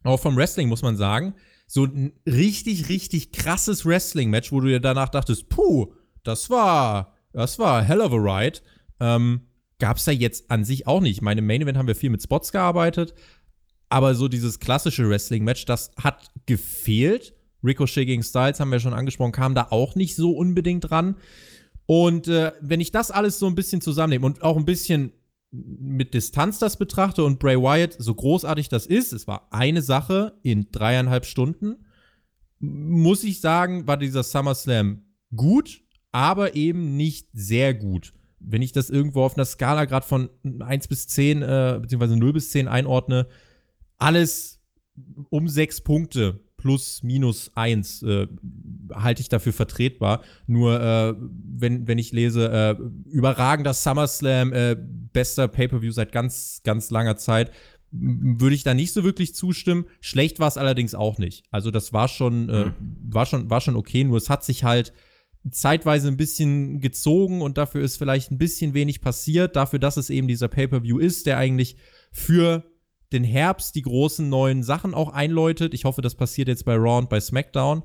auch 0.03 0.19
vom 0.19 0.37
Wrestling 0.37 0.69
muss 0.69 0.81
man 0.81 0.95
sagen, 0.95 1.35
so 1.67 1.85
ein 1.85 2.13
richtig, 2.25 2.89
richtig 2.89 3.31
krasses 3.31 3.85
Wrestling-Match, 3.85 4.51
wo 4.51 4.61
du 4.61 4.67
dir 4.67 4.79
danach 4.79 5.09
dachtest, 5.09 5.49
puh, 5.49 5.93
das 6.23 6.49
war, 6.49 7.13
das 7.33 7.59
war 7.59 7.83
hell 7.83 8.01
of 8.01 8.13
a 8.13 8.15
ride, 8.15 8.59
ähm, 8.99 9.41
gab's 9.79 10.05
da 10.05 10.11
jetzt 10.11 10.51
an 10.51 10.63
sich 10.63 10.87
auch 10.87 11.01
nicht. 11.01 11.17
Ich 11.17 11.21
meine, 11.21 11.39
im 11.39 11.47
Main 11.47 11.61
Event 11.61 11.77
haben 11.77 11.87
wir 11.87 11.95
viel 11.95 12.09
mit 12.09 12.21
Spots 12.21 12.51
gearbeitet, 12.51 13.13
aber 13.89 14.13
so 14.13 14.27
dieses 14.27 14.59
klassische 14.59 15.09
Wrestling-Match, 15.09 15.65
das 15.65 15.91
hat 15.97 16.31
gefehlt. 16.45 17.33
Ricochet 17.63 18.05
gegen 18.05 18.23
Styles 18.23 18.59
haben 18.59 18.71
wir 18.71 18.79
schon 18.79 18.93
angesprochen, 18.93 19.31
kam 19.31 19.55
da 19.55 19.67
auch 19.71 19.95
nicht 19.95 20.15
so 20.15 20.31
unbedingt 20.31 20.91
ran. 20.91 21.15
Und 21.85 22.27
äh, 22.27 22.51
wenn 22.61 22.81
ich 22.81 22.91
das 22.91 23.09
alles 23.09 23.39
so 23.39 23.47
ein 23.47 23.55
bisschen 23.55 23.81
zusammennehme 23.81 24.25
und 24.25 24.43
auch 24.43 24.57
ein 24.57 24.65
bisschen 24.65 25.11
mit 25.51 26.13
Distanz 26.13 26.59
das 26.59 26.77
betrachte 26.77 27.23
und 27.23 27.39
Bray 27.39 27.57
Wyatt, 27.57 27.95
so 27.97 28.13
großartig 28.13 28.69
das 28.69 28.85
ist, 28.85 29.11
es 29.13 29.27
war 29.27 29.47
eine 29.51 29.81
Sache 29.81 30.37
in 30.43 30.67
dreieinhalb 30.71 31.25
Stunden, 31.25 31.85
muss 32.59 33.23
ich 33.23 33.41
sagen, 33.41 33.87
war 33.87 33.97
dieser 33.97 34.23
SummerSlam 34.23 35.01
gut, 35.35 35.81
aber 36.11 36.55
eben 36.55 36.95
nicht 36.97 37.29
sehr 37.33 37.73
gut. 37.73 38.13
Wenn 38.39 38.61
ich 38.61 38.71
das 38.71 38.89
irgendwo 38.89 39.23
auf 39.23 39.35
einer 39.35 39.45
Skala 39.45 39.85
gerade 39.85 40.05
von 40.05 40.29
1 40.59 40.87
bis 40.87 41.07
10, 41.07 41.41
äh, 41.41 41.79
beziehungsweise 41.81 42.17
0 42.17 42.33
bis 42.33 42.51
10 42.51 42.67
einordne, 42.67 43.27
alles 43.97 44.59
um 45.29 45.47
sechs 45.47 45.81
Punkte 45.81 46.39
plus 46.59 47.03
minus 47.03 47.51
eins 47.55 48.03
äh, 48.03 48.27
halte 48.93 49.21
ich 49.21 49.29
dafür 49.29 49.53
vertretbar. 49.53 50.21
Nur 50.45 50.79
äh, 50.79 51.15
wenn, 51.17 51.87
wenn 51.87 51.97
ich 51.97 52.11
lese, 52.11 52.51
äh, 52.51 53.09
überragender 53.09 53.73
SummerSlam, 53.73 54.53
äh, 54.53 54.75
bester 54.77 55.47
Pay-Per-View 55.47 55.91
seit 55.91 56.11
ganz, 56.11 56.61
ganz 56.63 56.91
langer 56.91 57.15
Zeit, 57.15 57.51
würde 57.91 58.55
ich 58.55 58.63
da 58.63 58.73
nicht 58.73 58.93
so 58.93 59.03
wirklich 59.03 59.33
zustimmen. 59.33 59.85
Schlecht 60.01 60.39
war 60.39 60.47
es 60.47 60.57
allerdings 60.57 60.93
auch 60.93 61.17
nicht. 61.17 61.45
Also 61.49 61.71
das 61.71 61.93
war 61.93 62.07
schon, 62.07 62.49
äh, 62.49 62.71
war 63.07 63.25
schon, 63.25 63.49
war 63.49 63.61
schon 63.61 63.75
okay, 63.75 64.03
nur 64.03 64.17
es 64.17 64.29
hat 64.29 64.43
sich 64.43 64.63
halt 64.63 64.93
zeitweise 65.51 66.07
ein 66.09 66.17
bisschen 66.17 66.81
gezogen 66.81 67.41
und 67.41 67.57
dafür 67.57 67.81
ist 67.81 67.97
vielleicht 67.97 68.31
ein 68.31 68.37
bisschen 68.37 68.73
wenig 68.73 69.01
passiert, 69.01 69.55
dafür, 69.55 69.79
dass 69.79 69.97
es 69.97 70.09
eben 70.09 70.27
dieser 70.27 70.47
Pay-Per-View 70.47 70.99
ist, 70.99 71.25
der 71.25 71.37
eigentlich 71.37 71.77
für 72.11 72.63
den 73.11 73.23
Herbst 73.23 73.75
die 73.75 73.81
großen 73.81 74.27
neuen 74.27 74.63
Sachen 74.63 74.93
auch 74.93 75.13
einläutet. 75.13 75.73
Ich 75.73 75.85
hoffe, 75.85 76.01
das 76.01 76.15
passiert 76.15 76.47
jetzt 76.47 76.65
bei 76.65 76.75
Raw 76.75 76.99
und 76.99 77.09
bei 77.09 77.19
SmackDown. 77.19 77.83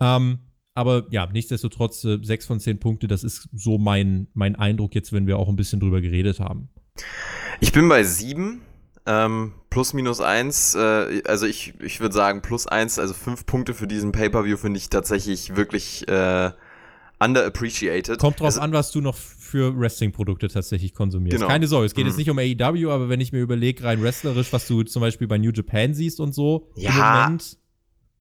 Ähm, 0.00 0.38
aber 0.74 1.06
ja, 1.10 1.26
nichtsdestotrotz, 1.26 2.04
äh, 2.04 2.18
6 2.22 2.46
von 2.46 2.60
10 2.60 2.80
Punkte, 2.80 3.08
das 3.08 3.24
ist 3.24 3.48
so 3.52 3.78
mein, 3.78 4.28
mein 4.34 4.56
Eindruck 4.56 4.94
jetzt, 4.94 5.12
wenn 5.12 5.26
wir 5.26 5.38
auch 5.38 5.48
ein 5.48 5.56
bisschen 5.56 5.80
drüber 5.80 6.00
geredet 6.00 6.40
haben. 6.40 6.68
Ich 7.60 7.72
bin 7.72 7.88
bei 7.88 8.02
sieben. 8.04 8.62
Ähm, 9.06 9.54
plus 9.70 9.94
minus 9.94 10.20
eins, 10.20 10.74
äh, 10.74 11.22
also 11.24 11.46
ich, 11.46 11.72
ich 11.80 12.00
würde 12.00 12.14
sagen 12.14 12.42
plus 12.42 12.66
eins, 12.66 12.98
also 12.98 13.14
fünf 13.14 13.46
Punkte 13.46 13.72
für 13.72 13.86
diesen 13.86 14.12
Pay-Per-View 14.12 14.58
finde 14.58 14.76
ich 14.76 14.90
tatsächlich 14.90 15.56
wirklich 15.56 16.06
äh, 16.08 16.50
underappreciated. 17.20 18.18
Kommt 18.18 18.40
drauf 18.40 18.46
also, 18.46 18.60
an, 18.60 18.72
was 18.72 18.90
du 18.90 19.00
noch 19.00 19.16
für 19.16 19.78
Wrestling-Produkte 19.78 20.48
tatsächlich 20.48 20.94
konsumierst. 20.94 21.36
Genau. 21.36 21.48
Keine 21.48 21.66
Sorge, 21.66 21.86
es 21.86 21.94
geht 21.94 22.04
Mhm. 22.04 22.08
jetzt 22.10 22.18
nicht 22.18 22.30
um 22.30 22.38
AEW, 22.38 22.90
aber 22.90 23.08
wenn 23.08 23.20
ich 23.20 23.32
mir 23.32 23.40
überlege, 23.40 23.84
rein 23.84 24.02
wrestlerisch, 24.02 24.52
was 24.52 24.66
du 24.68 24.82
zum 24.82 25.00
Beispiel 25.00 25.26
bei 25.26 25.38
New 25.38 25.50
Japan 25.50 25.94
siehst 25.94 26.20
und 26.20 26.34
so 26.34 26.68
Ja. 26.76 26.90
im 26.90 27.22
Moment. 27.24 27.58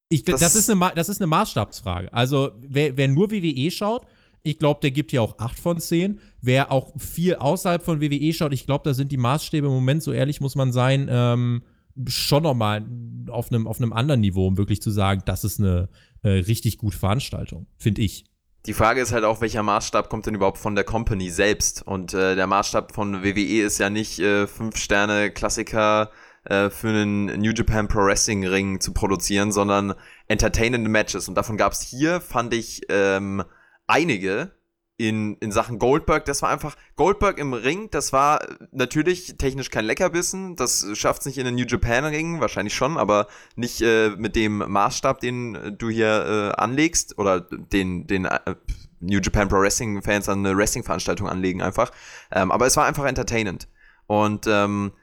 Ich, 0.09 0.23
das, 0.23 0.39
Das- 0.39 0.55
ist 0.55 0.69
eine, 0.69 0.91
das 0.95 1.09
ist 1.09 1.19
eine 1.21 1.27
Maßstabsfrage. 1.27 2.13
Also, 2.13 2.51
wer, 2.61 2.95
wer 2.95 3.07
nur 3.09 3.29
WWE 3.29 3.69
schaut, 3.71 4.05
ich 4.43 4.57
glaube, 4.59 4.79
der 4.81 4.91
gibt 4.91 5.11
ja 5.11 5.19
auch 5.19 5.37
8 5.39 5.59
von 5.59 5.79
10. 5.79 6.21
Wer 6.41 6.71
auch 6.71 6.93
viel 6.97 7.35
außerhalb 7.35 7.83
von 7.83 7.99
WWE 7.99 8.31
schaut, 8.33 8.53
ich 8.53 8.65
glaube, 8.65 8.83
da 8.85 8.93
sind 8.93 9.11
die 9.11 9.17
Maßstäbe 9.17 9.67
im 9.67 9.73
Moment, 9.73 10.01
so 10.03 10.13
ehrlich 10.13 10.39
muss 10.39 10.55
man 10.55 10.71
sein, 10.71 11.07
ähm, 11.11 11.63
schon 12.07 12.43
nochmal 12.43 12.85
auf 13.29 13.51
einem 13.51 13.67
auf 13.67 13.79
einem 13.81 13.91
anderen 13.91 14.21
Niveau, 14.21 14.47
um 14.47 14.55
wirklich 14.57 14.81
zu 14.81 14.91
sagen, 14.91 15.23
das 15.25 15.43
ist 15.43 15.59
eine 15.59 15.89
äh, 16.23 16.29
richtig 16.29 16.77
gute 16.77 16.97
Veranstaltung, 16.97 17.67
finde 17.77 18.01
ich. 18.03 18.23
Die 18.67 18.73
Frage 18.73 18.99
ist 18.99 19.13
halt 19.13 19.23
auch, 19.23 19.39
welcher 19.39 19.63
Maßstab 19.63 20.09
kommt 20.09 20.25
denn 20.25 20.35
überhaupt 20.35 20.57
von 20.57 20.75
der 20.75 20.83
Company 20.83 21.29
selbst? 21.29 21.87
Und 21.87 22.13
äh, 22.13 22.35
der 22.35 22.47
Maßstab 22.47 22.93
von 22.93 23.23
WWE 23.23 23.63
ist 23.63 23.77
ja 23.77 23.89
nicht 23.89 24.19
äh, 24.19 24.45
fünf 24.45 24.75
Sterne 24.75 25.31
Klassiker 25.31 26.11
äh, 26.43 26.69
für 26.69 26.89
einen 26.89 27.27
New 27.39 27.51
Japan 27.51 27.87
Pro 27.87 27.99
Wrestling 27.99 28.45
Ring 28.45 28.81
zu 28.81 28.93
produzieren, 28.93 29.53
sondern 29.53 29.93
entertainende 30.27 30.89
Matches. 30.89 31.29
Und 31.29 31.35
davon 31.35 31.55
gab 31.55 31.71
es 31.71 31.81
hier, 31.81 32.19
fand 32.19 32.53
ich, 32.53 32.81
ähm, 32.89 33.41
einige 33.87 34.51
in, 34.97 35.37
in 35.37 35.51
Sachen 35.51 35.77
Goldberg. 35.77 36.25
Das 36.25 36.41
war 36.41 36.49
einfach 36.49 36.75
Goldberg 36.95 37.37
im 37.37 37.53
Ring. 37.53 37.89
Das 37.91 38.11
war 38.13 38.41
natürlich 38.71 39.37
technisch 39.37 39.69
kein 39.69 39.85
Leckerbissen. 39.85 40.55
Das 40.55 40.85
schafft 40.93 41.21
es 41.21 41.25
nicht 41.27 41.37
in 41.37 41.45
den 41.45 41.55
New 41.55 41.65
Japan 41.65 42.05
Ring, 42.05 42.41
wahrscheinlich 42.41 42.73
schon, 42.73 42.97
aber 42.97 43.27
nicht 43.55 43.81
äh, 43.81 44.09
mit 44.17 44.35
dem 44.35 44.57
Maßstab, 44.57 45.19
den 45.19 45.55
äh, 45.55 45.71
du 45.71 45.89
hier 45.89 46.53
äh, 46.57 46.61
anlegst 46.61 47.17
oder 47.19 47.41
den, 47.41 48.07
den 48.07 48.25
äh, 48.25 48.55
New 48.99 49.19
Japan 49.19 49.47
Pro 49.47 49.57
Wrestling 49.57 50.01
Fans 50.01 50.27
an 50.27 50.45
eine 50.45 50.57
Wrestling-Veranstaltung 50.57 51.29
anlegen 51.29 51.61
einfach. 51.61 51.91
Ähm, 52.31 52.51
aber 52.51 52.65
es 52.65 52.75
war 52.75 52.85
einfach 52.85 53.05
entertainend. 53.05 53.67
Und 54.07 54.47
ähm, 54.47 54.93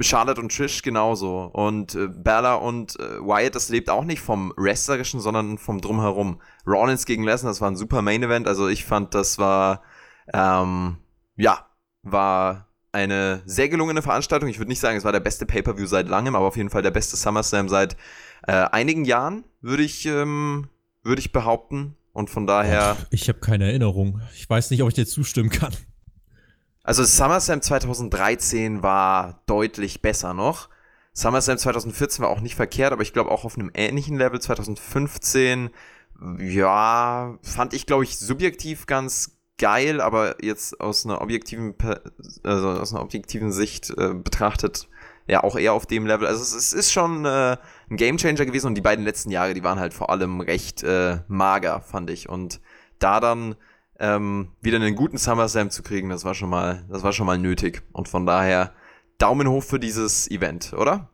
Charlotte 0.00 0.40
und 0.40 0.56
Trish 0.56 0.82
genauso. 0.82 1.50
Und 1.52 1.94
äh, 1.94 2.08
Bella 2.08 2.54
und 2.54 2.98
äh, 2.98 3.20
Wyatt, 3.20 3.54
das 3.54 3.68
lebt 3.68 3.90
auch 3.90 4.04
nicht 4.04 4.20
vom 4.20 4.52
Wrestlerischen, 4.56 5.20
sondern 5.20 5.58
vom 5.58 5.80
Drumherum. 5.80 6.40
Rollins 6.66 7.06
gegen 7.06 7.24
Lesnar, 7.24 7.50
das 7.50 7.60
war 7.60 7.70
ein 7.70 7.76
super 7.76 8.02
Main-Event. 8.02 8.48
Also 8.48 8.68
ich 8.68 8.84
fand, 8.84 9.14
das 9.14 9.38
war, 9.38 9.82
ähm, 10.32 10.96
ja, 11.36 11.66
war 12.02 12.68
eine 12.92 13.42
sehr 13.44 13.68
gelungene 13.68 14.00
Veranstaltung. 14.00 14.48
Ich 14.48 14.58
würde 14.58 14.70
nicht 14.70 14.80
sagen, 14.80 14.96
es 14.96 15.04
war 15.04 15.12
der 15.12 15.20
beste 15.20 15.44
Pay-Per-View 15.44 15.86
seit 15.86 16.08
langem, 16.08 16.34
aber 16.34 16.46
auf 16.46 16.56
jeden 16.56 16.70
Fall 16.70 16.82
der 16.82 16.90
beste 16.90 17.16
SummerSlam 17.16 17.68
seit 17.68 17.96
äh, 18.46 18.52
einigen 18.52 19.04
Jahren, 19.04 19.44
würde 19.60 19.82
ich, 19.82 20.06
ähm, 20.06 20.68
würde 21.02 21.20
ich 21.20 21.32
behaupten. 21.32 21.96
Und 22.12 22.30
von 22.30 22.46
daher. 22.46 22.96
Ich 23.10 23.28
habe 23.28 23.40
keine 23.40 23.66
Erinnerung. 23.66 24.22
Ich 24.34 24.48
weiß 24.48 24.70
nicht, 24.70 24.82
ob 24.82 24.88
ich 24.88 24.94
dir 24.94 25.06
zustimmen 25.06 25.50
kann. 25.50 25.74
Also 26.86 27.02
SummerSlam 27.02 27.62
2013 27.62 28.80
war 28.80 29.42
deutlich 29.46 30.02
besser 30.02 30.34
noch. 30.34 30.68
SummerSlam 31.14 31.58
2014 31.58 32.22
war 32.22 32.30
auch 32.30 32.40
nicht 32.40 32.54
verkehrt, 32.54 32.92
aber 32.92 33.02
ich 33.02 33.12
glaube 33.12 33.32
auch 33.32 33.44
auf 33.44 33.58
einem 33.58 33.72
ähnlichen 33.74 34.16
Level. 34.16 34.40
2015, 34.40 35.70
ja, 36.38 37.36
fand 37.42 37.74
ich, 37.74 37.86
glaube 37.86 38.04
ich, 38.04 38.16
subjektiv 38.16 38.86
ganz 38.86 39.36
geil, 39.58 40.00
aber 40.00 40.36
jetzt 40.44 40.80
aus 40.80 41.04
einer 41.04 41.20
objektiven, 41.22 41.74
also 42.44 42.68
aus 42.68 42.94
einer 42.94 43.02
objektiven 43.02 43.50
Sicht 43.50 43.90
äh, 43.90 44.14
betrachtet, 44.14 44.88
ja, 45.26 45.42
auch 45.42 45.56
eher 45.56 45.72
auf 45.72 45.86
dem 45.86 46.06
Level. 46.06 46.28
Also 46.28 46.40
es, 46.40 46.54
es 46.54 46.72
ist 46.72 46.92
schon 46.92 47.24
äh, 47.24 47.56
ein 47.90 47.96
Gamechanger 47.96 48.46
gewesen 48.46 48.68
und 48.68 48.76
die 48.76 48.80
beiden 48.80 49.04
letzten 49.04 49.32
Jahre, 49.32 49.54
die 49.54 49.64
waren 49.64 49.80
halt 49.80 49.92
vor 49.92 50.08
allem 50.10 50.40
recht 50.40 50.84
äh, 50.84 51.18
mager, 51.26 51.80
fand 51.80 52.10
ich. 52.10 52.28
Und 52.28 52.60
da 53.00 53.18
dann 53.18 53.56
ähm, 53.98 54.52
wieder 54.60 54.76
einen 54.76 54.94
guten 54.94 55.18
SummerSlam 55.18 55.70
zu 55.70 55.82
kriegen, 55.82 56.08
das 56.08 56.24
war 56.24 56.34
schon 56.34 56.50
mal, 56.50 56.84
das 56.88 57.02
war 57.02 57.12
schon 57.12 57.26
mal 57.26 57.38
nötig. 57.38 57.82
Und 57.92 58.08
von 58.08 58.26
daher 58.26 58.72
Daumen 59.18 59.48
hoch 59.48 59.62
für 59.62 59.80
dieses 59.80 60.30
Event, 60.30 60.72
oder? 60.72 61.10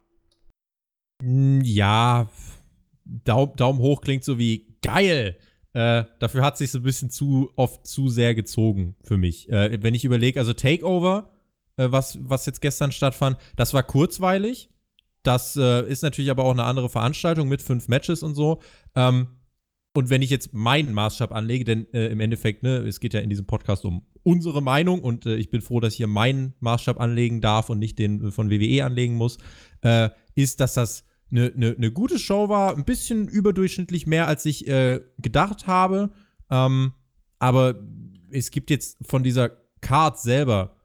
Mm, 1.22 1.60
Ja, 1.62 2.28
Daum, 3.04 3.54
Daumen 3.56 3.80
hoch 3.80 4.00
klingt 4.00 4.24
so 4.24 4.38
wie 4.38 4.76
geil. 4.82 5.36
Äh, 5.72 6.04
dafür 6.18 6.44
hat 6.44 6.58
sich 6.58 6.70
so 6.70 6.78
ein 6.78 6.84
bisschen 6.84 7.10
zu 7.10 7.50
oft 7.56 7.86
zu 7.86 8.08
sehr 8.08 8.34
gezogen 8.34 8.96
für 9.02 9.16
mich. 9.16 9.48
Äh, 9.48 9.82
wenn 9.82 9.94
ich 9.94 10.04
überlege, 10.04 10.38
also 10.38 10.52
Takeover, 10.52 11.30
äh, 11.76 11.88
was, 11.90 12.18
was 12.20 12.46
jetzt 12.46 12.60
gestern 12.60 12.92
stattfand, 12.92 13.38
das 13.56 13.72
war 13.74 13.82
kurzweilig. 13.82 14.70
Das 15.22 15.56
äh, 15.56 15.86
ist 15.88 16.02
natürlich 16.02 16.30
aber 16.30 16.44
auch 16.44 16.52
eine 16.52 16.64
andere 16.64 16.88
Veranstaltung 16.88 17.48
mit 17.48 17.62
fünf 17.62 17.88
Matches 17.88 18.22
und 18.22 18.34
so. 18.34 18.60
Ähm, 18.94 19.28
und 19.94 20.08
wenn 20.08 20.22
ich 20.22 20.30
jetzt 20.30 20.54
meinen 20.54 20.94
Maßstab 20.94 21.32
anlege, 21.32 21.64
denn 21.64 21.92
äh, 21.92 22.06
im 22.08 22.20
Endeffekt, 22.20 22.62
ne, 22.62 22.78
es 22.78 22.98
geht 22.98 23.12
ja 23.12 23.20
in 23.20 23.28
diesem 23.28 23.46
Podcast 23.46 23.84
um 23.84 24.06
unsere 24.22 24.62
Meinung 24.62 25.00
und 25.00 25.26
äh, 25.26 25.36
ich 25.36 25.50
bin 25.50 25.60
froh, 25.60 25.80
dass 25.80 25.92
ich 25.92 25.98
hier 25.98 26.06
meinen 26.06 26.54
Maßstab 26.60 26.98
anlegen 26.98 27.40
darf 27.40 27.68
und 27.68 27.78
nicht 27.78 27.98
den 27.98 28.28
äh, 28.28 28.30
von 28.30 28.50
WWE 28.50 28.84
anlegen 28.84 29.14
muss, 29.14 29.38
äh, 29.82 30.08
ist, 30.34 30.60
dass 30.60 30.74
das 30.74 31.04
eine 31.30 31.52
ne, 31.54 31.74
ne 31.76 31.92
gute 31.92 32.18
Show 32.18 32.48
war, 32.48 32.76
ein 32.76 32.84
bisschen 32.84 33.28
überdurchschnittlich 33.28 34.06
mehr, 34.06 34.28
als 34.28 34.46
ich 34.46 34.66
äh, 34.66 35.00
gedacht 35.18 35.66
habe. 35.66 36.10
Ähm, 36.50 36.92
aber 37.38 37.82
es 38.30 38.50
gibt 38.50 38.70
jetzt 38.70 38.98
von 39.02 39.22
dieser 39.22 39.50
Card 39.80 40.18
selber 40.18 40.76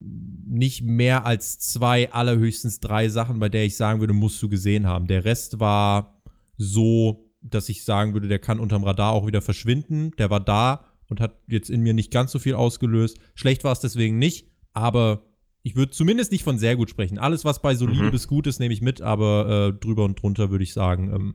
nicht 0.00 0.82
mehr 0.82 1.26
als 1.26 1.58
zwei, 1.58 2.12
allerhöchstens 2.12 2.80
drei 2.80 3.08
Sachen, 3.08 3.38
bei 3.38 3.48
der 3.48 3.64
ich 3.64 3.76
sagen 3.76 4.00
würde, 4.00 4.12
musst 4.12 4.42
du 4.42 4.48
gesehen 4.48 4.86
haben. 4.86 5.06
Der 5.06 5.24
Rest 5.24 5.60
war 5.60 6.22
so, 6.56 7.23
dass 7.44 7.68
ich 7.68 7.84
sagen 7.84 8.14
würde, 8.14 8.26
der 8.28 8.38
kann 8.38 8.58
unterm 8.58 8.84
Radar 8.84 9.12
auch 9.12 9.26
wieder 9.26 9.42
verschwinden. 9.42 10.12
Der 10.18 10.30
war 10.30 10.40
da 10.40 10.86
und 11.08 11.20
hat 11.20 11.36
jetzt 11.46 11.68
in 11.70 11.82
mir 11.82 11.94
nicht 11.94 12.10
ganz 12.10 12.32
so 12.32 12.38
viel 12.38 12.54
ausgelöst. 12.54 13.18
Schlecht 13.34 13.62
war 13.64 13.72
es 13.72 13.80
deswegen 13.80 14.18
nicht, 14.18 14.48
aber 14.72 15.26
ich 15.62 15.76
würde 15.76 15.92
zumindest 15.92 16.32
nicht 16.32 16.42
von 16.44 16.58
sehr 16.58 16.76
gut 16.76 16.90
sprechen. 16.90 17.18
Alles, 17.18 17.44
was 17.44 17.60
bei 17.62 17.74
solide 17.74 18.04
Mhm. 18.04 18.10
bis 18.10 18.26
gut 18.28 18.46
ist, 18.46 18.60
nehme 18.60 18.74
ich 18.74 18.82
mit, 18.82 19.00
aber 19.02 19.68
äh, 19.68 19.78
drüber 19.78 20.04
und 20.04 20.20
drunter 20.20 20.50
würde 20.50 20.64
ich 20.64 20.72
sagen, 20.72 21.12
ähm, 21.14 21.34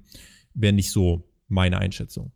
wäre 0.54 0.74
nicht 0.74 0.92
so 0.92 1.30
meine 1.48 1.78
Einschätzung. 1.78 2.32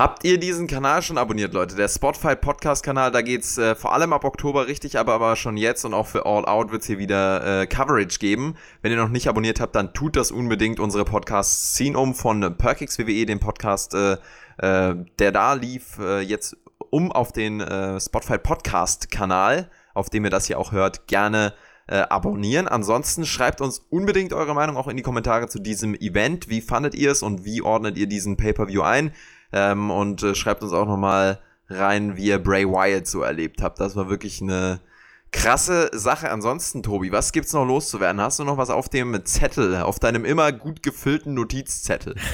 Habt 0.00 0.24
ihr 0.24 0.40
diesen 0.40 0.66
Kanal 0.66 1.02
schon 1.02 1.18
abonniert, 1.18 1.52
Leute? 1.52 1.76
Der 1.76 1.86
Spotify 1.86 2.34
Podcast 2.34 2.82
Kanal, 2.82 3.10
da 3.10 3.20
geht's 3.20 3.58
äh, 3.58 3.74
vor 3.74 3.92
allem 3.92 4.14
ab 4.14 4.24
Oktober 4.24 4.66
richtig, 4.66 4.98
aber 4.98 5.12
aber 5.12 5.36
schon 5.36 5.58
jetzt 5.58 5.84
und 5.84 5.92
auch 5.92 6.06
für 6.06 6.24
All 6.24 6.46
Out 6.46 6.72
wird's 6.72 6.86
hier 6.86 6.98
wieder 6.98 7.60
äh, 7.60 7.66
Coverage 7.66 8.18
geben. 8.18 8.56
Wenn 8.80 8.92
ihr 8.92 8.96
noch 8.96 9.10
nicht 9.10 9.28
abonniert 9.28 9.60
habt, 9.60 9.76
dann 9.76 9.92
tut 9.92 10.16
das 10.16 10.30
unbedingt. 10.30 10.80
Unsere 10.80 11.04
Podcasts 11.04 11.74
ziehen 11.74 11.96
um 11.96 12.14
von 12.14 12.56
Perkix 12.56 12.98
WWE, 12.98 13.26
dem 13.26 13.40
Podcast, 13.40 13.92
äh, 13.92 14.12
äh, 14.56 14.96
der 15.18 15.32
da 15.32 15.52
lief, 15.52 15.98
äh, 15.98 16.20
jetzt 16.20 16.56
um 16.88 17.12
auf 17.12 17.32
den 17.32 17.60
äh, 17.60 18.00
Spotify 18.00 18.38
Podcast 18.38 19.10
Kanal, 19.10 19.68
auf 19.92 20.08
dem 20.08 20.24
ihr 20.24 20.30
das 20.30 20.46
hier 20.46 20.58
auch 20.58 20.72
hört, 20.72 21.08
gerne 21.08 21.52
äh, 21.88 21.98
abonnieren. 22.08 22.68
Ansonsten 22.68 23.26
schreibt 23.26 23.60
uns 23.60 23.80
unbedingt 23.90 24.32
eure 24.32 24.54
Meinung 24.54 24.78
auch 24.78 24.88
in 24.88 24.96
die 24.96 25.02
Kommentare 25.02 25.48
zu 25.48 25.58
diesem 25.58 25.94
Event. 25.94 26.48
Wie 26.48 26.62
fandet 26.62 26.94
ihr 26.94 27.10
es 27.10 27.22
und 27.22 27.44
wie 27.44 27.60
ordnet 27.60 27.98
ihr 27.98 28.06
diesen 28.06 28.38
Pay-Per-View 28.38 28.80
ein? 28.80 29.12
Ähm, 29.52 29.90
und 29.90 30.22
äh, 30.22 30.34
schreibt 30.34 30.62
uns 30.62 30.72
auch 30.72 30.86
nochmal 30.86 31.38
rein, 31.68 32.16
wie 32.16 32.26
ihr 32.26 32.38
Bray 32.38 32.66
Wyatt 32.66 33.06
so 33.06 33.22
erlebt 33.22 33.62
habt. 33.62 33.80
Das 33.80 33.96
war 33.96 34.08
wirklich 34.08 34.40
eine 34.40 34.80
krasse 35.32 35.90
Sache. 35.92 36.30
Ansonsten, 36.30 36.82
Tobi, 36.82 37.12
was 37.12 37.32
gibt's 37.32 37.52
noch 37.52 37.64
loszuwerden? 37.64 38.20
Hast 38.20 38.38
du 38.38 38.44
noch 38.44 38.56
was 38.56 38.70
auf 38.70 38.88
dem 38.88 39.24
Zettel, 39.24 39.76
auf 39.76 39.98
deinem 39.98 40.24
immer 40.24 40.52
gut 40.52 40.82
gefüllten 40.82 41.34
Notizzettel? 41.34 42.14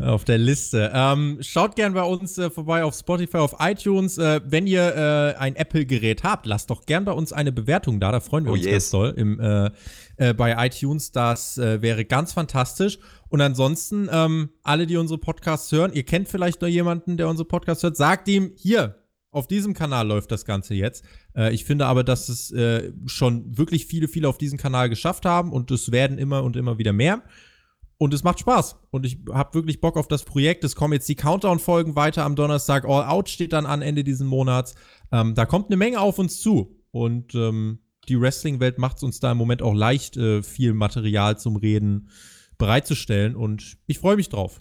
Auf 0.00 0.24
der 0.24 0.38
Liste. 0.38 0.90
Ähm, 0.92 1.38
schaut 1.40 1.76
gern 1.76 1.94
bei 1.94 2.02
uns 2.02 2.38
äh, 2.38 2.50
vorbei 2.50 2.82
auf 2.82 2.94
Spotify, 2.94 3.36
auf 3.36 3.54
iTunes. 3.60 4.18
Äh, 4.18 4.40
wenn 4.44 4.66
ihr 4.66 4.96
äh, 4.96 5.38
ein 5.38 5.54
Apple-Gerät 5.54 6.24
habt, 6.24 6.46
lasst 6.46 6.70
doch 6.70 6.86
gern 6.86 7.04
bei 7.04 7.12
uns 7.12 7.32
eine 7.32 7.52
Bewertung 7.52 8.00
da. 8.00 8.10
Da 8.10 8.18
freuen 8.18 8.44
wir 8.44 8.50
Oh 8.50 8.54
uns 8.54 8.64
yes. 8.64 8.72
ganz 8.72 8.90
doll 8.90 9.14
im, 9.16 9.38
äh, 9.38 9.70
äh, 10.16 10.34
bei 10.34 10.66
iTunes. 10.66 11.12
Das 11.12 11.56
äh, 11.58 11.80
wäre 11.82 12.04
ganz 12.04 12.32
fantastisch. 12.32 12.98
Und 13.34 13.40
ansonsten, 13.40 14.08
ähm, 14.12 14.50
alle, 14.62 14.86
die 14.86 14.96
unsere 14.96 15.18
Podcasts 15.18 15.72
hören, 15.72 15.92
ihr 15.92 16.04
kennt 16.04 16.28
vielleicht 16.28 16.62
noch 16.62 16.68
jemanden, 16.68 17.16
der 17.16 17.28
unsere 17.28 17.48
Podcasts 17.48 17.82
hört, 17.82 17.96
sagt 17.96 18.28
ihm, 18.28 18.52
hier, 18.54 18.94
auf 19.32 19.48
diesem 19.48 19.74
Kanal 19.74 20.06
läuft 20.06 20.30
das 20.30 20.44
Ganze 20.44 20.74
jetzt. 20.74 21.04
Äh, 21.36 21.52
ich 21.52 21.64
finde 21.64 21.86
aber, 21.86 22.04
dass 22.04 22.28
es 22.28 22.52
äh, 22.52 22.92
schon 23.06 23.58
wirklich 23.58 23.86
viele, 23.86 24.06
viele 24.06 24.28
auf 24.28 24.38
diesem 24.38 24.56
Kanal 24.56 24.88
geschafft 24.88 25.26
haben 25.26 25.52
und 25.52 25.72
es 25.72 25.90
werden 25.90 26.16
immer 26.16 26.44
und 26.44 26.54
immer 26.54 26.78
wieder 26.78 26.92
mehr. 26.92 27.24
Und 27.98 28.14
es 28.14 28.22
macht 28.22 28.38
Spaß. 28.38 28.76
Und 28.92 29.04
ich 29.04 29.18
habe 29.32 29.54
wirklich 29.54 29.80
Bock 29.80 29.96
auf 29.96 30.06
das 30.06 30.22
Projekt. 30.22 30.62
Es 30.62 30.76
kommen 30.76 30.92
jetzt 30.92 31.08
die 31.08 31.16
Countdown-Folgen 31.16 31.96
weiter 31.96 32.22
am 32.24 32.36
Donnerstag. 32.36 32.84
All 32.84 33.02
Out 33.02 33.28
steht 33.28 33.52
dann 33.52 33.66
an 33.66 33.82
Ende 33.82 34.04
diesen 34.04 34.28
Monats. 34.28 34.76
Ähm, 35.10 35.34
da 35.34 35.44
kommt 35.44 35.70
eine 35.70 35.76
Menge 35.76 35.98
auf 35.98 36.20
uns 36.20 36.40
zu. 36.40 36.80
Und 36.92 37.34
ähm, 37.34 37.80
die 38.08 38.20
Wrestling-Welt 38.20 38.78
macht 38.78 38.98
es 38.98 39.02
uns 39.02 39.18
da 39.18 39.32
im 39.32 39.38
Moment 39.38 39.60
auch 39.60 39.74
leicht, 39.74 40.16
äh, 40.16 40.44
viel 40.44 40.72
Material 40.72 41.36
zum 41.36 41.56
Reden 41.56 42.10
bereitzustellen. 42.58 43.36
Und 43.36 43.76
ich 43.86 43.98
freue 43.98 44.16
mich 44.16 44.28
drauf. 44.28 44.60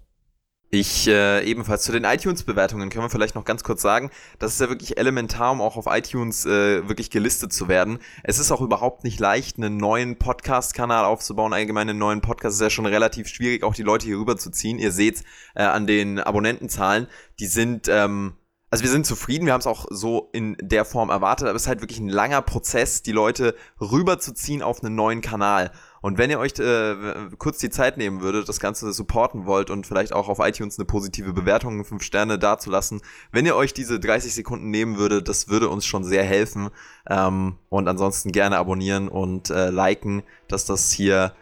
Ich 0.75 1.07
äh, 1.07 1.47
ebenfalls 1.47 1.83
zu 1.83 1.91
den 1.91 2.03
iTunes-Bewertungen 2.03 2.89
können 2.89 3.05
wir 3.05 3.09
vielleicht 3.11 3.35
noch 3.35 3.45
ganz 3.45 3.63
kurz 3.63 3.83
sagen, 3.83 4.09
das 4.39 4.53
ist 4.53 4.59
ja 4.59 4.69
wirklich 4.69 4.97
elementar, 4.97 5.51
um 5.51 5.61
auch 5.61 5.77
auf 5.77 5.85
iTunes 5.87 6.47
äh, 6.47 6.89
wirklich 6.89 7.11
gelistet 7.11 7.53
zu 7.53 7.67
werden. 7.67 7.99
Es 8.23 8.39
ist 8.39 8.51
auch 8.51 8.59
überhaupt 8.59 9.03
nicht 9.03 9.19
leicht, 9.19 9.57
einen 9.57 9.77
neuen 9.77 10.17
Podcast-Kanal 10.17 11.05
aufzubauen. 11.05 11.53
Allgemein 11.53 11.87
einen 11.87 11.99
neuen 11.99 12.21
Podcast 12.21 12.55
ist 12.55 12.61
ja 12.61 12.71
schon 12.71 12.87
relativ 12.87 13.27
schwierig, 13.27 13.61
auch 13.61 13.75
die 13.75 13.83
Leute 13.83 14.07
hier 14.07 14.17
rüber 14.17 14.35
zu 14.35 14.49
ziehen. 14.49 14.79
Ihr 14.79 14.91
seht 14.91 15.23
äh, 15.53 15.61
an 15.61 15.85
den 15.85 16.19
Abonnentenzahlen, 16.19 17.05
die 17.39 17.45
sind 17.45 17.87
ähm, 17.87 18.33
also 18.73 18.85
wir 18.85 18.89
sind 18.89 19.05
zufrieden, 19.05 19.45
wir 19.45 19.53
haben 19.53 19.59
es 19.59 19.67
auch 19.67 19.85
so 19.91 20.31
in 20.33 20.57
der 20.59 20.83
Form 20.83 21.11
erwartet, 21.11 21.47
aber 21.47 21.55
es 21.55 21.61
ist 21.61 21.67
halt 21.67 21.81
wirklich 21.81 21.99
ein 21.99 22.09
langer 22.09 22.41
Prozess, 22.41 23.03
die 23.03 23.11
Leute 23.11 23.55
rüberzuziehen 23.79 24.63
auf 24.63 24.83
einen 24.83 24.95
neuen 24.95 25.21
Kanal. 25.21 25.69
Und 26.03 26.17
wenn 26.17 26.29
ihr 26.29 26.37
euch 26.37 26.59
äh, 26.59 26.95
kurz 27.37 27.59
die 27.59 27.69
Zeit 27.69 27.95
nehmen 27.95 28.19
würdet, 28.19 28.49
das 28.49 28.59
Ganze 28.59 28.91
supporten 28.91 29.45
wollt 29.45 29.69
und 29.69 29.87
vielleicht 29.87 30.11
auch 30.11 30.27
auf 30.27 30.39
iTunes 30.39 30.77
eine 30.77 30.85
positive 30.85 31.31
Bewertung, 31.31 31.85
5 31.85 32.03
Sterne 32.03 32.37
dazulassen, 32.37 33.01
wenn 33.31 33.45
ihr 33.45 33.55
euch 33.55 33.73
diese 33.73 34.01
30 34.01 34.33
Sekunden 34.33 34.69
nehmen 34.69 34.97
würdet, 34.97 35.29
das 35.29 35.47
würde 35.47 35.69
uns 35.69 35.85
schon 35.85 36.03
sehr 36.03 36.25
helfen. 36.25 36.71
Ähm, 37.09 37.55
und 37.69 37.87
ansonsten 37.87 38.33
gerne 38.33 38.57
abonnieren 38.57 39.07
und 39.07 39.49
äh, 39.49 39.69
liken, 39.69 40.23
dass 40.49 40.65
das 40.65 40.91
hier 40.91 41.33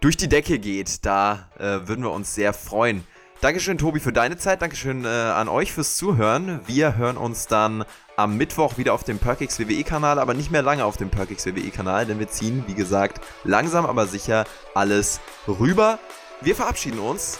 durch 0.00 0.16
die 0.16 0.28
Decke 0.28 0.60
geht. 0.60 1.04
Da 1.04 1.50
äh, 1.58 1.88
würden 1.88 2.04
wir 2.04 2.12
uns 2.12 2.36
sehr 2.36 2.52
freuen. 2.52 3.02
Dankeschön, 3.40 3.76
Tobi, 3.78 4.00
für 4.00 4.12
deine 4.12 4.38
Zeit. 4.38 4.62
Dankeschön 4.62 5.04
äh, 5.04 5.08
an 5.08 5.48
euch 5.48 5.72
fürs 5.72 5.96
Zuhören. 5.96 6.60
Wir 6.66 6.96
hören 6.96 7.16
uns 7.16 7.46
dann 7.46 7.84
am 8.16 8.36
Mittwoch 8.36 8.78
wieder 8.78 8.94
auf 8.94 9.04
dem 9.04 9.18
Perkix 9.18 9.58
WWE-Kanal, 9.58 10.18
aber 10.18 10.34
nicht 10.34 10.50
mehr 10.50 10.62
lange 10.62 10.84
auf 10.84 10.96
dem 10.96 11.10
Perkix 11.10 11.44
WWE-Kanal, 11.44 12.06
denn 12.06 12.18
wir 12.18 12.28
ziehen, 12.28 12.64
wie 12.66 12.74
gesagt, 12.74 13.20
langsam 13.42 13.86
aber 13.86 14.06
sicher 14.06 14.44
alles 14.74 15.20
rüber. 15.46 15.98
Wir 16.40 16.54
verabschieden 16.54 17.00
uns. 17.00 17.38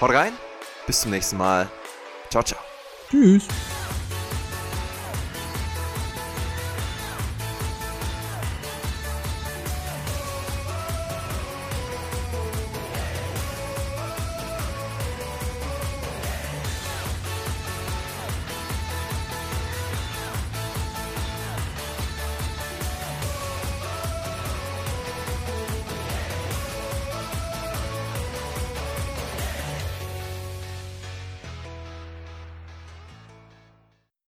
Haut 0.00 0.10
rein. 0.10 0.32
Bis 0.86 1.00
zum 1.00 1.10
nächsten 1.10 1.36
Mal. 1.36 1.68
Ciao, 2.30 2.42
ciao. 2.42 2.60
Tschüss. 3.10 3.46